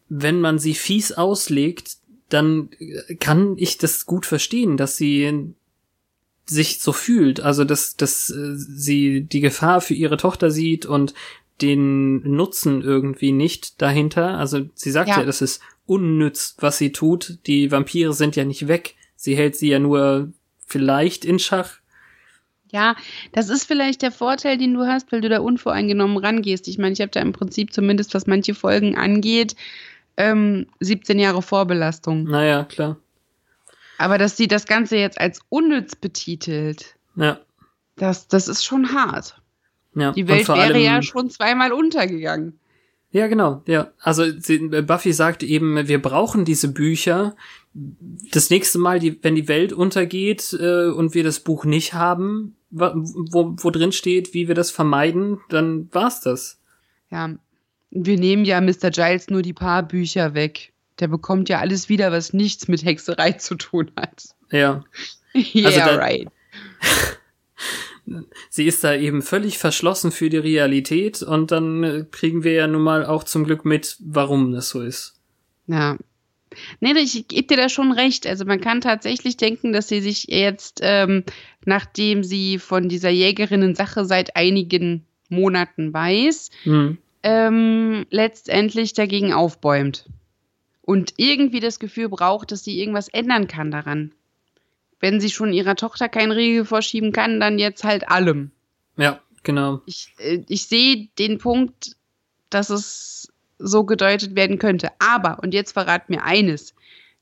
wenn 0.08 0.42
man 0.42 0.60
sie 0.60 0.74
fies 0.74 1.12
auslegt, 1.12 1.98
dann 2.30 2.70
kann 3.20 3.56
ich 3.58 3.78
das 3.80 4.06
gut 4.06 4.26
verstehen, 4.26 4.78
dass 4.78 4.98
sie 4.98 5.54
sich 6.46 6.80
so 6.80 6.94
fühlt, 6.94 7.42
also 7.42 7.64
dass, 7.64 7.96
dass 7.96 8.30
äh, 8.30 8.54
sie 8.56 9.22
die 9.22 9.40
Gefahr 9.40 9.82
für 9.82 9.94
ihre 9.94 10.18
Tochter 10.18 10.52
sieht 10.52 10.86
und 10.86 11.14
den 11.62 12.22
Nutzen 12.22 12.82
irgendwie 12.82 13.32
nicht 13.32 13.82
dahinter. 13.82 14.38
Also 14.38 14.62
sie 14.74 14.92
sagt 14.92 15.10
ja, 15.10 15.20
ja 15.20 15.26
das 15.26 15.42
ist 15.42 15.62
unnütz, 15.86 16.56
was 16.60 16.78
sie 16.78 16.92
tut. 16.92 17.40
Die 17.48 17.72
Vampire 17.72 18.14
sind 18.14 18.36
ja 18.36 18.46
nicht 18.46 18.68
weg. 18.68 18.96
Sie 19.16 19.36
hält 19.36 19.56
sie 19.56 19.70
ja 19.70 19.80
nur 19.80 20.32
vielleicht 20.66 21.26
in 21.26 21.40
Schach. 21.40 21.80
Ja, 22.72 22.96
das 23.32 23.50
ist 23.50 23.66
vielleicht 23.66 24.04
der 24.04 24.12
Vorteil, 24.12 24.58
den 24.58 24.76
du 24.76 24.86
hast, 24.86 25.12
weil 25.12 25.22
du 25.22 25.30
da 25.30 25.40
unvoreingenommen 25.40 26.18
rangehst. 26.18 26.68
Ich 26.68 26.78
meine, 26.78 26.94
ich 26.94 27.02
habe 27.02 27.12
da 27.12 27.20
im 27.20 27.34
Prinzip 27.34 27.74
zumindest, 27.74 28.14
was 28.14 28.28
manche 28.28 28.54
Folgen 28.54 28.96
angeht, 28.96 29.56
ähm, 30.18 30.68
17 30.80 31.18
Jahre 31.18 31.42
Vorbelastung. 31.42 32.26
Naja, 32.26 32.66
klar. 32.66 32.98
Aber 33.98 34.18
dass 34.18 34.38
sie 34.38 34.48
das 34.48 34.66
Ganze 34.66 34.98
jetzt 34.98 35.20
als 35.20 35.42
unnütz 35.50 35.96
betitelt, 35.96 36.96
ja. 37.16 37.40
das, 37.96 38.28
das 38.28 38.48
ist 38.48 38.64
schon 38.64 38.94
hart. 38.94 39.42
Ja. 39.96 40.12
Die 40.12 40.28
Welt 40.28 40.48
wäre 40.48 40.60
allem, 40.60 40.82
ja 40.82 41.02
schon 41.02 41.30
zweimal 41.30 41.72
untergegangen. 41.72 42.60
Ja, 43.12 43.28
genau, 43.28 43.64
ja. 43.66 43.92
Also 44.00 44.24
Buffy 44.84 45.14
sagt 45.14 45.42
eben, 45.42 45.88
wir 45.88 46.02
brauchen 46.02 46.46
diese 46.46 46.72
Bücher. 46.72 47.36
Das 47.74 48.50
nächste 48.50 48.78
Mal, 48.78 49.00
die, 49.00 49.24
wenn 49.24 49.36
die 49.36 49.48
Welt 49.48 49.74
untergeht 49.74 50.56
äh, 50.60 50.88
und 50.88 51.16
wir 51.16 51.24
das 51.24 51.40
Buch 51.40 51.66
nicht 51.66 51.94
haben, 51.94 52.56
wo, 52.70 53.56
wo 53.58 53.72
drin 53.72 53.92
steht, 53.92 54.34
wie 54.34 54.48
wir 54.48 54.56
das 54.56 54.70
vermeiden, 54.70 55.40
dann 55.50 55.90
war's 55.92 56.22
das. 56.22 56.60
Ja, 57.10 57.36
wir 57.90 58.20
nehmen 58.20 58.46
ja 58.46 58.62
Mr. 58.62 58.92
Giles 58.92 59.30
nur 59.30 59.42
die 59.42 59.54
paar 59.54 59.84
Bücher 59.84 60.36
weg. 60.36 60.74
Der 61.00 61.08
bekommt 61.08 61.50
ja 61.50 61.60
alles 61.60 61.90
wieder, 61.90 62.12
was 62.12 62.34
nichts 62.34 62.68
mit 62.68 62.84
Hexerei 62.84 63.32
zu 63.34 63.56
tun 63.56 63.92
hat. 63.96 64.26
Ja. 64.52 64.84
yeah, 65.34 65.68
also 65.68 65.80
da, 65.80 65.96
right. 65.96 66.28
sie 68.50 68.66
ist 68.66 68.84
da 68.84 68.96
eben 68.96 69.22
völlig 69.22 69.58
verschlossen 69.58 70.12
für 70.12 70.30
die 70.30 70.38
Realität 70.38 71.22
und 71.22 71.52
dann 71.52 71.84
äh, 71.84 72.06
kriegen 72.10 72.44
wir 72.44 72.54
ja 72.54 72.68
nun 72.68 72.82
mal 72.82 73.06
auch 73.06 73.24
zum 73.24 73.44
Glück 73.44 73.66
mit, 73.66 73.98
warum 74.00 74.52
das 74.52 74.70
so 74.70 74.82
ist. 74.82 75.16
Ja. 75.68 75.98
Nee, 76.80 76.94
ich 76.94 77.28
gebe 77.28 77.48
dir 77.48 77.58
da 77.58 77.70
schon 77.70 77.92
recht. 77.92 78.26
Also 78.26 78.44
man 78.44 78.60
kann 78.60 78.82
tatsächlich 78.82 79.38
denken, 79.38 79.72
dass 79.72 79.88
sie 79.88 80.02
sich 80.02 80.26
jetzt, 80.30 80.80
ähm, 80.82 81.24
nachdem 81.66 82.24
sie 82.24 82.58
von 82.58 82.90
dieser 82.90 83.12
Jägerinnen-Sache 83.12 84.06
seit 84.06 84.36
einigen 84.36 85.06
Monaten 85.30 85.94
weiß, 85.94 86.50
mhm. 86.66 86.98
ähm, 87.22 88.06
letztendlich 88.10 88.94
dagegen 88.94 89.32
aufbäumt. 89.32 90.10
Und 90.82 91.14
irgendwie 91.18 91.60
das 91.60 91.80
Gefühl 91.80 92.10
braucht, 92.10 92.52
dass 92.52 92.64
sie 92.64 92.80
irgendwas 92.80 93.10
ändern 93.10 93.48
kann 93.48 93.70
daran 93.70 94.12
wenn 95.00 95.20
sie 95.20 95.30
schon 95.30 95.54
ihrer 95.54 95.76
Tochter 95.76 96.10
keinen 96.10 96.32
Riegel 96.32 96.66
vorschieben 96.66 97.12
kann, 97.12 97.40
dann 97.40 97.60
jetzt 97.60 97.84
halt 97.84 98.10
allem. 98.10 98.52
Ja, 98.98 99.20
genau. 99.44 99.82
Ich, 99.86 100.14
äh, 100.18 100.44
ich 100.48 100.68
sehe 100.68 101.10
den 101.18 101.38
Punkt, 101.38 101.96
dass 102.50 102.70
es 102.70 103.32
so 103.58 103.84
gedeutet 103.84 104.36
werden 104.36 104.60
könnte. 104.60 104.90
Aber, 105.00 105.40
und 105.42 105.54
jetzt 105.54 105.74
verrat 105.74 106.10
mir 106.10 106.24
eines, 106.24 106.74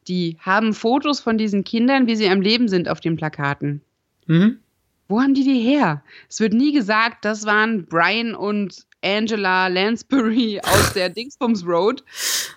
die 0.08 0.38
haben 0.40 0.74
Fotos 0.74 1.20
von 1.20 1.38
diesen 1.38 1.64
Kindern, 1.64 2.08
wie 2.08 2.16
sie 2.16 2.30
am 2.30 2.42
Leben 2.42 2.68
sind 2.68 2.88
auf 2.88 3.00
den 3.00 3.18
Plakaten. 3.18 3.82
Mhm. 4.28 4.60
Wo 5.08 5.22
haben 5.22 5.34
die 5.34 5.43
die 5.43 5.62
her? 5.62 6.03
Es 6.30 6.39
wird 6.39 6.53
nie 6.53 6.74
gesagt, 6.74 7.24
das 7.24 7.45
waren 7.45 7.86
Brian 7.86 8.36
und 8.36 8.86
Angela 9.03 9.68
Lansbury 9.68 10.60
aus 10.64 10.93
der 10.93 11.10
Dingsbums 11.10 11.66
Road, 11.66 12.03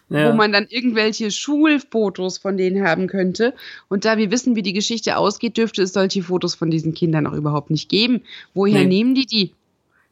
ja. 0.08 0.30
wo 0.30 0.36
man 0.36 0.52
dann 0.52 0.66
irgendwelche 0.68 1.30
Schulfotos 1.30 2.38
von 2.38 2.56
denen 2.56 2.86
haben 2.86 3.06
könnte. 3.06 3.54
Und 3.88 4.04
da 4.04 4.16
wir 4.18 4.30
wissen, 4.30 4.56
wie 4.56 4.62
die 4.62 4.72
Geschichte 4.72 5.16
ausgeht, 5.16 5.56
dürfte 5.56 5.82
es 5.82 5.92
solche 5.92 6.22
Fotos 6.22 6.54
von 6.54 6.70
diesen 6.70 6.94
Kindern 6.94 7.26
auch 7.26 7.34
überhaupt 7.34 7.70
nicht 7.70 7.88
geben. 7.88 8.22
Woher 8.54 8.80
nee. 8.80 8.86
nehmen 8.86 9.14
die 9.14 9.26
die? 9.26 9.54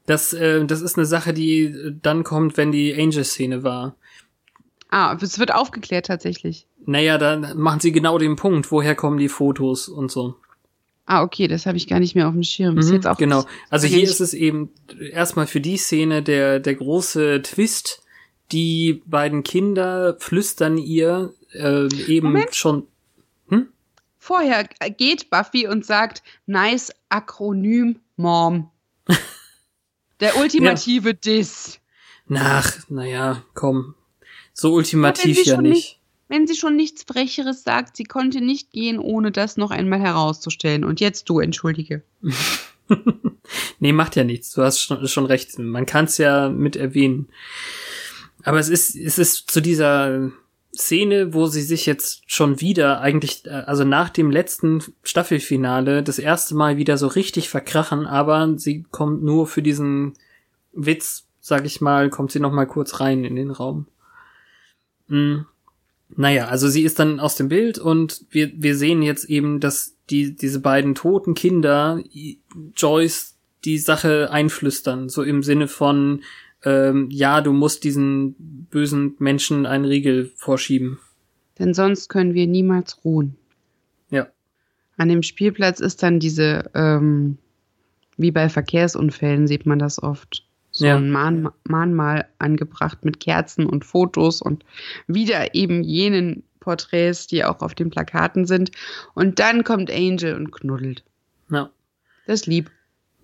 Das, 0.06 0.32
äh, 0.32 0.64
das 0.64 0.80
ist 0.80 0.96
eine 0.96 1.06
Sache, 1.06 1.34
die 1.34 1.96
dann 2.02 2.24
kommt, 2.24 2.56
wenn 2.56 2.72
die 2.72 2.94
Angel-Szene 2.94 3.62
war. 3.62 3.94
Ah, 4.90 5.16
es 5.20 5.38
wird 5.38 5.52
aufgeklärt 5.52 6.06
tatsächlich. 6.06 6.66
Naja, 6.86 7.18
dann 7.18 7.58
machen 7.58 7.80
sie 7.80 7.92
genau 7.92 8.16
den 8.16 8.36
Punkt, 8.36 8.72
woher 8.72 8.94
kommen 8.94 9.18
die 9.18 9.28
Fotos 9.28 9.88
und 9.88 10.10
so. 10.10 10.36
Ah, 11.10 11.22
okay, 11.22 11.48
das 11.48 11.64
habe 11.64 11.78
ich 11.78 11.86
gar 11.86 12.00
nicht 12.00 12.14
mehr 12.14 12.28
auf 12.28 12.34
dem 12.34 12.42
Schirm. 12.42 12.74
Mhm, 12.74 12.92
jetzt 12.92 13.06
auch 13.06 13.16
genau. 13.16 13.46
Also 13.70 13.86
hier 13.86 14.02
ist 14.02 14.20
es 14.20 14.34
eben 14.34 14.70
erstmal 15.10 15.46
für 15.46 15.62
die 15.62 15.78
Szene 15.78 16.22
der, 16.22 16.60
der 16.60 16.74
große 16.74 17.40
Twist. 17.40 18.02
Die 18.52 19.02
beiden 19.06 19.42
Kinder 19.42 20.16
flüstern 20.18 20.76
ihr 20.76 21.32
äh, 21.54 21.88
eben 22.06 22.26
Moment. 22.26 22.54
schon. 22.54 22.88
Hm? 23.48 23.68
Vorher 24.18 24.68
geht 24.98 25.30
Buffy 25.30 25.66
und 25.66 25.86
sagt, 25.86 26.22
nice 26.44 26.92
Akronym 27.08 28.00
Mom. 28.16 28.70
Der 30.20 30.36
ultimative 30.36 31.10
ja. 31.10 31.14
Diss. 31.14 31.80
Nach, 32.26 32.70
naja, 32.90 33.44
komm. 33.54 33.94
So 34.52 34.74
ultimativ 34.74 35.46
ja 35.46 35.58
nicht. 35.62 35.72
nicht 35.72 35.97
wenn 36.28 36.46
sie 36.46 36.54
schon 36.54 36.76
nichts 36.76 37.02
Frecheres 37.02 37.64
sagt, 37.64 37.96
sie 37.96 38.04
konnte 38.04 38.40
nicht 38.40 38.70
gehen, 38.70 38.98
ohne 38.98 39.32
das 39.32 39.56
noch 39.56 39.70
einmal 39.70 40.00
herauszustellen. 40.00 40.84
Und 40.84 41.00
jetzt 41.00 41.28
du, 41.28 41.40
entschuldige. 41.40 42.02
nee, 43.80 43.92
macht 43.92 44.16
ja 44.16 44.24
nichts. 44.24 44.52
Du 44.52 44.62
hast 44.62 44.80
schon, 44.80 45.06
schon 45.08 45.26
recht. 45.26 45.58
Man 45.58 45.86
kann 45.86 46.04
es 46.04 46.18
ja 46.18 46.48
mit 46.48 46.76
erwähnen. 46.76 47.28
Aber 48.44 48.58
es 48.58 48.68
ist, 48.68 48.94
es 48.94 49.18
ist 49.18 49.50
zu 49.50 49.60
dieser 49.60 50.30
Szene, 50.74 51.34
wo 51.34 51.46
sie 51.46 51.62
sich 51.62 51.86
jetzt 51.86 52.30
schon 52.30 52.60
wieder 52.60 53.00
eigentlich, 53.00 53.46
äh, 53.46 53.50
also 53.50 53.84
nach 53.84 54.10
dem 54.10 54.30
letzten 54.30 54.82
Staffelfinale, 55.02 56.02
das 56.02 56.18
erste 56.18 56.54
Mal 56.54 56.76
wieder 56.76 56.98
so 56.98 57.08
richtig 57.08 57.48
verkrachen, 57.48 58.06
aber 58.06 58.54
sie 58.56 58.84
kommt 58.90 59.22
nur 59.22 59.46
für 59.46 59.62
diesen 59.62 60.14
Witz, 60.72 61.26
sag 61.40 61.64
ich 61.64 61.80
mal, 61.80 62.10
kommt 62.10 62.32
sie 62.32 62.40
noch 62.40 62.52
mal 62.52 62.66
kurz 62.66 63.00
rein 63.00 63.24
in 63.24 63.34
den 63.34 63.50
Raum. 63.50 63.86
Mhm. 65.08 65.46
Naja, 66.20 66.48
also 66.48 66.66
sie 66.66 66.82
ist 66.82 66.98
dann 66.98 67.20
aus 67.20 67.36
dem 67.36 67.46
Bild 67.46 67.78
und 67.78 68.24
wir, 68.30 68.50
wir 68.56 68.74
sehen 68.74 69.02
jetzt 69.02 69.26
eben, 69.26 69.60
dass 69.60 69.94
die, 70.10 70.34
diese 70.34 70.58
beiden 70.58 70.96
toten 70.96 71.34
Kinder 71.34 72.02
Joyce 72.74 73.36
die 73.64 73.78
Sache 73.78 74.28
einflüstern, 74.32 75.08
so 75.08 75.22
im 75.22 75.44
Sinne 75.44 75.68
von, 75.68 76.24
ähm, 76.64 77.06
ja, 77.12 77.40
du 77.40 77.52
musst 77.52 77.84
diesen 77.84 78.34
bösen 78.68 79.14
Menschen 79.20 79.64
einen 79.64 79.84
Riegel 79.84 80.32
vorschieben. 80.34 80.98
Denn 81.60 81.72
sonst 81.72 82.08
können 82.08 82.34
wir 82.34 82.48
niemals 82.48 83.04
ruhen. 83.04 83.36
Ja. 84.10 84.26
An 84.96 85.08
dem 85.08 85.22
Spielplatz 85.22 85.78
ist 85.78 86.02
dann 86.02 86.18
diese, 86.18 86.68
ähm, 86.74 87.38
wie 88.16 88.32
bei 88.32 88.48
Verkehrsunfällen 88.48 89.46
sieht 89.46 89.66
man 89.66 89.78
das 89.78 90.02
oft 90.02 90.47
so 90.78 90.86
ja. 90.86 90.96
ein 90.96 91.10
Mahn 91.10 91.50
Mahnmal 91.64 92.28
angebracht 92.38 93.04
mit 93.04 93.18
Kerzen 93.18 93.66
und 93.66 93.84
Fotos 93.84 94.40
und 94.40 94.64
wieder 95.08 95.56
eben 95.56 95.82
jenen 95.82 96.44
Porträts, 96.60 97.26
die 97.26 97.44
auch 97.44 97.62
auf 97.62 97.74
den 97.74 97.90
Plakaten 97.90 98.46
sind. 98.46 98.70
Und 99.14 99.40
dann 99.40 99.64
kommt 99.64 99.90
Angel 99.90 100.36
und 100.36 100.52
knuddelt. 100.52 101.02
Ja. 101.50 101.70
Das 102.26 102.42
ist 102.42 102.46
lieb. 102.46 102.70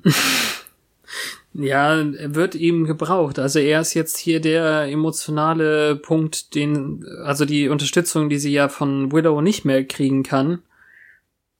ja, 1.52 2.00
er 2.00 2.34
wird 2.34 2.56
eben 2.56 2.86
gebraucht. 2.86 3.38
Also 3.38 3.60
er 3.60 3.80
ist 3.80 3.94
jetzt 3.94 4.18
hier 4.18 4.40
der 4.40 4.88
emotionale 4.88 5.94
Punkt, 5.94 6.56
den, 6.56 7.06
also 7.22 7.44
die 7.44 7.68
Unterstützung, 7.68 8.28
die 8.28 8.38
sie 8.38 8.52
ja 8.52 8.68
von 8.68 9.12
Willow 9.12 9.40
nicht 9.40 9.64
mehr 9.64 9.84
kriegen 9.84 10.24
kann. 10.24 10.60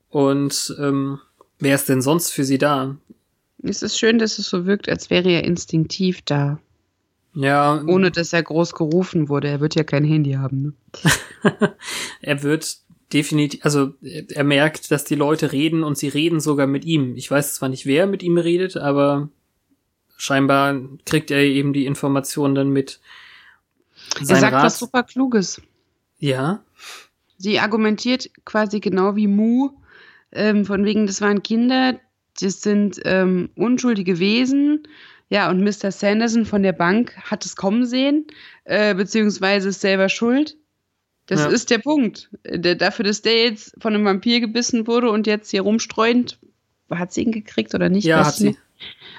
Und 0.08 0.74
ähm, 0.80 1.20
wer 1.60 1.76
ist 1.76 1.88
denn 1.88 2.02
sonst 2.02 2.32
für 2.32 2.44
sie 2.44 2.58
da? 2.58 2.96
Es 3.64 3.82
ist 3.82 3.98
schön, 3.98 4.18
dass 4.18 4.38
es 4.38 4.48
so 4.48 4.66
wirkt, 4.66 4.88
als 4.88 5.10
wäre 5.10 5.30
er 5.30 5.44
instinktiv 5.44 6.22
da. 6.22 6.58
Ja. 7.34 7.82
Ohne 7.86 8.10
dass 8.10 8.32
er 8.32 8.42
groß 8.42 8.74
gerufen 8.74 9.28
wurde. 9.28 9.48
Er 9.48 9.60
wird 9.60 9.74
ja 9.74 9.82
kein 9.82 10.04
Handy 10.04 10.32
haben. 10.32 10.62
Ne? 10.62 10.72
er 12.20 12.42
wird 12.42 12.78
definitiv, 13.12 13.64
also 13.64 13.94
er 14.02 14.44
merkt, 14.44 14.90
dass 14.90 15.04
die 15.04 15.14
Leute 15.14 15.52
reden 15.52 15.82
und 15.82 15.98
sie 15.98 16.08
reden 16.08 16.40
sogar 16.40 16.66
mit 16.66 16.84
ihm. 16.84 17.16
Ich 17.16 17.30
weiß 17.30 17.54
zwar 17.54 17.68
nicht, 17.68 17.86
wer 17.86 18.06
mit 18.06 18.22
ihm 18.22 18.38
redet, 18.38 18.76
aber 18.76 19.28
scheinbar 20.16 20.80
kriegt 21.04 21.30
er 21.30 21.42
eben 21.42 21.72
die 21.72 21.86
Informationen 21.86 22.54
dann 22.54 22.70
mit. 22.70 23.00
Sein 24.20 24.36
er 24.36 24.40
sagt 24.40 24.54
Rat, 24.54 24.64
was 24.64 24.78
super 24.78 25.02
Kluges. 25.02 25.60
Ja. 26.18 26.62
Sie 27.38 27.58
argumentiert 27.58 28.30
quasi 28.44 28.80
genau 28.80 29.16
wie 29.16 29.26
Mu, 29.26 29.70
ähm, 30.32 30.64
von 30.64 30.84
wegen, 30.84 31.06
das 31.06 31.20
waren 31.20 31.42
Kinder, 31.42 31.98
das 32.40 32.62
sind 32.62 33.00
ähm, 33.04 33.50
unschuldige 33.54 34.18
Wesen. 34.18 34.86
Ja, 35.28 35.50
und 35.50 35.62
Mr. 35.62 35.90
Sanderson 35.90 36.44
von 36.44 36.62
der 36.62 36.72
Bank 36.72 37.16
hat 37.16 37.44
es 37.44 37.56
kommen 37.56 37.86
sehen, 37.86 38.26
äh, 38.64 38.94
beziehungsweise 38.94 39.70
ist 39.70 39.80
selber 39.80 40.08
schuld. 40.08 40.56
Das 41.26 41.40
ja. 41.40 41.46
ist 41.48 41.70
der 41.70 41.78
Punkt. 41.78 42.30
Der, 42.44 42.74
dafür, 42.74 43.04
dass 43.04 43.22
der 43.22 43.44
jetzt 43.44 43.74
von 43.80 43.94
einem 43.94 44.04
Vampir 44.04 44.40
gebissen 44.40 44.86
wurde 44.86 45.10
und 45.10 45.26
jetzt 45.26 45.50
hier 45.50 45.62
rumstreuend, 45.62 46.38
hat 46.90 47.12
sie 47.12 47.22
ihn 47.22 47.32
gekriegt 47.32 47.74
oder 47.74 47.88
nicht? 47.88 48.04
Ja, 48.04 48.26
hat 48.26 48.34
sie. 48.34 48.56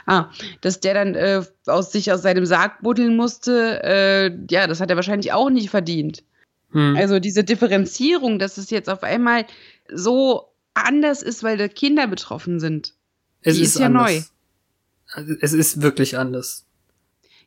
Ah, 0.06 0.30
dass 0.62 0.80
der 0.80 0.94
dann 0.94 1.16
äh, 1.16 1.42
aus 1.66 1.92
sich 1.92 2.12
aus 2.12 2.22
seinem 2.22 2.46
Sarg 2.46 2.84
buddeln 2.84 3.16
musste, 3.16 3.82
äh, 3.84 4.32
ja, 4.52 4.68
das 4.68 4.80
hat 4.80 4.92
er 4.92 4.96
wahrscheinlich 4.96 5.34
auch 5.34 5.50
nicht 5.50 5.72
verdient. 5.72 6.24
Hm. 6.72 6.96
Also 6.96 7.20
diese 7.20 7.44
Differenzierung, 7.44 8.38
dass 8.38 8.58
es 8.58 8.70
jetzt 8.70 8.90
auf 8.90 9.02
einmal 9.02 9.46
so 9.92 10.52
anders 10.76 11.24
ist, 11.24 11.42
weil 11.44 11.58
da 11.58 11.68
Kinder 11.68 12.06
betroffen 12.06 12.60
sind. 12.60 12.94
Es 13.46 13.56
Die 13.56 13.62
ist, 13.64 13.76
ist 13.76 13.80
ja 13.80 13.86
anders. 13.86 14.12
neu. 14.12 14.22
Also, 15.14 15.34
Es 15.40 15.54
ist 15.54 15.82
wirklich 15.82 16.18
anders. 16.18 16.66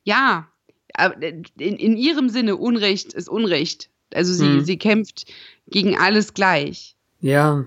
Ja, 0.05 0.49
aber 0.95 1.21
in, 1.23 1.45
in 1.77 1.97
ihrem 1.97 2.29
Sinne, 2.31 2.57
Unrecht 2.57 3.13
ist 3.13 3.29
Unrecht. 3.29 3.91
Also 4.15 4.33
sie, 4.33 4.45
Mhm. 4.61 4.65
sie 4.65 4.79
kämpft 4.79 5.27
gegen 5.69 5.99
alles 5.99 6.33
gleich. 6.33 6.95
Ja, 7.21 7.67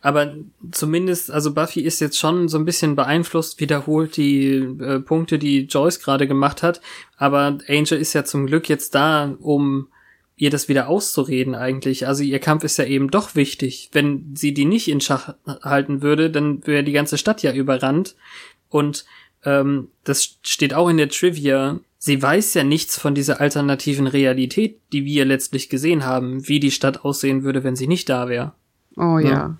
aber 0.00 0.36
zumindest, 0.70 1.30
also 1.32 1.52
Buffy 1.52 1.80
ist 1.80 2.00
jetzt 2.00 2.18
schon 2.18 2.48
so 2.48 2.56
ein 2.56 2.64
bisschen 2.64 2.94
beeinflusst, 2.94 3.58
wiederholt 3.60 4.16
die 4.16 4.52
äh, 4.54 5.00
Punkte, 5.00 5.38
die 5.40 5.62
Joyce 5.62 5.98
gerade 6.00 6.28
gemacht 6.28 6.62
hat. 6.62 6.80
Aber 7.16 7.58
Angel 7.68 7.98
ist 7.98 8.12
ja 8.12 8.24
zum 8.24 8.46
Glück 8.46 8.68
jetzt 8.68 8.94
da, 8.94 9.36
um 9.40 9.88
ihr 10.36 10.50
das 10.50 10.68
wieder 10.68 10.88
auszureden 10.88 11.54
eigentlich. 11.54 12.06
Also 12.06 12.22
ihr 12.22 12.38
Kampf 12.38 12.64
ist 12.64 12.78
ja 12.78 12.84
eben 12.84 13.10
doch 13.10 13.34
wichtig. 13.34 13.90
Wenn 13.92 14.34
sie 14.34 14.54
die 14.54 14.64
nicht 14.64 14.88
in 14.88 15.00
Schach 15.00 15.34
halten 15.62 16.02
würde, 16.02 16.30
dann 16.30 16.66
wäre 16.66 16.84
die 16.84 16.92
ganze 16.92 17.18
Stadt 17.18 17.42
ja 17.42 17.52
überrannt. 17.52 18.16
Und 18.68 19.04
ähm, 19.44 19.88
das 20.04 20.38
steht 20.42 20.74
auch 20.74 20.88
in 20.88 20.96
der 20.96 21.08
Trivia. 21.08 21.80
Sie 21.98 22.20
weiß 22.20 22.54
ja 22.54 22.64
nichts 22.64 22.98
von 22.98 23.14
dieser 23.14 23.40
alternativen 23.40 24.06
Realität, 24.06 24.80
die 24.92 25.04
wir 25.04 25.24
letztlich 25.24 25.68
gesehen 25.68 26.04
haben, 26.04 26.48
wie 26.48 26.60
die 26.60 26.70
Stadt 26.70 27.04
aussehen 27.04 27.44
würde, 27.44 27.62
wenn 27.62 27.76
sie 27.76 27.86
nicht 27.86 28.08
da 28.08 28.28
wäre. 28.28 28.52
Oh 28.96 29.18
Ja. 29.18 29.30
ja. 29.30 29.58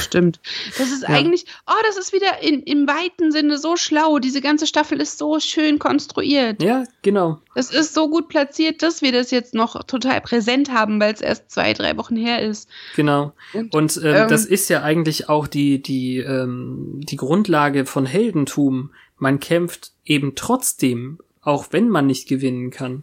Stimmt. 0.00 0.40
Das 0.76 0.90
ist 0.90 1.02
Ja. 1.08 1.08
eigentlich, 1.08 1.46
oh, 1.66 1.80
das 1.86 1.96
ist 1.96 2.12
wieder 2.12 2.42
in, 2.42 2.62
im 2.62 2.86
weiten 2.86 3.32
Sinne 3.32 3.58
so 3.58 3.76
schlau. 3.76 4.18
Diese 4.18 4.40
ganze 4.40 4.66
Staffel 4.66 5.00
ist 5.00 5.18
so 5.18 5.40
schön 5.40 5.78
konstruiert. 5.78 6.62
Ja, 6.62 6.84
genau. 7.02 7.38
Das 7.54 7.70
ist 7.70 7.94
so 7.94 8.08
gut 8.10 8.28
platziert, 8.28 8.82
dass 8.82 9.02
wir 9.02 9.12
das 9.12 9.30
jetzt 9.30 9.54
noch 9.54 9.82
total 9.84 10.20
präsent 10.20 10.70
haben, 10.72 11.00
weil 11.00 11.14
es 11.14 11.20
erst 11.20 11.50
zwei, 11.50 11.72
drei 11.72 11.96
Wochen 11.96 12.16
her 12.16 12.42
ist. 12.42 12.68
Genau. 12.96 13.32
Und, 13.54 13.74
Und 13.74 13.96
ähm, 14.04 14.14
ähm, 14.14 14.28
das 14.28 14.44
ist 14.44 14.68
ja 14.68 14.82
eigentlich 14.82 15.28
auch 15.28 15.46
die, 15.46 15.80
die, 15.82 16.18
ähm, 16.18 17.00
die 17.02 17.16
Grundlage 17.16 17.86
von 17.86 18.06
Heldentum. 18.06 18.90
Man 19.18 19.40
kämpft 19.40 19.92
eben 20.04 20.34
trotzdem, 20.34 21.18
auch 21.42 21.66
wenn 21.70 21.88
man 21.88 22.06
nicht 22.06 22.28
gewinnen 22.28 22.70
kann. 22.70 23.02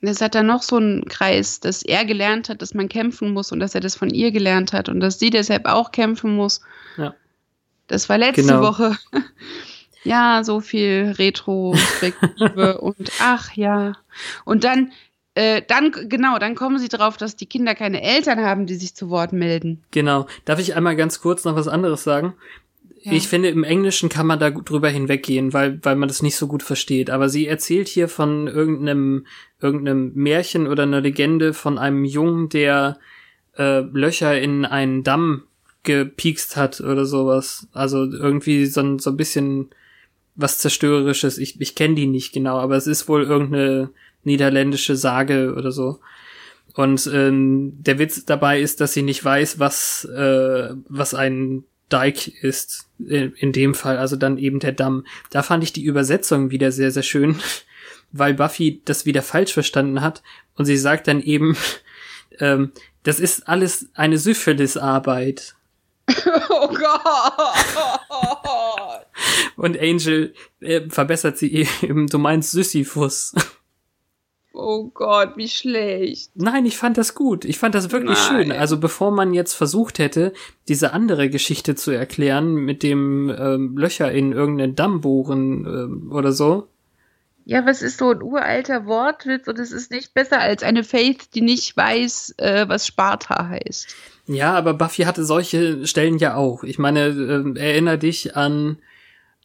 Es 0.00 0.20
hat 0.20 0.34
da 0.34 0.42
noch 0.42 0.62
so 0.62 0.76
einen 0.76 1.04
Kreis, 1.06 1.58
dass 1.60 1.82
er 1.82 2.04
gelernt 2.04 2.48
hat, 2.48 2.62
dass 2.62 2.74
man 2.74 2.88
kämpfen 2.88 3.32
muss 3.32 3.50
und 3.50 3.60
dass 3.60 3.74
er 3.74 3.80
das 3.80 3.96
von 3.96 4.10
ihr 4.10 4.30
gelernt 4.30 4.72
hat 4.72 4.88
und 4.88 5.00
dass 5.00 5.18
sie 5.18 5.30
deshalb 5.30 5.66
auch 5.66 5.90
kämpfen 5.90 6.36
muss. 6.36 6.60
Ja. 6.96 7.14
Das 7.88 8.08
war 8.08 8.18
letzte 8.18 8.42
Genau. 8.42 8.60
Woche. 8.62 8.96
ja, 10.04 10.42
so 10.44 10.60
viel 10.60 11.14
Retrospektive 11.18 12.78
und 12.80 13.10
ach 13.20 13.52
ja. 13.54 13.94
Und 14.44 14.64
dann, 14.64 14.92
äh, 15.34 15.62
dann, 15.66 15.92
genau, 16.08 16.38
dann 16.38 16.54
kommen 16.54 16.78
sie 16.78 16.88
drauf, 16.88 17.16
dass 17.16 17.36
die 17.36 17.46
Kinder 17.46 17.74
keine 17.74 18.02
Eltern 18.02 18.40
haben, 18.40 18.66
die 18.66 18.74
sich 18.76 18.94
zu 18.94 19.10
Wort 19.10 19.32
melden. 19.32 19.82
Genau. 19.90 20.26
Darf 20.44 20.58
ich 20.58 20.76
einmal 20.76 20.96
ganz 20.96 21.20
kurz 21.20 21.44
noch 21.44 21.56
was 21.56 21.68
anderes 21.68 22.04
sagen? 22.04 22.34
Ja. 23.06 23.12
Ich 23.12 23.28
finde, 23.28 23.50
im 23.50 23.62
Englischen 23.62 24.08
kann 24.08 24.26
man 24.26 24.40
da 24.40 24.50
drüber 24.50 24.88
hinweggehen, 24.88 25.52
weil, 25.52 25.78
weil 25.84 25.94
man 25.94 26.08
das 26.08 26.22
nicht 26.22 26.34
so 26.34 26.48
gut 26.48 26.64
versteht. 26.64 27.08
Aber 27.08 27.28
sie 27.28 27.46
erzählt 27.46 27.86
hier 27.86 28.08
von 28.08 28.48
irgendeinem, 28.48 29.28
irgendeinem 29.62 30.10
Märchen 30.14 30.66
oder 30.66 30.82
einer 30.82 31.00
Legende 31.00 31.54
von 31.54 31.78
einem 31.78 32.04
Jungen, 32.04 32.48
der 32.48 32.98
äh, 33.56 33.78
Löcher 33.78 34.40
in 34.40 34.64
einen 34.64 35.04
Damm 35.04 35.44
gepiekst 35.84 36.56
hat 36.56 36.80
oder 36.80 37.04
sowas. 37.04 37.68
Also 37.72 38.10
irgendwie 38.10 38.66
so 38.66 38.80
ein, 38.80 38.98
so 38.98 39.10
ein 39.10 39.16
bisschen 39.16 39.68
was 40.34 40.58
Zerstörerisches. 40.58 41.38
Ich, 41.38 41.60
ich 41.60 41.76
kenne 41.76 41.94
die 41.94 42.08
nicht 42.08 42.32
genau, 42.32 42.58
aber 42.58 42.74
es 42.74 42.88
ist 42.88 43.08
wohl 43.08 43.22
irgendeine 43.22 43.90
niederländische 44.24 44.96
Sage 44.96 45.54
oder 45.56 45.70
so. 45.70 46.00
Und 46.74 47.08
ähm, 47.14 47.74
der 47.78 48.00
Witz 48.00 48.24
dabei 48.24 48.60
ist, 48.60 48.80
dass 48.80 48.94
sie 48.94 49.02
nicht 49.02 49.24
weiß, 49.24 49.60
was, 49.60 50.06
äh, 50.06 50.74
was 50.88 51.14
ein 51.14 51.62
Dike 51.92 52.32
ist, 52.42 52.88
in, 52.98 53.32
in 53.34 53.52
dem 53.52 53.74
Fall, 53.74 53.98
also 53.98 54.16
dann 54.16 54.38
eben 54.38 54.58
der 54.58 54.72
Damm. 54.72 55.06
Da 55.30 55.42
fand 55.42 55.62
ich 55.62 55.72
die 55.72 55.84
Übersetzung 55.84 56.50
wieder 56.50 56.72
sehr, 56.72 56.90
sehr 56.90 57.02
schön, 57.02 57.40
weil 58.12 58.34
Buffy 58.34 58.80
das 58.84 59.06
wieder 59.06 59.22
falsch 59.22 59.52
verstanden 59.52 60.00
hat 60.00 60.22
und 60.56 60.64
sie 60.64 60.76
sagt 60.76 61.08
dann 61.08 61.22
eben, 61.22 61.56
ähm, 62.40 62.72
das 63.02 63.20
ist 63.20 63.48
alles 63.48 63.88
eine 63.94 64.18
Syphilis-Arbeit. 64.18 65.54
Oh 66.58 66.68
Gott! 66.68 67.02
Und 69.56 69.78
Angel 69.78 70.32
äh, 70.60 70.88
verbessert 70.88 71.36
sie 71.36 71.66
eben, 71.82 72.06
du 72.06 72.18
meinst 72.18 72.52
Sisyphus. 72.52 73.34
Oh 74.58 74.90
Gott, 74.94 75.36
wie 75.36 75.48
schlecht. 75.48 76.30
Nein, 76.34 76.64
ich 76.64 76.78
fand 76.78 76.96
das 76.96 77.14
gut. 77.14 77.44
Ich 77.44 77.58
fand 77.58 77.74
das 77.74 77.92
wirklich 77.92 78.18
Nein. 78.30 78.44
schön. 78.44 78.52
Also 78.52 78.78
bevor 78.78 79.10
man 79.10 79.34
jetzt 79.34 79.52
versucht 79.52 79.98
hätte, 79.98 80.32
diese 80.66 80.94
andere 80.94 81.28
Geschichte 81.28 81.74
zu 81.74 81.90
erklären 81.90 82.54
mit 82.54 82.82
dem 82.82 83.28
ähm, 83.28 83.76
Löcher 83.76 84.10
in 84.10 84.32
irgendeinen 84.32 84.74
Damm 84.74 85.02
bohren 85.02 85.66
ähm, 85.66 86.10
oder 86.10 86.32
so. 86.32 86.68
Ja, 87.44 87.66
was 87.66 87.82
ist 87.82 87.98
so 87.98 88.10
ein 88.10 88.22
uralter 88.22 88.86
Wortwitz 88.86 89.46
und 89.46 89.58
es 89.58 89.72
ist 89.72 89.90
nicht 89.90 90.14
besser 90.14 90.40
als 90.40 90.62
eine 90.62 90.82
Faith, 90.84 91.34
die 91.34 91.42
nicht 91.42 91.76
weiß, 91.76 92.34
äh, 92.38 92.66
was 92.66 92.86
Sparta 92.86 93.48
heißt. 93.48 93.94
Ja, 94.26 94.54
aber 94.54 94.74
Buffy 94.74 95.02
hatte 95.02 95.24
solche 95.24 95.86
Stellen 95.86 96.18
ja 96.18 96.34
auch. 96.34 96.64
Ich 96.64 96.78
meine, 96.78 97.08
ähm, 97.08 97.56
erinner 97.56 97.98
dich 97.98 98.36
an, 98.36 98.78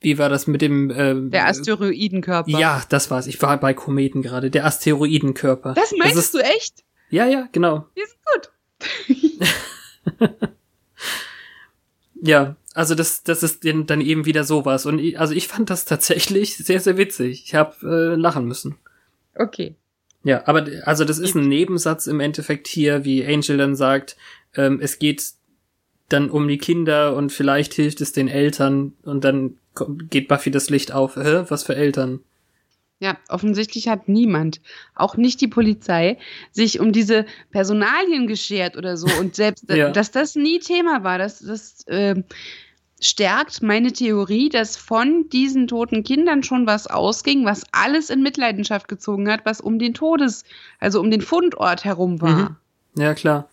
wie 0.02 0.18
war 0.18 0.30
das 0.30 0.48
mit 0.48 0.62
dem 0.62 0.92
ähm, 0.92 1.32
Der 1.32 1.48
Asteroidenkörper. 1.48 2.50
Ja, 2.50 2.84
das 2.90 3.10
war's. 3.10 3.28
Ich 3.28 3.42
war 3.42 3.60
bei 3.60 3.74
Kometen 3.74 4.22
gerade. 4.22 4.52
Der 4.52 4.66
Asteroidenkörper. 4.66 5.74
Das 5.74 5.94
meinst 5.98 6.18
ist, 6.18 6.34
du 6.34 6.40
echt? 6.40 6.84
Ja, 7.10 7.26
ja, 7.26 7.48
genau. 7.52 7.86
Die 7.96 8.02
ist 8.02 8.18
gut. 8.26 8.52
Ja, 12.22 12.56
also 12.76 12.94
das, 12.96 13.24
das 13.24 13.42
ist 13.42 13.66
dann 13.66 14.00
eben 14.00 14.26
wieder 14.26 14.44
sowas. 14.44 14.86
Und 14.86 15.00
ich, 15.00 15.20
also 15.20 15.34
ich 15.34 15.48
fand 15.48 15.70
das 15.70 15.86
tatsächlich 15.86 16.56
sehr, 16.56 16.80
sehr 16.80 16.96
witzig. 16.96 17.44
Ich 17.46 17.56
habe 17.56 17.76
äh, 17.84 18.16
lachen 18.16 18.46
müssen. 18.46 18.78
Okay. 19.36 19.76
Ja, 20.24 20.44
aber 20.46 20.68
also 20.84 21.04
das 21.04 21.18
ist 21.18 21.36
ein 21.36 21.48
Nebensatz 21.48 22.06
im 22.06 22.20
Endeffekt 22.20 22.68
hier, 22.68 23.04
wie 23.04 23.26
Angel 23.26 23.58
dann 23.58 23.76
sagt, 23.76 24.18
ähm, 24.56 24.80
es 24.80 25.00
geht 25.00 25.34
dann 26.14 26.30
um 26.30 26.48
die 26.48 26.58
Kinder 26.58 27.16
und 27.16 27.32
vielleicht 27.32 27.74
hilft 27.74 28.02
es 28.02 28.12
den 28.12 28.28
Eltern 28.28 28.94
und 29.04 29.24
dann 29.24 29.58
geht 30.10 30.28
Buffy 30.28 30.52
das 30.52 30.70
Licht 30.70 30.92
auf. 30.92 31.16
Hä? 31.16 31.46
Was 31.50 31.64
für 31.64 31.76
Eltern? 31.76 32.20
Ja, 33.00 33.18
offensichtlich 33.30 33.88
hat 33.88 34.08
niemand, 34.08 34.62
auch 34.94 35.18
nicht 35.18 35.42
die 35.42 35.48
Polizei, 35.48 36.20
sich 36.52 36.80
um 36.80 36.92
diese 36.92 37.26
Personalien 37.50 38.28
geschert 38.28 38.78
oder 38.78 38.96
so. 38.96 39.08
Und 39.20 39.36
selbst, 39.36 39.66
Ja. 39.70 39.90
dass 39.90 40.12
das 40.12 40.36
nie 40.36 40.60
Thema 40.60 41.04
war, 41.04 41.18
das, 41.18 41.40
das 41.40 41.84
ähm, 41.88 42.26
stärkt 43.02 43.64
meine 43.64 43.92
Theorie, 43.92 44.50
dass 44.50 44.78
von 44.78 45.28
diesen 45.30 45.68
toten 45.68 46.04
Kindern 46.04 46.44
schon 46.44 46.68
was 46.68 46.86
ausging, 46.86 47.44
was 47.44 47.64
alles 47.72 48.12
in 48.12 48.22
Mitleidenschaft 48.22 48.88
gezogen 48.88 49.32
hat, 49.32 49.46
was 49.46 49.62
um 49.62 49.80
den 49.80 49.96
Todes, 49.96 50.44
also 50.80 51.00
um 51.00 51.10
den 51.10 51.22
Fundort 51.22 51.84
herum 51.84 52.22
war. 52.22 52.52
Mhm. 52.96 53.02
Ja, 53.02 53.14
klar. 53.16 53.50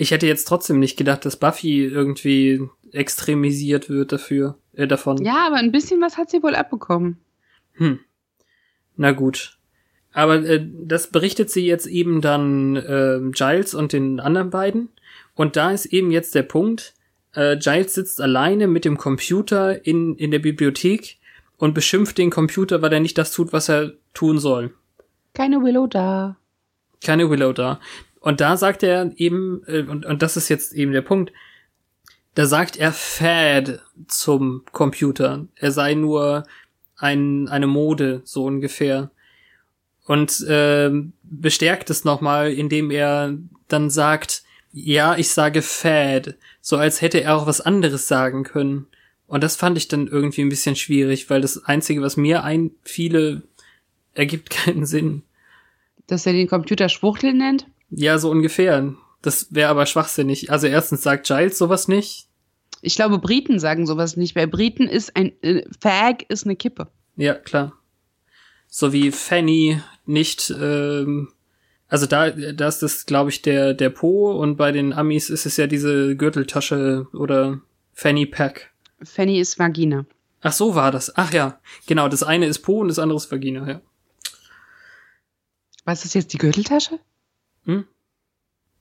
Ich 0.00 0.12
hätte 0.12 0.28
jetzt 0.28 0.46
trotzdem 0.46 0.78
nicht 0.78 0.96
gedacht, 0.96 1.26
dass 1.26 1.36
Buffy 1.36 1.84
irgendwie 1.84 2.62
extremisiert 2.92 3.90
wird 3.90 4.12
dafür, 4.12 4.56
äh, 4.74 4.86
davon. 4.86 5.22
Ja, 5.24 5.46
aber 5.48 5.56
ein 5.56 5.72
bisschen 5.72 6.00
was 6.00 6.16
hat 6.16 6.30
sie 6.30 6.42
wohl 6.42 6.54
abbekommen. 6.54 7.18
Hm. 7.74 7.98
Na 8.96 9.10
gut. 9.10 9.58
Aber 10.12 10.36
äh, 10.36 10.64
das 10.84 11.08
berichtet 11.10 11.50
sie 11.50 11.66
jetzt 11.66 11.86
eben 11.86 12.20
dann 12.20 12.76
äh, 12.76 13.18
Giles 13.32 13.74
und 13.74 13.92
den 13.92 14.20
anderen 14.20 14.50
beiden. 14.50 14.88
Und 15.34 15.56
da 15.56 15.72
ist 15.72 15.86
eben 15.86 16.12
jetzt 16.12 16.36
der 16.36 16.44
Punkt, 16.44 16.94
äh, 17.34 17.56
Giles 17.56 17.94
sitzt 17.94 18.20
alleine 18.20 18.68
mit 18.68 18.84
dem 18.84 18.98
Computer 18.98 19.84
in, 19.84 20.14
in 20.14 20.30
der 20.30 20.38
Bibliothek 20.38 21.18
und 21.56 21.74
beschimpft 21.74 22.18
den 22.18 22.30
Computer, 22.30 22.82
weil 22.82 22.92
er 22.92 23.00
nicht 23.00 23.18
das 23.18 23.32
tut, 23.32 23.52
was 23.52 23.68
er 23.68 23.94
tun 24.14 24.38
soll. 24.38 24.72
Keine 25.34 25.60
Willow 25.60 25.88
da. 25.88 26.36
Keine 27.04 27.28
Willow 27.30 27.52
da. 27.52 27.80
Und 28.20 28.40
da 28.40 28.56
sagt 28.56 28.82
er 28.82 29.12
eben, 29.16 29.62
äh, 29.66 29.82
und, 29.82 30.04
und 30.06 30.22
das 30.22 30.36
ist 30.36 30.48
jetzt 30.48 30.72
eben 30.72 30.92
der 30.92 31.02
Punkt, 31.02 31.32
da 32.34 32.46
sagt 32.46 32.76
er 32.76 32.92
Fad 32.92 33.80
zum 34.06 34.62
Computer. 34.72 35.46
Er 35.56 35.72
sei 35.72 35.94
nur 35.94 36.44
ein, 36.96 37.48
eine 37.48 37.66
Mode, 37.66 38.22
so 38.24 38.44
ungefähr. 38.44 39.10
Und 40.04 40.44
ähm, 40.48 41.12
bestärkt 41.22 41.90
es 41.90 42.04
nochmal, 42.04 42.52
indem 42.52 42.90
er 42.90 43.36
dann 43.68 43.90
sagt, 43.90 44.42
ja, 44.72 45.16
ich 45.16 45.30
sage 45.30 45.62
Fad, 45.62 46.36
so 46.60 46.76
als 46.76 47.00
hätte 47.00 47.20
er 47.20 47.36
auch 47.36 47.46
was 47.46 47.60
anderes 47.60 48.08
sagen 48.08 48.44
können. 48.44 48.86
Und 49.26 49.42
das 49.42 49.56
fand 49.56 49.76
ich 49.76 49.88
dann 49.88 50.06
irgendwie 50.06 50.42
ein 50.42 50.48
bisschen 50.48 50.76
schwierig, 50.76 51.28
weil 51.30 51.40
das 51.40 51.64
Einzige, 51.64 52.02
was 52.02 52.16
mir 52.16 52.44
einfiele, 52.44 53.42
ergibt 54.14 54.50
keinen 54.50 54.86
Sinn. 54.86 55.22
Dass 56.06 56.24
er 56.24 56.32
den 56.32 56.48
Computer 56.48 56.88
Schwuchtel 56.88 57.34
nennt? 57.34 57.66
Ja, 57.90 58.18
so 58.18 58.30
ungefähr. 58.30 58.94
Das 59.22 59.52
wäre 59.54 59.70
aber 59.70 59.86
schwachsinnig. 59.86 60.50
Also 60.50 60.66
erstens 60.66 61.02
sagt 61.02 61.26
Giles 61.26 61.58
sowas 61.58 61.88
nicht. 61.88 62.28
Ich 62.82 62.94
glaube, 62.94 63.18
Briten 63.18 63.58
sagen 63.58 63.86
sowas 63.86 64.16
nicht. 64.16 64.34
Bei 64.34 64.46
Briten 64.46 64.86
ist 64.86 65.16
ein 65.16 65.32
äh, 65.42 65.64
Fag 65.80 66.24
ist 66.28 66.44
eine 66.44 66.56
Kippe. 66.56 66.88
Ja, 67.16 67.34
klar. 67.34 67.72
So 68.68 68.92
wie 68.92 69.10
Fanny 69.10 69.80
nicht 70.06 70.50
ähm, 70.50 71.32
Also 71.88 72.06
da, 72.06 72.30
da 72.30 72.68
ist 72.68 72.80
das, 72.80 73.06
glaube 73.06 73.30
ich, 73.30 73.42
der, 73.42 73.74
der 73.74 73.90
Po 73.90 74.30
und 74.32 74.56
bei 74.56 74.70
den 74.72 74.92
Amis 74.92 75.30
ist 75.30 75.46
es 75.46 75.56
ja 75.56 75.66
diese 75.66 76.14
Gürteltasche 76.16 77.08
oder 77.12 77.60
Fanny 77.94 78.26
Pack. 78.26 78.70
Fanny 79.02 79.40
ist 79.40 79.58
Vagina. 79.58 80.04
Ach 80.40 80.52
so 80.52 80.74
war 80.74 80.92
das. 80.92 81.16
Ach 81.16 81.32
ja, 81.32 81.58
genau. 81.86 82.08
Das 82.08 82.22
eine 82.22 82.46
ist 82.46 82.60
Po 82.60 82.80
und 82.80 82.88
das 82.88 82.98
andere 82.98 83.16
ist 83.16 83.32
Vagina, 83.32 83.68
ja. 83.68 83.80
Was 85.84 86.04
ist 86.04 86.14
jetzt 86.14 86.32
die 86.32 86.38
Gürteltasche? 86.38 87.00
Hm? 87.68 87.84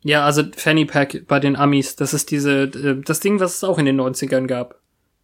Ja, 0.01 0.25
also 0.25 0.43
Fanny 0.55 0.85
Pack 0.85 1.27
bei 1.27 1.39
den 1.39 1.55
Amis. 1.55 1.95
Das 1.97 2.13
ist 2.13 2.31
diese, 2.31 2.63
äh, 2.63 3.01
das 3.03 3.19
Ding, 3.19 3.39
was 3.39 3.55
es 3.55 3.63
auch 3.63 3.77
in 3.77 3.85
den 3.85 3.99
90ern 3.99 4.47
gab. 4.47 4.79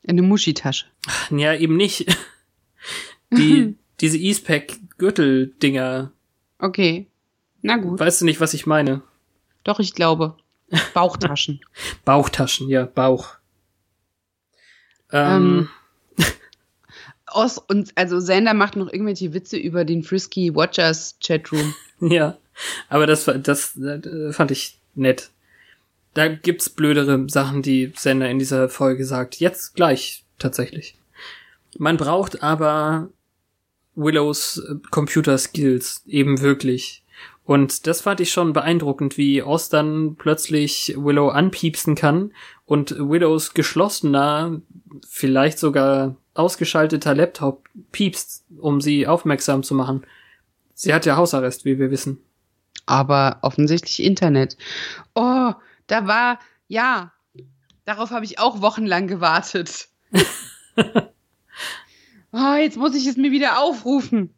Eine 0.06 0.22
Muschitasche. 0.22 0.86
Ja, 1.32 1.56
eben 1.56 1.78
nicht. 1.78 2.06
Die, 3.32 3.76
diese 4.02 4.18
Eastpack 4.18 4.74
Gürteldinger. 4.98 6.12
Okay. 6.60 7.08
Na 7.62 7.78
gut. 7.78 8.00
Weißt 8.00 8.22
du 8.22 8.26
nicht, 8.26 8.42
was 8.42 8.54
ich 8.54 8.66
meine? 8.66 9.02
Doch, 9.64 9.80
ich 9.80 9.96
glaube. 9.96 10.36
Bauchtaschen. 10.94 11.62
Bauchtaschen, 12.06 12.68
ja, 12.68 12.86
Bauch. 12.86 13.38
Ähm, 15.12 15.70
Aus, 17.26 17.58
und, 17.58 17.92
also 17.96 18.20
Sander 18.20 18.54
macht 18.54 18.76
noch 18.76 18.92
irgendwelche 18.92 19.34
Witze 19.34 19.58
über 19.58 19.86
den 19.86 20.04
Frisky 20.04 20.54
Watchers 20.54 21.18
Chatroom. 21.24 21.74
ja. 22.02 22.38
Aber 22.90 23.08
das, 23.08 23.30
das 23.42 23.78
äh, 23.78 24.32
fand 24.32 24.52
ich 24.52 24.80
nett. 24.96 25.30
Da 26.14 26.28
gibt's 26.28 26.70
blödere 26.70 27.28
Sachen, 27.28 27.62
die 27.62 27.92
Sender 27.96 28.30
in 28.30 28.40
dieser 28.40 28.70
Folge 28.70 29.06
sagt. 29.06 29.40
Jetzt 29.40 29.76
gleich, 29.76 30.24
tatsächlich. 30.38 30.96
Man 31.78 31.98
braucht 31.98 32.44
aber 32.44 33.10
Willows 33.96 34.58
äh, 34.58 34.76
Computer 34.92 35.38
Skills 35.38 36.04
eben 36.06 36.42
wirklich. 36.42 37.04
Und 37.46 37.88
das 37.88 38.02
fand 38.02 38.22
ich 38.22 38.32
schon 38.32 38.54
beeindruckend, 38.54 39.18
wie 39.18 39.44
Oz 39.44 39.70
dann 39.70 40.16
plötzlich 40.16 40.94
Willow 40.98 41.30
anpiepsen 41.30 41.96
kann 41.96 42.32
und 42.66 42.96
Willows 42.98 43.54
geschlossener, 43.54 44.62
vielleicht 45.08 45.60
sogar 45.60 46.16
ausgeschalteter 46.36 47.14
Laptop 47.14 47.68
piepst, 47.92 48.46
um 48.58 48.80
sie 48.80 49.08
aufmerksam 49.08 49.64
zu 49.64 49.76
machen. 49.76 50.06
Sie 50.74 50.94
hat 50.94 51.06
ja 51.06 51.18
Hausarrest, 51.18 51.66
wie 51.66 51.78
wir 51.80 51.92
wissen. 51.92 52.20
Aber 52.86 53.40
offensichtlich 53.42 54.04
Internet. 54.04 54.58
Oh, 55.16 55.54
da 55.88 56.08
war, 56.08 56.40
ja, 56.68 57.14
darauf 57.86 58.12
habe 58.12 58.26
ich 58.26 58.40
auch 58.40 58.62
wochenlang 58.62 59.08
gewartet. 59.08 59.88
oh, 62.32 62.56
jetzt 62.60 62.78
muss 62.78 62.96
ich 62.96 63.08
es 63.08 63.18
mir 63.18 63.32
wieder 63.32 63.60
aufrufen. 63.60 64.34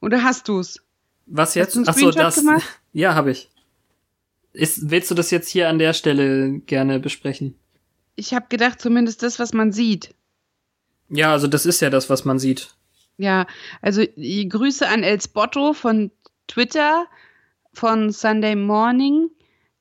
Oder 0.00 0.22
hast 0.22 0.48
du's? 0.48 0.80
Was 1.26 1.54
jetzt? 1.54 1.68
Hast 1.68 1.74
du 1.76 1.78
einen 1.80 1.88
Ach 1.88 1.94
so, 1.94 2.00
Screenshot 2.00 2.22
das. 2.22 2.34
gemacht? 2.36 2.80
Ja, 2.94 3.14
habe 3.14 3.30
ich. 3.30 3.48
Ist, 4.52 4.90
willst 4.90 5.10
du 5.10 5.14
das 5.14 5.30
jetzt 5.30 5.48
hier 5.48 5.68
an 5.68 5.78
der 5.78 5.92
Stelle 5.92 6.58
gerne 6.60 6.98
besprechen? 6.98 7.54
Ich 8.16 8.34
habe 8.34 8.46
gedacht, 8.48 8.80
zumindest 8.80 9.22
das, 9.22 9.38
was 9.38 9.52
man 9.52 9.72
sieht. 9.72 10.14
Ja, 11.10 11.30
also 11.32 11.46
das 11.46 11.64
ist 11.66 11.80
ja 11.80 11.90
das, 11.90 12.10
was 12.10 12.24
man 12.24 12.38
sieht. 12.38 12.70
Ja, 13.18 13.46
also 13.82 14.04
die 14.16 14.48
Grüße 14.48 14.88
an 14.88 15.02
El 15.02 15.20
Spotto 15.20 15.74
von 15.74 16.10
Twitter, 16.48 17.06
von 17.74 18.10
Sunday 18.10 18.56
Morning. 18.56 19.28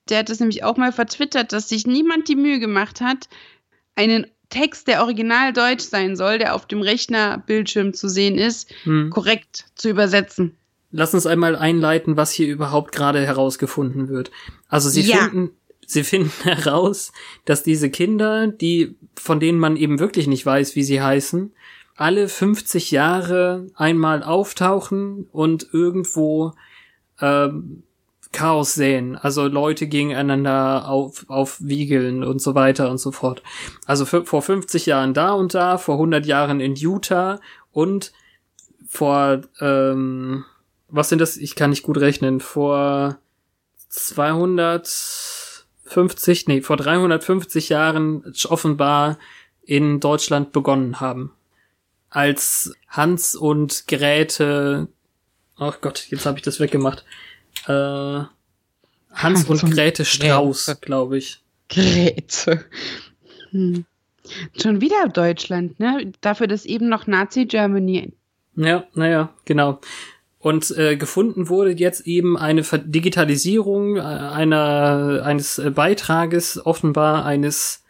Der 0.09 0.19
hat 0.19 0.29
es 0.29 0.39
nämlich 0.39 0.63
auch 0.63 0.77
mal 0.77 0.91
vertwittert, 0.91 1.51
dass 1.51 1.69
sich 1.69 1.85
niemand 1.85 2.27
die 2.29 2.35
Mühe 2.35 2.59
gemacht 2.59 3.01
hat, 3.01 3.27
einen 3.95 4.27
Text, 4.49 4.87
der 4.87 5.01
original 5.01 5.51
deutsch 5.51 5.83
sein 5.83 6.15
soll, 6.15 6.37
der 6.37 6.55
auf 6.55 6.65
dem 6.65 6.81
Rechnerbildschirm 6.81 7.93
zu 7.93 8.07
sehen 8.07 8.37
ist, 8.37 8.71
Hm. 8.83 9.09
korrekt 9.09 9.65
zu 9.75 9.89
übersetzen. 9.89 10.55
Lass 10.91 11.13
uns 11.13 11.25
einmal 11.25 11.57
einleiten, 11.57 12.15
was 12.15 12.31
hier 12.31 12.47
überhaupt 12.47 12.93
gerade 12.93 13.25
herausgefunden 13.25 14.07
wird. 14.07 14.31
Also 14.69 14.87
sie 14.89 15.01
Ja. 15.01 15.17
finden, 15.17 15.51
sie 15.85 16.03
finden 16.05 16.31
heraus, 16.43 17.11
dass 17.43 17.63
diese 17.63 17.89
Kinder, 17.89 18.47
die, 18.47 18.95
von 19.17 19.41
denen 19.41 19.59
man 19.59 19.75
eben 19.75 19.99
wirklich 19.99 20.27
nicht 20.27 20.45
weiß, 20.45 20.77
wie 20.77 20.83
sie 20.83 21.01
heißen, 21.01 21.51
alle 21.97 22.29
50 22.29 22.91
Jahre 22.91 23.67
einmal 23.75 24.23
auftauchen 24.23 25.27
und 25.33 25.67
irgendwo 25.73 26.53
ähm, 27.21 27.83
Chaos 28.31 28.75
säen. 28.75 29.15
Also 29.15 29.47
Leute 29.47 29.87
gegeneinander 29.87 30.87
auf, 30.87 31.25
aufwiegeln 31.27 32.23
und 32.23 32.39
so 32.41 32.55
weiter 32.55 32.89
und 32.91 32.99
so 32.99 33.11
fort. 33.11 33.43
Also 33.85 34.05
für, 34.05 34.25
vor 34.25 34.41
50 34.41 34.85
Jahren 34.85 35.13
da 35.13 35.31
und 35.31 35.53
da, 35.53 35.77
vor 35.77 35.95
100 35.95 36.25
Jahren 36.25 36.59
in 36.59 36.75
Utah 36.75 37.39
und 37.71 38.11
vor, 38.87 39.41
ähm, 39.59 40.45
was 40.89 41.09
sind 41.09 41.19
das? 41.19 41.35
Ich 41.37 41.55
kann 41.55 41.71
nicht 41.71 41.83
gut 41.83 41.97
rechnen. 41.97 42.39
Vor 42.39 43.17
250, 43.89 46.47
nee, 46.47 46.61
vor 46.61 46.77
350 46.77 47.69
Jahren 47.69 48.33
offenbar 48.49 49.19
in 49.63 49.99
Deutschland 49.99 50.51
begonnen 50.51 50.99
haben. 50.99 51.31
Als 52.09 52.73
Hans 52.87 53.35
und 53.35 53.87
Grete, 53.87 54.87
oh 55.59 55.73
Gott, 55.81 56.07
jetzt 56.09 56.25
habe 56.25 56.37
ich 56.37 56.43
das 56.43 56.59
weggemacht. 56.59 57.05
Äh, 57.65 57.71
Hans, 57.71 58.29
Hans 59.11 59.49
und 59.49 59.71
Grete 59.71 60.05
Strauß, 60.05 60.77
glaube 60.81 61.17
ich. 61.17 61.41
Grete. 61.69 62.65
Hm. 63.51 63.85
Schon 64.61 64.81
wieder 64.81 65.07
Deutschland, 65.07 65.79
ne? 65.79 66.11
Dafür, 66.21 66.47
dass 66.47 66.65
eben 66.65 66.89
noch 66.89 67.07
Nazi-Germany. 67.07 68.13
Ja, 68.55 68.85
naja, 68.93 69.33
genau. 69.45 69.79
Und 70.39 70.71
äh, 70.77 70.97
gefunden 70.97 71.49
wurde 71.49 71.71
jetzt 71.71 72.05
eben 72.07 72.37
eine 72.37 72.61
Digitalisierung 72.61 73.97
äh, 73.97 74.01
einer 74.01 75.21
eines 75.23 75.57
äh, 75.57 75.71
Beitrages 75.71 76.63
offenbar 76.63 77.25
eines 77.25 77.83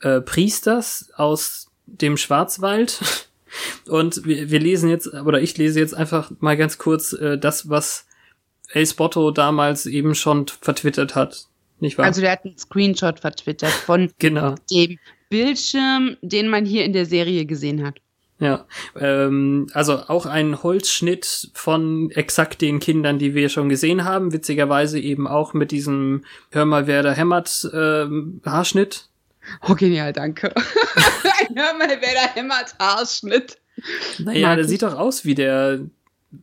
äh, 0.00 0.20
Priesters 0.20 1.10
aus 1.16 1.70
dem 1.86 2.16
Schwarzwald. 2.16 3.00
Und 3.88 4.24
wir, 4.24 4.50
wir 4.50 4.60
lesen 4.60 4.88
jetzt, 4.88 5.12
oder 5.12 5.40
ich 5.40 5.56
lese 5.58 5.80
jetzt 5.80 5.94
einfach 5.94 6.30
mal 6.40 6.56
ganz 6.56 6.78
kurz 6.78 7.12
äh, 7.12 7.38
das, 7.38 7.68
was 7.68 8.06
El 8.70 8.86
Spotto 8.86 9.30
damals 9.30 9.86
eben 9.86 10.14
schon 10.14 10.46
vertwittert 10.60 11.14
hat. 11.14 11.46
Nicht 11.80 11.98
wahr? 11.98 12.06
Also 12.06 12.20
der 12.20 12.32
hat 12.32 12.44
einen 12.44 12.56
Screenshot 12.58 13.20
vertwittert 13.20 13.72
von 13.72 14.10
genau. 14.18 14.54
dem 14.70 14.98
Bildschirm, 15.28 16.16
den 16.22 16.48
man 16.48 16.64
hier 16.64 16.84
in 16.84 16.92
der 16.92 17.06
Serie 17.06 17.46
gesehen 17.46 17.84
hat. 17.84 18.00
Ja, 18.38 18.66
ähm, 18.98 19.68
also 19.72 19.98
auch 20.08 20.26
ein 20.26 20.64
Holzschnitt 20.64 21.50
von 21.54 22.10
exakt 22.10 22.60
den 22.60 22.80
Kindern, 22.80 23.20
die 23.20 23.36
wir 23.36 23.48
schon 23.48 23.68
gesehen 23.68 24.04
haben. 24.04 24.32
Witzigerweise 24.32 24.98
eben 24.98 25.28
auch 25.28 25.54
mit 25.54 25.70
diesem 25.70 26.24
Hör 26.50 26.64
mal, 26.64 26.88
wer 26.88 27.04
da 27.04 27.12
hämmert 27.12 27.70
ähm, 27.72 28.40
Haarschnitt. 28.44 29.08
Oh, 29.68 29.74
genial, 29.74 30.12
danke. 30.12 30.52
Hör 31.56 31.74
mal, 31.78 31.88
wer 31.88 32.14
da 32.14 32.34
hämmert, 32.34 32.74
Haarschnitt. 32.78 33.58
Naja, 34.18 34.48
Mag 34.48 34.56
der 34.56 34.64
ich. 34.64 34.70
sieht 34.70 34.82
doch 34.82 34.94
aus 34.96 35.24
wie 35.24 35.34
der 35.34 35.80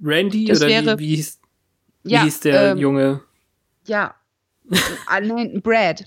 Randy 0.03 0.45
Das 0.45 0.59
oder 0.59 0.67
wäre- 0.69 0.99
wie, 0.99 1.03
wie, 1.11 1.15
hieß, 1.15 1.39
wie 2.03 2.11
Ja, 2.11 2.23
hieß 2.23 2.39
der 2.41 2.71
ähm, 2.71 2.77
Junge? 2.77 3.21
Ja. 3.85 4.15
ah, 5.07 5.19
nein, 5.21 5.61
Brad 5.61 6.03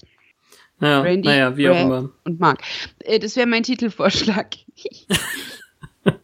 Ja, 0.81 1.01
Randy, 1.01 1.29
naja, 1.29 1.57
wie 1.57 1.69
auch 1.69 1.73
Brad. 1.75 1.83
immer. 1.85 2.11
und 2.25 2.39
Mark. 2.41 2.61
Äh, 3.01 3.19
Das 3.19 3.37
wäre 3.37 3.47
mein 3.47 3.63
Titelvorschlag. 3.63 4.49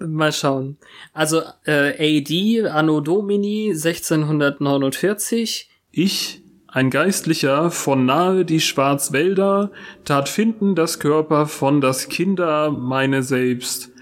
Mal 0.00 0.32
schauen. 0.32 0.78
Also 1.12 1.42
äh, 1.66 2.18
AD, 2.20 2.68
Anno 2.68 3.00
Domini 3.00 3.70
1649. 3.72 5.68
Ich, 5.92 6.42
ein 6.76 6.90
Geistlicher 6.90 7.70
von 7.70 8.04
nahe 8.04 8.44
die 8.44 8.60
Schwarzwälder, 8.60 9.70
tat 10.04 10.28
finden 10.28 10.74
das 10.74 11.00
Körper 11.00 11.46
von 11.46 11.80
das 11.80 12.10
Kinder 12.10 12.70
meine 12.70 13.22
selbst. 13.22 13.92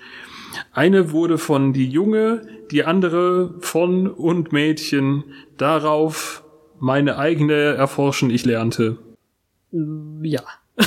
Eine 0.72 1.12
wurde 1.12 1.38
von 1.38 1.72
die 1.72 1.88
Junge, 1.88 2.48
die 2.72 2.82
andere 2.82 3.54
von 3.60 4.08
und 4.08 4.50
Mädchen, 4.50 5.22
darauf 5.56 6.42
meine 6.80 7.16
eigene 7.16 7.54
erforschen 7.54 8.28
ich 8.30 8.44
lernte. 8.44 8.98
Ja. 10.22 10.42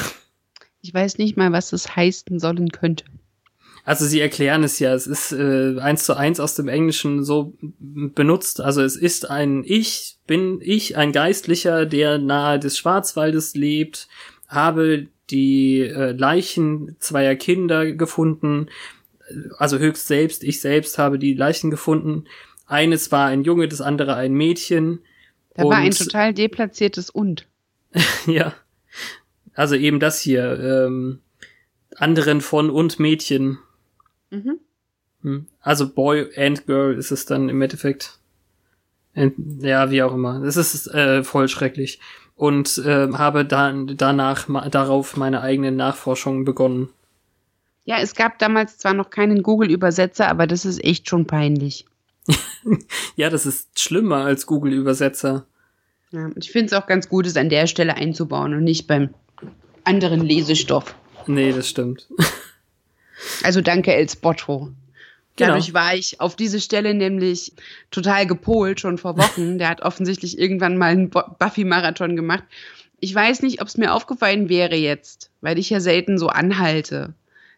Ich 0.81 0.93
weiß 0.93 1.17
nicht 1.17 1.35
mal, 1.35 1.51
was 1.51 1.71
das 1.71 1.97
heißen 1.97 2.39
sollen 2.39 2.69
könnte. 2.69 3.03
Also 3.87 4.05
sie 4.05 4.19
erklären 4.19 4.65
es 4.65 4.79
ja, 4.79 4.93
es 4.93 5.07
ist 5.07 5.31
äh, 5.31 5.79
eins 5.79 6.03
zu 6.03 6.13
eins 6.13 6.41
aus 6.41 6.55
dem 6.55 6.67
Englischen 6.67 7.23
so 7.23 7.53
benutzt. 7.79 8.59
Also 8.59 8.81
es 8.81 8.97
ist 8.97 9.29
ein 9.29 9.63
Ich, 9.65 10.17
bin 10.27 10.59
ich, 10.61 10.97
ein 10.97 11.13
Geistlicher, 11.13 11.85
der 11.85 12.17
nahe 12.17 12.59
des 12.59 12.77
Schwarzwaldes 12.77 13.55
lebt, 13.55 14.09
habe 14.49 15.07
die 15.29 15.83
äh, 15.83 16.11
Leichen 16.11 16.97
zweier 16.99 17.35
Kinder 17.35 17.93
gefunden, 17.93 18.67
also 19.57 19.79
höchst 19.79 20.07
selbst, 20.07 20.43
ich 20.43 20.59
selbst 20.59 20.97
habe 20.97 21.17
die 21.17 21.33
Leichen 21.33 21.71
gefunden. 21.71 22.25
Eines 22.65 23.09
war 23.13 23.27
ein 23.27 23.45
Junge, 23.45 23.69
das 23.69 23.79
andere 23.79 24.15
ein 24.15 24.33
Mädchen. 24.33 24.99
Da 25.53 25.63
war 25.63 25.77
ein 25.77 25.91
total 25.91 26.33
deplatziertes 26.33 27.09
Und. 27.09 27.47
Ja. 28.25 28.53
Also 29.53 29.75
eben 29.75 30.01
das 30.01 30.19
hier, 30.19 30.59
ähm, 30.59 31.21
anderen 31.95 32.41
von 32.41 32.69
und 32.69 32.99
Mädchen. 32.99 33.59
Mhm. 34.29 34.59
Hm. 35.23 35.47
Also 35.61 35.89
Boy 35.89 36.29
and 36.35 36.65
Girl 36.65 36.97
ist 36.97 37.11
es 37.11 37.25
dann 37.25 37.49
im 37.49 37.61
Endeffekt. 37.61 38.19
Ja, 39.59 39.89
wie 39.89 40.03
auch 40.03 40.13
immer. 40.13 40.43
Es 40.43 40.57
ist 40.57 40.87
äh, 40.93 41.23
voll 41.23 41.47
schrecklich. 41.47 41.99
Und 42.35 42.77
äh, 42.77 43.11
habe 43.13 43.45
dann 43.45 43.97
danach 43.97 44.47
darauf 44.69 45.17
meine 45.17 45.41
eigenen 45.41 45.75
Nachforschungen 45.75 46.45
begonnen. 46.45 46.89
Ja, 47.83 47.99
es 47.99 48.13
gab 48.13 48.37
damals 48.37 48.77
zwar 48.77 48.93
noch 48.93 49.09
keinen 49.09 49.41
Google-Übersetzer, 49.41 50.27
aber 50.27 50.45
das 50.45 50.65
ist 50.65 50.83
echt 50.83 51.09
schon 51.09 51.25
peinlich. 51.25 51.85
ja, 53.15 53.29
das 53.29 53.45
ist 53.45 53.79
schlimmer 53.79 54.17
als 54.17 54.45
Google-Übersetzer. 54.45 55.47
Ja, 56.11 56.29
ich 56.35 56.51
finde 56.51 56.67
es 56.67 56.73
auch 56.73 56.85
ganz 56.85 57.09
gut, 57.09 57.25
es 57.25 57.37
an 57.37 57.49
der 57.49 57.65
Stelle 57.65 57.95
einzubauen 57.95 58.53
und 58.53 58.63
nicht 58.63 58.87
beim 58.87 59.09
anderen 59.83 60.21
Lesestoff. 60.21 60.95
Nee, 61.25 61.53
das 61.53 61.69
stimmt. 61.69 62.07
Also 63.43 63.61
danke, 63.61 63.93
El 63.93 64.09
Spotto. 64.09 64.71
Genau. 65.37 65.51
Dadurch 65.51 65.73
war 65.73 65.93
ich 65.93 66.19
auf 66.19 66.35
diese 66.35 66.59
Stelle 66.59 66.93
nämlich 66.93 67.53
total 67.91 68.25
gepolt, 68.25 68.79
schon 68.79 68.97
vor 68.97 69.17
Wochen. 69.17 69.59
Der 69.59 69.69
hat 69.69 69.81
offensichtlich 69.81 70.39
irgendwann 70.39 70.77
mal 70.77 70.91
einen 70.91 71.09
Buffy-Marathon 71.09 72.15
gemacht. 72.15 72.43
Ich 72.99 73.13
weiß 73.13 73.43
nicht, 73.43 73.61
ob 73.61 73.67
es 73.67 73.77
mir 73.77 73.93
aufgefallen 73.93 74.49
wäre 74.49 74.75
jetzt, 74.75 75.29
weil 75.41 75.59
ich 75.59 75.69
ja 75.69 75.79
selten 75.79 76.17
so 76.17 76.29
anhalte. 76.29 77.13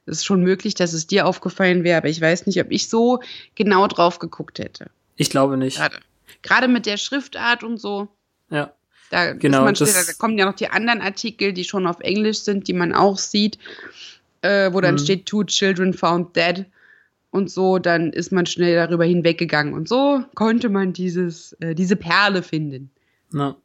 Es 0.06 0.18
ist 0.18 0.26
schon 0.26 0.44
möglich, 0.44 0.74
dass 0.74 0.92
es 0.92 1.08
dir 1.08 1.26
aufgefallen 1.26 1.84
wäre, 1.86 2.00
aber 2.00 2.10
ich 2.10 2.20
weiß 2.20 2.48
nicht, 2.48 2.60
ob 2.60 2.72
ich 2.72 2.90
so 2.90 3.22
genau 3.56 3.88
drauf 3.88 4.20
geguckt 4.20 4.60
hätte. 4.60 4.88
Ich 5.16 5.30
glaube 5.30 5.56
nicht. 5.56 5.78
Gerade, 5.78 6.00
Gerade 6.42 6.68
mit 6.68 6.86
der 6.86 6.98
Schriftart 6.98 7.64
und 7.64 7.78
so. 7.78 8.10
Ja. 8.50 8.74
Da, 9.10 9.34
genau, 9.34 9.64
man 9.64 9.76
steht, 9.76 9.96
da 9.96 10.14
kommen 10.18 10.38
ja 10.38 10.46
noch 10.46 10.56
die 10.56 10.70
anderen 10.70 11.02
Artikel, 11.02 11.52
die 11.54 11.64
schon 11.64 11.88
auf 11.88 12.00
Englisch 12.00 12.40
sind, 12.40 12.68
die 12.68 12.74
man 12.74 12.94
auch 12.94 13.18
sieht, 13.18 13.58
äh, 14.42 14.72
wo 14.74 14.82
dann 14.82 14.96
mhm. 14.96 15.00
steht 15.00 15.26
Two 15.26 15.44
Children 15.44 15.94
Found 15.94 16.36
Dead 16.36 16.66
und 17.32 17.52
so, 17.52 17.78
dann 17.78 18.12
ist 18.12 18.32
man 18.32 18.46
schnell 18.46 18.76
darüber 18.76 19.06
hinweggegangen. 19.06 19.74
Und 19.74 19.88
so 19.88 20.24
konnte 20.36 20.70
man 20.70 20.94
dieses, 20.94 21.54
äh, 21.54 21.76
diese 21.76 21.96
Perle 21.96 22.42
finden. 22.44 22.92
Na. 23.32 23.56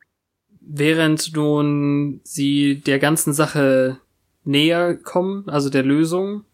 Während 0.66 1.34
nun 1.34 2.20
sie 2.24 2.80
der 2.80 2.98
ganzen 2.98 3.34
Sache 3.34 3.98
näher 4.44 4.94
kommen, 4.94 5.48
also 5.48 5.68
der 5.68 5.82
Lösung, 5.82 6.44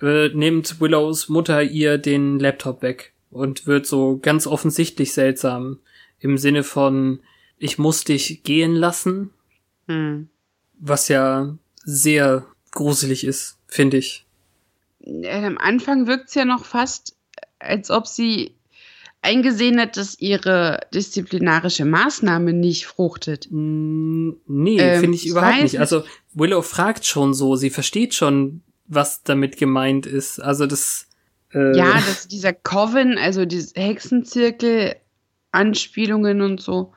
äh, 0.00 0.28
nimmt 0.28 0.80
Willows 0.80 1.28
Mutter 1.28 1.62
ihr 1.62 1.98
den 1.98 2.40
Laptop 2.40 2.82
weg 2.82 3.12
und 3.30 3.66
wird 3.66 3.86
so 3.86 4.18
ganz 4.20 4.46
offensichtlich 4.46 5.12
seltsam 5.12 5.78
im 6.18 6.38
Sinne 6.38 6.64
von 6.64 7.20
ich 7.58 7.78
muss 7.78 8.04
dich 8.04 8.42
gehen 8.42 8.74
lassen, 8.74 9.30
hm. 9.86 10.28
was 10.78 11.08
ja 11.08 11.56
sehr 11.84 12.46
gruselig 12.72 13.24
ist, 13.24 13.58
finde 13.66 13.98
ich 13.98 14.26
am 15.06 15.58
Anfang 15.58 16.06
wirkt 16.06 16.28
es 16.28 16.34
ja 16.34 16.44
noch 16.44 16.64
fast, 16.64 17.16
als 17.58 17.90
ob 17.90 18.06
sie 18.06 18.54
eingesehen 19.22 19.80
hat, 19.80 19.96
dass 19.96 20.18
ihre 20.18 20.80
disziplinarische 20.94 21.84
Maßnahme 21.84 22.52
nicht 22.52 22.86
fruchtet. 22.86 23.48
Nee, 23.50 24.78
ähm, 24.78 25.00
finde 25.00 25.16
ich 25.16 25.26
überhaupt 25.26 25.62
nicht. 25.62 25.78
Also 25.78 26.04
Willow 26.32 26.62
fragt 26.62 27.06
schon 27.06 27.34
so, 27.34 27.56
sie 27.56 27.70
versteht 27.70 28.14
schon, 28.14 28.62
was 28.86 29.22
damit 29.22 29.56
gemeint 29.56 30.06
ist. 30.06 30.40
Also 30.40 30.66
das. 30.66 31.06
Äh 31.52 31.76
ja, 31.76 31.94
dass 31.94 32.28
dieser 32.28 32.52
Coven, 32.52 33.18
also 33.18 33.44
diese 33.44 33.78
Hexenzirkel, 33.78 34.96
Anspielungen 35.52 36.40
und 36.40 36.60
so. 36.60 36.92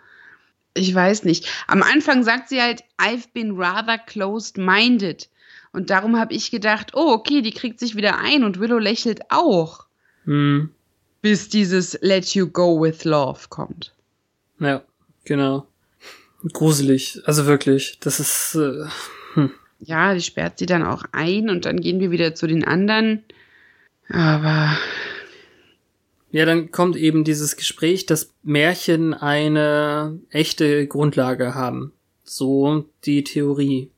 Ich 0.76 0.94
weiß 0.94 1.24
nicht. 1.24 1.48
Am 1.68 1.84
Anfang 1.84 2.24
sagt 2.24 2.50
sie 2.50 2.62
halt, 2.62 2.84
I've 2.98 3.28
been 3.34 3.58
rather 3.58 3.98
closed-minded. 3.98 5.30
Und 5.74 5.90
darum 5.90 6.18
habe 6.18 6.34
ich 6.34 6.52
gedacht, 6.52 6.92
oh, 6.94 7.12
okay, 7.12 7.42
die 7.42 7.52
kriegt 7.52 7.80
sich 7.80 7.96
wieder 7.96 8.20
ein 8.20 8.44
und 8.44 8.60
Willow 8.60 8.78
lächelt 8.78 9.22
auch. 9.30 9.88
Hm. 10.26 10.70
Bis 11.22 11.50
dieses 11.50 11.98
Let 12.02 12.28
You 12.36 12.48
Go 12.48 12.82
with 12.82 13.04
Love 13.04 13.48
kommt. 13.50 13.94
Ja, 14.60 14.84
genau. 15.26 15.68
Gruselig, 16.52 17.22
also 17.26 17.46
wirklich. 17.48 17.98
Das 18.02 18.20
ist. 18.20 18.56
Äh, 18.56 18.86
hm. 19.34 19.52
Ja, 19.80 20.14
die 20.14 20.22
sperrt 20.22 20.60
sie 20.60 20.66
dann 20.66 20.84
auch 20.84 21.06
ein 21.12 21.50
und 21.50 21.66
dann 21.66 21.82
gehen 21.82 22.00
wir 22.00 22.12
wieder 22.12 22.36
zu 22.36 22.46
den 22.46 22.64
anderen. 22.64 23.24
Aber. 24.10 24.78
Ja, 26.32 26.46
dann 26.46 26.72
kommt 26.72 26.96
eben 26.96 27.24
dieses 27.24 27.56
Gespräch, 27.56 28.06
dass 28.06 28.34
Märchen 28.44 29.14
eine 29.14 30.20
echte 30.30 30.88
Grundlage 30.88 31.56
haben. 31.56 31.94
So 32.24 32.86
die 33.06 33.24
Theorie. 33.24 33.93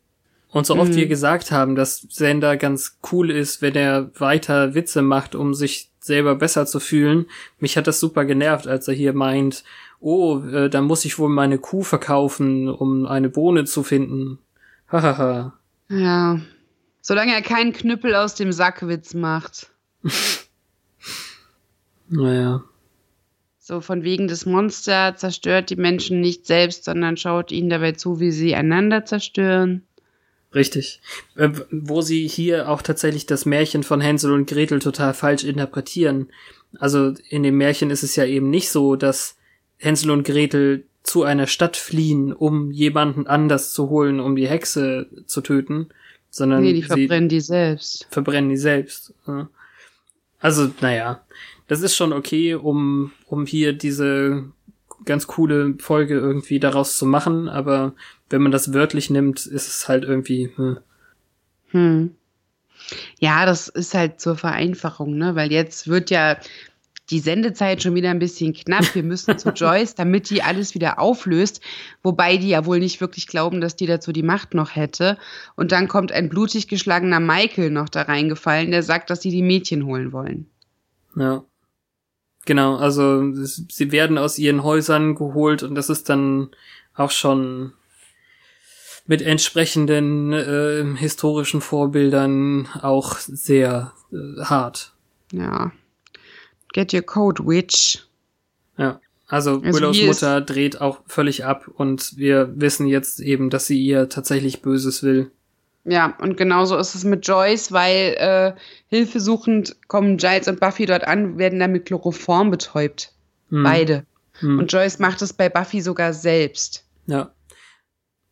Und 0.56 0.66
so 0.66 0.78
oft 0.78 0.94
mhm. 0.94 0.96
wir 0.96 1.08
gesagt 1.08 1.52
haben, 1.52 1.76
dass 1.76 2.08
Sender 2.10 2.56
ganz 2.56 2.98
cool 3.12 3.30
ist, 3.30 3.62
wenn 3.62 3.76
er 3.76 4.10
weiter 4.18 4.74
Witze 4.74 5.02
macht, 5.02 5.36
um 5.36 5.54
sich 5.54 5.92
selber 6.00 6.36
besser 6.36 6.66
zu 6.66 6.80
fühlen. 6.80 7.26
Mich 7.60 7.76
hat 7.76 7.88
das 7.88 8.00
super 8.00 8.24
genervt, 8.24 8.66
als 8.66 8.88
er 8.88 8.94
hier 8.94 9.12
meint, 9.12 9.66
oh, 10.00 10.40
äh, 10.40 10.70
dann 10.70 10.86
muss 10.86 11.04
ich 11.04 11.20
wohl 11.20 11.28
meine 11.28 11.58
Kuh 11.58 11.84
verkaufen, 11.84 12.70
um 12.70 13.06
eine 13.06 13.28
Bohne 13.28 13.66
zu 13.66 13.84
finden. 13.84 14.40
Hahaha. 14.90 15.60
ja. 15.90 16.40
Solange 17.02 17.34
er 17.34 17.42
keinen 17.42 17.74
Knüppel 17.74 18.16
aus 18.16 18.36
dem 18.36 18.54
Sackwitz 18.54 19.14
macht. 19.14 19.72
naja. 22.08 22.64
So 23.60 23.82
von 23.82 24.04
wegen 24.04 24.30
des 24.30 24.46
Monster 24.46 25.18
zerstört 25.18 25.70
die 25.70 25.76
Menschen 25.76 26.22
nicht 26.22 26.46
selbst, 26.46 26.86
sondern 26.86 27.18
schaut 27.18 27.52
ihnen 27.52 27.70
dabei 27.70 27.92
zu, 27.92 28.22
wie 28.22 28.32
sie 28.32 28.56
einander 28.56 29.04
zerstören. 29.04 29.86
Richtig. 30.56 31.02
Äh, 31.36 31.50
wo 31.70 32.02
sie 32.02 32.28
hier 32.28 32.70
auch 32.70 32.82
tatsächlich 32.82 33.26
das 33.26 33.46
Märchen 33.46 33.84
von 33.84 34.00
Hänsel 34.00 34.32
und 34.32 34.50
Gretel 34.50 34.80
total 34.80 35.14
falsch 35.14 35.44
interpretieren. 35.44 36.30
Also 36.80 37.14
in 37.30 37.44
dem 37.44 37.58
Märchen 37.58 37.92
ist 37.92 38.04
es 38.04 38.16
ja 38.16 38.26
eben 38.26 38.50
nicht 38.50 38.70
so, 38.70 38.96
dass 38.96 39.38
Hänsel 39.78 40.12
und 40.12 40.26
Gretel 40.26 40.86
zu 41.04 41.24
einer 41.24 41.48
Stadt 41.48 41.78
fliehen, 41.78 42.34
um 42.34 42.72
jemanden 42.72 43.28
anders 43.28 43.74
zu 43.74 43.90
holen, 43.90 44.20
um 44.20 44.36
die 44.36 44.48
Hexe 44.48 45.08
zu 45.28 45.42
töten, 45.42 45.90
sondern 46.30 46.64
nee, 46.64 46.74
die 46.74 46.84
verbrennen 46.84 47.30
die 47.30 47.42
selbst. 47.42 48.08
Verbrennen 48.10 48.50
die 48.50 48.58
selbst. 48.58 49.14
Also, 50.40 50.72
naja, 50.82 51.22
das 51.68 51.82
ist 51.82 51.96
schon 51.96 52.14
okay, 52.14 52.56
um, 52.56 53.12
um 53.28 53.46
hier 53.46 53.74
diese 53.74 54.46
ganz 55.04 55.28
coole 55.28 55.76
Folge 55.80 56.16
irgendwie 56.16 56.60
daraus 56.60 56.98
zu 56.98 57.06
machen, 57.06 57.50
aber 57.50 57.94
wenn 58.30 58.42
man 58.42 58.52
das 58.52 58.74
wörtlich 58.74 59.10
nimmt, 59.10 59.46
ist 59.46 59.68
es 59.68 59.88
halt 59.88 60.04
irgendwie. 60.04 60.52
Hm. 60.56 60.78
Hm. 61.70 62.16
Ja, 63.20 63.46
das 63.46 63.68
ist 63.68 63.94
halt 63.94 64.20
zur 64.20 64.38
Vereinfachung, 64.38 65.18
ne? 65.18 65.36
Weil 65.36 65.52
jetzt 65.52 65.88
wird 65.88 66.10
ja 66.10 66.38
die 67.12 67.20
Sendezeit 67.20 67.84
schon 67.84 67.94
wieder 67.96 68.10
ein 68.10 68.20
bisschen 68.20 68.54
knapp. 68.54 68.96
Wir 68.96 69.04
müssen 69.04 69.38
zu 69.38 69.50
Joyce, 69.56 69.96
damit 69.96 70.30
die 70.30 70.42
alles 70.42 70.74
wieder 70.74 71.00
auflöst. 71.00 71.62
Wobei 72.02 72.38
die 72.38 72.50
ja 72.50 72.66
wohl 72.66 72.80
nicht 72.80 73.00
wirklich 73.02 73.28
glauben, 73.28 73.62
dass 73.62 73.76
die 73.76 73.86
dazu 73.86 74.12
die 74.12 74.24
Macht 74.24 74.54
noch 74.54 74.76
hätte. 74.76 75.18
Und 75.56 75.72
dann 75.72 75.88
kommt 75.88 76.12
ein 76.12 76.30
blutig 76.30 76.68
geschlagener 76.68 77.20
Michael 77.20 77.70
noch 77.70 77.90
da 77.90 78.04
reingefallen, 78.04 78.72
der 78.72 78.84
sagt, 78.84 79.10
dass 79.10 79.22
sie 79.22 79.32
die 79.32 79.44
Mädchen 79.44 79.86
holen 79.86 80.12
wollen. 80.12 80.48
Ja. 81.16 81.44
Genau, 82.46 82.76
also 82.76 83.34
sie 83.34 83.92
werden 83.92 84.20
aus 84.20 84.38
ihren 84.38 84.62
Häusern 84.62 85.16
geholt 85.16 85.64
und 85.64 85.74
das 85.74 85.90
ist 85.90 86.10
dann 86.10 86.50
auch 86.94 87.10
schon 87.10 87.74
mit 89.08 89.22
entsprechenden 89.22 90.34
äh, 90.34 90.84
historischen 90.98 91.62
Vorbildern 91.62 92.68
auch 92.82 93.18
sehr 93.18 93.94
äh, 94.12 94.44
hart. 94.44 94.94
Ja. 95.32 95.72
Get 96.74 96.94
your 96.94 97.04
code, 97.04 97.46
witch. 97.46 98.04
Ja. 98.78 99.00
Also, 99.28 99.62
also 99.62 99.64
Willows 99.64 100.02
Mutter 100.04 100.42
dreht 100.42 100.82
auch 100.82 101.00
völlig 101.08 101.46
ab 101.46 101.68
und 101.76 102.16
wir 102.18 102.52
wissen 102.56 102.86
jetzt 102.86 103.20
eben, 103.20 103.50
dass 103.50 103.66
sie 103.66 103.82
ihr 103.82 104.08
tatsächlich 104.08 104.62
Böses 104.62 105.02
will. 105.02 105.32
Ja, 105.84 106.16
und 106.20 106.36
genauso 106.36 106.78
ist 106.78 106.96
es 106.96 107.04
mit 107.04 107.28
Joyce, 107.28 107.72
weil 107.72 108.16
äh, 108.18 108.54
hilfesuchend 108.88 109.78
kommen 109.88 110.18
Giles 110.18 110.48
und 110.48 110.60
Buffy 110.60 110.86
dort 110.86 111.08
an, 111.08 111.38
werden 111.38 111.60
dann 111.60 111.72
mit 111.72 111.86
Chloroform 111.86 112.52
betäubt. 112.52 113.14
Hm. 113.50 113.64
Beide. 113.64 114.06
Hm. 114.40 114.60
Und 114.60 114.72
Joyce 114.72 115.00
macht 115.00 115.22
es 115.22 115.34
bei 115.34 115.48
Buffy 115.48 115.82
sogar 115.82 116.14
selbst. 116.14 116.86
Ja. 117.06 117.32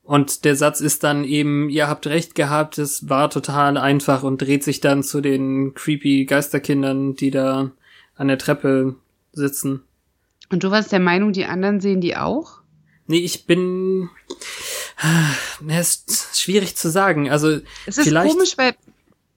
Und 0.04 0.44
der 0.44 0.58
Satz 0.58 0.82
ist 0.82 1.04
dann 1.04 1.24
eben, 1.24 1.70
ihr 1.70 1.88
habt 1.88 2.08
recht 2.08 2.36
gehabt, 2.36 2.78
es 2.78 3.10
war 3.10 3.30
total 3.30 3.78
einfach 3.78 4.24
und 4.24 4.42
dreht 4.42 4.64
sich 4.64 4.82
dann 4.82 5.02
zu 5.02 5.22
den 5.22 5.74
creepy 5.74 6.26
Geisterkindern, 6.26 7.16
die 7.16 7.32
da 7.32 7.72
an 8.16 8.28
der 8.28 8.38
Treppe 8.38 8.96
sitzen. 9.32 9.84
Und 10.50 10.64
du 10.64 10.72
warst 10.72 10.92
der 10.92 11.00
Meinung, 11.00 11.32
die 11.32 11.46
anderen 11.46 11.80
sehen 11.80 12.02
die 12.02 12.18
auch? 12.18 12.60
Nee, 13.08 13.20
ich 13.20 13.46
bin. 13.46 14.10
Es 15.68 16.04
ist 16.08 16.40
schwierig 16.40 16.76
zu 16.76 16.90
sagen. 16.90 17.30
Also. 17.30 17.60
Es 17.86 17.98
ist 17.98 18.04
vielleicht 18.04 18.34
komisch, 18.34 18.58
weil 18.58 18.76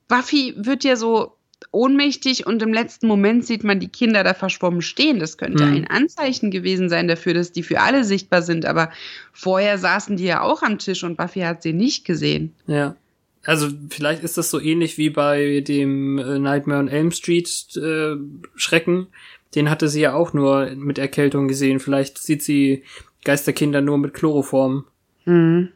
Buffy 0.08 0.54
wird 0.56 0.82
ja 0.84 0.96
so 0.96 1.36
ohnmächtig 1.70 2.46
und 2.46 2.62
im 2.62 2.72
letzten 2.72 3.07
Moment 3.07 3.46
sieht 3.46 3.64
man 3.64 3.80
die 3.80 3.88
Kinder 3.88 4.24
da 4.24 4.34
verschwommen 4.34 4.82
stehen. 4.82 5.18
Das 5.18 5.38
könnte 5.38 5.64
hm. 5.64 5.74
ein 5.74 5.86
Anzeichen 5.86 6.50
gewesen 6.50 6.88
sein 6.88 7.09
dafür, 7.09 7.34
dass 7.34 7.52
die 7.52 7.62
für 7.62 7.80
alle 7.80 8.04
sichtbar 8.04 8.42
sind. 8.42 8.66
Aber 8.66 8.90
vorher 9.32 9.78
saßen 9.78 10.16
die 10.16 10.24
ja 10.24 10.42
auch 10.42 10.62
am 10.62 10.78
Tisch 10.78 11.04
und 11.04 11.16
Buffy 11.16 11.40
hat 11.40 11.62
sie 11.62 11.72
nicht 11.72 12.04
gesehen. 12.04 12.54
Ja. 12.66 12.96
Also 13.44 13.68
vielleicht 13.90 14.24
ist 14.24 14.36
das 14.36 14.50
so 14.50 14.61
ähnlich 14.61 14.98
wie 14.98 15.09
bei 15.09 15.61
dem 15.61 16.18
äh, 16.18 16.38
Nightmare 16.38 16.80
on 16.80 16.88
Elm 16.88 17.12
Street 17.12 17.48
äh, 17.76 18.16
Schrecken, 18.57 19.07
den 19.54 19.70
hatte 19.70 19.88
sie 19.88 20.00
ja 20.00 20.14
auch 20.14 20.32
nur 20.32 20.66
mit 20.74 20.98
Erkältung 20.98 21.46
gesehen. 21.46 21.78
Vielleicht 21.78 22.18
sieht 22.18 22.42
sie 22.42 22.82
Geisterkinder 23.24 23.80
nur 23.80 23.98
mit 23.98 24.14
Chloroform. 24.14 24.86
Mhm. 25.26 25.68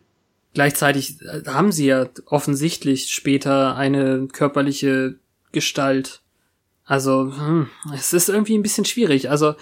Gleichzeitig 0.53 1.20
äh, 1.22 1.43
haben 1.47 1.70
sie 1.70 1.87
ja 1.87 2.09
offensichtlich 2.26 3.11
später 3.11 3.76
eine 3.76 4.26
körperliche 4.33 5.14
Gestalt. 5.53 6.21
Also, 6.85 7.33
hm, 7.37 7.69
es 7.95 8.13
ist 8.13 8.29
irgendwie 8.29 8.59
ein 8.59 8.63
bisschen 8.63 8.85
schwierig. 8.85 9.31
Also, 9.31 9.55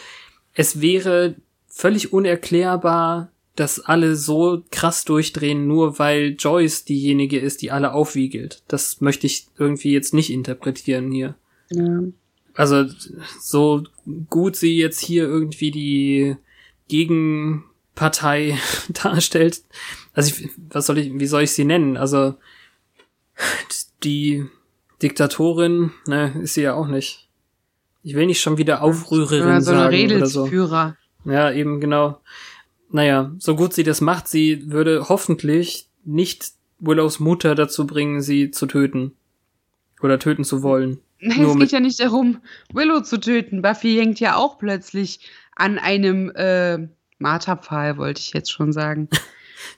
es 0.55 0.81
wäre 0.81 1.35
völlig 1.67 2.13
unerklärbar, 2.13 3.31
dass 3.55 3.81
alle 3.81 4.17
so 4.17 4.63
krass 4.71 5.05
durchdrehen, 5.05 5.67
nur 5.67 5.99
weil 5.99 6.37
Joyce 6.39 6.85
diejenige 6.85 7.39
ist, 7.39 7.61
die 7.61 7.71
alle 7.71 7.93
aufwiegelt. 7.93 8.63
Das 8.69 9.01
möchte 9.01 9.27
ich 9.27 9.47
irgendwie 9.59 9.93
jetzt 9.93 10.15
nicht 10.15 10.31
interpretieren 10.31 11.11
hier. 11.11 11.35
Ja. 11.71 12.03
Also, 12.55 12.87
so 13.41 13.85
gut 14.31 14.57
sie 14.57 14.77
jetzt 14.79 15.01
hier 15.01 15.25
irgendwie 15.25 15.71
die 15.71 16.37
Gegenpartei 16.89 18.59
darstellt. 19.03 19.63
Also, 20.15 20.35
ich, 20.35 20.51
was 20.71 20.87
soll 20.87 20.99
ich, 20.99 21.13
wie 21.13 21.27
soll 21.27 21.43
ich 21.43 21.53
sie 21.53 21.65
nennen? 21.65 21.97
Also, 21.97 22.37
die 24.03 24.47
Diktatorin, 25.03 25.93
ne, 26.07 26.35
ist 26.43 26.55
sie 26.55 26.63
ja 26.63 26.75
auch 26.75 26.89
nicht. 26.89 27.29
Ich 28.03 28.15
will 28.15 28.27
nicht 28.27 28.41
schon 28.41 28.59
wieder 28.59 28.83
Aufrührerin 28.83 29.49
Ja, 29.49 29.61
so 29.61 29.73
sagen 29.73 30.07
oder 30.07 30.27
so. 30.27 30.45
Redelsführer. 30.45 30.97
Ja, 31.25 31.53
eben 31.53 31.81
genau. 31.81 32.21
Naja, 32.91 33.33
so 33.39 33.55
gut 33.55 33.75
sie 33.75 33.85
das 33.85 34.01
macht, 34.01 34.29
sie 34.29 34.71
würde 34.71 35.09
hoffentlich 35.09 35.89
nicht 36.05 36.53
Willows 36.79 37.21
Mutter 37.21 37.55
dazu 37.55 37.87
bringen, 37.87 38.23
sie 38.23 38.51
zu 38.51 38.67
töten. 38.67 39.13
Oder 40.01 40.19
töten 40.19 40.45
zu 40.45 40.63
wollen. 40.63 41.01
Nein, 41.21 41.43
Nur 41.43 41.53
es 41.53 41.59
geht 41.59 41.73
ja 41.73 41.81
nicht 41.81 42.01
darum, 42.01 42.39
Willow 42.73 43.01
zu 43.01 43.19
töten. 43.19 43.63
Buffy 43.63 43.97
hängt 43.97 44.21
ja 44.21 44.37
auch 44.37 44.59
plötzlich 44.59 45.21
an 45.57 45.79
einem 45.79 46.31
äh, 46.31 46.89
Marterpfahl, 47.19 47.99
wollte 47.99 48.21
ich 48.21 48.33
jetzt 48.33 48.53
schon 48.53 48.73
sagen. 48.73 49.09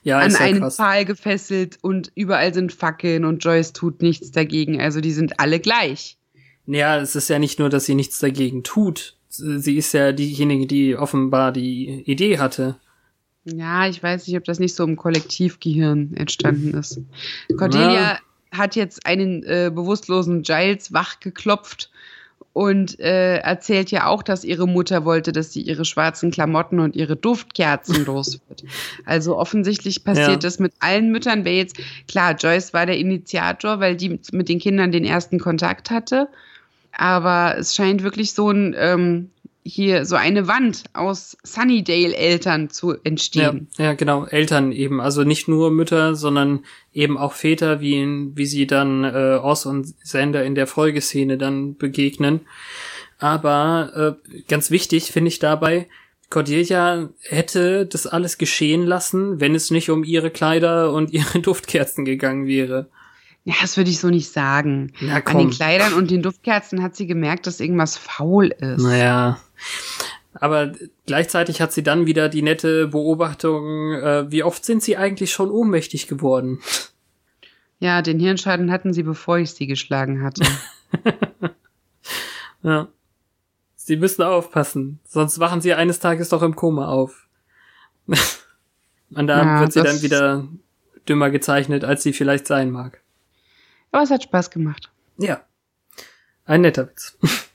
Ja, 0.03 0.19
an 0.19 0.31
ja 0.31 0.39
einen 0.39 0.59
krass. 0.59 0.75
Pfahl 0.75 1.05
gefesselt 1.05 1.77
und 1.81 2.11
überall 2.15 2.53
sind 2.53 2.73
Fackeln 2.73 3.25
und 3.25 3.43
Joyce 3.43 3.73
tut 3.73 4.01
nichts 4.01 4.31
dagegen. 4.31 4.81
Also 4.81 5.01
die 5.01 5.11
sind 5.11 5.39
alle 5.39 5.59
gleich. 5.59 6.17
Ja, 6.65 6.99
es 6.99 7.15
ist 7.15 7.29
ja 7.29 7.39
nicht 7.39 7.59
nur, 7.59 7.69
dass 7.69 7.85
sie 7.85 7.95
nichts 7.95 8.19
dagegen 8.19 8.63
tut. 8.63 9.17
Sie 9.29 9.77
ist 9.77 9.93
ja 9.93 10.11
diejenige, 10.11 10.67
die 10.67 10.95
offenbar 10.95 11.51
die 11.51 12.03
Idee 12.05 12.37
hatte. 12.39 12.77
Ja, 13.43 13.87
ich 13.87 14.01
weiß 14.01 14.27
nicht, 14.27 14.37
ob 14.37 14.43
das 14.43 14.59
nicht 14.59 14.75
so 14.75 14.83
im 14.83 14.95
Kollektivgehirn 14.95 16.13
entstanden 16.15 16.73
ist. 16.75 16.99
Cordelia 17.57 18.19
hat 18.51 18.75
jetzt 18.75 19.05
einen 19.05 19.43
äh, 19.43 19.71
bewusstlosen 19.73 20.43
Giles 20.43 20.93
wachgeklopft 20.93 21.90
und 22.53 22.99
äh, 22.99 23.37
erzählt 23.37 23.91
ja 23.91 24.07
auch, 24.07 24.23
dass 24.23 24.43
ihre 24.43 24.67
Mutter 24.67 25.05
wollte, 25.05 25.31
dass 25.31 25.53
sie 25.53 25.61
ihre 25.61 25.85
schwarzen 25.85 26.31
Klamotten 26.31 26.79
und 26.79 26.95
ihre 26.95 27.15
Duftkerzen 27.15 28.05
los 28.05 28.39
wird. 28.49 28.63
Also 29.05 29.37
offensichtlich 29.37 30.03
passiert 30.03 30.27
Ja. 30.29 30.35
das 30.37 30.59
mit 30.59 30.73
allen 30.79 31.11
Müttern. 31.11 31.45
Wer 31.45 31.55
jetzt, 31.55 31.77
klar, 32.07 32.35
Joyce 32.35 32.73
war 32.73 32.85
der 32.85 32.97
Initiator, 32.97 33.79
weil 33.79 33.95
die 33.95 34.19
mit 34.31 34.49
den 34.49 34.59
Kindern 34.59 34.91
den 34.91 35.05
ersten 35.05 35.39
Kontakt 35.39 35.91
hatte. 35.91 36.27
Aber 36.97 37.55
es 37.57 37.73
scheint 37.73 38.03
wirklich 38.03 38.33
so 38.33 38.49
ein 38.51 38.75
ähm, 38.77 39.29
hier 39.63 40.05
so 40.05 40.15
eine 40.15 40.47
Wand 40.47 40.83
aus 40.93 41.37
Sunnydale-Eltern 41.43 42.69
zu 42.69 42.93
Ja, 42.93 42.99
entstehen. 43.03 43.67
ja, 43.77 43.93
genau. 43.93 44.25
Eltern 44.25 44.71
eben. 44.71 44.99
Also 45.01 45.23
nicht 45.23 45.47
nur 45.47 45.71
Mütter, 45.71 46.15
sondern 46.15 46.63
eben 46.93 47.17
auch 47.17 47.33
Väter, 47.33 47.79
wie, 47.81 48.03
wie 48.35 48.45
sie 48.45 48.65
dann 48.67 49.03
äh, 49.03 49.39
Oz 49.41 49.65
und 49.65 49.93
Sander 50.03 50.43
in 50.43 50.55
der 50.55 50.67
Folgeszene 50.67 51.37
dann 51.37 51.75
begegnen. 51.77 52.41
Aber 53.19 54.17
äh, 54.25 54.41
ganz 54.47 54.71
wichtig 54.71 55.11
finde 55.11 55.27
ich 55.29 55.39
dabei, 55.39 55.87
Cordelia 56.29 57.09
hätte 57.23 57.85
das 57.85 58.07
alles 58.07 58.37
geschehen 58.37 58.83
lassen, 58.85 59.39
wenn 59.41 59.53
es 59.53 59.69
nicht 59.69 59.89
um 59.89 60.03
ihre 60.03 60.31
Kleider 60.31 60.91
und 60.93 61.11
ihre 61.11 61.39
Duftkerzen 61.41 62.05
gegangen 62.05 62.47
wäre. 62.47 62.89
Ja, 63.43 63.55
das 63.61 63.75
würde 63.75 63.89
ich 63.89 63.99
so 63.99 64.09
nicht 64.09 64.31
sagen. 64.31 64.93
Na 65.01 65.17
An 65.17 65.37
den. 65.37 65.49
Kleidern 65.49 65.93
und 65.93 66.11
den 66.11 66.21
Duftkerzen 66.21 66.81
hat 66.83 66.95
sie 66.95 67.07
gemerkt, 67.07 67.47
dass 67.47 67.59
irgendwas 67.59 67.97
faul 67.97 68.47
ist. 68.59 68.83
Naja. 68.83 69.39
Aber 70.33 70.71
gleichzeitig 71.05 71.61
hat 71.61 71.73
sie 71.73 71.83
dann 71.83 72.05
wieder 72.05 72.29
die 72.29 72.41
nette 72.41 72.87
Beobachtung, 72.87 73.93
äh, 73.93 74.31
wie 74.31 74.43
oft 74.43 74.63
sind 74.63 74.81
sie 74.81 74.95
eigentlich 74.97 75.31
schon 75.31 75.51
ohnmächtig 75.51 76.07
geworden? 76.07 76.61
Ja, 77.79 78.01
den 78.01 78.19
Hirnschaden 78.19 78.71
hatten 78.71 78.93
sie, 78.93 79.03
bevor 79.03 79.39
ich 79.39 79.51
sie 79.51 79.67
geschlagen 79.67 80.23
hatte. 80.23 80.45
Ja. 82.63 82.89
Sie 83.75 83.95
müssen 83.97 84.21
aufpassen, 84.21 84.99
sonst 85.07 85.39
wachen 85.39 85.61
sie 85.61 85.73
eines 85.73 85.99
Tages 85.99 86.29
doch 86.29 86.43
im 86.43 86.55
Koma 86.55 86.87
auf. 86.87 87.27
Und 88.07 89.27
da 89.27 89.41
Ja, 89.43 89.59
wird 89.61 89.73
sie 89.73 89.81
dann 89.81 90.01
wieder 90.03 90.47
dümmer 91.09 91.31
gezeichnet, 91.31 91.83
als 91.83 92.03
sie 92.03 92.13
vielleicht 92.13 92.45
sein 92.45 92.69
mag. 92.69 93.01
Aber 93.91 94.03
es 94.03 94.11
hat 94.11 94.21
Spaß 94.23 94.51
gemacht. 94.51 94.91
Ja. 95.17 95.41
Ein 96.45 96.61
netter 96.61 96.87
Witz. 96.87 97.17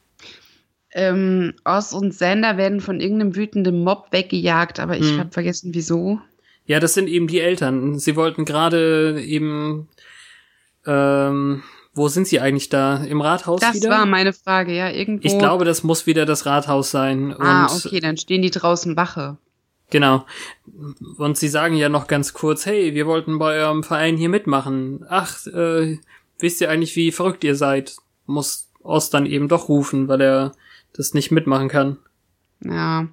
Ähm, 0.98 1.52
Oz 1.64 1.92
und 1.92 2.14
Sander 2.14 2.56
werden 2.56 2.80
von 2.80 3.00
irgendeinem 3.00 3.36
wütenden 3.36 3.84
Mob 3.84 4.06
weggejagt, 4.12 4.80
aber 4.80 4.96
ich 4.96 5.10
Hm. 5.10 5.18
habe 5.20 5.30
vergessen, 5.30 5.74
wieso. 5.74 6.20
Ja, 6.64 6.80
das 6.80 6.94
sind 6.94 7.08
eben 7.08 7.26
die 7.28 7.38
Eltern. 7.40 7.98
Sie 7.98 8.16
wollten 8.16 8.46
gerade 8.46 9.20
eben, 9.22 9.88
ähm, 10.86 11.62
wo 11.94 12.08
sind 12.08 12.26
sie 12.26 12.40
eigentlich 12.40 12.70
da? 12.70 13.04
Im 13.04 13.20
Rathaus 13.20 13.60
Das 13.60 13.74
wieder? 13.76 13.90
war 13.90 14.06
meine 14.06 14.32
Frage, 14.32 14.74
ja, 14.74 14.90
irgendwo. 14.90 15.26
ich 15.26 15.38
glaube, 15.38 15.64
das 15.66 15.82
muss 15.82 16.06
wieder 16.06 16.24
das 16.26 16.46
Rathaus 16.46 16.90
sein. 16.90 17.34
Ah, 17.38 17.66
okay, 17.74 18.00
dann 18.00 18.16
stehen 18.16 18.42
die 18.42 18.50
draußen 18.50 18.96
Wache. 18.96 19.36
Genau. 19.90 20.26
Und 21.18 21.36
sie 21.38 21.48
sagen 21.48 21.76
ja 21.76 21.88
noch 21.88 22.06
ganz 22.08 22.32
kurz, 22.32 22.66
hey, 22.66 22.94
wir 22.94 23.06
wollten 23.06 23.38
bei 23.38 23.58
eurem 23.60 23.84
Verein 23.84 24.16
hier 24.16 24.28
mitmachen. 24.28 25.04
Ach, 25.08 25.46
äh, 25.46 25.98
wisst 26.38 26.60
ihr 26.60 26.70
eigentlich, 26.70 26.96
wie 26.96 27.12
verrückt 27.12 27.44
ihr 27.44 27.54
seid? 27.54 27.96
Muss 28.26 28.68
Ost 28.82 29.14
dann 29.14 29.26
eben 29.26 29.48
doch 29.48 29.68
rufen, 29.68 30.08
weil 30.08 30.20
er 30.20 30.52
das 30.96 31.14
nicht 31.14 31.30
mitmachen 31.30 31.68
kann. 31.68 31.98
Ja. 32.64 33.08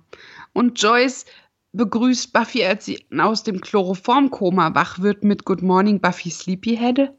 Und 0.53 0.81
Joyce 0.81 1.25
begrüßt 1.73 2.33
Buffy, 2.33 2.63
als 2.65 2.85
sie 2.85 3.05
aus 3.17 3.43
dem 3.43 3.59
Chloroformkoma 3.61 4.75
wach 4.75 4.99
wird, 4.99 5.23
mit 5.23 5.43
Good 5.45 5.61
Morning 5.61 5.99
Buffy 5.99 6.29
Sleepyhead. 6.29 7.11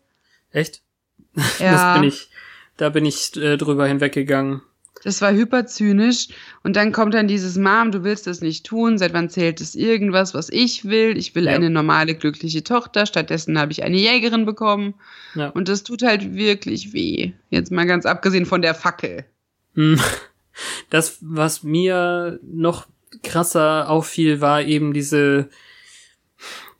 Echt? 0.50 0.82
Ja. 1.58 1.72
Das 1.94 2.00
bin 2.00 2.08
ich, 2.08 2.30
da 2.76 2.88
bin 2.90 3.04
ich 3.06 3.36
äh, 3.36 3.56
drüber 3.56 3.86
hinweggegangen. 3.88 4.62
Das 5.02 5.20
war 5.20 5.32
hyperzynisch. 5.32 6.28
Und 6.62 6.76
dann 6.76 6.92
kommt 6.92 7.12
dann 7.12 7.26
dieses 7.26 7.56
Mom, 7.58 7.90
du 7.90 8.04
willst 8.04 8.26
das 8.28 8.40
nicht 8.40 8.64
tun. 8.64 8.96
Seit 8.98 9.12
wann 9.12 9.28
zählt 9.28 9.60
es 9.60 9.74
irgendwas, 9.74 10.32
was 10.32 10.48
ich 10.48 10.84
will? 10.84 11.18
Ich 11.18 11.34
will 11.34 11.46
Ja. 11.46 11.50
eine 11.52 11.70
normale, 11.70 12.14
glückliche 12.14 12.62
Tochter. 12.62 13.04
Stattdessen 13.04 13.58
habe 13.58 13.72
ich 13.72 13.82
eine 13.82 13.96
Jägerin 13.98 14.46
bekommen. 14.46 14.94
Ja. 15.34 15.48
Und 15.48 15.68
das 15.68 15.82
tut 15.82 16.02
halt 16.02 16.34
wirklich 16.34 16.92
weh. 16.92 17.32
Jetzt 17.50 17.72
mal 17.72 17.84
ganz 17.86 18.06
abgesehen 18.06 18.46
von 18.46 18.62
der 18.62 18.74
Fackel. 18.74 19.24
Hm. 19.74 20.00
Das, 20.90 21.18
was 21.20 21.62
mir 21.62 22.38
noch 22.42 22.86
krasser 23.22 23.88
auffiel, 23.90 24.40
war 24.40 24.62
eben 24.62 24.92
diese, 24.92 25.48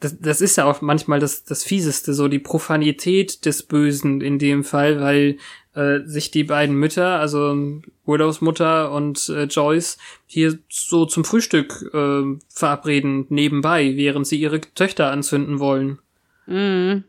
das, 0.01 0.19
das 0.21 0.41
ist 0.41 0.57
ja 0.57 0.65
auch 0.65 0.81
manchmal 0.81 1.21
das, 1.21 1.45
das 1.45 1.65
Fieseste, 1.65 2.15
so 2.15 2.29
die 2.29 2.39
Profanität 2.39 3.45
des 3.47 3.63
Bösen 3.63 4.21
in 4.21 4.39
dem 4.39 4.65
Fall, 4.65 5.01
weil 5.01 5.39
äh, 5.75 6.01
sich 6.07 6.31
die 6.31 6.45
beiden 6.45 6.77
Mütter, 6.77 7.19
also 7.19 7.81
Willows 8.07 8.41
Mutter 8.41 8.93
und 8.93 9.29
äh, 9.29 9.45
Joyce, 9.45 9.99
hier 10.27 10.59
so 10.69 11.07
zum 11.07 11.25
Frühstück 11.25 11.91
äh, 11.93 12.23
verabreden, 12.49 13.27
nebenbei, 13.29 13.97
während 13.97 14.27
sie 14.27 14.41
ihre 14.41 14.61
Töchter 14.61 15.11
anzünden 15.11 15.59
wollen. 15.59 15.99
Mhm. 16.47 17.05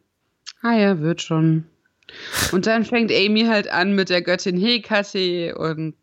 Ah 0.61 0.77
ja, 0.77 0.99
wird 0.99 1.21
schon. 1.21 1.65
Und 2.51 2.65
dann 2.65 2.85
fängt 2.85 3.11
Amy 3.11 3.45
halt 3.45 3.67
an 3.67 3.93
mit 3.93 4.09
der 4.09 4.21
Göttin 4.21 4.57
Hekate 4.57 5.55
und 5.55 5.95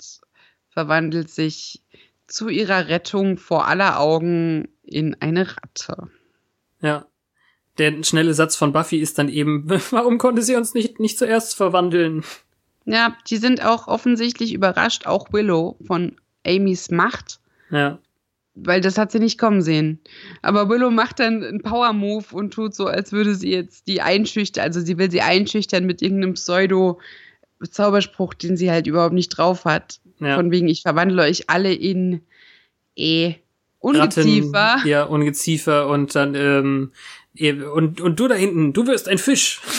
verwandelt 0.73 1.31
sich 1.31 1.83
zu 2.27 2.49
ihrer 2.49 2.89
Rettung 2.89 3.37
vor 3.37 3.69
aller 3.69 4.01
Augen 4.01 4.69
in 4.83 5.17
eine 5.21 5.57
Ratte. 5.57 6.09
Ja. 6.81 7.07
Der 7.79 8.03
schnelle 8.03 8.35
Satz 8.35 8.57
von 8.57 8.73
Buffy 8.73 8.99
ist 8.99 9.19
dann 9.19 9.29
eben, 9.29 9.65
warum 9.91 10.19
konnte 10.19 10.43
sie 10.43 10.57
uns 10.57 10.75
nicht, 10.75 11.01
nicht 11.01 11.19
zuerst 11.19 11.55
verwandeln? 11.55 12.25
Ja, 12.85 13.17
die 13.31 13.37
sind 13.37 13.65
auch 13.65 13.87
offensichtlich 13.87 14.53
überrascht, 14.53 15.07
auch 15.07 15.33
Willow 15.33 15.79
von 15.87 16.17
Amys 16.47 16.91
Macht, 16.91 17.39
Ja. 17.71 17.99
weil 18.55 18.81
das 18.81 18.99
hat 18.99 19.13
sie 19.13 19.21
nicht 19.21 19.39
kommen 19.39 19.63
sehen. 19.63 20.01
Aber 20.43 20.69
Willow 20.69 20.91
macht 20.91 21.21
dann 21.21 21.43
einen 21.45 21.63
Power-Move 21.63 22.25
und 22.33 22.53
tut 22.53 22.75
so, 22.75 22.87
als 22.87 23.13
würde 23.13 23.35
sie 23.37 23.53
jetzt 23.53 23.87
die 23.87 24.03
einschüchtern, 24.03 24.65
also 24.65 24.81
sie 24.81 24.99
will 24.99 25.11
sie 25.11 25.21
einschüchtern 25.23 25.87
mit 25.87 26.03
irgendeinem 26.03 26.35
Pseudo-Zauberspruch, 26.35 28.35
den 28.35 28.57
sie 28.57 28.71
halt 28.71 28.87
überhaupt 28.87 29.15
nicht 29.15 29.29
drauf 29.31 29.65
hat. 29.65 30.01
Ja. 30.23 30.37
Von 30.37 30.51
wegen, 30.51 30.69
ich 30.69 30.83
verwandle 30.83 31.23
euch 31.23 31.51
alle 31.51 31.73
in 31.73 32.23
eh 32.97 33.35
Ungeziefer. 33.79 34.53
Ratten, 34.53 34.89
ja, 34.89 35.05
Ungeziefer 35.05 35.89
und 35.89 36.15
dann, 36.15 36.35
ähm, 36.35 36.93
eh, 37.35 37.53
und, 37.53 38.01
und 38.01 38.21
du 38.21 38.29
da 38.29 38.35
hinten, 38.35 38.73
du 38.73 38.87
wirst 38.87 39.09
ein 39.09 39.19
Fisch. 39.19 39.61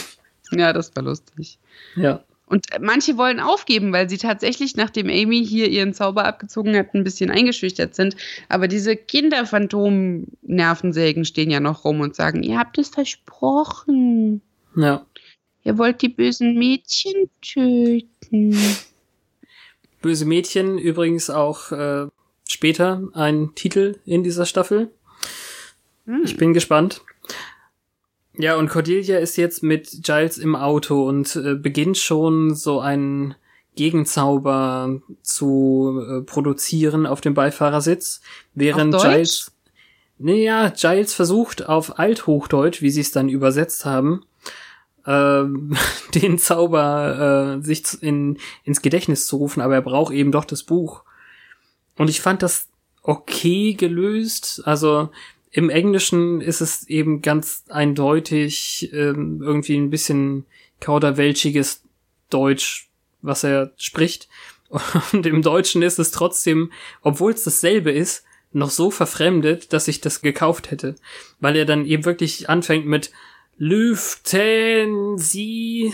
Ja, 0.55 0.71
das 0.71 0.95
war 0.95 1.01
lustig. 1.01 1.57
Ja. 1.95 2.23
Und 2.45 2.67
manche 2.79 3.17
wollen 3.17 3.39
aufgeben, 3.39 3.91
weil 3.91 4.07
sie 4.07 4.19
tatsächlich, 4.19 4.75
nachdem 4.75 5.07
Amy 5.07 5.43
hier 5.43 5.67
ihren 5.67 5.95
Zauber 5.95 6.25
abgezogen 6.25 6.77
hat, 6.77 6.93
ein 6.93 7.03
bisschen 7.03 7.31
eingeschüchtert 7.31 7.95
sind. 7.95 8.15
Aber 8.49 8.67
diese 8.67 8.95
Kinderphantom-Nervensägen 8.95 11.25
stehen 11.25 11.49
ja 11.49 11.59
noch 11.59 11.85
rum 11.85 12.01
und 12.01 12.15
sagen, 12.15 12.43
ihr 12.43 12.59
habt 12.59 12.77
es 12.77 12.89
versprochen. 12.89 14.43
Ja. 14.75 15.07
Ihr 15.63 15.79
wollt 15.79 16.03
die 16.03 16.09
bösen 16.09 16.59
Mädchen 16.59 17.31
töten. 17.41 18.55
Böse 20.03 20.25
Mädchen 20.25 20.77
übrigens 20.77 21.31
auch 21.31 21.71
äh, 21.71 22.05
später 22.47 23.01
ein 23.13 23.55
Titel 23.55 23.95
in 24.05 24.23
dieser 24.23 24.45
Staffel. 24.45 24.91
Hm. 26.05 26.21
Ich 26.23 26.37
bin 26.37 26.53
gespannt. 26.53 27.01
Ja, 28.37 28.55
und 28.55 28.69
Cordelia 28.69 29.17
ist 29.17 29.37
jetzt 29.37 29.63
mit 29.63 30.03
Giles 30.03 30.37
im 30.37 30.55
Auto 30.55 31.07
und 31.07 31.35
äh, 31.35 31.55
beginnt 31.55 31.97
schon 31.97 32.53
so 32.53 32.79
einen 32.79 33.33
Gegenzauber 33.75 35.01
zu 35.23 36.03
äh, 36.07 36.21
produzieren 36.21 37.07
auf 37.07 37.21
dem 37.21 37.33
Beifahrersitz, 37.33 38.21
während? 38.53 38.95
Giles 38.99 39.53
naja, 40.19 40.69
Giles 40.69 41.13
versucht 41.13 41.67
auf 41.67 41.99
Althochdeutsch, 41.99 42.81
wie 42.81 42.91
sie 42.91 43.01
es 43.01 43.11
dann 43.11 43.29
übersetzt 43.29 43.83
haben, 43.83 44.23
ähm, 45.05 45.75
den 46.15 46.37
Zauber 46.37 47.57
äh, 47.59 47.65
sich 47.65 48.01
in, 48.01 48.37
ins 48.63 48.81
Gedächtnis 48.81 49.27
zu 49.27 49.37
rufen, 49.37 49.61
aber 49.61 49.75
er 49.75 49.81
braucht 49.81 50.13
eben 50.13 50.31
doch 50.31 50.45
das 50.45 50.63
Buch. 50.63 51.03
Und 51.97 52.09
ich 52.09 52.21
fand 52.21 52.41
das 52.41 52.69
okay 53.03 53.73
gelöst. 53.73 54.61
Also 54.65 55.09
im 55.51 55.69
Englischen 55.69 56.41
ist 56.41 56.61
es 56.61 56.87
eben 56.87 57.21
ganz 57.21 57.63
eindeutig 57.69 58.89
ähm, 58.93 59.41
irgendwie 59.41 59.77
ein 59.77 59.89
bisschen 59.89 60.45
kauderwelschiges 60.79 61.83
Deutsch, 62.29 62.89
was 63.21 63.43
er 63.43 63.71
spricht. 63.77 64.27
Und 65.13 65.25
im 65.25 65.43
Deutschen 65.43 65.83
ist 65.83 65.99
es 65.99 66.11
trotzdem, 66.11 66.71
obwohl 67.01 67.33
es 67.33 67.43
dasselbe 67.43 67.91
ist, 67.91 68.23
noch 68.51 68.69
so 68.69 68.91
verfremdet, 68.91 69.73
dass 69.73 69.87
ich 69.87 70.01
das 70.01 70.21
gekauft 70.21 70.71
hätte. 70.71 70.95
Weil 71.39 71.55
er 71.55 71.65
dann 71.65 71.85
eben 71.85 72.05
wirklich 72.05 72.49
anfängt 72.49 72.85
mit 72.85 73.11
Lüften 73.57 75.17
Sie 75.17 75.93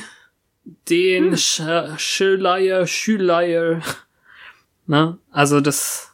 den 0.89 1.31
hm. 1.31 1.37
Schleier, 1.37 2.87
Schüleier. 2.87 3.81
Na, 4.87 5.19
also 5.31 5.61
das, 5.61 6.11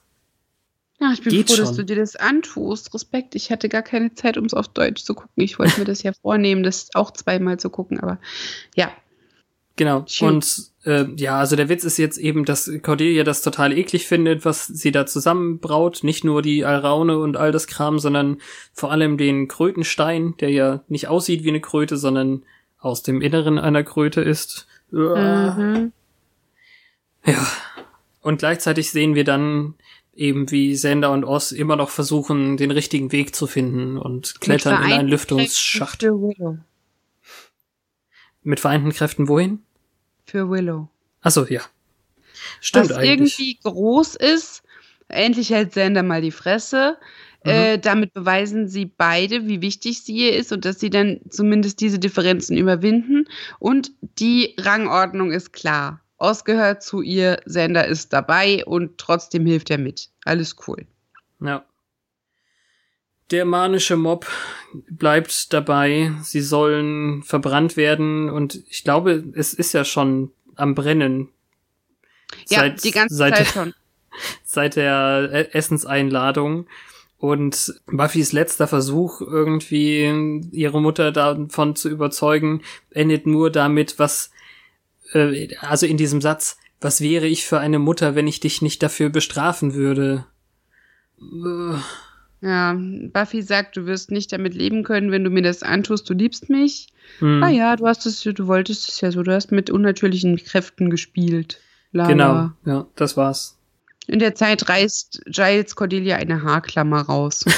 Ja, 0.99 1.11
ich 1.13 1.21
bin 1.21 1.31
Geht 1.31 1.49
froh, 1.49 1.57
dass 1.57 1.69
schon. 1.69 1.77
du 1.77 1.85
dir 1.85 1.95
das 1.95 2.15
antust. 2.15 2.93
Respekt, 2.93 3.35
ich 3.35 3.51
hatte 3.51 3.69
gar 3.69 3.83
keine 3.83 4.13
Zeit, 4.15 4.37
um 4.37 4.45
es 4.45 4.53
auf 4.53 4.67
Deutsch 4.69 5.03
zu 5.03 5.13
gucken. 5.13 5.43
Ich 5.43 5.59
wollte 5.59 5.79
mir 5.79 5.85
das 5.85 6.03
ja 6.03 6.13
vornehmen, 6.13 6.63
das 6.63 6.89
auch 6.93 7.11
zweimal 7.11 7.57
zu 7.59 7.69
gucken, 7.69 7.99
aber 7.99 8.19
ja. 8.75 8.91
Genau. 9.75 10.05
Schön. 10.07 10.29
Und 10.29 10.71
äh, 10.85 11.05
ja, 11.17 11.39
also 11.39 11.55
der 11.55 11.67
Witz 11.67 11.83
ist 11.83 11.97
jetzt 11.97 12.17
eben, 12.17 12.45
dass 12.45 12.71
Cordelia 12.81 13.23
das 13.23 13.41
total 13.41 13.77
eklig 13.77 14.07
findet, 14.07 14.45
was 14.45 14.67
sie 14.67 14.91
da 14.91 15.05
zusammenbraut. 15.05 16.03
Nicht 16.03 16.23
nur 16.23 16.41
die 16.41 16.63
Alraune 16.63 17.17
und 17.17 17.35
all 17.35 17.51
das 17.51 17.67
Kram, 17.67 17.99
sondern 17.99 18.37
vor 18.73 18.91
allem 18.91 19.17
den 19.17 19.47
Krötenstein, 19.47 20.35
der 20.39 20.51
ja 20.51 20.83
nicht 20.87 21.07
aussieht 21.07 21.43
wie 21.43 21.49
eine 21.49 21.61
Kröte, 21.61 21.97
sondern 21.97 22.43
aus 22.79 23.03
dem 23.03 23.21
Inneren 23.21 23.57
einer 23.57 23.83
Kröte 23.83 24.21
ist. 24.21 24.67
Mhm. 24.91 25.91
Ja. 27.25 27.47
Und 28.21 28.39
gleichzeitig 28.39 28.91
sehen 28.91 29.15
wir 29.15 29.23
dann 29.23 29.75
eben, 30.15 30.49
wie 30.51 30.75
Sander 30.75 31.11
und 31.11 31.25
Oz 31.25 31.51
immer 31.51 31.75
noch 31.75 31.89
versuchen, 31.89 32.57
den 32.57 32.71
richtigen 32.71 33.11
Weg 33.11 33.35
zu 33.35 33.47
finden 33.47 33.97
und 33.97 34.39
klettern 34.39 34.83
in 34.83 34.93
einen 34.93 35.07
Lüftungsschacht. 35.09 36.03
Willow. 36.03 36.59
Mit 38.45 38.59
vereinten 38.59 38.91
Kräften 38.91 39.27
wohin? 39.27 39.63
Für 40.25 40.49
Willow. 40.49 40.87
Achso, 41.21 41.45
ja. 41.45 41.61
Stimmt 42.61 42.91
was 42.91 42.97
eigentlich. 42.97 43.39
irgendwie 43.39 43.59
groß 43.63 44.15
ist. 44.15 44.63
Endlich 45.07 45.49
hält 45.49 45.73
Sander 45.73 46.03
mal 46.03 46.21
die 46.21 46.31
Fresse. 46.31 46.97
Mhm. 47.43 47.51
Äh, 47.51 47.77
damit 47.79 48.13
beweisen 48.13 48.67
sie 48.67 48.85
beide, 48.85 49.47
wie 49.47 49.61
wichtig 49.61 50.03
sie 50.03 50.15
ihr 50.15 50.35
ist 50.35 50.51
und 50.51 50.63
dass 50.63 50.79
sie 50.79 50.91
dann 50.91 51.21
zumindest 51.29 51.81
diese 51.81 51.97
Differenzen 51.97 52.55
überwinden. 52.55 53.25
Und 53.57 53.91
die 54.01 54.55
Rangordnung 54.59 55.31
ist 55.31 55.51
klar. 55.51 56.01
Oz 56.17 56.43
gehört 56.43 56.83
zu 56.83 57.01
ihr, 57.01 57.39
Sander 57.45 57.87
ist 57.87 58.13
dabei 58.13 58.63
und 58.65 58.99
trotzdem 58.99 59.47
hilft 59.47 59.71
er 59.71 59.79
mit. 59.79 60.09
Alles 60.23 60.55
cool. 60.67 60.85
Ja. 61.41 61.65
Der 63.31 63.45
manische 63.45 63.97
Mob 63.97 64.27
bleibt 64.89 65.51
dabei. 65.51 66.11
Sie 66.21 66.41
sollen 66.41 67.23
verbrannt 67.23 67.75
werden 67.75 68.29
und 68.29 68.63
ich 68.69 68.83
glaube, 68.83 69.23
es 69.33 69.53
ist 69.53 69.73
ja 69.73 69.83
schon 69.83 70.31
am 70.55 70.75
Brennen. 70.75 71.29
Ja, 72.47 72.59
Seit- 72.59 72.83
die 72.83 72.91
ganze 72.91 73.15
seit, 73.15 73.37
Zeit 73.37 73.47
schon. 73.47 73.73
Seit 74.43 74.75
der 74.75 75.29
äh, 75.31 75.51
Essenseinladung. 75.51 76.67
Und 77.17 77.73
Buffys 77.87 78.33
letzter 78.33 78.67
Versuch, 78.67 79.21
irgendwie 79.21 80.47
ihre 80.51 80.81
Mutter 80.81 81.11
davon 81.11 81.75
zu 81.75 81.89
überzeugen, 81.89 82.61
endet 82.91 83.25
nur 83.25 83.49
damit, 83.49 83.99
was, 83.99 84.31
äh, 85.13 85.47
also 85.59 85.85
in 85.85 85.97
diesem 85.97 86.21
Satz, 86.21 86.57
was 86.81 87.01
wäre 87.01 87.25
ich 87.25 87.45
für 87.45 87.59
eine 87.59 87.79
Mutter, 87.79 88.15
wenn 88.15 88.27
ich 88.27 88.41
dich 88.41 88.61
nicht 88.61 88.83
dafür 88.83 89.09
bestrafen 89.09 89.73
würde? 89.73 90.25
Äh, 91.19 91.77
Ja, 92.45 92.77
Buffy 93.11 93.41
sagt, 93.41 93.75
du 93.75 93.87
wirst 93.87 94.11
nicht 94.11 94.31
damit 94.31 94.53
leben 94.53 94.83
können, 94.83 95.09
wenn 95.11 95.23
du 95.23 95.31
mir 95.31 95.41
das 95.41 95.63
antust, 95.63 96.07
du 96.07 96.13
liebst 96.13 96.47
mich. 96.47 96.89
hm. 97.17 97.41
Ah 97.41 97.49
ja, 97.49 97.75
du 97.75 97.87
hast 97.87 98.05
es, 98.05 98.21
du 98.21 98.45
wolltest 98.45 98.87
es 98.87 99.01
ja 99.01 99.11
so, 99.11 99.23
du 99.23 99.33
hast 99.33 99.51
mit 99.51 99.71
unnatürlichen 99.71 100.37
Kräften 100.37 100.91
gespielt. 100.91 101.59
Lala. 101.91 102.07
Genau, 102.09 102.51
ja, 102.71 102.85
das 102.95 103.17
war's. 103.17 103.57
In 104.05 104.19
der 104.19 104.35
Zeit 104.35 104.69
reißt 104.69 105.23
Giles 105.25 105.75
Cordelia 105.75 106.17
eine 106.17 106.43
Haarklammer 106.43 107.01
raus. 107.01 107.45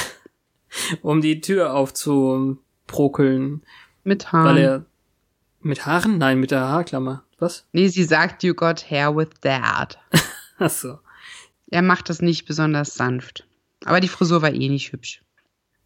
Um 1.02 1.22
die 1.22 1.40
Tür 1.40 1.72
aufzuprokeln, 1.74 3.62
mit 4.04 4.32
Haaren. 4.32 4.46
weil 4.46 4.58
er 4.58 4.84
mit 5.60 5.86
Haaren? 5.86 6.18
Nein, 6.18 6.40
mit 6.40 6.50
der 6.50 6.60
Haarklammer. 6.60 7.24
Was? 7.38 7.66
nee, 7.72 7.88
sie 7.88 8.04
sagt, 8.04 8.42
you 8.42 8.52
got 8.54 8.90
hair 8.90 9.14
with 9.16 9.28
that. 9.42 9.98
Ach 10.58 10.70
so. 10.70 10.98
Er 11.70 11.82
macht 11.82 12.10
das 12.10 12.20
nicht 12.20 12.46
besonders 12.46 12.94
sanft. 12.94 13.47
Aber 13.84 14.00
die 14.00 14.08
Frisur 14.08 14.42
war 14.42 14.52
eh 14.52 14.68
nicht 14.68 14.92
hübsch. 14.92 15.22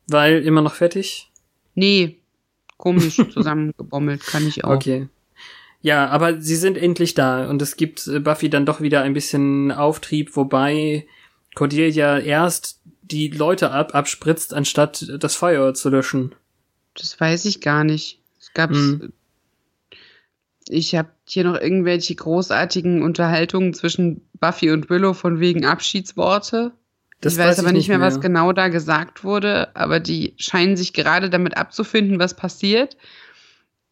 Weil 0.08 0.42
immer 0.42 0.62
noch 0.62 0.74
fertig? 0.74 1.30
Nee, 1.74 2.18
komisch 2.76 3.16
zusammengebommelt, 3.32 4.24
kann 4.26 4.46
ich 4.46 4.64
auch. 4.64 4.74
Okay. 4.74 5.08
Ja, 5.80 6.08
aber 6.08 6.40
sie 6.40 6.56
sind 6.56 6.78
endlich 6.78 7.14
da 7.14 7.48
und 7.48 7.60
es 7.60 7.76
gibt 7.76 8.06
äh, 8.06 8.20
Buffy 8.20 8.48
dann 8.48 8.66
doch 8.66 8.80
wieder 8.80 9.02
ein 9.02 9.14
bisschen 9.14 9.72
Auftrieb, 9.72 10.36
wobei 10.36 11.06
Cordelia 11.54 12.18
erst 12.18 12.80
die 13.02 13.28
Leute 13.28 13.72
ab 13.72 13.94
abspritzt, 13.94 14.54
anstatt 14.54 15.06
das 15.18 15.34
Feuer 15.34 15.74
zu 15.74 15.90
löschen. 15.90 16.34
Das 16.94 17.18
weiß 17.18 17.44
ich 17.46 17.60
gar 17.60 17.84
nicht. 17.84 18.20
Es 18.40 18.52
gab. 18.54 18.70
Hm. 18.70 19.12
Ich 20.68 20.94
habe 20.94 21.10
hier 21.26 21.44
noch 21.44 21.60
irgendwelche 21.60 22.14
großartigen 22.14 23.02
Unterhaltungen 23.02 23.74
zwischen 23.74 24.22
Buffy 24.38 24.70
und 24.70 24.88
Willow 24.88 25.12
von 25.12 25.40
wegen 25.40 25.66
Abschiedsworte. 25.66 26.72
Das 27.22 27.34
ich 27.34 27.38
weiß, 27.38 27.58
aber 27.60 27.72
nicht 27.72 27.88
mehr, 27.88 28.00
was 28.00 28.14
mehr. 28.14 28.22
genau 28.22 28.52
da 28.52 28.68
gesagt 28.68 29.24
wurde, 29.24 29.74
aber 29.74 30.00
die 30.00 30.34
scheinen 30.36 30.76
sich 30.76 30.92
gerade 30.92 31.30
damit 31.30 31.56
abzufinden, 31.56 32.18
was 32.18 32.34
passiert. 32.36 32.96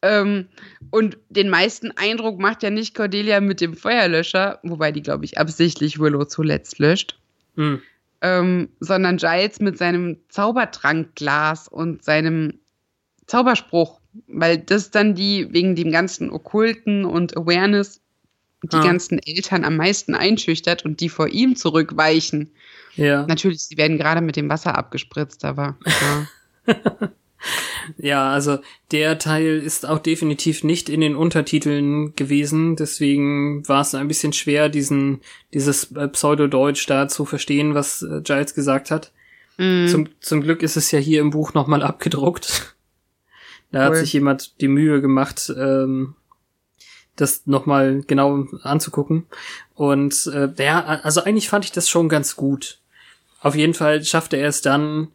Ähm, 0.03 0.47
und 0.91 1.17
den 1.29 1.49
meisten 1.49 1.93
Eindruck 1.93 2.39
macht 2.41 2.63
ja 2.63 2.71
nicht 2.71 2.95
Cordelia 2.95 3.41
mit 3.41 3.61
dem 3.61 3.75
Feuerlöscher, 3.75 4.59
wobei 4.63 4.93
die, 4.93 5.03
glaube 5.03 5.25
ich, 5.25 5.39
absichtlich 5.39 5.99
Willow 5.99 6.25
zuletzt 6.25 6.79
löscht, 6.79 7.19
Hm. 7.57 7.81
ähm, 8.23 8.69
sondern 8.81 9.17
Giles 9.19 9.61
mit 9.61 9.79
seinem 9.79 10.17
Zaubertrankglas 10.29 11.69
und 11.69 12.03
seinem 12.05 12.59
Zauberspruch, 13.27 14.01
weil 14.27 14.59
das 14.59 14.91
dann 14.91 15.15
die 15.15 15.49
wegen 15.53 15.77
dem 15.77 15.93
ganzen 15.93 16.31
Okkulten 16.31 17.05
und 17.05 17.37
Awareness 17.37 18.01
die 18.63 18.77
Ah. 18.77 18.83
ganzen 18.85 19.19
Eltern 19.25 19.65
am 19.65 19.77
meisten 19.77 20.15
einschüchtert 20.15 20.85
und 20.85 21.01
die 21.01 21.09
vor 21.09 21.29
ihm 21.29 21.57
zurückweichen. 21.57 22.51
Ja. 22.97 23.27
Natürlich, 23.27 23.63
sie 23.63 23.77
werden 23.77 23.99
gerade 23.99 24.21
mit 24.21 24.37
dem 24.37 24.49
Wasser 24.49 24.77
abgespritzt, 24.77 25.45
aber 25.45 25.77
ja. 26.67 26.75
Ja, 27.97 28.31
also 28.31 28.59
der 28.93 29.19
Teil 29.19 29.59
ist 29.59 29.87
auch 29.87 29.99
definitiv 29.99 30.65
nicht 30.65 30.89
in 30.89 31.01
den 31.01 31.17
Untertiteln 31.17 32.15
gewesen, 32.15 32.77
deswegen 32.77 33.67
war 33.69 33.81
es 33.81 33.95
ein 33.95 34.09
bisschen 34.09 34.33
schwer, 34.33 34.69
diesen, 34.69 35.21
dieses 35.55 35.93
äh, 35.93 36.09
Pseudodeutsch 36.09 36.89
da 36.89 37.09
zu 37.09 37.25
verstehen, 37.25 37.75
was 37.75 38.03
äh, 38.03 38.21
Giles 38.23 38.55
gesagt 38.55 38.91
hat. 38.91 39.13
Mhm. 39.59 39.89
Zum, 39.89 40.09
zum 40.21 40.41
Glück 40.43 40.63
ist 40.63 40.77
es 40.77 40.91
ja 40.91 40.99
hier 40.99 41.21
im 41.21 41.31
Buch 41.31 41.55
nochmal 41.55 41.83
abgedruckt. 41.83 42.77
Da 43.73 43.85
hat 43.85 43.91
Cool. 43.91 43.97
sich 43.99 44.13
jemand 44.15 44.61
die 44.61 44.67
Mühe 44.67 45.01
gemacht, 45.01 45.55
ähm, 45.57 46.17
das 47.21 47.47
nochmal 47.47 48.03
genau 48.07 48.47
anzugucken. 48.63 49.27
Und 49.75 50.27
äh, 50.33 50.49
ja, 50.59 50.85
also 51.03 51.23
eigentlich 51.23 51.49
fand 51.49 51.65
ich 51.65 51.73
das 51.73 51.89
schon 51.89 52.09
ganz 52.09 52.37
gut. 52.37 52.79
Auf 53.41 53.55
jeden 53.55 53.75
Fall 53.75 54.05
schaffte 54.05 54.37
er 54.37 54.49
es 54.49 54.63
dann, 54.63 55.09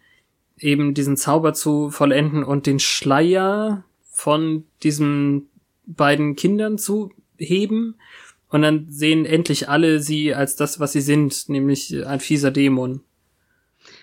eben 0.58 0.94
diesen 0.94 1.18
Zauber 1.18 1.54
zu 1.54 1.90
vollenden 1.90 2.44
und 2.44 2.66
den 2.66 2.80
Schleier 2.80 3.84
von 4.10 4.66
diesen 4.84 5.50
beiden 5.86 6.36
Kindern 6.36 6.78
zu 6.78 7.12
heben 7.38 7.96
und 8.48 8.62
dann 8.62 8.88
sehen 8.90 9.26
endlich 9.26 9.68
alle 9.68 10.00
sie 10.00 10.34
als 10.34 10.56
das, 10.56 10.80
was 10.80 10.94
sie 10.94 11.02
sind, 11.02 11.50
nämlich 11.50 12.06
ein 12.08 12.22
fieser 12.22 12.52
Dämon. 12.52 13.02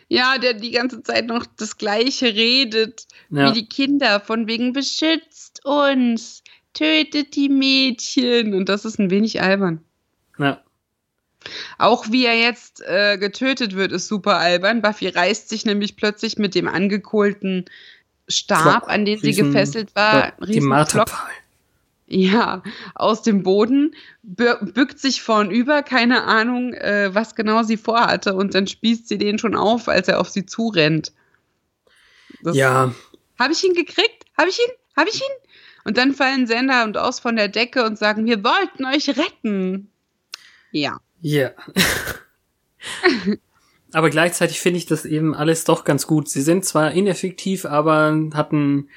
Ja, 0.08 0.36
der 0.36 0.52
die 0.52 0.72
ganze 0.72 1.02
Zeit 1.02 1.26
noch 1.26 1.46
das 1.56 1.78
Gleiche 1.78 2.26
redet 2.26 3.06
Ja. 3.30 3.48
wie 3.48 3.60
die 3.62 3.66
Kinder, 3.68 4.20
von 4.20 4.46
wegen 4.46 4.74
beschützt 4.74 5.64
uns, 5.64 6.41
tötet 6.74 7.36
die 7.36 7.48
Mädchen. 7.48 8.54
Und 8.54 8.68
das 8.68 8.84
ist 8.84 8.98
ein 8.98 9.10
wenig 9.10 9.40
albern. 9.42 9.82
Ja. 10.38 10.60
Auch 11.78 12.10
wie 12.10 12.24
er 12.24 12.38
jetzt 12.38 12.82
äh, 12.86 13.18
getötet 13.18 13.74
wird, 13.74 13.90
ist 13.92 14.06
super 14.08 14.36
albern. 14.38 14.80
Buffy 14.82 15.08
reißt 15.08 15.48
sich 15.48 15.64
nämlich 15.64 15.96
plötzlich 15.96 16.38
mit 16.38 16.54
dem 16.54 16.68
angekohlten 16.68 17.64
Stab, 18.28 18.62
Flock, 18.84 18.88
an 18.90 19.04
den 19.04 19.18
sie 19.18 19.26
riesen- 19.28 19.52
gefesselt 19.52 19.94
war, 19.96 20.32
die 20.38 20.44
riesen 20.44 20.68
Marterpfahl. 20.68 21.30
ja, 22.06 22.62
aus 22.94 23.22
dem 23.22 23.42
Boden, 23.42 23.94
bü- 24.24 24.72
bückt 24.72 25.00
sich 25.00 25.22
vornüber, 25.22 25.82
keine 25.82 26.22
Ahnung, 26.24 26.72
äh, 26.74 27.12
was 27.12 27.34
genau 27.34 27.64
sie 27.64 27.76
vorhatte, 27.76 28.34
und 28.34 28.54
dann 28.54 28.68
spießt 28.68 29.08
sie 29.08 29.18
den 29.18 29.40
schon 29.40 29.56
auf, 29.56 29.88
als 29.88 30.06
er 30.06 30.20
auf 30.20 30.28
sie 30.28 30.46
zurennt. 30.46 31.12
Das- 32.42 32.56
Ja, 32.56 32.94
Habe 33.38 33.52
ich 33.52 33.64
ihn 33.64 33.74
gekriegt? 33.74 34.24
Habe 34.38 34.48
ich 34.50 34.58
ihn? 34.60 34.72
Habe 34.96 35.10
ich 35.10 35.16
ihn? 35.16 35.41
Und 35.84 35.96
dann 35.96 36.14
fallen 36.14 36.46
Sender 36.46 36.84
und 36.84 36.96
Aus 36.96 37.20
von 37.20 37.36
der 37.36 37.48
Decke 37.48 37.84
und 37.84 37.98
sagen, 37.98 38.26
wir 38.26 38.44
wollten 38.44 38.84
euch 38.84 39.08
retten. 39.08 39.90
Ja. 40.70 41.00
ja. 41.20 41.50
aber 43.92 44.10
gleichzeitig 44.10 44.60
finde 44.60 44.78
ich 44.78 44.86
das 44.86 45.04
eben 45.04 45.34
alles 45.34 45.64
doch 45.64 45.84
ganz 45.84 46.06
gut. 46.06 46.28
Sie 46.28 46.42
sind 46.42 46.64
zwar 46.64 46.92
ineffektiv, 46.92 47.64
aber 47.64 48.16
hatten 48.34 48.88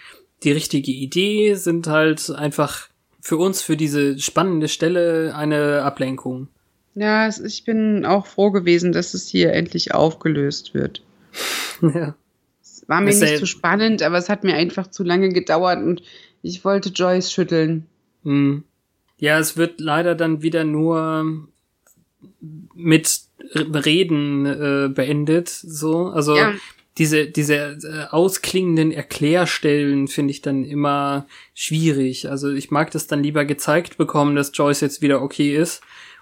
die 0.43 0.51
richtige 0.51 0.91
Idee, 0.91 1.55
sind 1.55 1.87
halt 1.87 2.29
einfach 2.29 2.89
für 3.21 3.37
uns, 3.37 3.61
für 3.61 3.75
diese 3.75 4.19
spannende 4.19 4.67
Stelle 4.67 5.33
eine 5.35 5.81
Ablenkung. 5.81 6.47
Ja, 6.93 7.27
ich 7.27 7.65
bin 7.65 8.05
auch 8.05 8.25
froh 8.25 8.51
gewesen, 8.51 8.91
dass 8.91 9.13
es 9.13 9.27
hier 9.27 9.51
endlich 9.51 9.93
aufgelöst 9.93 10.73
wird. 10.73 11.01
ja. 11.81 12.15
Es 12.61 12.87
war 12.87 13.01
mir 13.01 13.09
Das 13.09 13.19
nicht 13.19 13.37
zu 13.37 13.47
spannend, 13.47 14.01
aber 14.01 14.17
es 14.17 14.29
hat 14.29 14.43
mir 14.43 14.55
einfach 14.55 14.87
zu 14.87 15.03
lange 15.03 15.29
gedauert 15.29 15.79
und 15.83 16.03
ich 16.45 16.63
wollte 16.63 16.89
Joyce 16.89 17.31
schütteln. 17.31 17.85
Hm. 18.23 18.63
Ja, 19.17 19.39
es 19.39 19.57
wird 19.57 19.79
leider 19.79 20.13
dann 20.15 20.41
wieder 20.41 20.63
nur 20.63 21.47
mit 22.75 23.19
Reden 23.53 24.45
äh, 24.45 24.89
beendet, 24.89 25.49
so. 25.49 26.07
Also 26.07 26.35
Ja. 26.35 26.53
diese 26.97 27.27
diese 27.27 27.55
äh, 27.55 28.05
ausklingenden 28.11 28.91
Erklärstellen 28.91 30.07
finde 30.07 30.31
ich 30.31 30.41
dann 30.41 30.63
immer 30.63 31.25
schwierig. 31.53 32.29
Also 32.29 32.51
ich 32.51 32.71
mag 32.71 32.91
das 32.91 33.07
dann 33.07 33.23
lieber 33.23 33.45
gezeigt 33.45 33.97
bekommen, 33.97 34.35
dass 34.35 34.51
Joyce 34.53 34.81
jetzt 34.81 35.01
wieder 35.01 35.21
okay 35.21 35.55
ist 35.55 35.81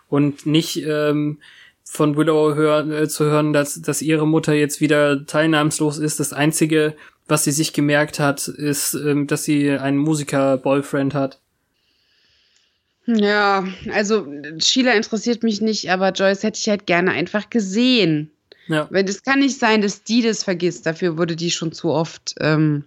und 0.10 0.46
nicht 0.46 0.84
ähm, 0.86 1.40
von 1.84 2.16
Willow 2.16 2.56
hör, 2.56 2.88
äh, 2.90 3.08
zu 3.08 3.26
hören, 3.26 3.54
dass, 3.54 3.82
dass 3.82 4.02
ihre 4.02 4.28
Mutter 4.28 4.54
jetzt 4.54 4.82
wieder 4.82 5.26
teilnahmslos 5.26 5.98
ist. 6.00 6.20
Das 6.20 6.34
Einzige, 6.34 6.96
was 7.28 7.44
sie 7.44 7.52
sich 7.52 7.74
gemerkt 7.74 8.20
hat, 8.20 8.48
ist, 8.48 8.94
ähm, 8.94 9.28
dass 9.28 9.44
sie 9.44 9.72
einen 9.72 9.98
Musiker-Boyfriend 9.98 11.14
hat. 11.14 11.40
Ja, 13.06 13.66
also 13.92 14.28
Sheila 14.60 14.94
interessiert 14.94 15.44
mich 15.44 15.62
nicht, 15.62 15.92
aber 15.92 16.12
Joyce 16.12 16.44
hätte 16.44 16.60
ich 16.60 16.70
halt 16.70 16.86
gerne 16.86 17.12
einfach 17.12 17.50
gesehen. 17.50 18.32
Ja. 18.68 18.88
Weil 18.92 19.04
das 19.04 19.24
kann 19.24 19.40
nicht 19.40 19.60
sein, 19.60 19.82
dass 19.82 20.04
die 20.04 20.22
das 20.22 20.44
vergisst. 20.44 20.86
Dafür 20.86 21.18
wurde 21.18 21.36
die 21.36 21.52
schon 21.52 21.74
zu 21.74 21.90
oft 21.90 22.36
ähm, 22.40 22.86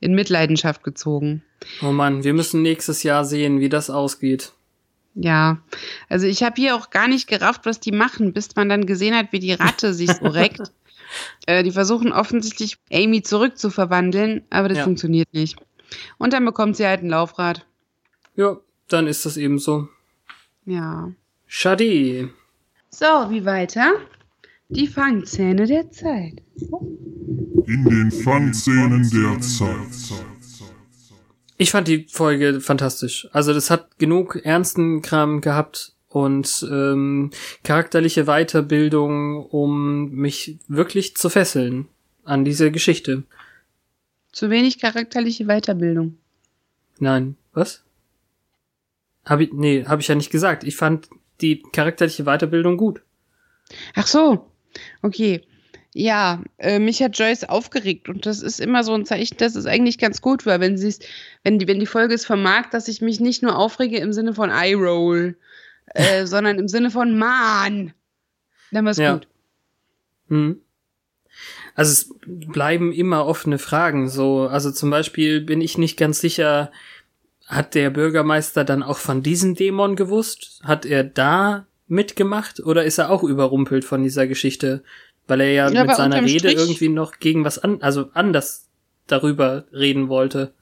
in 0.00 0.14
Mitleidenschaft 0.14 0.82
gezogen. 0.82 1.42
Oh 1.82 1.92
Mann, 1.92 2.24
wir 2.24 2.34
müssen 2.34 2.62
nächstes 2.62 3.04
Jahr 3.04 3.24
sehen, 3.24 3.60
wie 3.60 3.68
das 3.68 3.90
ausgeht. 3.90 4.52
Ja, 5.14 5.58
also 6.08 6.26
ich 6.26 6.42
habe 6.42 6.60
hier 6.60 6.74
auch 6.74 6.90
gar 6.90 7.06
nicht 7.06 7.28
gerafft, 7.28 7.66
was 7.66 7.78
die 7.78 7.92
machen, 7.92 8.32
bis 8.32 8.56
man 8.56 8.68
dann 8.68 8.84
gesehen 8.84 9.14
hat, 9.14 9.28
wie 9.30 9.38
die 9.38 9.52
Ratte 9.52 9.94
sich 9.94 10.10
so 10.10 10.26
reckt. 10.26 10.72
Äh, 11.46 11.62
die 11.62 11.70
versuchen 11.72 12.12
offensichtlich 12.12 12.78
Amy 12.92 13.22
zurückzuverwandeln, 13.22 14.42
aber 14.50 14.68
das 14.68 14.78
Ja. 14.78 14.84
funktioniert 14.84 15.32
nicht. 15.32 15.56
Und 16.18 16.32
dann 16.32 16.44
bekommt 16.44 16.76
sie 16.76 16.86
halt 16.86 17.02
ein 17.02 17.08
Laufrad. 17.10 17.66
Ja, 18.36 18.58
dann 18.88 19.06
ist 19.06 19.24
das 19.26 19.36
eben 19.36 19.58
so. 19.58 19.88
Ja. 20.66 21.12
Schade. 21.46 22.30
So, 22.90 23.04
wie 23.30 23.44
weiter? 23.44 23.92
Die 24.68 24.86
Fangzähne 24.88 25.66
der 25.66 25.90
Zeit. 25.90 26.42
In 27.66 27.84
den 27.84 28.10
Fangszenen 28.10 29.08
der 29.10 29.40
Zeit. 29.40 29.76
Ich 31.56 31.70
fand 31.70 31.86
die 31.86 32.06
Folge 32.10 32.60
fantastisch. 32.60 33.28
Also 33.32 33.52
das 33.54 33.70
hat 33.70 33.98
genug 33.98 34.36
ernsten 34.44 35.02
Kram 35.02 35.40
gehabt 35.40 35.93
und 36.14 36.64
ähm, 36.70 37.30
charakterliche 37.64 38.26
Weiterbildung, 38.26 39.46
um 39.46 40.12
mich 40.12 40.58
wirklich 40.68 41.16
zu 41.16 41.28
fesseln 41.28 41.88
an 42.22 42.44
diese 42.44 42.70
Geschichte. 42.70 43.24
Zu 44.30 44.48
wenig 44.48 44.78
charakterliche 44.78 45.46
Weiterbildung. 45.46 46.16
Nein, 47.00 47.36
was? 47.52 47.82
Hab 49.24 49.40
ich, 49.40 49.52
nee, 49.52 49.86
habe 49.86 50.02
ich 50.02 50.08
ja 50.08 50.14
nicht 50.14 50.30
gesagt. 50.30 50.62
Ich 50.62 50.76
fand 50.76 51.08
die 51.40 51.62
charakterliche 51.72 52.22
Weiterbildung 52.22 52.76
gut. 52.76 53.02
Ach 53.96 54.06
so, 54.06 54.48
okay. 55.02 55.42
Ja, 55.94 56.44
äh, 56.58 56.78
mich 56.78 57.02
hat 57.02 57.18
Joyce 57.18 57.44
aufgeregt 57.44 58.08
und 58.08 58.24
das 58.24 58.40
ist 58.40 58.60
immer 58.60 58.84
so 58.84 58.94
ein 58.94 59.04
Zeichen, 59.04 59.36
dass 59.38 59.56
es 59.56 59.66
eigentlich 59.66 59.98
ganz 59.98 60.20
gut 60.20 60.46
war, 60.46 60.60
wenn 60.60 60.78
sie 60.78 60.88
es, 60.88 61.00
wenn 61.42 61.58
die, 61.58 61.66
wenn 61.66 61.80
die 61.80 61.86
Folge 61.86 62.14
es 62.14 62.24
vermag, 62.24 62.70
dass 62.70 62.86
ich 62.86 63.00
mich 63.00 63.18
nicht 63.18 63.42
nur 63.42 63.58
aufrege 63.58 63.98
im 63.98 64.12
Sinne 64.12 64.32
von 64.32 64.50
Eye 64.50 64.74
Roll, 64.74 65.36
äh, 65.94 66.26
sondern 66.26 66.58
im 66.58 66.68
Sinne 66.68 66.90
von 66.90 67.16
Mann. 67.16 67.92
Dann 68.70 68.84
war's 68.84 68.98
Ja. 68.98 69.14
gut. 69.14 69.28
Hm. 70.28 70.60
Also 71.74 71.90
es 71.92 72.14
bleiben 72.26 72.92
immer 72.92 73.26
offene 73.26 73.58
Fragen. 73.58 74.08
So, 74.08 74.42
also 74.46 74.70
zum 74.70 74.90
Beispiel 74.90 75.40
bin 75.40 75.60
ich 75.60 75.76
nicht 75.78 75.96
ganz 75.98 76.20
sicher, 76.20 76.70
hat 77.46 77.74
der 77.74 77.90
Bürgermeister 77.90 78.64
dann 78.64 78.82
auch 78.82 78.98
von 78.98 79.22
diesem 79.22 79.54
Dämon 79.54 79.96
gewusst? 79.96 80.60
Hat 80.62 80.86
er 80.86 81.02
da 81.04 81.66
mitgemacht 81.88 82.60
oder 82.60 82.84
ist 82.84 82.98
er 82.98 83.10
auch 83.10 83.22
überrumpelt 83.24 83.84
von 83.84 84.02
dieser 84.02 84.26
Geschichte? 84.26 84.84
Weil 85.26 85.40
er 85.40 85.52
ja, 85.52 85.70
Ja, 85.70 85.84
mit 85.84 85.96
seiner 85.96 86.22
Rede 86.22 86.50
Strich- 86.50 86.56
irgendwie 86.58 86.88
noch 86.88 87.18
gegen 87.18 87.44
was 87.44 87.58
an, 87.58 87.82
also 87.82 88.10
anders 88.14 88.68
darüber 89.06 89.64
reden 89.72 90.08
wollte. 90.08 90.54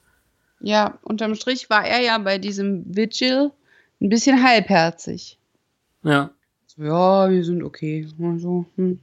Ja, 0.59 0.97
unterm 1.03 1.35
Strich 1.35 1.69
war 1.69 1.85
er 1.85 2.01
ja 2.01 2.17
bei 2.17 2.37
diesem 2.37 2.83
Vigil 2.95 3.51
ein 4.03 4.09
bisschen 4.09 4.43
halbherzig. 4.43 5.39
Ja. 6.03 6.31
So, 6.67 6.83
ja, 6.83 7.29
wir 7.29 7.43
sind 7.43 7.63
okay. 7.63 8.07
Also, 8.21 8.65
hm. 8.75 8.99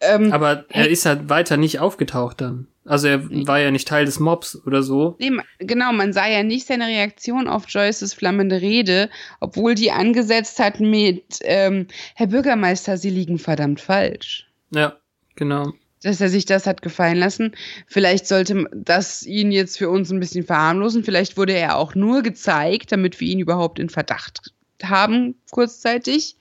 ähm, 0.00 0.32
Aber 0.32 0.64
er 0.68 0.88
ist 0.88 1.04
ja 1.04 1.28
weiter 1.28 1.56
nicht 1.56 1.80
aufgetaucht 1.80 2.40
dann. 2.40 2.68
Also 2.84 3.08
er 3.08 3.28
war 3.46 3.60
ja 3.60 3.70
nicht 3.70 3.86
Teil 3.86 4.04
des 4.04 4.18
Mobs 4.20 4.60
oder 4.66 4.82
so. 4.82 5.14
Nee, 5.20 5.32
genau, 5.58 5.92
man 5.92 6.12
sah 6.12 6.26
ja 6.26 6.42
nicht 6.42 6.66
seine 6.66 6.86
Reaktion 6.86 7.46
auf 7.46 7.68
Joyces 7.68 8.14
flammende 8.14 8.60
Rede, 8.60 9.10
obwohl 9.38 9.74
die 9.74 9.92
angesetzt 9.92 10.58
hat 10.58 10.80
mit 10.80 11.38
ähm, 11.42 11.86
Herr 12.16 12.28
Bürgermeister, 12.28 12.96
Sie 12.96 13.10
liegen 13.10 13.38
verdammt 13.38 13.80
falsch. 13.80 14.48
Ja, 14.74 14.96
genau. 15.36 15.72
Dass 16.02 16.20
er 16.20 16.30
sich 16.30 16.46
das 16.46 16.66
hat 16.66 16.80
gefallen 16.80 17.18
lassen. 17.18 17.52
Vielleicht 17.86 18.26
sollte 18.26 18.66
das 18.72 19.22
ihn 19.22 19.52
jetzt 19.52 19.76
für 19.76 19.90
uns 19.90 20.10
ein 20.10 20.20
bisschen 20.20 20.44
verharmlosen. 20.44 21.04
Vielleicht 21.04 21.36
wurde 21.36 21.52
er 21.52 21.76
auch 21.76 21.94
nur 21.94 22.22
gezeigt, 22.22 22.90
damit 22.92 23.20
wir 23.20 23.28
ihn 23.28 23.38
überhaupt 23.40 23.78
in 23.78 23.90
Verdacht 23.90 24.52
haben, 24.82 25.34
kurzzeitig. 25.50 26.36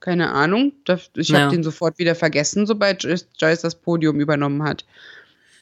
Keine 0.00 0.30
Ahnung. 0.30 0.72
Ich 1.16 1.28
Ja. 1.28 1.40
habe 1.40 1.54
den 1.56 1.64
sofort 1.64 1.98
wieder 1.98 2.14
vergessen, 2.14 2.66
sobald 2.66 3.02
Joyce 3.02 3.62
das 3.62 3.74
Podium 3.74 4.20
übernommen 4.20 4.62
hat. 4.62 4.84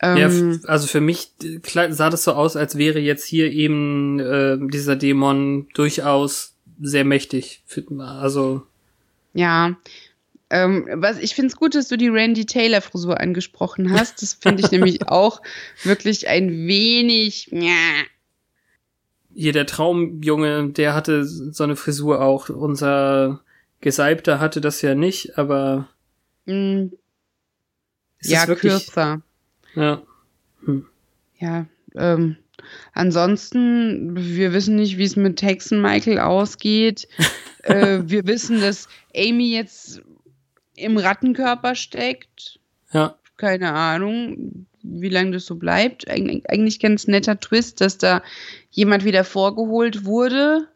Ja, 0.03 0.17
Ähm, 0.19 0.53
f- 0.63 0.69
also 0.69 0.87
für 0.87 1.01
mich 1.01 1.31
äh, 1.43 1.93
sah 1.93 2.11
das 2.11 2.23
so 2.25 2.35
aus, 2.35 2.55
als 2.55 2.77
wäre 2.77 2.99
jetzt 2.99 3.25
hier 3.25 3.51
eben 3.51 4.21
äh, 4.21 4.59
dieser 4.71 4.95
Dämon 4.95 5.69
durchaus 5.73 6.53
sehr 6.83 7.07
mächtig. 7.07 7.63
Also, 7.99 8.63
Ja. 9.33 9.75
Ähm, 10.49 10.87
was, 10.95 11.19
ich 11.19 11.35
finde 11.35 11.49
es 11.49 11.57
gut, 11.57 11.75
dass 11.75 11.89
du 11.89 11.97
die 11.97 12.09
Randy 12.09 12.47
Taylor 12.47 12.81
Frisur 12.81 13.21
angesprochen 13.21 13.93
hast. 13.93 14.23
Das 14.23 14.35
finde 14.35 14.63
ich 14.65 14.71
nämlich 14.71 15.09
auch 15.09 15.43
wirklich 15.83 16.29
ein 16.29 16.67
wenig. 16.67 17.51
Hier 19.35 19.53
der 19.53 19.67
Traumjunge, 19.67 20.71
der 20.71 20.95
hatte 20.95 21.25
so 21.25 21.65
eine 21.65 21.77
Frisur 21.77 22.23
auch. 22.23 22.49
Unser 22.49 23.41
Gesalbter 23.81 24.41
hatte 24.41 24.61
das 24.61 24.83
ja 24.83 24.95
nicht, 24.95 25.37
aber 25.37 25.89
Mm, 26.47 26.87
ja, 28.23 28.47
wirklich. 28.47 28.73
kürzer. 28.73 29.21
Ja. 29.75 30.03
Ja. 31.39 31.67
Ähm, 31.95 32.37
ansonsten, 32.95 34.17
wir 34.17 34.53
wissen 34.53 34.77
nicht, 34.77 34.97
wie 34.97 35.05
es 35.05 35.17
mit 35.17 35.43
Hexen 35.43 35.83
Michael 35.83 36.19
ausgeht. 36.19 37.09
äh, 37.65 38.01
wir 38.05 38.27
wissen, 38.27 38.61
dass 38.61 38.89
Amy 39.15 39.53
jetzt 39.53 40.03
im 40.77 40.97
Rattenkörper 40.99 41.75
steckt. 41.75 42.59
Ja. 42.93 43.17
keine 43.37 43.73
Ahnung, 43.73 44.67
wie 44.83 45.09
lange 45.09 45.33
das 45.33 45.45
so 45.47 45.57
bleibt. 45.57 46.09
Eig 46.09 46.43
eigentlich 46.49 46.79
ganz 46.81 47.07
netter 47.09 47.39
Twist, 47.41 47.81
dass 47.81 47.99
da 47.99 48.23
jemand 48.71 49.05
wieder 49.05 49.25
vorgeholt 49.25 50.05
wurde. 50.05 50.69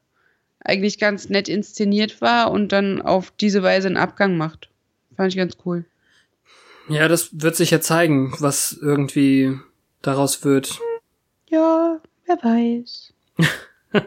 eigentlich 0.63 0.99
ganz 0.99 1.29
nett 1.31 1.49
inszeniert 1.49 2.21
war 2.21 2.51
und 2.51 2.73
dann 2.73 3.01
auf 3.01 3.31
diese 3.31 3.63
Weise 3.63 3.89
einen 3.89 3.97
Abgang 3.97 4.37
macht. 4.37 4.69
Fand 5.17 5.33
ich 5.33 5.39
ganz 5.39 5.57
cool. 5.65 5.85
Ja, 6.89 7.09
das 7.09 7.31
wird 7.41 7.57
sich 7.57 7.71
ja 7.71 7.81
zeigen, 7.81 8.35
was 8.41 8.73
irgendwie 8.73 9.59
daraus 10.03 10.45
wird. 10.45 10.79
Ja, 11.49 12.01
wer 12.27 12.37
weiß. 12.43 13.13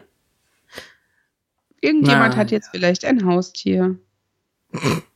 Irgendjemand 1.80 2.34
Na, 2.34 2.36
hat 2.36 2.50
jetzt 2.50 2.70
vielleicht 2.70 3.04
ein 3.04 3.26
Haustier. 3.26 3.98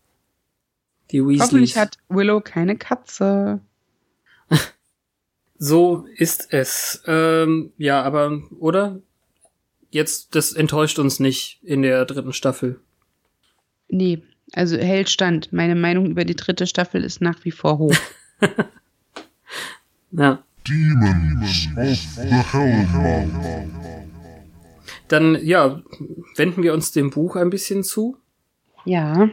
Die 1.11 1.21
Hoffentlich 1.21 1.41
Weasleys. 1.41 1.77
hat 1.77 1.97
Willow 2.09 2.41
keine 2.41 2.77
Katze. 2.77 3.61
So 5.61 6.07
ist 6.15 6.53
es. 6.53 7.03
Ähm, 7.09 7.73
ja, 7.79 8.01
aber, 8.05 8.41
oder? 8.61 9.01
Jetzt, 9.91 10.37
das 10.37 10.53
enttäuscht 10.53 11.01
uns 11.01 11.19
nicht 11.19 11.59
in 11.65 11.83
der 11.83 12.05
dritten 12.05 12.33
Staffel. 12.33 12.79
Nee, 13.89 14.23
also 14.53 14.77
hält 14.77 15.11
stand. 15.11 15.53
Meine 15.53 15.75
Meinung 15.75 16.07
über 16.07 16.25
die 16.25 16.37
dritte 16.37 16.69
Staffel 16.69 17.03
ist 17.03 17.21
nach 17.21 17.45
wie 17.45 17.51
vor 17.51 17.79
hoch. 17.79 17.97
Ja. 20.11 20.43
Demons 20.67 21.69
of 21.77 21.99
the 22.17 22.29
Hellmouth. 22.31 23.69
Dann, 25.09 25.45
ja, 25.45 25.83
wenden 26.37 26.63
wir 26.63 26.73
uns 26.73 26.93
dem 26.93 27.11
Buch 27.11 27.37
ein 27.37 27.51
bisschen 27.51 27.83
zu. 27.85 28.17
ja, 28.85 29.29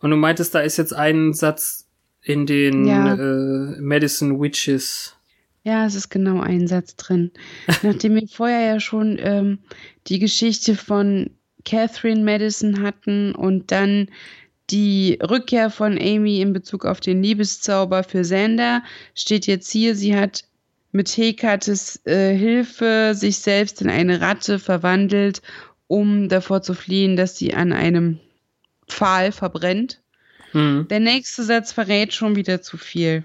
Und 0.00 0.10
du 0.10 0.16
meintest, 0.16 0.54
da 0.54 0.60
ist 0.60 0.76
jetzt 0.76 0.92
ein 0.94 1.32
Satz 1.32 1.86
in 2.22 2.46
den 2.46 2.86
Ja. 2.86 3.14
äh, 3.14 3.80
Medicine 3.80 4.38
Witches. 4.40 5.14
ja, 5.62 5.84
es 5.86 5.94
ist 5.94 6.10
genau 6.10 6.40
ein 6.40 6.68
Satz 6.68 6.96
drin. 6.96 7.30
Nachdem 7.82 8.14
wir 8.14 8.28
vorher 8.28 8.60
ja 8.74 8.80
schon 8.80 9.18
ähm, 9.20 9.58
die 10.06 10.18
Geschichte 10.18 10.74
von 10.76 11.30
Catherine 11.64 12.22
Madison 12.22 12.82
hatten 12.82 13.34
und 13.34 13.72
dann 13.72 14.08
die 14.70 15.18
Rückkehr 15.22 15.70
von 15.70 15.98
Amy 15.98 16.40
in 16.40 16.52
Bezug 16.52 16.84
auf 16.84 17.00
den 17.00 17.22
Liebeszauber 17.22 18.02
für 18.04 18.22
Xander, 18.22 18.82
steht 19.14 19.46
jetzt 19.46 19.70
hier, 19.70 19.94
sie 19.94 20.16
hat 20.16 20.44
mit 20.92 21.08
Hekates 21.16 22.00
äh, 22.06 22.34
Hilfe 22.36 23.12
sich 23.14 23.38
selbst 23.38 23.82
in 23.82 23.88
eine 23.90 24.20
Ratte 24.20 24.58
verwandelt, 24.58 25.42
um 25.88 26.28
davor 26.28 26.62
zu 26.62 26.74
fliehen, 26.74 27.16
dass 27.16 27.36
sie 27.38 27.54
an 27.54 27.72
einem 27.72 28.18
Pfahl 28.88 29.32
verbrennt. 29.32 30.00
Hm. 30.52 30.86
Der 30.88 31.00
nächste 31.00 31.42
Satz 31.42 31.72
verrät 31.72 32.12
schon 32.14 32.36
wieder 32.36 32.62
zu 32.62 32.76
viel. 32.78 33.24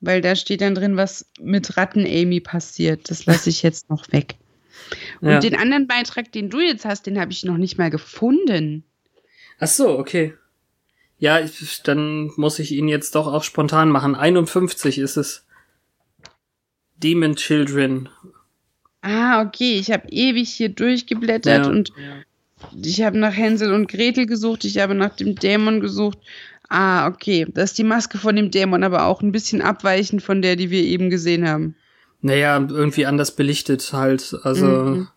Weil 0.00 0.20
da 0.22 0.34
steht 0.36 0.60
dann 0.62 0.74
drin, 0.74 0.96
was 0.96 1.26
mit 1.40 1.76
Ratten 1.76 2.06
Amy 2.06 2.40
passiert. 2.40 3.10
Das 3.10 3.26
lasse 3.26 3.50
ich 3.50 3.62
jetzt 3.62 3.90
noch 3.90 4.10
weg. 4.12 4.36
Und 5.20 5.28
Ja. 5.30 5.40
den 5.40 5.56
anderen 5.56 5.86
Beitrag, 5.86 6.32
den 6.32 6.48
du 6.50 6.60
jetzt 6.60 6.84
hast, 6.84 7.06
den 7.06 7.20
habe 7.20 7.32
ich 7.32 7.44
noch 7.44 7.58
nicht 7.58 7.76
mal 7.78 7.90
gefunden. 7.90 8.84
Ach 9.58 9.66
so, 9.68 9.98
okay. 9.98 10.34
Ja, 11.18 11.38
ich, 11.38 11.82
dann 11.82 12.30
muss 12.36 12.58
ich 12.58 12.72
ihn 12.72 12.88
jetzt 12.88 13.14
doch 13.14 13.26
auch 13.26 13.44
spontan 13.44 13.90
machen. 13.90 14.14
51 14.14 14.98
ist 14.98 15.16
es. 15.18 15.44
Demon 16.96 17.36
Children. 17.36 18.08
Ah, 19.02 19.42
okay. 19.42 19.78
Ich 19.78 19.90
habe 19.90 20.08
ewig 20.08 20.50
hier 20.50 20.70
durchgeblättert 20.70 21.66
Ja. 21.66 21.70
und 21.70 21.92
ich 22.82 23.02
habe 23.02 23.18
nach 23.18 23.34
Hänsel 23.36 23.72
und 23.72 23.88
Gretel 23.90 24.26
gesucht. 24.26 24.64
Ich 24.64 24.78
habe 24.78 24.94
nach 24.94 25.16
dem 25.16 25.34
Dämon 25.34 25.80
gesucht. 25.80 26.18
Ah, 26.68 27.08
okay. 27.08 27.46
Das 27.52 27.70
ist 27.70 27.78
die 27.78 27.84
Maske 27.84 28.18
von 28.18 28.36
dem 28.36 28.50
Dämon, 28.50 28.84
aber 28.84 29.06
auch 29.06 29.22
ein 29.22 29.32
bisschen 29.32 29.60
abweichend 29.62 30.22
von 30.22 30.40
der, 30.42 30.56
die 30.56 30.70
wir 30.70 30.82
eben 30.82 31.10
gesehen 31.10 31.48
haben. 31.48 31.74
Naja, 32.22 32.56
irgendwie 32.68 33.06
anders 33.06 33.34
belichtet 33.34 33.92
halt. 33.92 34.36
Also, 34.42 34.66
Mhm. 34.66 35.08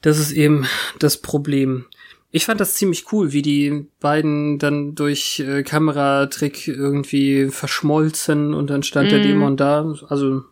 das 0.00 0.18
ist 0.18 0.32
eben 0.32 0.66
das 0.98 1.18
Problem. 1.18 1.84
Ich 2.32 2.46
fand 2.46 2.60
das 2.60 2.74
ziemlich 2.74 3.12
cool, 3.12 3.32
wie 3.32 3.42
die 3.42 3.86
beiden 4.00 4.58
dann 4.58 4.94
durch 4.94 5.40
äh, 5.40 5.62
Kameratrick 5.62 6.68
irgendwie 6.68 7.48
verschmolzen 7.50 8.54
und 8.54 8.70
dann 8.70 8.82
stand 8.82 9.10
der 9.10 9.18
Mhm. 9.18 9.22
Dämon 9.24 9.56
da. 9.56 9.94
Also 10.08 10.42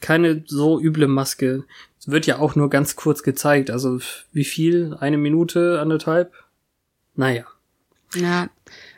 keine 0.00 0.44
so 0.46 0.78
üble 0.80 1.08
Maske. 1.08 1.64
Es 2.04 2.10
wird 2.10 2.26
ja 2.26 2.38
auch 2.38 2.54
nur 2.54 2.68
ganz 2.68 2.96
kurz 2.96 3.22
gezeigt. 3.22 3.70
Also 3.70 3.98
wie 4.30 4.44
viel? 4.44 4.94
Eine 5.00 5.16
Minute, 5.16 5.80
anderthalb? 5.80 6.34
Naja. 7.14 7.44
Ja. 8.14 8.50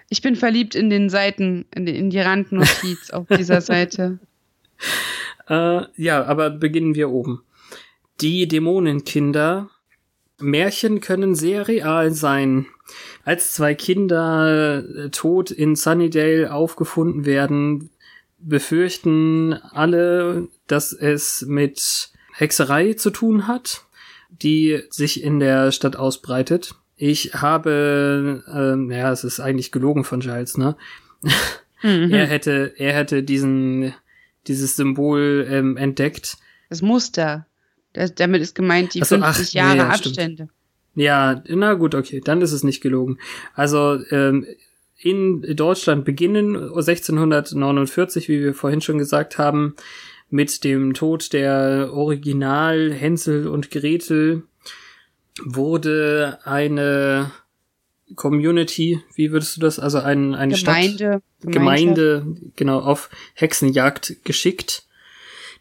Ich 0.09 0.23
bin 0.23 0.35
verliebt 0.35 0.74
in 0.74 0.91
den 0.91 1.09
Seiten, 1.09 1.66
in 1.73 1.87
die, 1.87 1.97
in 1.97 2.11
die 2.11 2.19
Randnotiz 2.19 3.11
auf 3.11 3.28
dieser 3.28 3.61
Seite. 3.61 4.19
Äh, 5.49 5.83
ja, 5.95 6.24
aber 6.24 6.51
beginnen 6.51 6.97
wir 6.97 7.09
oben. 7.09 7.41
Die 8.20 8.49
Dämonenkinder. 8.49 9.70
Märchen 10.41 11.01
können 11.01 11.37
sehr 11.37 11.69
real 11.69 12.11
sein. 12.11 12.66
Als 13.24 13.53
zwei 13.53 13.77
Kinder 13.77 14.83
äh, 14.85 15.11
tot 15.11 15.53
in 15.53 15.77
Sunnydale 15.77 16.53
aufgefunden 16.53 17.27
werden, 17.27 17.91
befürchten 18.39 19.53
alle, 19.53 20.49
dass 20.66 20.93
es 20.93 21.45
mit 21.47 22.11
Hexerei 22.36 22.92
zu 22.94 23.10
tun 23.10 23.46
hat, 23.46 23.84
die 24.30 24.82
sich 24.90 25.22
in 25.22 25.40
der 25.40 25.72
Stadt 25.72 25.96
ausbreitet. 25.96 26.74
Ich 26.96 27.34
habe, 27.34 28.44
ähm, 28.52 28.90
ja, 28.90 29.10
es 29.10 29.24
ist 29.24 29.40
eigentlich 29.40 29.72
gelogen 29.72 30.04
von 30.04 30.20
Giles, 30.20 30.56
ne? 30.56 30.76
Mhm. 31.82 32.10
Er 32.10 32.26
hätte, 32.26 32.72
er 32.76 32.94
hätte 32.94 33.22
diesen, 33.22 33.94
dieses 34.46 34.76
Symbol 34.76 35.46
ähm, 35.50 35.76
entdeckt. 35.76 36.38
Das 36.70 36.80
Muster. 36.80 37.46
Das, 37.92 38.14
damit 38.14 38.42
ist 38.42 38.54
gemeint 38.54 38.94
die 38.94 39.02
Ach 39.02 39.06
so, 39.06 39.16
ach, 39.16 39.34
50 39.36 39.54
Jahre 39.54 39.76
ja, 39.76 39.94
stimmt. 39.94 40.18
Abstände. 40.18 40.48
Ja, 40.94 41.42
na 41.48 41.74
gut, 41.74 41.94
okay, 41.94 42.22
dann 42.24 42.40
ist 42.40 42.52
es 42.52 42.64
nicht 42.64 42.80
gelogen. 42.80 43.18
Also 43.54 43.98
ähm, 44.10 44.46
in 44.98 45.42
Deutschland 45.54 46.04
beginnen 46.04 46.56
1649, 46.56 48.28
wie 48.28 48.40
wir 48.40 48.54
vorhin 48.54 48.80
schon 48.80 48.96
gesagt 48.96 49.36
haben, 49.36 49.76
mit 50.31 50.65
dem 50.65 50.94
Tod 50.94 51.32
der 51.32 51.90
Original 51.93 52.93
Hänsel 52.93 53.47
und 53.48 53.70
Gretel 53.70 54.43
wurde 55.44 56.39
eine 56.44 57.31
Community, 58.15 59.03
wie 59.15 59.32
würdest 59.32 59.57
du 59.57 59.61
das, 59.61 59.78
also 59.78 59.98
ein, 59.98 60.35
eine 60.35 60.57
Stadt, 60.57 60.77
Gemeinde. 60.77 61.23
Gemeinde, 61.43 62.27
genau, 62.55 62.81
auf 62.81 63.11
Hexenjagd 63.35 64.24
geschickt. 64.24 64.85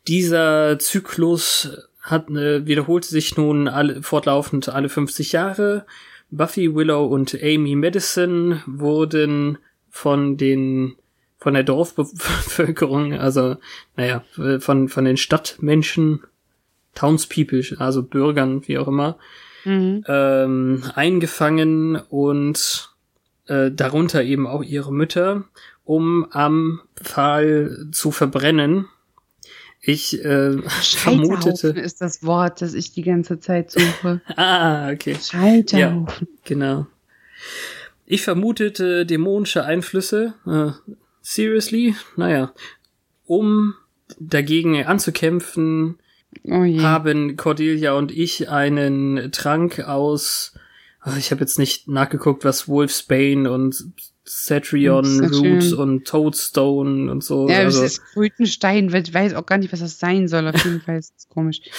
Dieser 0.08 0.78
Zyklus 0.78 1.78
hat, 2.02 2.30
äh, 2.30 2.66
wiederholte 2.68 3.08
sich 3.08 3.36
nun 3.36 3.68
alle, 3.68 4.04
fortlaufend 4.04 4.70
alle 4.70 4.90
50 4.90 5.32
Jahre. 5.32 5.86
Buffy, 6.30 6.76
Willow 6.76 7.06
und 7.06 7.36
Amy 7.42 7.76
Madison 7.76 8.62
wurden 8.68 9.58
von 9.90 10.38
den 10.38 10.96
von 11.38 11.53
der 11.53 11.64
Dorfbevölkerung, 11.64 13.14
also 13.14 13.57
naja, 13.95 14.24
von 14.60 14.90
von 14.90 15.06
den 15.06 15.18
Stadtmenschen, 15.18 16.24
Townspeople, 16.95 17.62
also 17.78 18.03
Bürgern, 18.03 18.68
wie 18.68 18.78
auch 18.78 18.88
immer, 18.88 19.18
Mhm. 19.66 20.03
ähm, 20.07 20.84
eingefangen 20.94 21.95
und 21.95 22.91
äh, 23.48 23.72
darunter 23.72 24.24
eben 24.24 24.45
auch 24.48 24.62
ihre 24.64 24.94
Mütter, 24.94 25.44
um 25.84 26.28
am 26.32 26.82
Pfahl 26.95 27.88
zu 27.91 28.12
verbrennen. 28.12 28.88
Ich 29.82 30.24
äh, 30.24 30.57
vermutete. 30.62 31.70
ist 31.70 32.02
das 32.02 32.24
Wort, 32.24 32.62
das 32.62 32.74
ich 32.76 32.91
die 32.94 33.02
ganze 33.03 33.40
Zeit 33.40 33.72
suche. 33.72 34.22
Ah, 34.36 34.91
okay. 34.91 35.16
Scheiterhaufen. 35.20 36.28
Genau. 36.44 36.88
Ich 38.06 38.22
vermutete 38.24 39.06
dämonische 39.06 39.64
Einflüsse. 39.64 40.34
Äh, 40.45 40.72
seriously? 41.26 41.95
Naja. 42.15 42.53
Um 43.26 43.76
dagegen 44.19 44.85
anzukämpfen, 44.85 45.97
Oh 46.43 46.64
haben 46.81 47.38
Cordelia 47.38 47.93
und 47.93 48.11
ich 48.11 48.49
einen 48.49 49.31
Trank 49.31 49.80
aus, 49.80 50.53
ach, 50.99 51.18
ich 51.18 51.31
habe 51.31 51.41
jetzt 51.41 51.57
nicht 51.57 51.88
nachgeguckt, 51.88 52.43
was 52.43 52.68
Wolfsbane 52.68 53.49
und 53.49 53.76
Cetrion 54.27 55.06
Cetrion. 55.06 55.61
Root 55.61 55.73
und 55.73 56.07
Toadstone 56.07 57.11
und 57.11 57.23
so. 57.23 57.47
ja, 57.47 57.60
also, 57.60 57.84
das 57.84 57.93
ist 57.93 58.14
Grütenstein. 58.14 58.93
Ich 58.93 59.14
weiß 59.14 59.35
auch 59.35 59.45
gar 59.45 59.57
nicht, 59.57 59.72
was 59.72 59.80
das 59.80 59.99
sein 59.99 60.27
soll. 60.27 60.47
Auf 60.47 60.65
jeden 60.65 60.81
Fall 60.81 60.97
ist 60.97 61.14
das 61.15 61.30
komisch. 61.30 61.61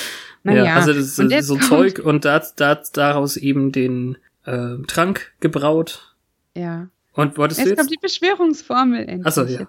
Naja, 0.45 0.65
ja, 0.65 0.75
also 0.77 0.93
das 0.93 1.19
ist 1.19 1.47
so 1.49 1.57
Zeug 1.57 1.99
und 1.99 2.25
da, 2.25 2.41
da, 2.55 2.81
daraus 2.93 3.37
eben 3.37 3.73
den 3.73 4.17
äh, 4.45 4.77
Trank 4.87 5.33
gebraut. 5.41 6.15
Ja. 6.55 6.87
Und 7.17 7.37
wolltest 7.39 7.61
Jetzt, 7.61 7.71
du 7.71 7.77
kommt 7.77 7.91
jetzt? 7.91 8.03
die 8.03 8.07
Beschwörungsformel 8.07 9.01
endlich. 9.09 9.27
Ach 9.27 9.33
so, 9.33 9.43
ja. 9.43 9.67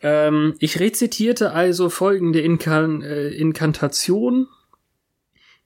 Ähm, 0.00 0.54
ich 0.58 0.80
rezitierte 0.80 1.52
also 1.52 1.88
folgende 1.88 2.40
Inkan 2.40 3.02
äh, 3.02 3.28
Inkantation. 3.28 4.48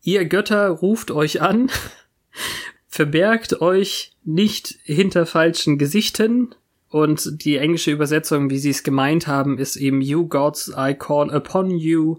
Ihr 0.03 0.27
Götter 0.27 0.69
ruft 0.69 1.11
euch 1.11 1.40
an, 1.40 1.70
verbergt 2.86 3.61
euch 3.61 4.12
nicht 4.24 4.78
hinter 4.85 5.27
falschen 5.27 5.78
Gesichten. 5.78 6.55
Und 6.89 7.44
die 7.44 7.57
englische 7.57 7.90
Übersetzung, 7.90 8.48
wie 8.51 8.59
sie 8.59 8.70
es 8.70 8.85
gemeint 8.85 9.27
haben, 9.27 9.59
ist 9.59 9.77
eben 9.77 10.01
You 10.01 10.28
gods 10.28 10.73
I 10.77 10.94
call 10.94 11.35
upon 11.35 11.70
you, 11.70 12.19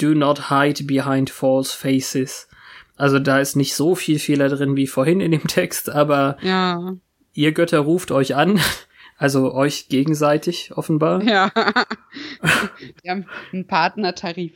do 0.00 0.14
not 0.14 0.50
hide 0.50 0.84
behind 0.84 1.30
false 1.30 1.76
faces. 1.76 2.48
Also 2.96 3.18
da 3.18 3.40
ist 3.40 3.56
nicht 3.56 3.74
so 3.74 3.94
viel 3.94 4.18
Fehler 4.18 4.48
drin 4.48 4.76
wie 4.76 4.86
vorhin 4.86 5.20
in 5.20 5.30
dem 5.32 5.46
Text, 5.46 5.88
aber 5.88 6.36
Ja. 6.42 6.96
Ihr 7.34 7.52
Götter 7.52 7.80
ruft 7.80 8.10
euch 8.10 8.34
an. 8.34 8.60
Also 9.18 9.54
euch 9.54 9.86
gegenseitig 9.88 10.72
offenbar. 10.74 11.22
Ja. 11.22 11.52
Die 13.04 13.08
haben 13.08 13.26
einen 13.52 13.68
Partnertarif. 13.68 14.50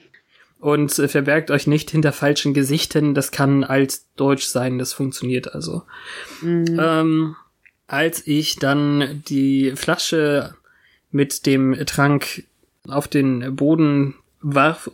Und 0.58 0.98
äh, 0.98 1.06
verbergt 1.06 1.52
euch 1.52 1.68
nicht 1.68 1.92
hinter 1.92 2.12
falschen 2.12 2.52
Gesichtern. 2.52 3.14
Das 3.14 3.30
kann 3.30 3.62
altdeutsch 3.62 4.46
sein, 4.46 4.78
das 4.78 4.92
funktioniert 4.92 5.54
also. 5.54 5.82
Mhm. 6.40 6.80
Ähm, 6.82 7.36
als 7.86 8.26
ich 8.26 8.56
dann 8.56 9.22
die 9.28 9.72
Flasche 9.76 10.56
mit 11.12 11.46
dem 11.46 11.76
Trank 11.86 12.42
auf 12.88 13.06
den 13.06 13.54
Boden 13.54 14.14
warf, 14.40 14.90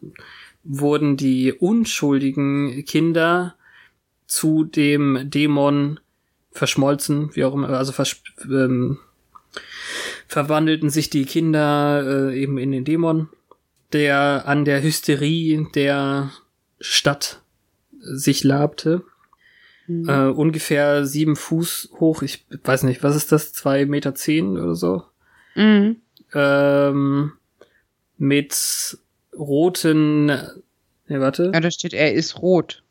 wurden 0.65 1.17
die 1.17 1.53
unschuldigen 1.53 2.85
Kinder 2.85 3.55
zu 4.27 4.65
dem 4.65 5.31
Dämon 5.31 6.01
verschmolzen, 6.53 7.35
wie 7.35 7.45
auch 7.45 7.55
immer, 7.55 7.71
also 7.71 7.93
vers 7.93 8.23
ähm, 8.45 8.99
verwandelten 10.27 10.91
sich 10.91 11.11
die 11.11 11.25
Kinder 11.25 12.31
äh, 12.31 12.41
eben 12.41 12.59
in 12.59 12.73
den 12.73 12.85
Dämon, 12.85 13.29
der 13.93 14.45
an 14.47 14.65
der 14.65 14.83
Hysterie 14.83 15.67
der 15.75 16.31
Stadt 16.81 17.43
sich 18.01 18.45
labte. 18.45 19.03
Mhm. 19.87 20.09
Äh, 20.09 20.29
ungefähr 20.29 21.05
sieben 21.05 21.37
Fuß 21.37 21.91
hoch. 22.01 22.23
Ich 22.23 22.47
weiß 22.65 22.85
nicht, 22.85 23.03
was 23.03 23.17
ist 23.17 23.33
das? 23.33 23.53
Zwei 23.53 23.85
Meter 23.85 24.15
zehn 24.15 24.57
oder 24.57 24.75
so. 24.75 25.03
Mhm. 25.55 25.97
Ähm, 26.35 27.33
mit 28.17 28.99
roten. 29.37 30.27
Ne, 30.27 30.49
warte. 31.09 31.51
Ja, 31.53 31.61
da 31.61 31.71
steht, 31.71 31.93
er 31.93 32.15
ist 32.15 32.41
rot. 32.41 32.83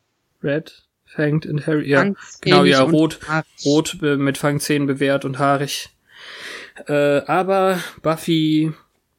Red, 0.42 0.82
Fanged 1.14 1.46
and 1.46 1.66
Harry. 1.66 1.88
Ja, 1.88 2.12
genau, 2.40 2.64
ja, 2.64 2.80
rot. 2.82 3.18
Rot 3.64 3.98
äh, 4.02 4.16
mit 4.16 4.38
Fangzähnen 4.38 4.86
bewehrt 4.86 5.24
und 5.24 5.38
haarig. 5.38 5.90
Äh, 6.86 7.18
aber 7.26 7.78
Buffy 8.02 8.72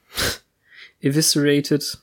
eviscerated. 1.01 1.99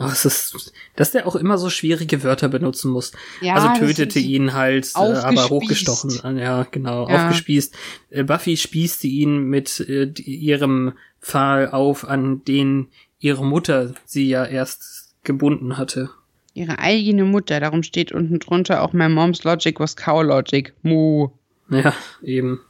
Oh, 0.00 0.06
es 0.06 0.24
ist, 0.24 0.72
dass 0.96 1.12
der 1.12 1.24
auch 1.26 1.36
immer 1.36 1.56
so 1.56 1.70
schwierige 1.70 2.24
Wörter 2.24 2.48
benutzen 2.48 2.90
muss. 2.90 3.12
Ja, 3.40 3.54
also 3.54 3.86
tötete 3.86 4.18
ihn 4.18 4.52
halt, 4.52 4.90
äh, 4.96 4.98
aber 4.98 5.48
hochgestochen. 5.50 6.36
Ja, 6.36 6.64
genau, 6.68 7.08
Ja. 7.08 7.28
aufgespießt. 7.28 7.74
Äh, 8.10 8.24
Buffy 8.24 8.56
spießte 8.56 9.06
ihn 9.06 9.44
mit 9.44 9.78
äh, 9.80 10.06
ihrem 10.20 10.94
Pfahl 11.22 11.70
auf, 11.70 12.08
an 12.08 12.42
den 12.44 12.88
ihre 13.20 13.46
Mutter 13.46 13.94
sie 14.04 14.28
ja 14.28 14.44
erst 14.44 15.14
gebunden 15.22 15.78
hatte. 15.78 16.10
Ihre 16.54 16.78
eigene 16.78 17.24
Mutter, 17.24 17.60
darum 17.60 17.82
steht 17.82 18.12
unten 18.12 18.38
drunter 18.38 18.82
auch 18.82 18.92
My 18.92 19.08
Mom's 19.08 19.42
Logic 19.44 19.78
was 19.80 19.96
Cow 19.96 20.22
Logic. 20.22 20.72
Mu. 20.82 21.28
Ja, 21.68 21.94
eben. 22.22 22.60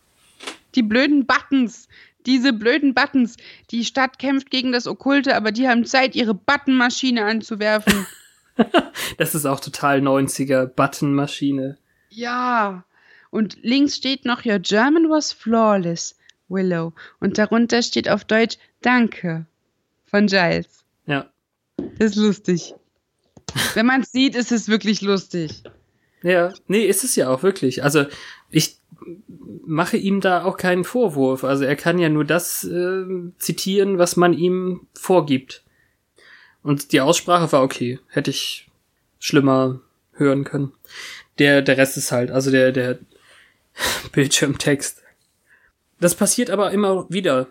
Die 0.74 0.82
blöden 0.82 1.26
Buttons. 1.26 1.88
Diese 2.26 2.52
blöden 2.54 2.94
Buttons. 2.94 3.36
Die 3.70 3.84
Stadt 3.84 4.18
kämpft 4.18 4.50
gegen 4.50 4.72
das 4.72 4.86
Okkulte, 4.86 5.36
aber 5.36 5.52
die 5.52 5.68
haben 5.68 5.84
Zeit, 5.84 6.16
ihre 6.16 6.34
Buttonmaschine 6.34 7.24
anzuwerfen. 7.24 8.06
Das 9.18 9.34
ist 9.34 9.46
auch 9.46 9.60
total 9.60 10.00
90er 10.00 10.66
Buttonmaschine. 10.66 11.76
ja. 12.10 12.84
Und 13.30 13.58
links 13.62 13.96
steht 13.96 14.24
noch 14.24 14.46
Your 14.46 14.60
German 14.60 15.10
was 15.10 15.32
flawless, 15.32 16.16
Willow. 16.48 16.92
Und 17.18 17.36
darunter 17.36 17.82
steht 17.82 18.08
auf 18.08 18.24
Deutsch 18.24 18.58
Danke 18.80 19.44
von 20.06 20.28
Giles. 20.28 20.84
Ja. 21.06 21.28
Das 21.98 22.12
ist 22.12 22.14
lustig. 22.16 22.74
Wenn 23.74 23.86
man 23.86 24.02
es 24.02 24.12
sieht, 24.12 24.34
ist 24.34 24.52
es 24.52 24.68
wirklich 24.68 25.00
lustig. 25.00 25.62
Ja, 26.22 26.52
nee, 26.68 26.84
ist 26.84 27.04
es 27.04 27.16
ja 27.16 27.28
auch 27.28 27.42
wirklich. 27.42 27.84
Also 27.84 28.06
ich 28.50 28.78
mache 29.66 29.96
ihm 29.96 30.20
da 30.20 30.44
auch 30.44 30.56
keinen 30.56 30.84
Vorwurf. 30.84 31.44
Also 31.44 31.64
er 31.64 31.76
kann 31.76 31.98
ja 31.98 32.08
nur 32.08 32.24
das 32.24 32.64
äh, 32.64 33.04
zitieren, 33.38 33.98
was 33.98 34.16
man 34.16 34.32
ihm 34.32 34.86
vorgibt. 34.94 35.62
Und 36.62 36.92
die 36.92 37.00
Aussprache 37.00 37.52
war 37.52 37.62
okay. 37.62 38.00
Hätte 38.08 38.30
ich 38.30 38.68
schlimmer 39.18 39.80
hören 40.12 40.44
können. 40.44 40.72
Der, 41.38 41.62
der 41.62 41.76
Rest 41.76 41.96
ist 41.96 42.12
halt, 42.12 42.30
also 42.30 42.50
der, 42.50 42.72
der 42.72 42.98
Bildschirmtext. 44.12 45.02
Das 46.00 46.14
passiert 46.14 46.50
aber 46.50 46.70
immer 46.70 47.06
wieder. 47.10 47.48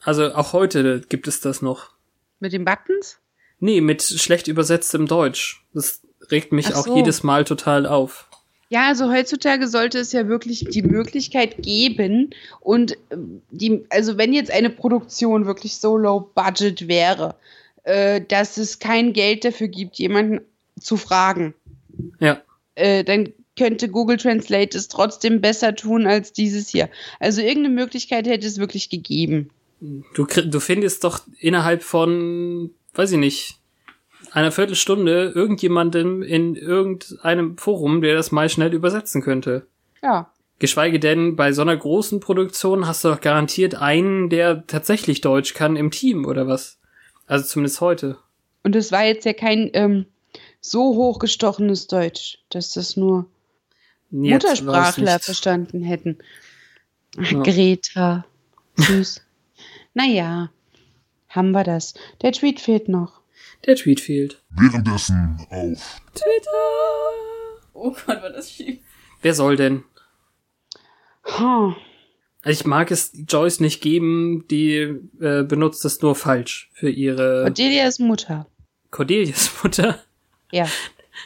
Also 0.00 0.34
auch 0.34 0.52
heute 0.52 1.00
gibt 1.08 1.26
es 1.26 1.40
das 1.40 1.62
noch. 1.62 1.92
Mit 2.40 2.52
den 2.52 2.64
Buttons? 2.64 3.18
Nee, 3.64 3.80
mit 3.80 4.02
schlecht 4.02 4.46
übersetztem 4.46 5.06
Deutsch. 5.06 5.64
Das 5.72 6.02
regt 6.30 6.52
mich 6.52 6.66
Ach 6.68 6.76
auch 6.76 6.86
so. 6.86 6.96
jedes 6.96 7.22
Mal 7.22 7.44
total 7.44 7.86
auf. 7.86 8.28
Ja, 8.68 8.88
also 8.88 9.10
heutzutage 9.10 9.68
sollte 9.68 9.98
es 10.00 10.12
ja 10.12 10.28
wirklich 10.28 10.66
die 10.70 10.82
Möglichkeit 10.82 11.62
geben 11.62 12.30
und 12.60 12.98
ähm, 13.10 13.40
die, 13.50 13.86
also 13.88 14.18
wenn 14.18 14.34
jetzt 14.34 14.50
eine 14.50 14.68
Produktion 14.68 15.46
wirklich 15.46 15.76
so 15.76 15.96
low 15.96 16.20
budget 16.34 16.88
wäre, 16.88 17.36
äh, 17.84 18.20
dass 18.20 18.58
es 18.58 18.80
kein 18.80 19.14
Geld 19.14 19.46
dafür 19.46 19.68
gibt, 19.68 19.96
jemanden 19.96 20.40
zu 20.78 20.98
fragen, 20.98 21.54
Ja. 22.20 22.42
äh, 22.74 23.02
dann 23.02 23.32
könnte 23.56 23.88
Google 23.88 24.18
Translate 24.18 24.76
es 24.76 24.88
trotzdem 24.88 25.40
besser 25.40 25.74
tun 25.74 26.06
als 26.06 26.32
dieses 26.34 26.68
hier. 26.68 26.90
Also 27.18 27.40
irgendeine 27.40 27.74
Möglichkeit 27.74 28.26
hätte 28.26 28.46
es 28.46 28.58
wirklich 28.58 28.90
gegeben. 28.90 29.48
Du, 30.14 30.26
du 30.26 30.60
findest 30.60 31.04
doch 31.04 31.20
innerhalb 31.38 31.82
von, 31.82 32.70
weiß 32.94 33.12
ich 33.12 33.18
nicht, 33.18 33.58
einer 34.32 34.52
Viertelstunde 34.52 35.32
irgendjemandem 35.34 36.22
in 36.22 36.56
irgendeinem 36.56 37.56
Forum, 37.56 38.00
der 38.00 38.14
das 38.14 38.32
mal 38.32 38.48
schnell 38.48 38.74
übersetzen 38.74 39.22
könnte. 39.22 39.66
Ja. 40.02 40.30
Geschweige 40.58 40.98
denn, 40.98 41.36
bei 41.36 41.52
so 41.52 41.62
einer 41.62 41.76
großen 41.76 42.20
Produktion 42.20 42.86
hast 42.86 43.04
du 43.04 43.08
doch 43.08 43.20
garantiert 43.20 43.74
einen, 43.74 44.30
der 44.30 44.66
tatsächlich 44.66 45.20
Deutsch 45.20 45.54
kann 45.54 45.76
im 45.76 45.90
Team 45.90 46.24
oder 46.26 46.46
was. 46.46 46.78
Also 47.26 47.44
zumindest 47.46 47.80
heute. 47.80 48.18
Und 48.62 48.76
es 48.76 48.92
war 48.92 49.04
jetzt 49.04 49.24
ja 49.24 49.32
kein 49.32 49.70
ähm, 49.74 50.06
so 50.60 50.94
hochgestochenes 50.94 51.86
Deutsch, 51.86 52.38
dass 52.50 52.72
das 52.72 52.96
nur 52.96 53.26
Jetzt 54.10 54.44
Muttersprachler 54.44 55.18
verstanden 55.18 55.82
hätten. 55.82 56.18
Ach, 57.18 57.30
Ja. 57.30 57.42
Greta. 57.42 58.24
Süß. 58.76 59.22
naja, 59.94 60.50
haben 61.34 61.50
wir 61.52 61.64
das. 61.64 61.94
Der 62.22 62.32
Tweet 62.32 62.60
fehlt 62.60 62.88
noch. 62.88 63.20
Der 63.66 63.76
Tweet 63.76 64.00
fehlt. 64.00 64.42
Währenddessen 64.50 65.38
auf 65.50 66.00
Oh 67.72 67.90
Gott, 67.90 68.22
war 68.22 68.30
das 68.30 68.50
schief. 68.52 68.78
Wer 69.22 69.34
soll 69.34 69.56
denn? 69.56 69.84
Huh. 71.24 71.72
Also 72.42 72.60
Ich 72.60 72.66
mag 72.66 72.90
es 72.90 73.12
Joyce 73.26 73.60
nicht 73.60 73.80
geben, 73.80 74.44
die 74.50 74.76
äh, 75.20 75.42
benutzt 75.44 75.84
es 75.84 76.02
nur 76.02 76.14
falsch 76.14 76.70
für 76.74 76.90
ihre 76.90 77.42
Cordelias 77.44 77.98
Mutter. 77.98 78.46
Cordelias 78.90 79.50
Mutter. 79.62 79.98
Ja. 80.52 80.68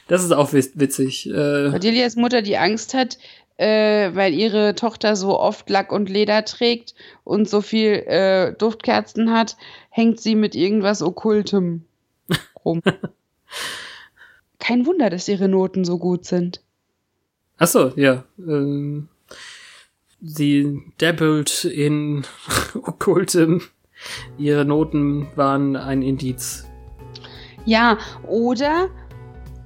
Das 0.07 0.23
ist 0.23 0.33
auch 0.33 0.53
witz- 0.53 0.73
witzig. 0.75 1.27
Äh, 1.29 1.71
Cordelias 1.71 2.15
Mutter, 2.17 2.41
die 2.43 2.57
Angst 2.57 2.95
hat, 2.95 3.19
äh, 3.59 4.15
weil 4.15 4.33
ihre 4.33 4.75
Tochter 4.75 5.17
so 5.17 5.39
oft 5.39 5.69
Lack 5.69 5.93
und 5.93 6.09
Leder 6.09 6.45
trägt 6.45 6.95
und 7.25 7.49
so 7.49 7.61
viel 7.61 7.93
äh, 8.07 8.55
Duftkerzen 8.55 9.33
hat, 9.33 9.57
hängt 9.91 10.21
sie 10.21 10.37
mit 10.37 10.55
irgendwas 10.55 11.03
Okkultem 11.03 11.85
rum. 12.65 12.83
Kein 14.61 14.87
Wunder, 14.87 15.11
dass 15.11 15.29
ihre 15.29 15.49
Noten 15.49 15.85
so 15.85 15.99
gut 15.99 16.25
sind. 16.25 16.63
ach 17.59 17.67
so, 17.67 17.93
ja. 17.97 18.25
Ähm, 18.39 19.09
sie 20.21 20.81
dabbelt 20.99 21.65
in 21.65 22.25
Okkultem. 22.75 23.63
Ihre 24.39 24.65
Noten 24.65 25.27
waren 25.35 25.75
ein 25.75 26.03
Indiz. 26.03 26.65
Ja, 27.65 27.99
oder 28.29 28.89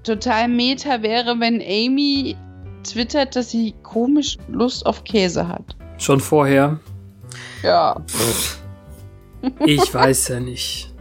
total 0.02 0.48
meta 0.48 1.02
wäre, 1.02 1.38
wenn 1.38 1.60
Amy 1.60 2.36
twittert, 2.84 3.36
dass 3.36 3.50
sie 3.50 3.74
komisch 3.82 4.38
Lust 4.48 4.86
auf 4.86 5.04
Käse 5.04 5.46
hat. 5.46 5.76
Schon 5.98 6.20
vorher. 6.20 6.80
Ja. 7.62 8.00
Ich 9.64 9.92
weiß 9.92 10.28
ja 10.28 10.40
nicht. 10.40 10.92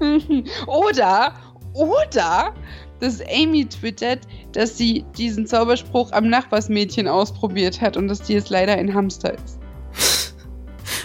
oder, 0.66 1.34
oder, 1.74 2.54
dass 3.00 3.20
Amy 3.20 3.66
twittert, 3.66 4.20
dass 4.52 4.76
sie 4.76 5.04
diesen 5.16 5.46
Zauberspruch 5.46 6.12
am 6.12 6.28
Nachbarsmädchen 6.28 7.08
ausprobiert 7.08 7.80
hat 7.80 7.96
und 7.96 8.08
dass 8.08 8.22
die 8.22 8.34
jetzt 8.34 8.50
leider 8.50 8.74
ein 8.74 8.94
Hamster 8.94 9.34
ist. 9.34 9.58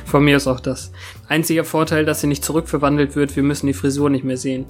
Von 0.05 0.23
mir 0.23 0.37
ist 0.37 0.47
auch 0.47 0.59
das. 0.59 0.91
Einziger 1.27 1.65
Vorteil, 1.65 2.05
dass 2.05 2.21
sie 2.21 2.27
nicht 2.27 2.45
zurückverwandelt 2.45 3.15
wird, 3.15 3.35
wir 3.35 3.43
müssen 3.43 3.67
die 3.67 3.73
Frisur 3.73 4.09
nicht 4.09 4.23
mehr 4.23 4.37
sehen. 4.37 4.65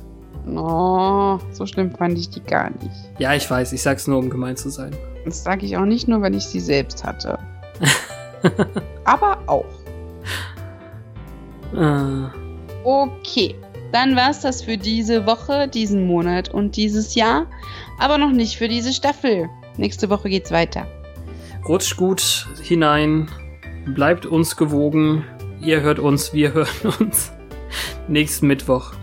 Oh, 0.56 1.40
so 1.52 1.66
schlimm 1.66 1.92
fand 1.92 2.18
ich 2.18 2.30
die 2.30 2.42
gar 2.44 2.70
nicht. 2.70 2.92
Ja, 3.20 3.34
ich 3.34 3.50
weiß, 3.50 3.74
ich 3.74 3.82
sag's 3.82 4.08
nur, 4.08 4.20
um 4.20 4.30
gemein 4.30 4.56
zu 4.56 4.70
sein. 4.70 4.96
Das 5.26 5.44
sage 5.44 5.66
ich 5.66 5.76
auch 5.78 5.86
nicht 5.86 6.08
nur, 6.08 6.22
weil 6.22 6.36
ich 6.36 6.46
sie 6.46 6.60
selbst 6.60 7.04
hatte. 7.04 7.38
Aber 9.06 9.40
auch. 9.48 9.66
Äh, 11.76 12.28
Okay. 12.84 13.56
dann 13.92 14.16
war's 14.16 14.42
das 14.42 14.62
für 14.62 14.78
diese 14.78 15.26
Woche, 15.26 15.68
diesen 15.68 16.06
Monat 16.08 16.54
und 16.54 16.78
dieses 16.78 17.16
Jahr. 17.16 17.48
Aber 18.00 18.18
noch 18.18 18.32
nicht 18.32 18.58
für 18.58 18.68
diese 18.70 18.94
Staffel. 18.94 19.50
Nächste 19.76 20.10
Woche 20.10 20.30
geht's 20.30 20.52
weiter. 20.52 20.86
Rutscht 21.68 21.98
gut 21.98 22.48
hinein, 22.64 23.30
bleibt 23.88 24.26
uns 24.26 24.56
gewogen. 24.56 25.26
Ihr 25.60 25.82
hört 25.82 26.00
uns, 26.00 26.34
wir 26.34 26.54
hören 26.54 26.68
uns 27.00 27.32
nächsten 28.08 28.48
Mittwoch. 28.48 28.94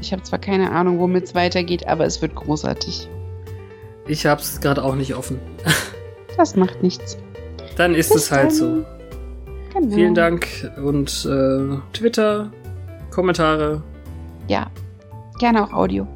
Ich 0.00 0.12
habe 0.12 0.22
zwar 0.22 0.38
keine 0.38 0.70
Ahnung, 0.70 0.98
womit 0.98 1.24
es 1.24 1.34
weitergeht, 1.34 1.86
aber 1.86 2.04
es 2.04 2.22
wird 2.22 2.34
großartig. 2.34 3.08
Ich 4.06 4.26
hab's 4.26 4.60
gerade 4.60 4.82
auch 4.82 4.94
nicht 4.94 5.14
offen. 5.14 5.38
Das 6.36 6.54
macht 6.54 6.84
nichts. 6.84 7.18
Dann 7.76 7.96
ist 7.96 8.12
Bis 8.12 8.26
es 8.26 8.30
halt 8.30 8.44
dann. 8.44 8.50
so. 8.52 8.84
Genau. 9.74 9.92
Vielen 9.92 10.14
Dank 10.14 10.46
und 10.76 11.26
äh, 11.26 11.78
Twitter, 11.92 12.52
Kommentare. 13.10 13.82
Ja, 14.46 14.70
gerne 15.40 15.64
auch 15.64 15.72
Audio. 15.72 16.06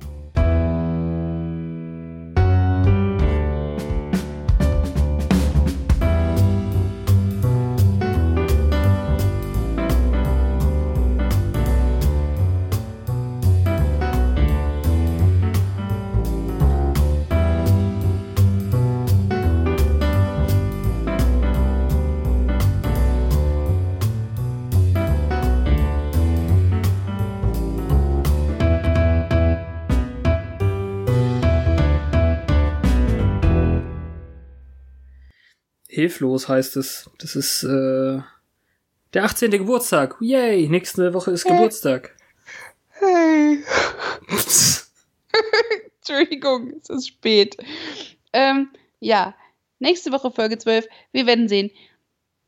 Hilflos 36.02 36.48
heißt 36.48 36.76
es. 36.78 37.08
Das 37.18 37.36
ist 37.36 37.62
äh, 37.62 38.20
der 39.14 39.24
18. 39.24 39.52
Geburtstag. 39.52 40.16
Yay, 40.20 40.68
nächste 40.68 41.14
Woche 41.14 41.30
ist 41.30 41.44
Geburtstag. 41.44 42.16
Hey. 42.88 43.62
Entschuldigung, 46.00 46.72
es 46.82 46.90
ist 46.90 47.06
spät. 47.06 47.56
Ähm, 48.32 48.70
ja, 48.98 49.32
nächste 49.78 50.10
Woche 50.10 50.32
Folge 50.32 50.58
12. 50.58 50.88
Wir 51.12 51.26
werden 51.26 51.46
sehen. 51.48 51.70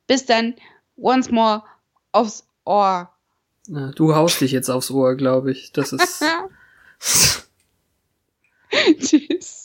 Bis 0.09 0.27
dann. 0.27 0.57
Once 0.97 1.31
more 1.31 1.63
aufs 2.11 2.45
Ohr. 2.65 3.09
Na, 3.69 3.93
Du 3.93 4.17
haust 4.17 4.41
dich 4.41 4.51
jetzt 4.51 4.69
aufs 4.69 4.91
Ohr, 4.91 5.15
glaube 5.15 5.53
ich. 5.53 5.71
Das 5.71 5.93
ist. 5.93 6.25
Tschüss. 8.99 9.64